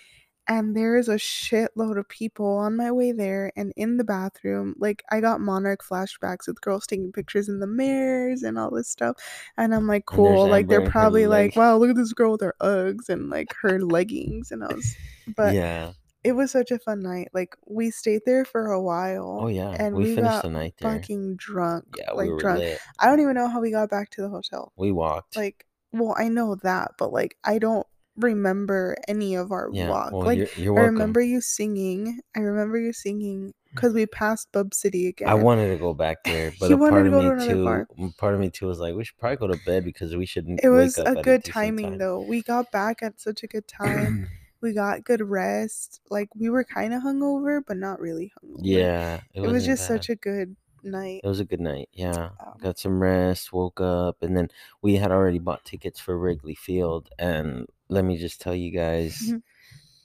and 0.47 0.75
there 0.75 0.97
is 0.97 1.07
a 1.07 1.15
shitload 1.15 1.97
of 1.97 2.09
people 2.09 2.57
on 2.57 2.75
my 2.75 2.91
way 2.91 3.11
there. 3.11 3.51
And 3.55 3.71
in 3.75 3.97
the 3.97 4.03
bathroom, 4.03 4.75
like 4.79 5.03
I 5.11 5.21
got 5.21 5.39
monarch 5.39 5.83
flashbacks 5.83 6.47
with 6.47 6.61
girls 6.61 6.87
taking 6.87 7.11
pictures 7.11 7.47
in 7.47 7.59
the 7.59 7.67
mirrors 7.67 8.43
and 8.43 8.57
all 8.57 8.71
this 8.71 8.89
stuff. 8.89 9.17
And 9.57 9.73
I'm 9.73 9.87
like, 9.87 10.05
cool. 10.05 10.47
Like 10.47 10.67
they're 10.67 10.89
probably 10.89 11.27
like, 11.27 11.55
wow, 11.55 11.77
look 11.77 11.91
at 11.91 11.95
this 11.95 12.13
girl 12.13 12.33
with 12.33 12.41
her 12.41 12.55
Uggs 12.61 13.09
and 13.09 13.29
like 13.29 13.53
her 13.61 13.79
leggings. 13.79 14.51
And 14.51 14.63
I 14.63 14.73
was, 14.73 14.95
but 15.35 15.53
yeah. 15.53 15.91
it 16.23 16.33
was 16.33 16.51
such 16.51 16.71
a 16.71 16.79
fun 16.79 17.01
night. 17.01 17.29
Like 17.33 17.55
we 17.67 17.91
stayed 17.91 18.21
there 18.25 18.43
for 18.43 18.71
a 18.71 18.81
while. 18.81 19.41
Oh 19.43 19.47
yeah. 19.47 19.75
and 19.77 19.95
we, 19.95 20.05
we 20.05 20.15
finished 20.15 20.31
got 20.31 20.43
the 20.43 20.49
night 20.49 20.73
there. 20.79 20.91
Fucking 20.91 21.35
drunk. 21.35 21.85
yeah, 21.97 22.11
like 22.11 22.25
we 22.25 22.33
were 22.33 22.39
drunk. 22.39 22.59
lit. 22.59 22.79
I 22.99 23.05
don't 23.05 23.19
even 23.19 23.35
know 23.35 23.47
how 23.47 23.61
we 23.61 23.71
got 23.71 23.89
back 23.89 24.09
to 24.11 24.21
the 24.21 24.29
hotel. 24.29 24.73
We 24.75 24.91
walked. 24.91 25.37
Like, 25.37 25.65
well, 25.93 26.15
I 26.17 26.29
know 26.29 26.55
that, 26.63 26.93
but 26.97 27.13
like, 27.13 27.37
I 27.43 27.59
don't 27.59 27.85
remember 28.21 28.97
any 29.07 29.35
of 29.35 29.51
our 29.51 29.69
yeah. 29.71 29.89
walk. 29.89 30.11
Well, 30.11 30.25
like, 30.25 30.37
you're, 30.37 30.47
you're 30.57 30.79
I 30.79 30.83
remember 30.83 31.21
you 31.21 31.41
singing. 31.41 32.19
I 32.35 32.39
remember 32.39 32.77
you 32.77 32.93
singing 32.93 33.53
because 33.73 33.93
we 33.93 34.05
passed 34.05 34.51
Bub 34.51 34.73
City 34.73 35.07
again. 35.07 35.27
I 35.27 35.33
wanted 35.33 35.69
to 35.69 35.77
go 35.77 35.93
back 35.93 36.17
there, 36.25 36.53
but 36.59 36.71
a 36.71 36.77
part 36.77 36.91
to 36.91 36.97
of 37.05 37.11
go 37.11 37.21
to 37.21 37.35
me 37.35 37.47
too. 37.47 37.63
bar. 37.63 37.87
Part 38.17 38.33
of 38.33 38.39
me 38.39 38.49
too 38.49 38.67
was 38.67 38.79
like, 38.79 38.95
we 38.95 39.03
should 39.03 39.17
probably 39.17 39.37
go 39.37 39.47
to 39.47 39.59
bed 39.65 39.83
because 39.83 40.15
we 40.15 40.25
shouldn't. 40.25 40.61
It 40.63 40.69
was 40.69 40.97
a 40.97 41.15
good 41.15 41.43
decent 41.43 41.45
timing 41.45 41.89
time. 41.91 41.97
though. 41.97 42.19
We 42.21 42.41
got 42.41 42.71
back 42.71 43.01
at 43.01 43.19
such 43.19 43.43
a 43.43 43.47
good 43.47 43.67
time. 43.67 44.29
we 44.61 44.73
got 44.73 45.03
good 45.03 45.21
rest. 45.21 46.01
Like 46.09 46.29
we 46.35 46.49
were 46.49 46.63
kind 46.63 46.93
of 46.93 47.03
hungover, 47.03 47.61
but 47.65 47.77
not 47.77 47.99
really 47.99 48.31
hungover. 48.43 48.59
yeah, 48.61 49.21
it, 49.33 49.41
was 49.41 49.65
just 49.65 49.87
such 49.87 50.09
a 50.09 50.15
good 50.15 50.55
night. 50.83 51.21
It 51.23 51.27
was 51.27 51.39
a 51.39 51.45
good 51.45 51.59
night. 51.59 51.89
Yeah. 51.93 52.29
Um, 52.45 52.53
Got 52.61 52.79
some 52.79 53.01
rest, 53.01 53.53
woke 53.53 53.81
up, 53.81 54.17
and 54.21 54.35
then 54.35 54.49
we 54.81 54.95
had 54.95 55.11
already 55.11 55.39
bought 55.39 55.65
tickets 55.65 55.99
for 55.99 56.17
Wrigley 56.17 56.55
Field. 56.55 57.09
And 57.19 57.67
let 57.91 58.03
me 58.05 58.17
just 58.17 58.41
tell 58.41 58.55
you 58.55 58.71
guys, 58.71 59.19
Mhm. 59.19 59.43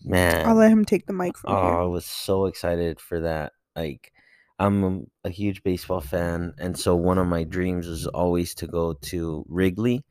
man, 0.04 0.46
I'll 0.46 0.56
let 0.56 0.70
him 0.70 0.84
take 0.84 1.06
the 1.06 1.14
mic 1.14 1.38
from 1.38 1.54
oh, 1.54 1.62
here. 1.62 1.80
I 1.80 1.84
was 1.84 2.04
so 2.04 2.46
excited 2.46 3.00
for 3.00 3.20
that. 3.20 3.52
Like, 3.74 4.12
I'm 4.58 5.06
a 5.24 5.30
huge 5.30 5.62
baseball 5.62 6.00
fan. 6.00 6.52
And 6.58 6.76
so 6.78 6.96
one 6.96 7.18
of 7.18 7.26
my 7.26 7.44
dreams 7.44 7.86
is 7.86 8.06
always 8.06 8.54
to 8.56 8.66
go 8.66 8.94
to 9.12 9.44
Wrigley, 9.48 10.04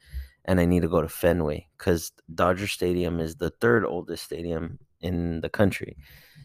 and 0.45 0.59
I 0.59 0.65
need 0.65 0.81
to 0.81 0.87
go 0.87 1.01
to 1.01 1.09
Fenway 1.09 1.67
because 1.77 2.11
Dodger 2.33 2.67
Stadium 2.67 3.19
is 3.19 3.35
the 3.35 3.49
third 3.61 3.85
oldest 3.85 4.23
stadium 4.23 4.79
in 5.01 5.41
the 5.41 5.49
country. 5.49 5.97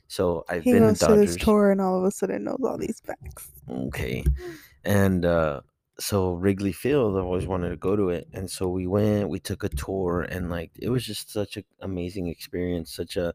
So 0.08 0.44
I've 0.48 0.64
He 0.64 0.72
been 0.72 0.82
goes 0.82 0.98
to 1.00 1.06
to 1.06 1.12
Dodgers. 1.12 1.36
this 1.36 1.44
tour 1.44 1.70
and 1.70 1.80
all 1.80 1.98
of 1.98 2.04
a 2.04 2.10
sudden 2.10 2.44
knows 2.44 2.58
all 2.64 2.76
these 2.78 3.00
facts. 3.00 3.48
Okay. 3.68 4.24
And 4.82 5.26
uh 5.26 5.60
so 6.00 6.32
Wrigley 6.34 6.72
Field, 6.72 7.16
I 7.16 7.20
always 7.20 7.46
wanted 7.46 7.70
to 7.70 7.76
go 7.76 7.96
to 7.96 8.08
it. 8.10 8.28
And 8.32 8.50
so 8.50 8.68
we 8.68 8.86
went, 8.86 9.28
we 9.28 9.40
took 9.40 9.64
a 9.64 9.68
tour 9.68 10.22
and 10.22 10.50
like 10.50 10.72
it 10.78 10.88
was 10.90 11.04
just 11.06 11.30
such 11.32 11.56
an 11.58 11.64
amazing 11.80 12.28
experience, 12.28 12.94
such 12.94 13.16
a 13.16 13.34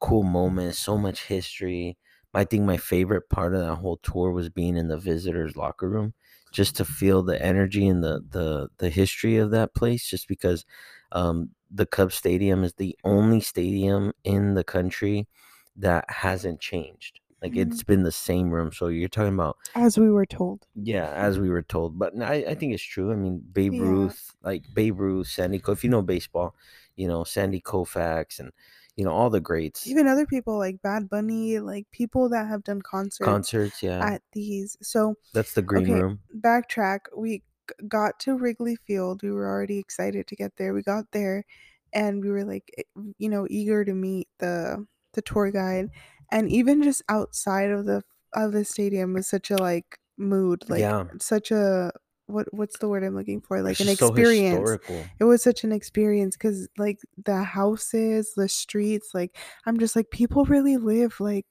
cool 0.00 0.22
moment, 0.24 0.74
so 0.76 0.98
much 0.98 1.24
history. 1.26 1.98
I 2.34 2.44
think 2.44 2.64
my 2.64 2.78
favorite 2.78 3.28
part 3.30 3.54
of 3.54 3.60
that 3.62 3.76
whole 3.76 3.98
tour 3.98 4.32
was 4.32 4.50
being 4.50 4.76
in 4.76 4.88
the 4.88 4.98
visitors 4.98 5.56
locker 5.56 5.88
room 5.90 6.14
just 6.52 6.76
to 6.76 6.84
feel 6.86 7.22
the 7.22 7.42
energy 7.42 7.86
and 7.88 8.04
the 8.04 8.22
the 8.30 8.68
the 8.78 8.90
history 8.90 9.38
of 9.38 9.50
that 9.52 9.74
place 9.74 10.06
just 10.08 10.28
because 10.28 10.64
um 11.12 11.50
the 11.70 11.86
Cubs 11.86 12.14
stadium 12.16 12.64
is 12.64 12.74
the 12.74 12.96
only 13.04 13.40
stadium 13.40 14.12
in 14.24 14.54
the 14.54 14.64
country 14.64 15.28
that 15.76 16.04
hasn't 16.10 16.60
changed. 16.60 17.20
Like 17.42 17.52
Mhm. 17.52 17.62
it's 17.62 17.82
been 17.82 18.04
the 18.04 18.12
same 18.12 18.50
room. 18.50 18.72
So 18.72 18.86
you're 18.88 19.08
talking 19.08 19.34
about 19.34 19.56
As 19.74 19.98
we 19.98 20.10
were 20.10 20.26
told. 20.26 20.66
yeah, 20.74 21.10
as 21.10 21.38
we 21.40 21.50
were 21.50 21.62
told, 21.62 21.98
but 21.98 22.12
I, 22.22 22.34
I 22.50 22.54
think 22.54 22.72
it's 22.72 22.82
true. 22.82 23.12
I 23.12 23.16
mean, 23.16 23.40
Babe 23.52 23.72
Yeah. 23.74 23.80
Ruth, 23.82 24.34
like 24.42 24.64
Babe 24.74 24.98
Ruth, 25.00 25.26
Sandy, 25.28 25.58
Co- 25.58 25.72
if 25.72 25.82
you 25.84 25.90
know 25.90 26.02
baseball, 26.02 26.54
you 26.96 27.08
know 27.08 27.24
Sandy 27.24 27.60
Koufax, 27.60 28.38
and 28.38 28.52
you 28.96 29.04
know 29.04 29.10
all 29.12 29.28
the 29.30 29.40
greats. 29.40 29.86
Even 29.88 30.06
other 30.06 30.26
people 30.26 30.56
like 30.58 30.80
Bad 30.82 31.08
Bunny, 31.08 31.58
like 31.58 31.90
people 31.90 32.28
that 32.28 32.46
have 32.46 32.62
done 32.62 32.80
concerts 32.82 33.24
Concerts, 33.26 33.82
yeah, 33.82 34.04
at 34.04 34.22
these. 34.32 34.76
So 34.82 35.16
that's 35.34 35.54
the 35.54 35.62
green 35.62 35.90
okay. 35.90 36.00
room. 36.00 36.20
backtrack. 36.38 37.00
We 37.16 37.42
got 37.88 38.20
to 38.20 38.36
Wrigley 38.36 38.76
Field. 38.76 39.22
We 39.22 39.32
were 39.32 39.48
already 39.48 39.78
excited 39.78 40.26
to 40.28 40.36
get 40.36 40.56
there. 40.56 40.74
We 40.74 40.82
got 40.82 41.10
there, 41.12 41.44
and 41.92 42.22
we 42.22 42.30
were 42.30 42.44
like 42.44 42.70
you 43.18 43.28
know 43.28 43.46
eager 43.50 43.84
to 43.84 43.94
meet 43.94 44.28
the 44.38 44.86
the 45.14 45.22
tour 45.22 45.50
guide 45.50 45.90
and 46.32 46.50
even 46.50 46.82
just 46.82 47.02
outside 47.08 47.70
of 47.70 47.86
the 47.86 48.02
of 48.34 48.52
the 48.52 48.64
stadium 48.64 49.12
was 49.14 49.28
such 49.28 49.50
a 49.50 49.56
like 49.56 49.98
mood 50.18 50.64
like 50.68 50.80
Yeah. 50.80 51.04
such 51.20 51.50
a 51.50 51.92
what 52.26 52.46
what's 52.52 52.78
the 52.78 52.88
word 52.88 53.04
i'm 53.04 53.14
looking 53.14 53.40
for? 53.40 53.62
Like 53.62 53.72
It's 53.72 53.80
an 53.80 53.86
just 53.88 53.98
so 54.00 54.08
experience. 54.08 54.78
it 55.20 55.24
was 55.24 55.42
such 55.42 55.64
an 55.64 55.72
experience 55.72 56.36
because 56.36 56.68
like 56.78 56.98
the 57.24 57.42
houses 57.42 58.32
the 58.34 58.48
streets 58.48 59.10
like 59.14 59.36
i'm 59.66 59.78
just 59.78 59.94
like 59.96 60.10
people 60.10 60.44
really 60.46 60.76
live 60.78 61.20
like 61.20 61.44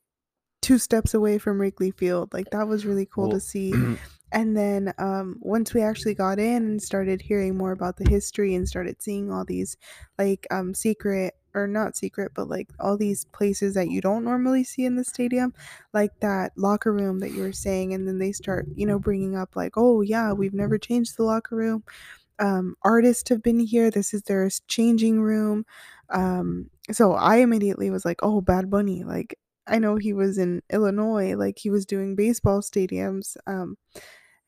two 0.61 0.77
steps 0.77 1.13
away 1.13 1.37
from 1.37 1.59
wrigley 1.59 1.91
field. 1.91 2.33
Like 2.33 2.49
that 2.51 2.67
was 2.67 2.85
really 2.85 3.05
cool 3.05 3.29
to 3.29 3.39
see. 3.39 3.73
And 4.33 4.55
then 4.55 4.93
um, 4.97 5.39
once 5.41 5.73
we 5.73 5.81
actually 5.81 6.13
got 6.15 6.39
in 6.39 6.63
and 6.63 6.81
started 6.81 7.21
hearing 7.21 7.57
more 7.57 7.73
about 7.73 7.97
the 7.97 8.09
history 8.09 8.55
and 8.55 8.65
started 8.65 9.01
seeing 9.01 9.29
all 9.29 9.43
these 9.43 9.75
like 10.17 10.47
um, 10.49 10.73
secret 10.73 11.33
or 11.53 11.67
not 11.67 11.95
secret 11.95 12.31
but 12.33 12.47
like 12.49 12.69
all 12.79 12.97
these 12.97 13.25
places 13.25 13.73
that 13.73 13.89
you 13.89 14.01
don't 14.01 14.23
normally 14.23 14.63
see 14.63 14.85
in 14.85 14.95
the 14.95 15.03
stadium 15.03 15.53
like 15.93 16.11
that 16.19 16.51
locker 16.57 16.91
room 16.93 17.19
that 17.19 17.31
you 17.31 17.41
were 17.41 17.51
saying 17.51 17.93
and 17.93 18.07
then 18.07 18.19
they 18.19 18.31
start 18.31 18.65
you 18.75 18.85
know 18.85 18.99
bringing 18.99 19.35
up 19.35 19.55
like 19.55 19.73
oh 19.77 20.01
yeah 20.01 20.31
we've 20.31 20.53
never 20.53 20.77
changed 20.77 21.17
the 21.17 21.23
locker 21.23 21.55
room. 21.55 21.83
Um, 22.39 22.75
artists 22.83 23.29
have 23.29 23.43
been 23.43 23.59
here. 23.59 23.91
This 23.91 24.13
is 24.13 24.23
their 24.23 24.49
changing 24.67 25.21
room. 25.21 25.65
Um, 26.09 26.69
so 26.91 27.13
i 27.13 27.37
immediately 27.37 27.89
was 27.89 28.05
like 28.05 28.19
oh 28.23 28.41
bad 28.41 28.69
bunny. 28.69 29.03
Like 29.03 29.37
i 29.67 29.79
know 29.79 29.95
he 29.97 30.13
was 30.13 30.37
in 30.37 30.61
illinois. 30.71 31.35
Like 31.35 31.59
he 31.59 31.69
was 31.69 31.85
doing 31.85 32.15
baseball 32.15 32.61
stadiums. 32.61 33.37
Um, 33.47 33.77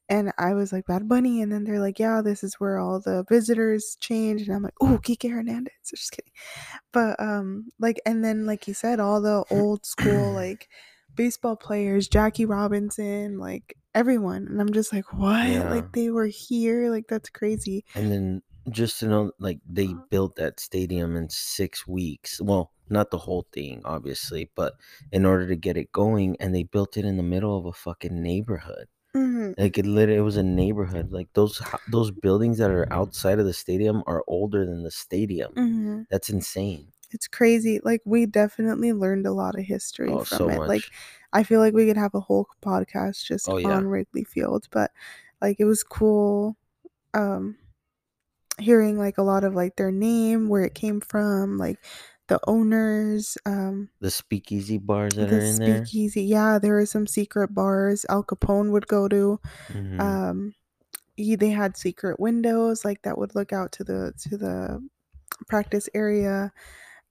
and 0.10 0.34
I 0.38 0.54
was 0.54 0.72
like, 0.74 0.86
Bad 0.86 1.08
Bunny. 1.08 1.42
And 1.42 1.52
then 1.52 1.64
they're 1.64 1.80
like, 1.80 2.00
yeah, 2.00 2.22
this 2.22 2.44
is 2.44 2.56
where 2.56 2.78
all 2.80 3.00
the 3.00 3.26
visitors 3.30 3.98
change. 4.00 4.44
And 4.44 4.56
I'm 4.56 4.64
like, 4.64 4.74
oh, 4.82 5.00
Kike 5.04 5.32
Hernandez. 5.32 5.74
Just 5.90 6.12
kidding. 6.12 6.32
But, 6.92 7.20
um, 7.20 7.70
like, 7.80 8.00
and 8.06 8.24
then, 8.24 8.46
like 8.46 8.68
you 8.68 8.74
said, 8.74 9.00
all 9.00 9.22
the 9.22 9.46
old 9.50 9.86
school, 9.86 10.34
like, 10.34 10.70
baseball 11.16 11.56
players, 11.56 12.08
Jackie 12.08 12.46
Robinson, 12.46 13.38
like, 13.40 13.78
everyone. 13.96 14.48
And 14.48 14.62
I'm 14.62 14.74
just 14.74 14.94
like, 14.94 15.14
what? 15.14 15.46
Yeah. 15.46 15.64
Like, 15.68 15.94
they 15.94 16.10
were 16.10 16.28
here? 16.28 16.90
Like, 16.92 17.08
that's 17.08 17.30
crazy. 17.30 17.86
And 17.96 18.12
then 18.12 18.42
just 18.70 19.00
to 19.00 19.08
know, 19.08 19.32
like 19.40 19.60
they 19.66 19.94
Uh-huh. 19.94 20.06
built 20.10 20.36
that 20.38 20.60
stadium 20.60 21.16
in 21.16 21.30
six 21.30 21.88
weeks. 21.88 22.40
Well, 22.42 22.72
not 22.90 23.12
the 23.12 23.18
whole 23.20 23.48
thing, 23.54 23.82
obviously, 23.86 24.52
but 24.56 24.76
in 25.12 25.26
order 25.26 25.48
to 25.48 25.56
get 25.56 25.78
it 25.78 25.92
going, 25.92 26.36
and 26.40 26.54
they 26.56 26.64
built 26.64 26.98
it 26.98 27.06
in 27.06 27.18
the 27.18 27.24
middle 27.24 27.58
of 27.58 27.66
a 27.66 27.74
fucking 27.74 28.22
neighborhood. 28.22 28.88
Mhm. 29.15 29.53
Like 29.60 29.77
it 29.77 29.85
literally, 29.85 30.18
it 30.19 30.23
was 30.23 30.38
a 30.38 30.44
neighborhood. 30.44 31.11
Like 31.11 31.30
those 31.34 31.61
those 31.91 32.11
buildings 32.11 32.57
that 32.57 32.72
are 32.72 32.91
outside 32.91 33.40
of 33.40 33.45
the 33.45 33.53
stadium 33.53 34.03
are 34.07 34.23
older 34.27 34.65
than 34.65 34.84
the 34.84 34.91
stadium. 34.91 35.53
Mhm. 35.53 36.06
That's 36.10 36.30
insane. 36.30 36.88
It's 37.11 37.27
crazy. 37.27 37.80
Like, 37.84 38.02
we 38.06 38.26
definitely 38.26 38.91
learned 38.91 39.27
a 39.27 39.31
lot 39.31 39.53
of 39.57 39.64
history 39.65 40.10
Oh, 40.11 40.23
from 40.23 40.38
so 40.38 40.49
it. 40.49 40.60
Like. 40.68 40.84
I 41.35 41.41
feel 41.44 41.60
like 41.60 41.73
we 41.73 41.88
could 41.88 41.98
have 41.98 42.14
a 42.14 42.19
whole 42.19 42.48
podcast 42.64 43.23
just 43.26 43.49
Oh, 43.49 43.57
yeah. 43.57 43.69
on 43.76 43.88
Wrigley 43.88 44.23
Field, 44.23 44.68
but 44.72 44.91
like 45.41 45.60
it 45.60 45.65
was 45.65 45.84
cool 45.84 46.56
um 47.15 47.57
hearing 48.60 48.98
like 48.99 49.18
a 49.18 49.23
lot 49.23 49.44
of 49.44 49.56
like 49.56 49.76
their 49.77 49.91
name, 49.91 50.49
where 50.49 50.64
it 50.64 50.76
came 50.76 51.02
from, 51.02 51.57
like 51.57 51.80
the 52.28 52.40
owners, 52.48 53.38
um 53.45 53.90
The 54.00 54.12
speakeasy 54.12 54.78
bars 54.78 55.16
that 55.16 55.32
the 55.32 55.41
are 55.41 55.44
in 55.44 55.58
there. 55.58 55.84
speakeasy. 55.86 56.24
Yeah, 56.24 56.60
there 56.60 56.74
were 56.74 56.86
some 56.86 57.08
secret 57.08 57.54
bars 57.54 58.06
Al 58.10 58.24
Capone 58.24 58.72
would 58.72 58.88
go 58.88 59.08
to. 59.08 59.40
Mhm. 59.70 60.00
Um 60.00 60.56
he, 61.16 61.36
they 61.36 61.52
had 61.52 61.78
secret 61.78 62.20
windows 62.20 62.86
like 62.86 63.04
that 63.04 63.18
would 63.18 63.36
look 63.36 63.54
out 63.54 63.72
to 63.74 63.84
the 63.84 64.14
to 64.30 64.38
the 64.38 64.88
practice 65.48 65.90
area. 65.94 66.54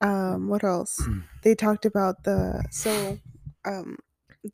Um 0.01 0.49
what 0.49 0.65
else? 0.65 1.01
they 1.45 1.55
talked 1.57 1.87
about 1.87 2.25
the 2.25 2.65
so 2.71 3.19
um 3.65 3.99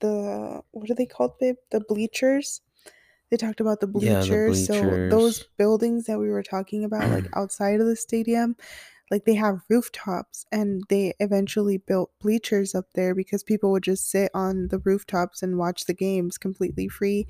the 0.00 0.62
what 0.72 0.90
are 0.90 0.94
they 0.94 1.06
called 1.06 1.38
babe 1.40 1.56
the 1.70 1.80
bleachers 1.80 2.62
they 3.30 3.36
talked 3.36 3.60
about 3.60 3.80
the 3.80 3.86
Yeah, 3.94 4.24
the 4.24 4.36
bleachers 4.36 4.66
so 4.66 5.00
those 5.10 5.40
buildings 5.58 6.06
that 6.06 6.18
we 6.18 6.28
were 6.30 6.42
talking 6.42 6.84
about 6.84 7.10
like 7.10 7.28
outside 7.34 7.80
of 7.80 7.86
the 7.86 7.96
stadium 7.96 8.56
like 9.10 9.24
they 9.24 9.34
have 9.34 9.62
rooftops 9.68 10.44
and 10.52 10.82
they 10.88 11.14
eventually 11.20 11.78
built 11.78 12.10
bleachers 12.20 12.74
up 12.74 12.86
there 12.94 13.14
because 13.14 13.42
people 13.42 13.70
would 13.70 13.82
just 13.82 14.10
sit 14.10 14.30
on 14.34 14.68
the 14.68 14.78
rooftops 14.78 15.42
and 15.42 15.58
watch 15.58 15.84
the 15.86 15.94
games 15.94 16.38
completely 16.38 16.88
free 16.88 17.26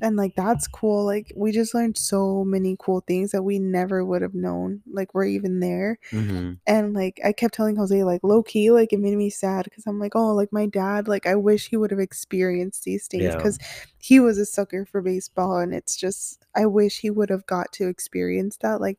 and 0.00 0.16
like 0.16 0.34
that's 0.36 0.66
cool 0.66 1.04
like 1.04 1.32
we 1.36 1.52
just 1.52 1.74
learned 1.74 1.96
so 1.96 2.44
many 2.44 2.76
cool 2.78 3.00
things 3.06 3.30
that 3.30 3.42
we 3.42 3.58
never 3.58 4.04
would 4.04 4.22
have 4.22 4.34
known 4.34 4.82
like 4.92 5.14
we're 5.14 5.24
even 5.24 5.60
there 5.60 5.98
hmm 6.10 6.54
and 6.66 6.94
like 6.94 7.20
I 7.24 7.32
kept 7.32 7.54
telling 7.54 7.76
Jose, 7.76 8.04
like 8.04 8.22
low 8.22 8.42
key, 8.42 8.70
like 8.70 8.92
it 8.92 9.00
made 9.00 9.16
me 9.16 9.30
sad 9.30 9.64
because 9.64 9.86
I'm 9.86 9.98
like, 9.98 10.14
oh, 10.14 10.34
like 10.34 10.52
my 10.52 10.66
dad, 10.66 11.08
like 11.08 11.26
I 11.26 11.34
wish 11.34 11.68
he 11.68 11.76
would 11.76 11.90
have 11.90 12.00
experienced 12.00 12.84
these 12.84 13.06
things 13.08 13.24
Yeah. 13.24 13.36
because 13.36 13.58
he 13.98 14.20
was 14.20 14.38
a 14.38 14.46
sucker 14.46 14.84
for 14.86 15.00
baseball, 15.00 15.58
and 15.58 15.74
it's 15.74 15.96
just 15.96 16.44
I 16.54 16.66
wish 16.66 17.00
he 17.00 17.10
would 17.10 17.30
have 17.30 17.46
got 17.46 17.72
to 17.74 17.88
experience 17.88 18.56
that. 18.58 18.80
Like 18.80 18.98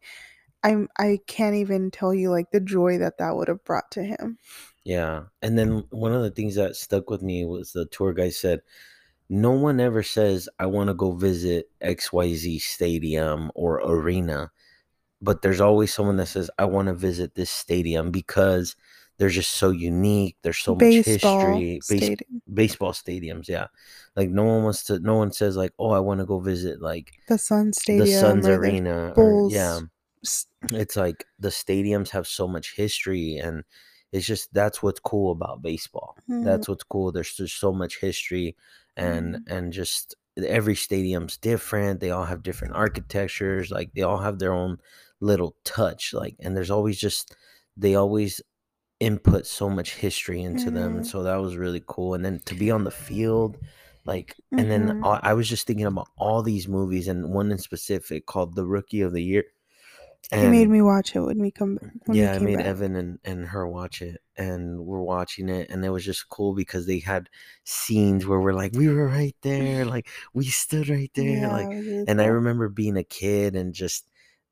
I'm, 0.63 0.87
I 0.97 1.19
can't 1.27 1.55
even 1.55 1.91
tell 1.91 2.13
you 2.13 2.29
like 2.29 2.51
the 2.51 2.59
joy 2.59 2.97
that 2.99 3.17
that 3.17 3.35
would 3.35 3.47
have 3.47 3.63
brought 3.63 3.89
to 3.91 4.03
him. 4.03 4.37
Yeah. 4.83 5.23
And 5.41 5.57
then 5.57 5.83
one 5.89 6.13
of 6.13 6.23
the 6.23 6.31
things 6.31 6.55
that 6.55 6.75
stuck 6.75 7.09
with 7.09 7.21
me 7.21 7.45
was 7.45 7.71
the 7.71 7.85
tour 7.85 8.13
guide 8.13 8.33
said, 8.33 8.61
No 9.29 9.51
one 9.51 9.79
ever 9.79 10.03
says, 10.03 10.49
I 10.59 10.65
want 10.67 10.89
to 10.89 10.93
go 10.93 11.13
visit 11.13 11.69
XYZ 11.81 12.61
stadium 12.61 13.51
or 13.55 13.79
arena. 13.79 14.51
But 15.21 15.41
there's 15.43 15.61
always 15.61 15.93
someone 15.93 16.17
that 16.17 16.27
says, 16.27 16.49
I 16.57 16.65
want 16.65 16.87
to 16.87 16.95
visit 16.95 17.35
this 17.35 17.51
stadium 17.51 18.09
because 18.09 18.75
they're 19.17 19.29
just 19.29 19.51
so 19.51 19.69
unique. 19.69 20.37
There's 20.41 20.57
so 20.57 20.73
much 20.73 20.79
baseball 20.79 21.39
history. 21.39 21.73
Base- 21.87 22.05
stadium, 22.05 22.41
baseball 22.51 22.91
stadiums, 22.93 23.47
yeah. 23.47 23.67
Like 24.15 24.29
no 24.29 24.45
one 24.45 24.63
wants 24.63 24.83
to 24.85 24.99
no 24.99 25.17
one 25.17 25.31
says 25.31 25.55
like, 25.55 25.73
Oh, 25.77 25.91
I 25.91 25.99
want 25.99 26.21
to 26.21 26.25
go 26.25 26.39
visit 26.39 26.81
like 26.81 27.13
the 27.27 27.37
Sun 27.37 27.73
Stadium, 27.73 28.05
the 28.07 28.11
Suns 28.11 28.47
arena. 28.47 29.13
Or, 29.15 29.47
yeah 29.51 29.81
it's 30.71 30.95
like 30.95 31.25
the 31.39 31.49
stadiums 31.49 32.09
have 32.09 32.27
so 32.27 32.47
much 32.47 32.75
history 32.75 33.37
and 33.37 33.63
it's 34.11 34.25
just 34.27 34.53
that's 34.53 34.83
what's 34.83 34.99
cool 34.99 35.31
about 35.31 35.61
baseball 35.61 36.15
Mhm. 36.29 36.43
that's 36.43 36.67
what's 36.67 36.83
cool 36.83 37.11
there's 37.11 37.33
just 37.35 37.59
so 37.59 37.71
much 37.73 37.99
history 37.99 38.55
and 38.95 39.37
Mhm. 39.37 39.43
and 39.47 39.73
just 39.73 40.15
every 40.37 40.75
stadium's 40.75 41.37
different 41.37 41.99
they 41.99 42.11
all 42.11 42.25
have 42.25 42.43
different 42.43 42.75
architectures 42.75 43.71
like 43.71 43.93
they 43.93 44.01
all 44.01 44.19
have 44.19 44.39
their 44.39 44.53
own 44.53 44.77
little 45.19 45.55
touch 45.63 46.13
like 46.13 46.35
and 46.39 46.55
there's 46.55 46.71
always 46.71 46.99
just 46.99 47.35
they 47.77 47.95
always 47.95 48.41
input 48.99 49.47
so 49.47 49.69
much 49.69 49.95
history 49.95 50.41
into 50.41 50.71
them 50.71 50.95
and 50.95 51.05
Mhm. 51.05 51.05
so 51.05 51.23
that 51.23 51.37
was 51.37 51.57
really 51.57 51.83
cool 51.87 52.13
and 52.13 52.23
then 52.25 52.39
to 52.45 52.55
be 52.55 52.69
on 52.71 52.83
the 52.83 52.91
field 52.91 53.57
like 54.05 54.37
and 54.57 54.69
then. 54.71 54.93
I 55.01 55.19
I 55.23 55.33
was 55.33 55.49
just 55.49 55.65
thinking 55.67 55.85
about 55.85 56.09
all 56.17 56.43
these 56.43 56.67
movies 56.67 57.07
and 57.07 57.29
one 57.33 57.51
in 57.51 57.57
specific 57.57 58.25
called 58.27 58.55
the 58.55 58.65
rookie 58.67 59.01
of 59.01 59.13
the 59.13 59.23
year 59.23 59.45
He 60.29 60.47
made 60.47 60.69
me 60.69 60.81
watch 60.81 61.15
it 61.15 61.21
when 61.21 61.39
we 61.39 61.51
come 61.51 61.77
when 62.05 62.17
yeah, 62.17 62.31
we 62.31 62.35
I 62.35 62.39
made 62.39 62.57
back. 62.57 62.65
Evan 62.65 62.95
and, 62.95 63.19
and 63.23 63.47
her 63.47 63.67
watch 63.67 64.01
it, 64.01 64.21
and 64.37 64.85
we're 64.85 65.01
watching 65.01 65.49
it, 65.49 65.69
and 65.69 65.83
it 65.85 65.89
was 65.89 66.05
just 66.05 66.29
cool 66.29 66.53
because 66.53 66.85
they 66.85 66.99
had 66.99 67.29
scenes 67.63 68.25
where 68.25 68.39
we're 68.39 68.53
like, 68.53 68.73
we 68.73 68.87
were 68.87 69.07
right 69.07 69.35
there, 69.41 69.85
like 69.85 70.09
we 70.33 70.45
stood 70.45 70.89
right 70.89 71.11
there, 71.15 71.25
Yeah, 71.25 71.47
like, 71.49 71.71
it 71.71 71.75
was 71.75 71.85
really 71.85 72.07
and 72.07 72.21
I 72.21 72.25
remember 72.25 72.69
being 72.69 72.97
a 72.97 73.03
kid 73.03 73.55
and 73.55 73.73
just 73.73 74.07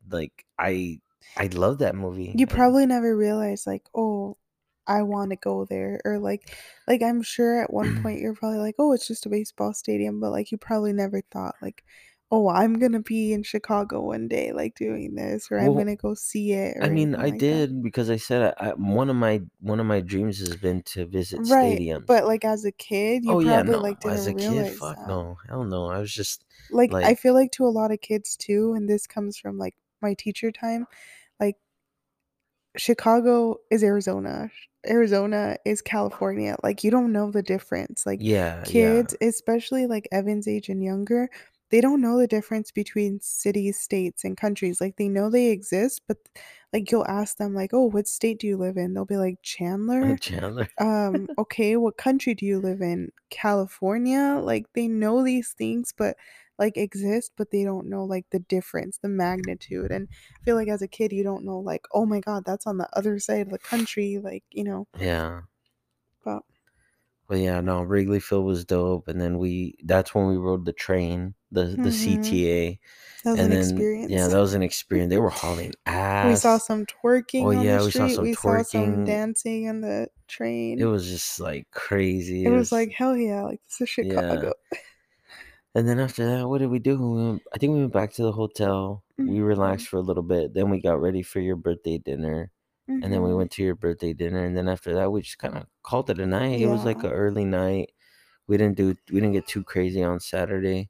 like 0.10 0.46
I 0.58 1.02
I 1.38 1.48
love 1.48 1.80
that 1.80 1.96
movie. 1.96 2.30
you 2.34 2.48
and- 2.48 2.48
probably 2.48 2.86
never 2.86 3.16
realized 3.16 3.66
like 3.68 3.84
oh 3.96 4.38
i 4.88 5.02
want 5.02 5.32
to 5.32 5.36
go 5.36 5.66
there 5.66 6.00
or 6.06 6.20
like 6.20 6.56
like 6.88 7.02
i'm 7.02 7.22
sure 7.22 7.62
at 7.64 7.74
one 7.74 7.94
point 8.02 8.20
you're 8.20 8.36
probably 8.36 8.60
like 8.60 8.76
oh 8.80 8.94
it's 8.94 9.08
just 9.08 9.26
a 9.26 9.30
baseball 9.30 9.74
stadium 9.74 10.20
but 10.20 10.32
like 10.32 10.52
you 10.52 10.58
probably 10.58 10.94
never 10.94 11.22
thought 11.32 11.56
like 11.62 11.84
oh 12.32 12.50
i'm 12.50 12.78
gonna 12.78 13.00
be 13.00 13.34
in 13.34 13.42
chicago 13.42 14.02
one 14.02 14.28
day 14.28 14.52
like 14.52 14.76
doing 14.76 15.16
this 15.16 15.50
or 15.50 15.58
i'm 15.58 15.74
gonna 15.76 15.96
go 15.96 16.14
see 16.14 16.52
it 16.54 16.78
I 16.82 16.90
mean, 16.90 17.16
I 17.16 17.24
like 17.24 17.34
that. 17.34 17.40
did 17.40 17.84
because 17.84 18.10
I 18.10 18.18
said 18.18 18.54
I, 18.60 18.70
I, 18.70 18.74
one 18.74 19.10
of 19.10 19.16
my 19.16 19.42
one 19.62 19.80
of 19.80 19.86
my 19.86 20.00
dreams 20.00 20.40
has 20.40 20.56
been 20.56 20.84
to 20.84 21.06
visit 21.06 21.40
right 21.50 21.80
stadiums. 21.80 22.06
but 22.06 22.26
like 22.26 22.46
as 22.46 22.66
a 22.66 22.72
kid 22.72 23.26
you 23.26 23.32
oh 23.32 23.40
yeah, 23.40 23.56
probably 23.64 23.74
no, 23.74 23.80
like 23.80 24.06
as 24.06 24.28
a 24.28 24.34
didn't 24.34 24.66
kid, 24.66 24.78
fuck 24.78 24.98
that 24.98 25.08
no, 25.08 25.38
hell 25.48 25.64
no. 25.64 25.90
I 25.90 26.00
was 26.00 26.14
just 26.14 26.44
like 26.72 26.94
i 26.94 27.16
feel 27.16 27.34
like 27.34 27.52
to 27.52 27.66
a 27.66 27.68
lot 27.70 27.92
of 27.92 28.02
kids 28.02 28.38
too 28.38 28.74
and 28.74 28.88
this 28.88 29.08
comes 29.08 29.38
from 29.38 29.58
like 29.58 29.76
my 30.02 30.14
teacher 30.14 30.52
time 30.52 30.86
like 31.40 31.56
chicago 32.78 33.58
is 33.72 33.84
arizona 33.84 34.52
arizona 34.88 35.58
is 35.66 35.82
california 35.82 36.56
like 36.64 36.84
you 36.84 36.92
don't 36.92 37.12
know 37.12 37.32
the 37.32 37.42
difference 37.42 38.06
like 38.06 38.20
yeah, 38.22 38.58
yeah, 38.58 38.64
kids 38.64 39.16
especially 39.22 39.88
like 39.88 40.08
evan's 40.12 40.48
age 40.48 40.70
and 40.70 40.84
younger 40.84 41.30
they 41.72 41.82
don't 41.82 42.02
know 42.02 42.18
the 42.18 42.28
difference 42.28 42.72
between 42.72 43.20
cities 43.22 43.80
states 43.80 44.24
and 44.24 44.38
countries 44.38 44.82
like 44.82 44.96
they 44.98 45.08
know 45.08 45.30
they 45.30 45.48
exist 45.48 46.02
but 46.08 46.18
like 46.74 46.92
you'll 46.92 47.08
ask 47.08 47.38
them 47.38 47.54
like 47.54 47.74
oh 47.74 47.86
what 47.86 48.08
state 48.08 48.40
do 48.40 48.48
you 48.48 48.58
live 48.58 48.78
in 48.78 48.94
they'll 48.94 49.06
be 49.06 49.18
like 49.18 49.38
chandler 49.42 50.18
Chandler. 50.18 50.68
um 50.80 51.28
okay 51.38 51.76
what 51.76 51.98
country 51.98 52.34
do 52.34 52.46
you 52.46 52.60
live 52.60 52.82
in 52.82 53.12
california 53.30 54.40
like 54.42 54.66
they 54.74 54.88
know 54.88 55.24
these 55.24 55.54
things 55.58 55.94
but 55.96 56.16
like 56.60 56.78
exist, 56.78 57.32
but 57.38 57.50
they 57.52 57.64
don't 57.64 57.88
know 57.88 58.04
like 58.04 58.26
the 58.30 58.40
difference, 58.40 59.00
the 59.02 59.08
magnitude. 59.08 59.92
And 59.92 60.10
I 60.12 60.44
feel 60.44 60.56
like 60.56 60.68
as 60.68 60.82
a 60.82 60.88
kid, 60.88 61.14
you 61.14 61.24
don't 61.24 61.46
know 61.46 61.58
like, 61.58 61.86
oh 61.94 62.06
my 62.06 62.20
god, 62.20 62.44
that's 62.46 62.68
on 62.68 62.78
the 62.78 62.90
other 62.94 63.18
side 63.18 63.42
of 63.42 63.50
the 63.50 63.58
country, 63.58 64.20
like 64.22 64.44
you 64.52 64.66
know. 64.66 64.86
Yeah. 65.00 65.42
But 66.24 66.44
But 67.28 67.40
yeah, 67.40 67.62
no, 67.62 67.82
Wrigley 67.82 68.20
Field 68.20 68.46
was 68.46 68.66
dope, 68.66 69.08
and 69.08 69.20
then 69.20 69.38
we 69.38 69.76
that's 69.86 70.14
when 70.14 70.28
we 70.28 70.38
rode 70.38 70.66
the 70.66 70.74
train, 70.74 71.34
the 71.52 71.80
the 71.82 71.92
Mhm. 71.92 71.92
CTA, 71.92 72.80
that 73.24 73.32
was 73.32 73.42
and 73.42 73.46
an 73.46 73.52
then 73.52 73.58
experience. 73.58 74.12
yeah, 74.12 74.28
that 74.28 74.40
was 74.40 74.54
an 74.54 74.64
experience. 74.64 75.10
They 75.10 75.18
were 75.18 75.30
hauling 75.30 75.74
ass. 75.86 76.24
we 76.24 76.36
saw 76.36 76.58
some 76.58 76.86
twerking 76.86 77.46
Oh, 77.46 77.52
on 77.52 77.56
yeah, 77.66 77.78
the 77.78 77.80
we 77.84 77.92
saw 77.92 78.08
some 78.08 78.26
we 78.26 78.34
saw 78.36 78.62
some 78.64 79.00
twerking. 79.00 79.06
dancing 79.06 79.70
on 79.70 79.82
the 79.82 80.10
train. 80.28 80.80
It 80.80 80.86
was 80.86 81.08
just 81.10 81.40
like 81.40 81.70
crazy. 81.72 82.46
It 82.46 82.52
was 82.52 82.72
like 82.72 82.92
hell 82.92 83.16
yeah, 83.18 83.44
like 83.44 83.62
this 83.68 83.82
is 83.82 83.90
Yeah. 84.02 84.52
And 85.76 85.88
then 85.88 86.00
after 86.00 86.26
that, 86.26 86.48
what 86.48 86.60
did 86.60 86.70
we 86.70 86.80
do? 86.80 86.98
We 86.98 87.24
went, 87.32 87.44
I 87.54 87.58
think 87.58 87.74
we 87.74 87.80
went 87.80 87.94
back 87.94 88.12
to 88.14 88.24
the 88.24 88.32
hotel. 88.32 89.04
We 89.26 89.40
Mhm. 89.40 89.40
relaxed 89.40 89.88
for 89.88 89.98
a 89.98 90.02
little 90.02 90.24
bit. 90.24 90.54
Then 90.54 90.70
we 90.70 90.82
got 90.82 91.00
ready 91.02 91.22
for 91.22 91.40
your 91.40 91.56
birthday 91.56 91.98
dinner. 92.00 92.52
And 93.02 93.14
then 93.14 93.22
we 93.24 93.34
Mhm. 93.34 93.36
went 93.36 93.52
to 93.52 93.64
your 93.64 93.76
birthday 93.76 94.14
dinner. 94.14 94.44
And 94.44 94.58
then 94.58 94.68
after 94.68 94.94
that, 94.96 95.12
we 95.12 95.22
just 95.22 95.38
kind 95.38 95.56
of 95.58 95.68
called 95.84 96.10
it 96.10 96.20
a 96.20 96.26
night. 96.26 96.60
It 96.62 96.68
was 96.68 96.86
like 96.86 97.04
Yeah. 97.04 97.04
an 97.04 97.12
early 97.12 97.46
night. 97.46 97.92
We 98.48 98.58
didn't 98.58 98.78
do 98.78 98.96
we 99.12 99.20
didn't 99.22 99.34
get 99.34 99.48
too 99.48 99.64
crazy 99.64 100.04
on 100.04 100.20
Saturday. 100.22 100.90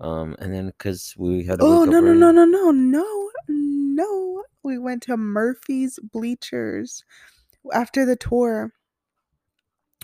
Um, 0.00 0.36
and 0.38 0.54
then 0.54 0.66
because 0.66 1.14
we 1.18 1.44
had 1.44 1.58
to 1.58 1.64
Oh 1.64 1.84
no 1.84 2.00
no 2.00 2.12
no 2.12 2.30
no 2.30 2.44
no 2.44 2.70
no 2.70 3.30
no! 3.48 4.44
We 4.62 4.78
went 4.78 5.02
to 5.04 5.16
Murphy's 5.16 5.98
Bleachers 5.98 7.04
after 7.72 8.04
the 8.04 8.16
tour. 8.16 8.72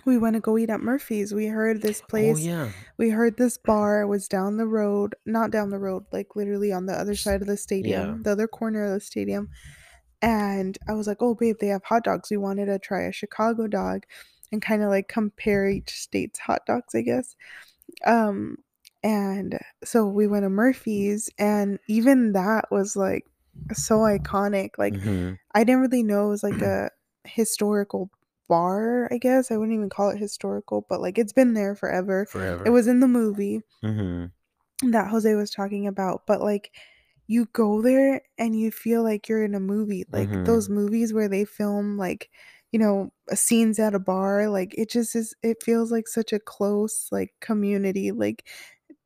We 0.05 0.19
went 0.19 0.35
to 0.35 0.41
go 0.41 0.59
eat 0.59 0.69
at 0.69 0.81
Murphy's. 0.81 1.33
We 1.33 1.47
heard 1.47 1.81
this 1.81 2.03
Oh 2.03 2.09
place. 2.09 2.41
yeah. 2.41 2.71
We 2.99 3.11
heard 3.11 3.37
this 3.37 3.57
bar 3.57 4.07
was 4.07 4.29
down 4.29 4.57
the 4.57 4.66
road, 4.66 5.15
not 5.25 5.51
down 5.51 5.71
the 5.71 5.79
road, 5.79 6.05
like 6.12 6.37
literally 6.37 6.73
on 6.73 6.87
the 6.87 6.93
other 6.93 7.15
side 7.15 7.41
of 7.41 7.47
the 7.47 7.57
stadium, 7.57 8.09
yeah. 8.09 8.16
the 8.23 8.33
other 8.33 8.49
corner 8.49 8.85
of 8.85 8.93
the 8.93 9.01
stadium. 9.01 9.49
And 10.21 10.77
I 10.89 10.93
was 10.95 11.07
like, 11.07 11.19
"Oh, 11.21 11.35
babe, 11.35 11.57
they 11.61 11.69
have 11.69 11.85
hot 11.85 12.05
dogs. 12.05 12.31
We 12.31 12.37
wanted 12.37 12.66
to 12.66 12.79
try 12.79 13.03
a 13.03 13.12
Chicago 13.12 13.66
dog 13.66 14.05
and 14.53 14.61
kind 14.61 14.83
of 14.83 14.89
like 14.89 15.09
compare 15.09 15.69
each 15.69 15.91
state's 15.93 16.39
hot 16.39 16.66
dogs, 16.66 16.95
I 16.95 17.03
guess." 17.03 17.37
Um, 18.05 18.59
and 19.05 19.59
so 19.85 20.05
we 20.06 20.26
went 20.26 20.43
to 20.44 20.51
Murphy's, 20.51 21.31
and 21.39 21.78
even 21.86 22.32
that 22.32 22.64
was 22.72 22.97
like 22.97 23.24
so 23.72 23.98
iconic. 24.01 24.70
Like, 24.78 24.94
Mhm. 24.94 25.39
I 25.55 25.62
didn't 25.62 25.82
really 25.82 26.02
know 26.02 26.26
it 26.26 26.31
was 26.31 26.43
like 26.43 26.60
a 26.62 26.90
historical 27.24 28.10
bar, 28.48 29.09
I 29.12 29.18
guess. 29.18 29.51
I 29.52 29.56
wouldn't 29.56 29.76
even 29.76 29.89
call 29.90 30.10
it 30.10 30.18
historical, 30.18 30.85
but 30.89 31.01
like 31.01 31.18
it's 31.18 31.32
been 31.32 31.55
there 31.55 31.74
forever. 31.76 32.26
Forever. 32.26 32.64
It 32.66 32.70
was 32.70 32.89
in 32.89 32.98
the 33.01 33.09
movie 33.09 33.60
Mhm. 33.85 34.32
that 34.90 35.09
Jose 35.10 35.35
was 35.35 35.51
talking 35.51 35.86
about, 35.86 36.26
but 36.26 36.40
like 36.40 36.72
you 37.26 37.47
go 37.52 37.81
there 37.81 38.20
and 38.39 38.59
you 38.59 38.70
feel 38.70 39.02
like 39.02 39.28
you're 39.28 39.44
in 39.44 39.55
a 39.55 39.60
movie. 39.60 40.05
Like 40.12 40.28
those 40.44 40.68
Mhm. 40.68 40.72
movies 40.74 41.12
where 41.14 41.28
they 41.28 41.44
film 41.47 41.97
like, 41.97 42.31
you 42.70 42.78
know, 42.78 43.12
scenes 43.32 43.78
at 43.78 43.94
a 43.94 43.98
bar, 43.98 44.48
like 44.51 44.74
it 44.76 44.90
just 44.90 45.14
is 45.16 45.35
it 45.43 45.62
feels 45.62 45.90
like 45.90 46.06
such 46.09 46.32
a 46.35 46.39
close 46.40 47.09
like 47.10 47.32
community. 47.40 48.10
Like 48.12 48.44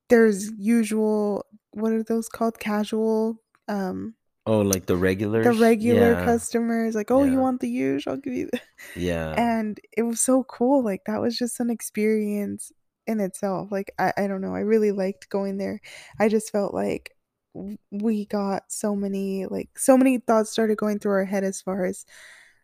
there's 0.09 0.51
usual 0.59 1.47
what 1.73 1.93
are 1.93 2.03
those 2.03 2.29
called? 2.29 2.59
Casual 2.59 3.43
um 3.69 4.15
Oh, 4.47 4.63
like 4.63 4.87
the 4.87 4.97
regular 4.97 5.43
the 5.43 5.55
regular 5.55 6.17
Yeah. 6.17 6.17
customers 6.17 6.95
like, 6.95 7.11
"Oh, 7.11 7.25
you 7.25 7.41
want 7.41 7.61
the 7.61 7.69
huge? 7.69 8.07
I'll 8.07 8.17
give 8.17 8.35
you 8.35 8.49
the 8.53 8.61
Yeah. 8.95 9.39
and 9.39 9.81
it 9.97 10.03
was 10.05 10.21
so 10.21 10.45
cool 10.45 10.85
like 10.85 11.03
that 11.07 11.21
was 11.21 11.37
just 11.39 11.61
an 11.61 11.71
experience 11.71 12.73
in 13.07 13.21
itself 13.21 13.73
like 13.73 13.93
I, 13.99 14.13
I 14.19 14.27
don't 14.29 14.41
know 14.43 14.55
i 14.55 14.61
really 14.61 14.93
liked 14.93 15.29
going 15.31 15.59
there 15.59 15.81
i 16.21 16.29
just 16.29 16.53
felt 16.53 16.75
like 16.75 17.17
we 17.91 18.27
got 18.27 18.65
so 18.73 18.97
many 18.97 19.47
like 19.47 19.71
so 19.79 19.97
many 19.99 20.19
thoughts 20.19 20.51
started 20.51 20.79
going 20.79 20.99
through 21.01 21.13
our 21.13 21.25
head 21.27 21.45
as 21.45 21.61
far 21.63 21.85
as 21.87 22.05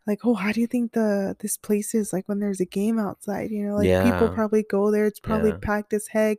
like 0.06 0.20
oh 0.24 0.34
how 0.34 0.52
do 0.52 0.60
you 0.60 0.66
think 0.66 0.92
the 0.92 1.36
this 1.40 1.56
place 1.56 1.94
is 1.94 2.12
like 2.12 2.28
when 2.28 2.40
there's 2.40 2.60
a 2.60 2.64
game 2.66 2.98
outside 2.98 3.50
you 3.50 3.64
know 3.64 3.74
like 3.74 3.98
people 3.98 4.28
probably 4.28 4.62
go 4.62 4.90
there 4.90 5.06
it's 5.06 5.20
probably 5.20 5.52
Yeah. 5.52 5.58
packed 5.60 5.92
as 5.92 6.08
heck 6.08 6.38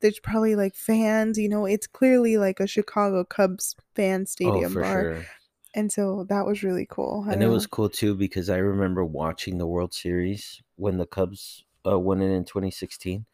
there's 0.00 0.20
probably 0.20 0.54
like 0.56 0.74
fans 0.74 1.38
you 1.38 1.48
know 1.48 1.66
it's 1.66 1.86
clearly 1.86 2.36
like 2.36 2.60
a 2.60 2.66
chicago 2.66 3.24
cubs 3.24 3.74
fan 3.94 4.26
Oh, 4.44 4.62
stadium 4.62 4.72
for 4.72 4.82
bar 4.82 5.08
sure. 5.08 5.26
and 5.74 5.92
so 5.92 6.24
that 6.28 6.46
was 6.46 6.62
really 6.62 6.86
cool 6.88 7.24
I 7.28 7.32
And 7.32 7.42
it 7.42 7.48
was 7.48 7.66
cool 7.66 7.88
too 7.88 8.14
because 8.14 8.48
I 8.50 8.58
remember 8.58 9.04
watching 9.04 9.58
the 9.58 9.66
World 9.66 9.92
Series 9.94 10.62
when 10.76 10.98
the 10.98 11.06
Cubs 11.06 11.64
uh, 11.86 11.98
won 11.98 12.20
it 12.22 12.30
in 12.30 12.44
2016, 12.44 13.26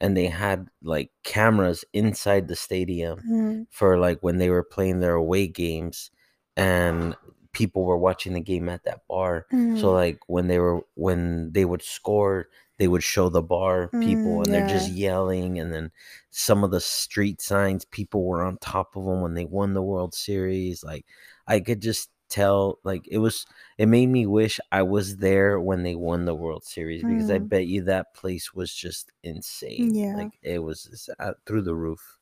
and 0.00 0.16
they 0.16 0.26
had 0.26 0.68
like 0.82 1.10
cameras 1.24 1.84
inside 1.92 2.48
the 2.48 2.56
stadium 2.56 3.24
Mhm. 3.24 3.66
for 3.70 3.98
like 3.98 4.20
when 4.22 4.38
they 4.38 4.50
were 4.50 4.62
playing 4.64 5.00
their 5.00 5.14
away 5.14 5.46
games, 5.48 6.10
and 6.56 7.16
people 7.60 7.84
were 7.84 7.98
watching 7.98 8.32
the 8.34 8.40
game 8.40 8.68
at 8.68 8.84
that 8.84 9.06
bar. 9.08 9.46
So 9.74 9.92
Mhm. 9.92 10.00
like 10.02 10.20
when 10.28 10.48
they 10.48 10.58
were 10.58 10.80
when 10.94 11.52
they 11.52 11.64
would 11.64 11.82
score, 11.82 12.48
they 12.78 12.88
would 12.88 13.02
show 13.04 13.28
the 13.28 13.42
bar 13.42 13.92
people, 14.00 14.42
Mm, 14.42 14.44
and 14.44 14.52
they're 14.54 14.62
just 14.62 14.88
yelling, 14.88 15.58
and 15.60 15.72
then 15.72 15.92
some 16.30 16.64
of 16.64 16.70
the 16.70 16.80
street 16.80 17.40
signs, 17.42 17.84
people 17.84 18.24
were 18.26 18.42
on 18.44 18.58
top 18.58 18.96
of 18.96 19.04
them 19.04 19.20
when 19.22 19.34
they 19.34 19.44
won 19.44 19.74
the 19.74 19.82
World 19.82 20.14
Series. 20.14 20.82
Like 20.84 21.06
I 21.46 21.60
could 21.60 21.80
just 21.82 22.10
tell, 22.28 22.78
like 22.84 23.06
it 23.08 23.18
was, 23.18 23.46
it 23.78 23.86
made 23.86 24.06
me 24.08 24.26
wish 24.26 24.60
I 24.72 24.82
was 24.82 25.16
there 25.18 25.60
when 25.60 25.82
they 25.82 25.94
won 25.96 26.24
the 26.24 26.34
World 26.34 26.64
Series 26.64 27.04
because 27.04 27.28
I 27.30 27.38
Mm. 27.38 27.50
bet 27.50 27.66
you 27.66 27.82
that 27.84 28.14
place 28.14 28.54
was 28.54 28.72
just 28.74 29.10
insane. 29.22 29.96
Yeah. 29.96 30.12
Like 30.12 30.38
it 30.42 30.60
was 30.60 31.10
out, 31.18 31.38
through 31.46 31.62
the 31.62 31.74
roof. 31.74 32.19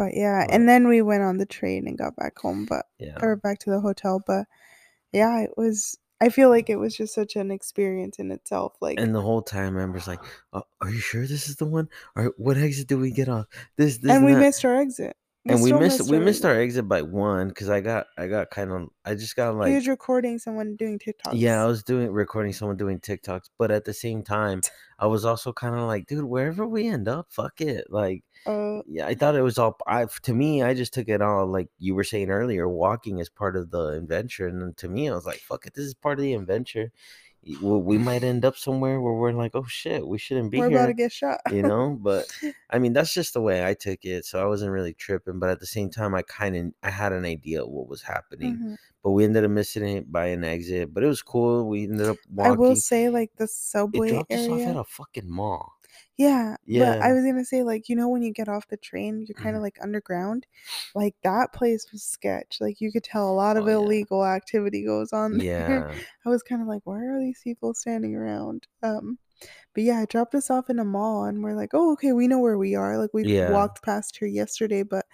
But 0.00 0.16
yeah, 0.16 0.46
But 0.46 0.54
and 0.54 0.66
then 0.66 0.88
we 0.88 1.02
went 1.02 1.24
on 1.24 1.36
the 1.36 1.44
train 1.44 1.86
and 1.86 1.98
got 1.98 2.16
back 2.16 2.38
home, 2.38 2.64
but 2.64 2.86
yeah, 2.98 3.18
or 3.20 3.36
back 3.36 3.58
to 3.58 3.70
the 3.70 3.80
hotel. 3.80 4.22
But 4.26 4.46
yeah, 5.12 5.40
it 5.42 5.50
was. 5.58 5.98
I 6.22 6.30
feel 6.30 6.48
like 6.48 6.70
it 6.70 6.76
was 6.76 6.96
just 6.96 7.14
such 7.14 7.36
an 7.36 7.50
experience 7.50 8.18
in 8.18 8.30
itself. 8.30 8.72
Like, 8.80 8.98
and 8.98 9.14
the 9.14 9.20
whole 9.20 9.42
time, 9.42 9.76
Amber's 9.76 10.08
like, 10.08 10.20
"Uh, 10.54 10.62
"Are 10.80 10.88
you 10.88 11.00
sure 11.00 11.26
this 11.26 11.50
is 11.50 11.56
the 11.56 11.66
one? 11.66 11.90
Or 12.16 12.32
what 12.38 12.56
exit 12.56 12.88
do 12.88 12.96
we 12.96 13.10
get 13.10 13.28
off? 13.28 13.44
This, 13.76 13.98
this, 13.98 14.10
and 14.10 14.24
we 14.24 14.32
that." 14.32 14.40
missed 14.40 14.64
our 14.64 14.76
exit. 14.76 15.18
And 15.46 15.62
we 15.62 15.72
missed 15.72 16.10
we 16.10 16.18
missed 16.18 16.44
our 16.44 16.54
exit 16.54 16.86
by 16.88 17.02
one 17.02 17.48
because 17.48 17.68
I 17.70 17.80
got 17.80 18.06
I 18.18 18.26
got 18.26 18.50
kind 18.50 18.70
of 18.70 18.88
I 19.04 19.14
just 19.14 19.36
got 19.36 19.54
like 19.54 19.70
he 19.70 19.74
was 19.76 19.88
recording 19.88 20.38
someone 20.38 20.76
doing 20.76 20.98
TikToks. 20.98 21.32
yeah 21.32 21.62
I 21.62 21.66
was 21.66 21.82
doing 21.82 22.10
recording 22.10 22.52
someone 22.52 22.76
doing 22.76 23.00
TikToks, 23.00 23.48
but 23.58 23.70
at 23.70 23.84
the 23.84 23.94
same 23.94 24.22
time 24.22 24.60
I 24.98 25.06
was 25.06 25.24
also 25.24 25.52
kind 25.52 25.74
of 25.74 25.82
like, 25.82 26.06
dude, 26.06 26.24
wherever 26.24 26.66
we 26.66 26.86
end 26.86 27.08
up, 27.08 27.28
fuck 27.30 27.60
it, 27.60 27.86
like. 27.90 28.22
Uh, 28.46 28.82
Yeah, 28.86 29.06
I 29.06 29.14
thought 29.14 29.34
it 29.34 29.42
was 29.42 29.58
all. 29.58 29.78
I 29.86 30.06
to 30.22 30.34
me, 30.34 30.62
I 30.62 30.74
just 30.74 30.92
took 30.94 31.08
it 31.08 31.22
all 31.22 31.46
like 31.46 31.68
you 31.78 31.94
were 31.94 32.04
saying 32.04 32.30
earlier. 32.30 32.68
Walking 32.68 33.18
is 33.18 33.28
part 33.30 33.56
of 33.56 33.70
the 33.70 33.88
adventure, 33.88 34.46
and 34.46 34.60
then 34.60 34.74
to 34.78 34.88
me, 34.88 35.08
I 35.08 35.14
was 35.14 35.26
like, 35.26 35.38
"Fuck 35.40 35.66
it, 35.66 35.74
this 35.74 35.84
is 35.86 35.94
part 35.94 36.18
of 36.18 36.22
the 36.22 36.34
adventure." 36.34 36.90
We 37.62 37.96
might 37.96 38.22
end 38.22 38.44
up 38.44 38.56
somewhere 38.56 39.00
where 39.00 39.14
we're 39.14 39.32
like, 39.32 39.52
"Oh 39.54 39.64
shit, 39.66 40.06
we 40.06 40.18
shouldn't 40.18 40.50
be 40.50 40.58
here. 40.58 40.66
we're 40.66 40.70
here," 40.70 40.78
about 40.80 40.86
to 40.88 40.94
get 40.94 41.10
shot. 41.12 41.40
you 41.50 41.62
know. 41.62 41.96
But 42.00 42.26
I 42.70 42.78
mean, 42.78 42.92
that's 42.92 43.14
just 43.14 43.32
the 43.32 43.40
way 43.40 43.66
I 43.66 43.72
took 43.74 44.04
it, 44.04 44.26
so 44.26 44.42
I 44.42 44.46
wasn't 44.46 44.72
really 44.72 44.92
tripping. 44.92 45.38
But 45.38 45.48
at 45.50 45.58
the 45.60 45.66
same 45.66 45.90
time, 45.90 46.14
I 46.14 46.22
kind 46.22 46.54
of 46.56 46.72
I 46.82 46.90
had 46.90 47.12
an 47.12 47.24
idea 47.24 47.62
of 47.62 47.70
what 47.70 47.88
was 47.88 48.02
happening, 48.02 48.56
Mhm. 48.56 48.76
but 49.02 49.12
we 49.12 49.24
ended 49.24 49.44
up 49.44 49.50
missing 49.50 49.84
it 49.88 50.12
by 50.12 50.26
an 50.26 50.44
exit. 50.44 50.92
But 50.92 51.02
it 51.02 51.06
was 51.06 51.22
cool. 51.22 51.66
We 51.66 51.84
ended 51.84 52.08
up 52.08 52.18
walking. 52.30 52.52
I 52.52 52.56
will 52.56 52.76
say, 52.76 53.08
like 53.08 53.34
the 53.36 53.48
subway 53.48 54.08
It 54.08 54.12
dropped 54.12 54.32
us 54.32 54.46
off 54.46 54.60
at 54.60 54.76
a 54.76 54.84
fucking 54.84 55.28
mall. 55.30 55.72
Yeah, 56.20 56.56
but 56.66 57.00
I 57.02 57.12
was 57.12 57.24
gonna 57.24 57.44
say, 57.46 57.62
like, 57.62 57.88
you 57.88 57.96
know, 57.96 58.08
when 58.08 58.22
you 58.22 58.30
get 58.32 58.48
off 58.48 58.68
the 58.68 58.76
train, 58.76 59.24
you're 59.26 59.34
kind 59.42 59.56
of 59.56 59.62
like 59.62 59.78
underground. 59.82 60.46
Like 60.94 61.14
that 61.22 61.52
place 61.54 61.86
was 61.92 62.02
sketch. 62.02 62.58
Like 62.60 62.80
you 62.80 62.92
could 62.92 63.04
tell 63.04 63.30
a 63.30 63.32
lot 63.32 63.56
of 63.56 63.64
Oh, 63.64 63.68
yeah. 63.68 63.76
illegal 63.76 64.24
activity 64.26 64.84
goes 64.84 65.12
on 65.12 65.38
there. 65.38 65.88
Yeah. 65.88 65.94
I 66.26 66.28
was 66.28 66.42
kind 66.42 66.60
of 66.60 66.68
like, 66.68 66.82
why 66.84 66.98
are 67.04 67.18
these 67.18 67.40
people 67.42 67.72
standing 67.72 68.14
around? 68.14 68.66
Um, 68.82 69.18
but 69.74 69.84
yeah, 69.84 70.02
it 70.02 70.10
dropped 70.10 70.34
us 70.34 70.50
off 70.50 70.68
in 70.68 70.78
a 70.78 70.84
mall, 70.84 71.24
and 71.24 71.42
we're 71.42 71.54
like, 71.56 71.70
oh, 71.72 71.92
okay, 71.92 72.12
we 72.12 72.28
know 72.28 72.40
where 72.40 72.58
we 72.58 72.74
are. 72.74 72.98
Like 72.98 73.14
we 73.14 73.24
Yeah. 73.24 73.50
walked 73.50 73.82
past 73.82 74.18
here 74.18 74.28
yesterday, 74.28 74.82
but 74.82 75.06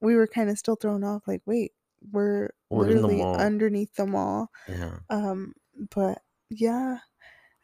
we 0.00 0.16
were 0.16 0.26
kind 0.26 0.50
of 0.50 0.58
still 0.58 0.76
thrown 0.76 1.04
off. 1.04 1.22
Like, 1.28 1.42
wait, 1.46 1.72
we're 2.10 2.50
We're 2.70 2.88
in 2.90 3.02
the 3.02 3.06
literally 3.06 3.22
underneath 3.22 3.94
the 3.94 4.06
mall. 4.06 4.50
Yeah. 4.68 4.98
Um, 5.10 5.54
but 5.94 6.18
yeah, 6.50 6.98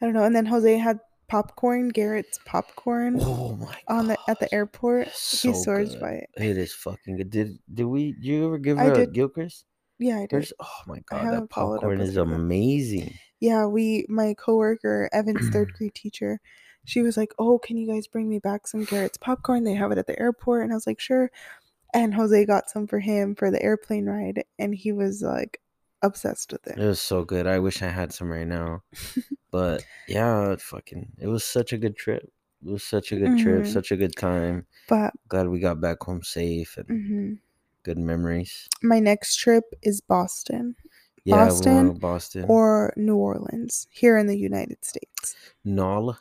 I 0.01 0.05
don't 0.05 0.15
know. 0.15 0.25
And 0.25 0.37
then 0.37 0.47
Jose 0.47 0.77
had 0.79 1.01
popcorn, 1.29 1.89
Garrett's 1.89 2.39
popcorn 2.45 3.19
Oh 3.21 3.57
my 3.57 3.67
god. 3.67 3.99
on 3.99 4.07
the 4.09 4.19
at 4.29 4.41
the 4.41 4.53
airport. 4.55 5.09
So 5.13 5.53
he 5.53 5.63
swears 5.63 5.91
good. 5.93 6.01
by 6.01 6.11
it. 6.13 6.31
It 6.37 6.59
is 6.59 6.73
fucking 6.75 7.17
good. 7.17 7.31
Did 7.31 7.59
did 7.73 7.85
we? 7.85 8.13
Did 8.13 8.25
you 8.25 8.47
ever 8.47 8.59
give 8.59 8.79
I 8.79 8.85
her 8.85 8.93
a 8.93 8.97
did. 8.97 9.13
Gilchrist? 9.15 9.65
Yeah, 9.99 10.17
I 10.19 10.21
did. 10.23 10.33
Hers? 10.33 10.53
Oh 10.61 10.81
my 10.87 11.01
god, 11.07 11.25
haven't 11.25 11.41
that 11.43 11.55
followed 11.55 11.77
up 11.77 11.81
popcorn 11.83 11.99
with 11.99 12.09
is 12.09 12.15
her 12.17 12.23
amazing. 12.23 13.15
Yeah, 13.41 13.67
we 13.67 14.07
my 14.09 14.35
coworker, 14.35 15.09
Evan's 15.13 15.49
third 15.51 15.73
grade 15.79 15.95
teacher, 15.95 16.41
she 16.85 17.03
was 17.03 17.17
like, 17.17 17.33
"Oh, 17.39 17.59
can 17.59 17.77
you 17.77 17.87
guys 17.87 18.07
bring 18.07 18.29
me 18.29 18.39
back 18.39 18.67
some 18.67 18.85
Garrett's 18.85 19.19
popcorn? 19.19 19.65
They 19.65 19.75
have 19.75 19.93
it 19.93 19.99
at 19.99 20.07
the 20.07 20.19
airport." 20.19 20.63
And 20.65 20.73
I 20.73 20.77
was 20.77 20.87
like, 20.87 21.01
"Sure." 21.01 21.31
And 21.93 22.15
Jose 22.15 22.45
got 22.47 22.69
some 22.71 22.87
for 22.89 22.99
him 22.99 23.37
for 23.37 23.51
the 23.53 23.63
airplane 23.63 24.07
ride, 24.07 24.45
and 24.59 24.75
he 24.75 24.91
was 24.93 25.23
like 25.23 25.61
obsessed 26.05 26.53
with 26.53 26.67
It 26.67 26.79
it. 26.79 26.87
was 26.87 27.01
so 27.01 27.25
good. 27.25 27.47
I 27.47 27.59
wish 27.59 27.83
I 27.83 27.89
had 27.89 28.13
some 28.13 28.31
right 28.31 28.47
now. 28.47 28.83
But 29.51 29.85
yeah, 30.09 30.51
it 30.51 30.61
fucking 30.61 31.13
it 31.19 31.29
was 31.29 31.45
such 31.45 31.73
a 31.73 31.79
good 31.79 31.97
trip. 31.97 32.25
it 32.67 32.71
was 32.71 32.83
such 32.83 33.13
a 33.13 33.17
good 33.17 33.39
trip, 33.39 33.63
Mhm. 33.63 33.73
such 33.73 33.93
a 33.93 33.97
good 33.97 34.17
time. 34.17 34.67
But 34.89 35.13
Glad 35.29 35.49
we 35.49 35.61
got 35.61 35.81
back 35.81 36.03
home 36.03 36.23
safe 36.25 36.77
and 36.77 36.89
mhm. 36.89 37.39
good 37.85 37.99
memories. 37.99 38.69
my 38.83 38.99
next 38.99 39.37
trip 39.37 39.65
is 39.83 40.01
Boston 40.01 40.75
Yeah, 41.25 41.37
Boston 41.47 41.95
to 41.95 42.01
Boston. 42.01 42.45
or 42.49 42.93
New 42.97 43.17
Orleans 43.17 43.87
here 43.91 44.17
in 44.19 44.27
the 44.27 44.37
United 44.37 44.85
States. 44.85 45.37
Nol. 45.65 46.17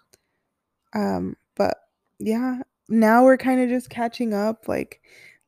Um, 0.94 1.36
but 1.56 1.78
yeah, 2.20 2.62
now 2.90 3.24
we're 3.24 3.38
kind 3.38 3.62
of 3.62 3.70
just 3.70 3.90
catching 3.90 4.34
up. 4.34 4.68
Like, 4.68 5.02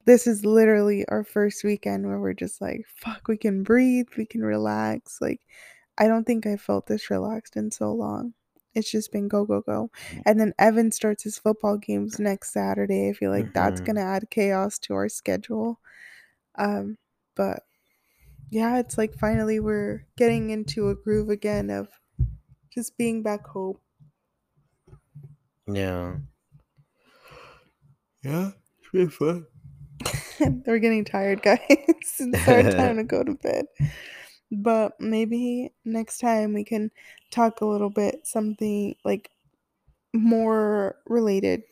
this 0.06 0.28
is 0.28 0.46
literally 0.46 1.06
our 1.08 1.24
first 1.24 1.64
weekend 1.64 2.06
where 2.08 2.20
we're 2.20 2.34
just 2.34 2.62
like, 2.62 2.86
fuck, 2.88 3.28
we 3.28 3.38
can 3.38 3.64
breathe, 3.64 4.08
we 4.18 4.26
can 4.26 4.42
relax. 4.42 5.20
Like, 5.22 5.42
I 5.98 6.08
don't 6.08 6.26
think 6.26 6.46
I 6.46 6.58
felt 6.58 6.88
this 6.88 7.10
relaxed 7.10 7.56
in 7.58 7.72
so 7.72 7.94
long. 7.94 8.34
It's 8.74 8.92
just 8.92 9.12
been 9.12 9.28
go, 9.30 9.46
go, 9.46 9.62
go. 9.62 9.90
And 10.26 10.40
then 10.40 10.54
Evan 10.60 10.92
starts 10.92 11.24
his 11.24 11.40
football 11.40 11.78
games 11.78 12.20
next 12.20 12.52
Saturday. 12.52 13.10
I 13.10 13.14
feel 13.14 13.32
like 13.32 13.54
that's 13.54 13.80
Mhm. 13.80 13.86
going 13.86 13.96
to 13.96 14.02
add 14.02 14.30
chaos 14.30 14.78
to 14.80 14.94
our 14.94 15.10
schedule. 15.10 15.80
Um, 16.56 16.98
but 17.36 17.66
yeah, 18.50 18.80
it's 18.80 18.98
like 18.98 19.14
finally 19.16 19.60
we're 19.60 20.08
getting 20.18 20.50
into 20.52 20.90
a 20.90 20.96
groove 20.96 21.30
again 21.30 21.70
of 21.70 21.90
just 22.72 22.98
being 22.98 23.24
back 23.24 23.48
home. 23.48 23.80
Yeah. 25.68 26.18
Yeah, 28.24 28.52
it's 28.80 28.90
been 28.92 29.10
fun. 29.10 29.48
We're 30.66 30.80
getting 30.80 31.06
tired, 31.06 31.42
guys. 31.42 31.60
it's 31.70 32.48
our 32.48 32.64
time 32.64 32.98
to 32.98 33.04
go 33.04 33.24
to 33.24 33.36
bed. 33.36 33.66
But 34.52 35.00
maybe 35.00 35.72
next 35.84 36.20
time 36.20 36.54
we 36.54 36.64
can 36.64 36.92
talk 37.32 37.62
a 37.62 37.66
little 37.66 37.90
bit 37.90 38.26
something 38.28 38.96
like 39.04 39.30
more 40.14 40.98
related, 41.08 41.64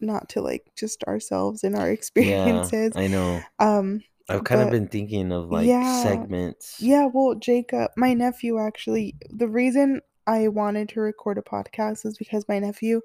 not 0.00 0.28
to 0.30 0.40
like 0.40 0.64
just 0.76 1.02
ourselves 1.04 1.64
and 1.64 1.76
our 1.76 1.88
Yeah, 2.16 2.68
experiences. 2.68 2.92
I 2.96 3.06
know. 3.08 3.40
Um, 3.58 4.02
I've 4.28 4.44
kind 4.44 4.60
of 4.60 4.70
been 4.70 4.86
thinking 4.86 5.32
of 5.32 5.50
like 5.50 5.66
yeah, 5.66 6.02
segments. 6.02 6.76
yeah. 6.80 7.08
Well, 7.12 7.34
Jacob, 7.34 7.90
my 7.96 8.14
nephew, 8.14 8.58
actually, 8.58 9.16
the 9.30 9.48
reason 9.48 10.02
I 10.26 10.48
wanted 10.48 10.88
to 10.90 11.00
record 11.00 11.38
a 11.38 11.42
podcast 11.42 12.06
is 12.06 12.16
because 12.16 12.46
my 12.48 12.58
nephew, 12.60 13.00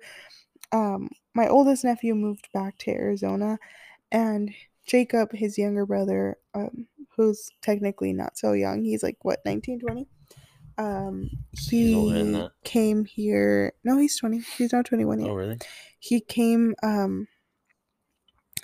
um, 0.71 1.09
my 1.33 1.47
oldest 1.47 1.83
nephew 1.83 2.13
moved 2.15 2.49
back 2.53 2.77
to 2.79 2.91
Arizona, 2.91 3.57
and 4.11 4.53
Jacob, 4.85 5.31
his 5.33 5.57
younger 5.57 5.85
brother, 5.85 6.37
um, 6.53 6.87
who's 7.15 7.49
technically 7.61 8.13
not 8.13 8.37
so 8.37 8.53
young, 8.53 8.83
he's 8.83 9.03
like 9.03 9.17
what 9.23 9.39
19, 9.45 9.79
20? 9.79 10.07
Um, 10.77 11.29
He's 11.51 11.95
older 11.95 12.17
than 12.23 12.33
he 12.33 12.47
came 12.65 13.05
here. 13.05 13.71
No, 13.85 13.97
he's 13.97 14.19
20. 14.19 14.39
He's 14.57 14.73
not 14.73 14.85
21 14.85 15.21
yet 15.21 15.29
Oh, 15.29 15.33
really? 15.33 15.57
he 15.99 16.19
came 16.19 16.75
um 16.83 17.27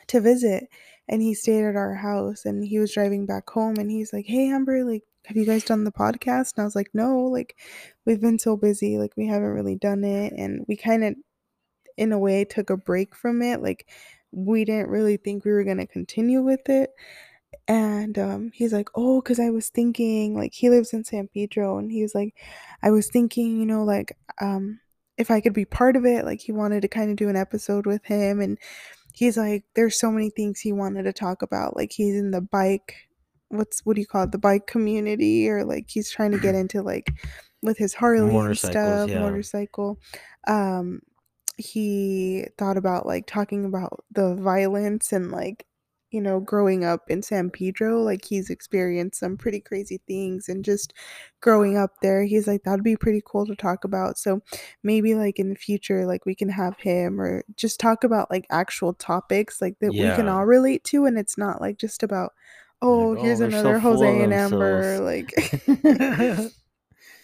to 0.07 0.19
visit 0.19 0.65
and 1.07 1.21
he 1.21 1.33
stayed 1.33 1.63
at 1.63 1.75
our 1.77 1.95
house 1.95 2.43
and 2.45 2.65
he 2.65 2.79
was 2.79 2.93
driving 2.93 3.25
back 3.25 3.49
home 3.49 3.75
and 3.77 3.89
he's 3.89 4.11
like 4.11 4.25
hey 4.25 4.49
amber 4.49 4.83
like 4.83 5.03
have 5.25 5.37
you 5.37 5.45
guys 5.45 5.63
done 5.63 5.85
the 5.85 5.91
podcast 5.91 6.53
and 6.55 6.61
i 6.61 6.65
was 6.65 6.75
like 6.75 6.89
no 6.93 7.17
like 7.19 7.55
we've 8.05 8.19
been 8.19 8.37
so 8.39 8.57
busy 8.57 8.97
like 8.97 9.15
we 9.15 9.25
haven't 9.27 9.49
really 9.53 9.75
done 9.75 10.03
it 10.03 10.33
and 10.33 10.65
we 10.67 10.75
kind 10.75 11.03
of 11.05 11.15
in 11.97 12.11
a 12.11 12.19
way 12.19 12.43
took 12.43 12.69
a 12.69 12.75
break 12.75 13.15
from 13.15 13.41
it 13.41 13.61
like 13.61 13.87
we 14.31 14.65
didn't 14.65 14.89
really 14.89 15.17
think 15.17 15.43
we 15.43 15.51
were 15.51 15.63
going 15.63 15.77
to 15.77 15.87
continue 15.87 16.41
with 16.41 16.67
it 16.69 16.91
and 17.67 18.17
um, 18.17 18.51
he's 18.53 18.73
like 18.73 18.89
oh 18.95 19.21
because 19.21 19.39
i 19.39 19.49
was 19.49 19.69
thinking 19.69 20.35
like 20.35 20.53
he 20.53 20.69
lives 20.69 20.93
in 20.93 21.03
san 21.03 21.27
pedro 21.33 21.77
and 21.77 21.91
he 21.91 22.01
was 22.01 22.15
like 22.15 22.33
i 22.81 22.89
was 22.89 23.09
thinking 23.09 23.59
you 23.59 23.65
know 23.65 23.83
like 23.83 24.17
um 24.39 24.79
if 25.17 25.29
i 25.29 25.41
could 25.41 25.53
be 25.53 25.65
part 25.65 25.95
of 25.95 26.05
it 26.05 26.25
like 26.25 26.41
he 26.41 26.51
wanted 26.51 26.81
to 26.81 26.87
kind 26.87 27.09
of 27.09 27.17
do 27.17 27.29
an 27.29 27.35
episode 27.35 27.85
with 27.85 28.03
him 28.05 28.39
and 28.39 28.57
he's 29.13 29.37
like 29.37 29.63
there's 29.75 29.99
so 29.99 30.11
many 30.11 30.29
things 30.29 30.59
he 30.59 30.71
wanted 30.71 31.03
to 31.03 31.13
talk 31.13 31.41
about 31.41 31.75
like 31.75 31.91
he's 31.91 32.15
in 32.15 32.31
the 32.31 32.41
bike 32.41 32.95
what's 33.49 33.81
what 33.85 33.95
do 33.95 34.01
you 34.01 34.07
call 34.07 34.23
it 34.23 34.31
the 34.31 34.37
bike 34.37 34.65
community 34.65 35.49
or 35.49 35.65
like 35.65 35.85
he's 35.89 36.09
trying 36.09 36.31
to 36.31 36.39
get 36.39 36.55
into 36.61 36.81
like 36.81 37.11
with 37.61 37.77
his 37.77 37.93
harley 37.93 38.35
and 38.35 38.57
stuff 38.57 39.09
yeah. 39.09 39.19
motorcycle 39.19 39.99
um 40.47 41.01
he 41.61 42.45
thought 42.57 42.77
about 42.77 43.05
like 43.05 43.25
talking 43.27 43.65
about 43.65 44.03
the 44.11 44.35
violence 44.35 45.11
and 45.13 45.31
like 45.31 45.65
you 46.11 46.21
know 46.21 46.39
growing 46.41 46.83
up 46.83 47.09
in 47.09 47.21
san 47.21 47.49
pedro 47.49 48.01
like 48.01 48.25
he's 48.25 48.49
experienced 48.49 49.19
some 49.19 49.37
pretty 49.37 49.61
crazy 49.61 50.01
things 50.07 50.49
and 50.49 50.65
just 50.65 50.93
growing 51.41 51.77
up 51.77 51.91
there 52.01 52.23
he's 52.23 52.47
like 52.47 52.63
that'd 52.63 52.83
be 52.83 52.97
pretty 52.97 53.21
cool 53.25 53.45
to 53.45 53.55
talk 53.55 53.83
about. 53.83 54.17
So 54.17 54.41
maybe 54.83 55.15
like 55.15 55.39
in 55.39 55.49
the 55.49 55.55
future 55.55 56.05
like 56.05 56.25
we 56.25 56.35
can 56.35 56.49
have 56.49 56.77
him 56.79 57.19
or 57.19 57.43
just 57.55 57.79
talk 57.79 58.03
about 58.03 58.29
like 58.31 58.45
actual 58.49 58.93
topics 58.93 59.61
like 59.61 59.79
that 59.79 59.93
we 59.93 60.11
can 60.11 60.27
all 60.27 60.45
relate 60.45 60.83
to 60.85 61.05
and 61.05 61.17
it's 61.17 61.37
not 61.37 61.61
like 61.61 61.77
just 61.77 62.03
about 62.03 62.33
oh 62.81 63.11
Like, 63.11 63.21
here's 63.21 63.39
so 63.39 63.45
another 63.45 63.79
jose 63.79 64.21
and 64.23 64.33
amber 64.33 64.99
like 64.99 65.33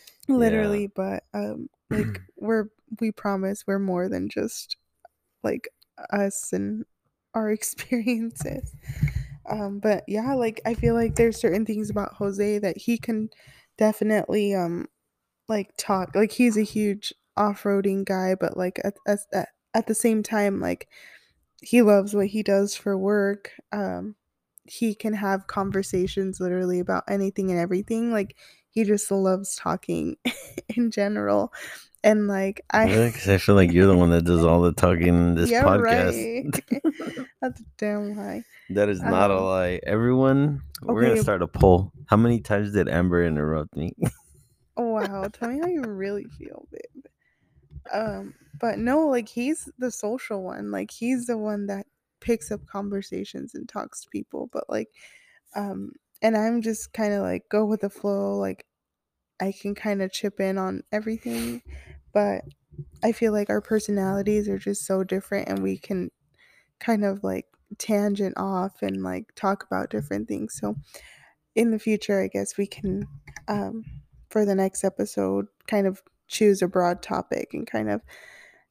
literally 0.28 0.88
but 0.88 1.24
um 1.34 1.70
like 1.90 2.22
we're 2.38 2.66
we 3.00 3.12
promise 3.12 3.66
we're 3.68 3.80
more 3.80 4.08
than 4.10 4.30
just 4.30 4.78
like 5.44 5.70
us 6.12 6.54
and 6.54 6.86
our 7.34 7.50
experiences. 7.52 8.74
Um 9.50 9.80
but 9.80 10.04
yeah 10.08 10.34
like 10.34 10.60
i 10.66 10.74
feel 10.74 10.94
like 10.94 11.16
there's 11.16 11.40
certain 11.40 11.66
things 11.66 11.90
about 11.90 12.16
jose 12.16 12.60
that 12.60 12.78
he 12.78 12.98
can 12.98 13.30
definitely 13.78 14.54
um 14.54 14.88
like 15.48 15.72
talk 15.78 16.16
like 16.16 16.34
he's 16.34 16.58
a 16.58 16.64
huge 16.64 17.14
off-roading 17.38 18.04
guy 18.04 18.36
but 18.36 18.58
like 18.58 18.80
at, 18.84 18.96
at, 19.08 19.20
at, 19.34 19.50
at 19.74 19.88
the 19.88 19.96
same 19.96 20.22
time 20.22 20.60
like 20.60 20.90
he 21.62 21.82
loves 21.82 22.16
what 22.16 22.28
he 22.28 22.44
does 22.44 22.76
for 22.76 22.98
work. 22.98 23.52
Um 23.72 24.16
he 24.66 24.94
can 24.94 25.14
have 25.14 25.48
conversations 25.48 26.42
literally 26.42 26.80
about 26.80 27.06
anything 27.08 27.52
and 27.52 27.60
everything 27.60 28.12
like 28.12 28.36
he 28.72 28.84
just 28.84 29.10
loves 29.12 29.56
talking 29.56 30.18
in 30.76 30.92
general 30.92 31.52
and 32.04 32.28
like 32.28 32.62
i 32.72 32.84
I 33.28 33.38
feel 33.38 33.56
like 33.56 33.72
you're 33.72 33.88
the 33.88 33.98
one 33.98 34.12
that 34.12 34.24
does 34.24 34.44
all 34.44 34.62
the 34.62 34.74
talking 34.74 35.08
in 35.08 35.36
this 35.36 35.50
Yeah, 35.50 35.64
podcast. 35.64 36.16
that's 37.42 37.60
a 37.60 37.66
damn 37.78 38.16
lie 38.16 38.44
that 38.70 38.90
is 38.90 39.02
not 39.02 39.32
a 39.32 39.38
Um, 39.38 39.44
lie. 39.44 39.80
Everyone, 39.84 40.62
we're 40.84 41.00
okay. 41.02 41.10
gonna 41.12 41.24
start 41.24 41.42
a 41.42 41.48
poll. 41.48 41.92
How 42.08 42.18
many 42.18 42.42
times 42.42 42.74
did 42.74 42.90
Amber 42.90 43.24
interrupt 43.26 43.76
me? 43.76 43.94
Oh 44.76 44.90
wow, 44.90 45.24
tell 45.34 45.50
me 45.50 45.60
how 45.60 45.68
you 45.68 45.82
really 45.84 46.26
feel, 46.26 46.68
babe. 46.72 47.06
Um, 47.92 48.34
but 48.60 48.78
no, 48.80 49.08
like 49.08 49.30
he's 49.30 49.70
the 49.80 49.92
social 49.92 50.44
one. 50.44 50.72
Like 50.72 50.92
he's 50.92 51.26
the 51.28 51.38
one 51.38 51.68
that 51.68 51.86
picks 52.20 52.52
up 52.52 52.66
conversations 52.66 53.56
and 53.56 53.68
talks 53.70 54.02
to 54.02 54.10
people. 54.10 54.50
But 54.52 54.66
like, 54.70 54.90
um, 55.56 55.94
and 56.22 56.38
I'm 56.38 56.62
just 56.62 56.94
kind 56.94 57.14
of 57.14 57.22
like 57.22 57.50
go 57.50 57.66
with 57.66 57.82
the 57.82 57.90
flow. 57.90 58.38
Like 58.38 58.66
I 59.40 59.52
can 59.52 59.76
kind 59.76 60.02
of 60.02 60.12
chip 60.12 60.40
in 60.40 60.58
on 60.58 60.84
everything, 60.92 61.62
but 62.14 62.44
I 63.04 63.12
feel 63.12 63.32
like 63.32 63.50
our 63.50 63.62
personalities 63.62 64.48
are 64.50 64.60
just 64.60 64.86
so 64.86 65.04
different, 65.04 65.50
and 65.50 65.64
we 65.64 65.78
can 65.78 66.12
kind 66.80 67.04
of 67.04 67.24
like 67.24 67.46
tangent 67.78 68.36
off 68.38 68.82
and 68.82 69.04
like 69.04 69.34
talk 69.36 69.64
about 69.64 69.90
different 69.90 70.28
things. 70.28 70.58
So 70.60 70.76
in 71.56 71.72
the 71.72 71.80
future, 71.80 72.22
I 72.22 72.28
guess 72.28 72.58
we 72.58 72.68
can, 72.68 73.08
um, 73.48 73.84
for 74.30 74.46
the 74.46 74.56
next 74.56 74.84
episode, 74.84 75.48
kind 75.68 75.88
of 75.88 76.02
choose 76.28 76.62
a 76.62 76.68
broad 76.68 77.02
topic 77.02 77.54
and 77.54 77.66
kind 77.66 77.90
of 77.90 78.02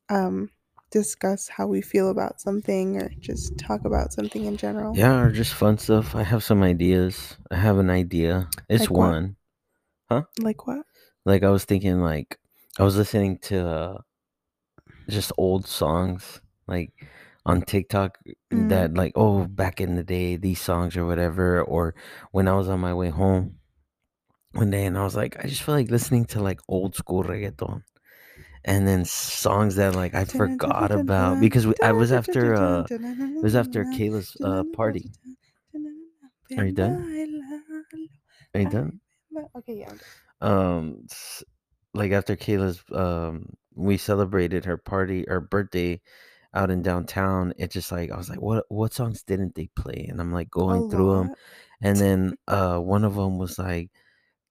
um, 0.08 0.50
discuss 0.90 1.48
how 1.48 1.66
we 1.66 1.80
feel 1.82 2.10
about 2.10 2.40
something 2.40 2.96
or 2.96 3.10
just 3.20 3.58
talk 3.58 3.84
about 3.84 4.12
something 4.12 4.44
in 4.44 4.56
general. 4.56 4.96
yeah, 4.96 5.18
or 5.20 5.30
just 5.32 5.54
fun 5.54 5.78
stuff. 5.78 6.14
I 6.14 6.22
have 6.22 6.44
some 6.44 6.62
ideas. 6.62 7.36
I 7.50 7.56
have 7.56 7.78
an 7.78 7.90
idea. 7.90 8.48
It's 8.68 8.82
Like 8.82 8.90
what? 8.90 9.08
one. 9.08 9.36
Like 10.40 10.66
what? 10.66 10.86
Like 11.24 11.42
I 11.42 11.50
was 11.50 11.64
thinking, 11.64 12.00
like 12.00 12.38
I 12.78 12.84
was 12.84 12.96
listening 12.96 13.38
to 13.50 13.66
uh, 13.66 13.98
just 15.08 15.32
old 15.36 15.66
songs, 15.66 16.40
like 16.68 16.92
on 17.44 17.62
TikTok. 17.62 18.18
Mm. 18.52 18.68
That 18.68 18.94
like, 18.94 19.12
oh, 19.16 19.44
back 19.44 19.80
in 19.80 19.96
the 19.96 20.04
day, 20.04 20.36
these 20.36 20.60
songs 20.60 20.96
or 20.96 21.04
whatever. 21.04 21.62
Or 21.62 21.94
when 22.30 22.46
I 22.46 22.54
was 22.54 22.68
on 22.68 22.78
my 22.80 22.94
way 22.94 23.10
home 23.10 23.56
one 24.52 24.70
day, 24.70 24.86
and 24.86 24.96
I 24.96 25.02
was 25.02 25.16
like, 25.16 25.36
I 25.42 25.48
just 25.48 25.62
feel 25.62 25.74
like 25.74 25.90
listening 25.90 26.26
to 26.26 26.40
like 26.40 26.60
old 26.68 26.94
school 26.94 27.24
reggaeton, 27.24 27.82
and 28.66 28.86
then 28.86 29.04
songs 29.04 29.76
that 29.76 29.94
like 29.94 30.14
I 30.14 30.24
forgot 30.24 30.92
about 30.92 31.40
because 31.40 31.66
we, 31.66 31.74
I 31.82 31.92
was 31.92 32.12
after 32.12 32.54
uh, 32.54 32.84
it 32.90 33.42
was 33.42 33.54
after 33.56 33.84
Kayla's 33.86 34.36
uh 34.42 34.64
party. 34.64 35.12
Are 36.58 36.64
you 36.66 36.72
done? 36.72 36.96
Are 38.54 38.60
you 38.60 38.70
done? 38.70 39.00
Okay, 39.56 39.74
yeah. 39.74 39.92
um 40.40 41.06
like 41.94 42.12
after 42.12 42.36
Kayla's 42.36 42.82
um 42.92 43.54
we 43.74 43.96
celebrated 43.98 44.64
her 44.64 44.76
party 44.78 45.28
or 45.28 45.40
birthday 45.40 46.00
out 46.54 46.70
in 46.70 46.82
downtown 46.82 47.52
it 47.58 47.70
just 47.70 47.92
like 47.92 48.10
I 48.10 48.16
was 48.16 48.30
like 48.30 48.40
what 48.42 48.64
what 48.70 48.94
songs 48.94 49.22
didn't 49.22 49.54
they 49.54 49.68
play 49.76 50.06
and 50.08 50.20
I'm 50.20 50.32
like 50.32 50.50
going 50.50 50.84
through 50.84 51.16
them 51.16 51.32
and 51.82 52.00
then 52.00 52.36
uh 52.48 52.78
one 52.78 53.04
of 53.04 53.14
them 53.16 53.38
was 53.38 53.58
like 53.58 53.90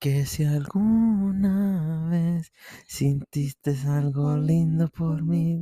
que 0.06 0.24
si 0.24 0.46
alguna 0.46 2.08
vez 2.12 2.52
sintiste 2.86 3.76
algo 3.88 4.38
lindo 4.38 4.88
por 4.88 5.24
mí 5.24 5.58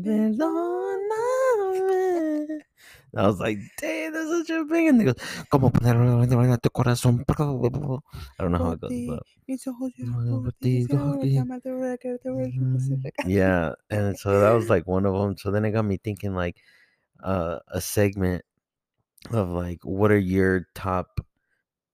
I 3.15 3.25
was 3.25 3.39
like, 3.39 3.57
"Damn, 3.79 4.11
that's 4.11 4.27
such 4.27 4.49
a 4.49 4.65
big." 4.65 4.89
And 4.89 4.99
they 4.99 5.05
go, 5.05 5.13
"Cómo 5.49 5.71
poner 5.71 5.95
en 5.95 6.59
tu 6.59 6.69
corazón?" 6.71 7.23
I 7.29 8.43
don't 8.43 8.51
know 8.51 8.57
how 8.59 8.71
it 8.73 8.81
goes, 8.81 8.91
but 9.07 9.23
Mis 9.47 9.65
ojos 9.65 9.93
ya 9.95 10.05
Bueno, 10.11 10.41
por 10.43 10.51
ti, 10.59 10.67
ti, 10.71 10.87
go, 10.87 10.97
seguro 10.97 11.21
ti. 11.21 11.37
llama 11.37 11.59
de 11.59 11.71
verdad 11.71 11.97
que 11.97 12.17
te 12.17 12.29
voy 12.29 12.43
a. 12.43 12.73
Pacific. 12.73 13.15
yeah, 13.25 13.75
and 13.89 14.17
so 14.19 14.41
that 14.41 14.51
was 14.51 14.69
like 14.69 14.85
one 14.87 15.05
of 15.05 15.13
them. 15.13 15.37
So 15.37 15.51
then 15.51 15.63
it 15.63 15.71
got 15.71 15.85
me 15.85 15.95
thinking, 16.03 16.35
like, 16.35 16.57
uh, 17.23 17.59
a 17.69 17.79
segment 17.79 18.43
of 19.31 19.51
like, 19.51 19.79
what 19.85 20.11
are 20.11 20.17
your 20.19 20.67
top, 20.75 21.21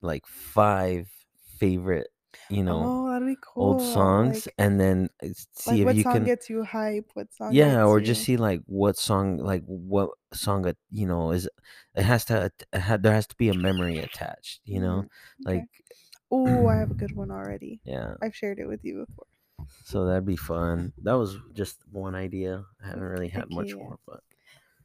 like, 0.01 0.25
five 0.25 1.11
favorite, 1.59 2.09
you 2.49 2.63
know, 2.63 2.91
Oh, 2.91 3.09
that'd 3.11 3.27
be 3.27 3.37
cool. 3.41 3.59
old 3.59 3.81
songs, 3.81 4.47
Like, 4.47 4.55
and 4.57 4.79
then 4.79 5.09
uh, 5.23 5.29
see 5.55 5.81
like 5.81 5.83
if 5.83 5.89
what 5.89 5.97
you 5.97 6.03
song 6.03 6.23
can, 6.23 6.25
gets 6.25 6.49
you 6.49 6.63
hype? 6.65 7.11
What 7.13 7.33
song? 7.33 7.57
yeah, 7.57 7.83
or 7.85 7.99
you... 7.99 8.01
just 8.01 8.23
see 8.23 8.37
like 8.37 8.61
what 8.65 8.97
song, 8.97 9.37
like 9.37 9.63
what 9.65 10.11
song, 10.33 10.71
you 10.91 11.07
know, 11.07 11.31
is 11.31 11.49
it 11.95 12.03
has 12.03 12.25
to, 12.25 12.45
it 12.45 12.63
there 13.01 13.13
has 13.13 13.27
to 13.27 13.35
be 13.35 13.49
a 13.49 13.53
memory 13.53 13.99
attached, 13.99 14.61
you 14.65 14.79
know, 14.79 15.05
Mhm, 15.05 15.09
okay. 15.45 15.45
like, 15.45 15.65
Oh, 16.31 16.67
I 16.67 16.77
have 16.77 16.91
a 16.91 16.95
good 16.95 17.13
one 17.15 17.31
already. 17.31 17.81
yeah. 17.83 18.15
I've 18.21 18.35
shared 18.35 18.59
it 18.59 18.67
with 18.67 18.85
you 18.85 19.05
before. 19.05 19.27
So 19.83 20.05
that'd 20.05 20.25
be 20.25 20.35
fun. 20.37 20.93
That 20.99 21.13
was 21.13 21.37
just 21.53 21.85
one 21.91 22.15
idea. 22.15 22.65
I 22.81 22.87
haven't 22.87 23.03
really 23.03 23.27
had 23.29 23.49
much 23.49 23.75
Okay, 23.75 23.77
yeah. 23.77 23.87
more, 23.87 23.99
but 24.05 24.23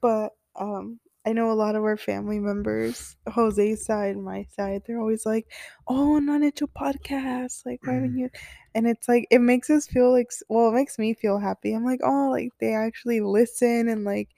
But 0.00 0.36
um, 0.56 1.00
I 1.26 1.32
know 1.32 1.50
a 1.50 1.54
lot 1.54 1.74
of 1.74 1.82
our 1.84 1.96
family 1.96 2.38
members, 2.38 3.16
Jose's 3.28 3.84
side, 3.84 4.16
my 4.18 4.46
side, 4.56 4.82
they're 4.86 5.00
always 5.00 5.24
like, 5.26 5.46
"Oh, 5.88 6.18
non 6.18 6.42
hecho 6.42 6.66
podcast, 6.66 7.64
like 7.66 7.80
why 7.86 7.94
haven't 7.94 8.14
mm. 8.14 8.18
you?" 8.20 8.30
And 8.74 8.86
it's 8.86 9.08
like 9.08 9.26
it 9.30 9.40
makes 9.40 9.70
us 9.70 9.86
feel 9.86 10.12
like, 10.12 10.30
well, 10.48 10.68
it 10.68 10.74
makes 10.74 10.98
me 10.98 11.14
feel 11.14 11.38
happy. 11.38 11.72
I'm 11.72 11.84
like, 11.84 12.00
oh, 12.04 12.28
like 12.30 12.52
they 12.60 12.74
actually 12.74 13.20
listen 13.20 13.88
and 13.88 14.04
like 14.04 14.28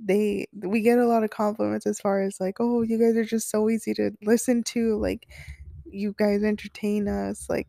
they 0.00 0.46
we 0.54 0.80
get 0.80 0.98
a 0.98 1.06
lot 1.06 1.22
of 1.24 1.30
compliments 1.30 1.86
as 1.86 2.00
far 2.00 2.22
as 2.22 2.40
like, 2.40 2.56
oh, 2.60 2.82
you 2.82 2.98
guys 2.98 3.16
are 3.16 3.24
just 3.24 3.50
so 3.50 3.70
easy 3.70 3.94
to 3.94 4.10
listen 4.24 4.62
to, 4.64 4.96
like 4.98 5.28
you 5.86 6.14
guys 6.18 6.42
entertain 6.42 7.08
us, 7.08 7.48
like 7.48 7.68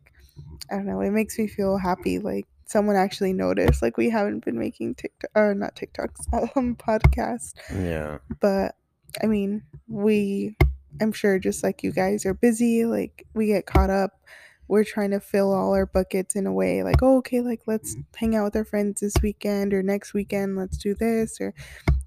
I 0.70 0.76
don't 0.76 0.86
know, 0.86 1.00
it 1.00 1.10
makes 1.10 1.38
me 1.38 1.46
feel 1.46 1.78
happy, 1.78 2.18
like 2.18 2.46
someone 2.66 2.96
actually 2.96 3.32
noticed. 3.32 3.82
Like 3.82 3.96
we 3.96 4.10
haven't 4.10 4.44
been 4.44 4.58
making 4.58 4.96
TikTok 4.96 5.30
or 5.34 5.54
not 5.54 5.76
TikToks, 5.76 6.52
um, 6.56 6.76
podcasts, 6.76 7.54
yeah, 7.72 8.18
but 8.40 8.74
I 9.22 9.26
mean, 9.26 9.62
we, 9.88 10.56
I'm 11.00 11.12
sure 11.12 11.38
just 11.38 11.62
like 11.62 11.82
you 11.82 11.92
guys 11.92 12.26
are 12.26 12.34
busy, 12.34 12.84
like 12.84 13.26
we 13.34 13.46
get 13.46 13.66
caught 13.66 13.90
up. 13.90 14.20
We're 14.66 14.84
trying 14.84 15.10
to 15.10 15.20
fill 15.20 15.52
all 15.52 15.74
our 15.74 15.84
buckets 15.84 16.36
in 16.36 16.46
a 16.46 16.52
way, 16.52 16.82
like, 16.82 17.02
oh, 17.02 17.18
okay, 17.18 17.42
like 17.42 17.60
let's 17.66 17.96
hang 18.16 18.34
out 18.34 18.44
with 18.44 18.56
our 18.56 18.64
friends 18.64 19.02
this 19.02 19.14
weekend 19.22 19.74
or 19.74 19.82
next 19.82 20.14
weekend, 20.14 20.56
let's 20.56 20.78
do 20.78 20.94
this. 20.94 21.38
Or 21.38 21.52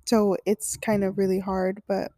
so 0.05 0.37
it's 0.45 0.75
kind 0.75 1.03
of 1.03 1.19
really 1.19 1.39
hard, 1.39 1.83
but 1.87 2.11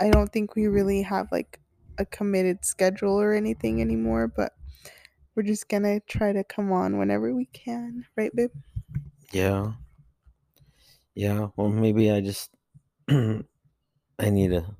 I 0.00 0.10
don't 0.10 0.32
think 0.32 0.56
we 0.56 0.66
really 0.66 1.02
have 1.02 1.30
like 1.30 1.60
a 1.98 2.04
committed 2.04 2.64
schedule 2.64 3.20
or 3.20 3.34
anything 3.34 3.80
anymore. 3.80 4.26
But 4.26 4.52
we're 5.38 5.44
just 5.44 5.68
gonna 5.70 6.00
try 6.00 6.32
to 6.34 6.44
come 6.44 6.72
on 6.72 6.98
whenever 6.98 7.32
we 7.34 7.46
can, 7.46 8.04
right, 8.16 8.34
babe? 8.36 8.50
yeah, 9.32 9.72
yeah. 11.14 11.48
Well, 11.56 11.68
maybe 11.68 12.10
I 12.10 12.20
just 12.20 12.50
I 13.10 13.44
need 14.30 14.50
to, 14.50 14.76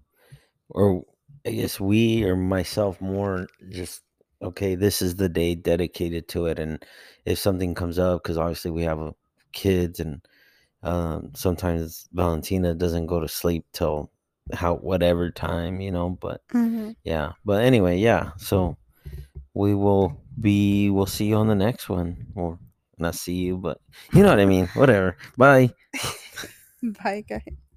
or 0.71 1.05
I 1.47 1.53
guess 1.53 1.81
we 1.81 2.25
or 2.25 2.37
myself 2.37 3.01
more 3.01 3.49
just 3.71 4.03
okay. 4.43 4.75
This 4.75 5.03
is 5.03 5.17
the 5.17 5.29
day 5.31 5.57
dedicated 5.57 6.29
to 6.31 6.47
it, 6.47 6.59
and 6.59 6.85
if 7.27 7.39
something 7.39 7.75
comes 7.75 7.99
up, 7.99 8.25
because 8.25 8.39
obviously 8.39 8.73
we 8.73 8.85
have 8.85 9.01
uh, 9.01 9.13
kids, 9.53 10.01
and 10.01 10.27
um, 10.83 11.33
sometimes 11.37 12.09
Valentina 12.13 12.75
doesn't 12.75 13.07
go 13.07 13.21
to 13.21 13.29
sleep 13.29 13.67
till 13.73 14.13
how 14.55 14.77
whatever 14.77 15.31
time, 15.31 15.81
you 15.81 15.93
know. 15.93 16.11
But 16.11 16.43
Mm-hmm. 16.53 16.91
yeah, 17.05 17.35
but 17.45 17.65
anyway, 17.65 17.99
yeah. 17.99 18.33
So 18.39 18.79
we 19.55 19.75
will 19.75 20.21
be 20.40 20.90
we'll 20.90 21.06
see 21.06 21.27
you 21.27 21.36
on 21.36 21.48
the 21.48 21.55
next 21.55 21.89
one. 21.89 22.27
Or 22.35 22.59
not 22.98 23.15
see 23.15 23.35
you 23.35 23.56
but 23.56 23.81
you 24.12 24.23
know 24.23 24.31
what 24.31 24.40
i 24.40 24.47
mean. 24.47 24.66
Whatever. 24.69 25.16
Bye. 25.36 25.70
Bye, 26.82 27.24
guys. 27.28 27.68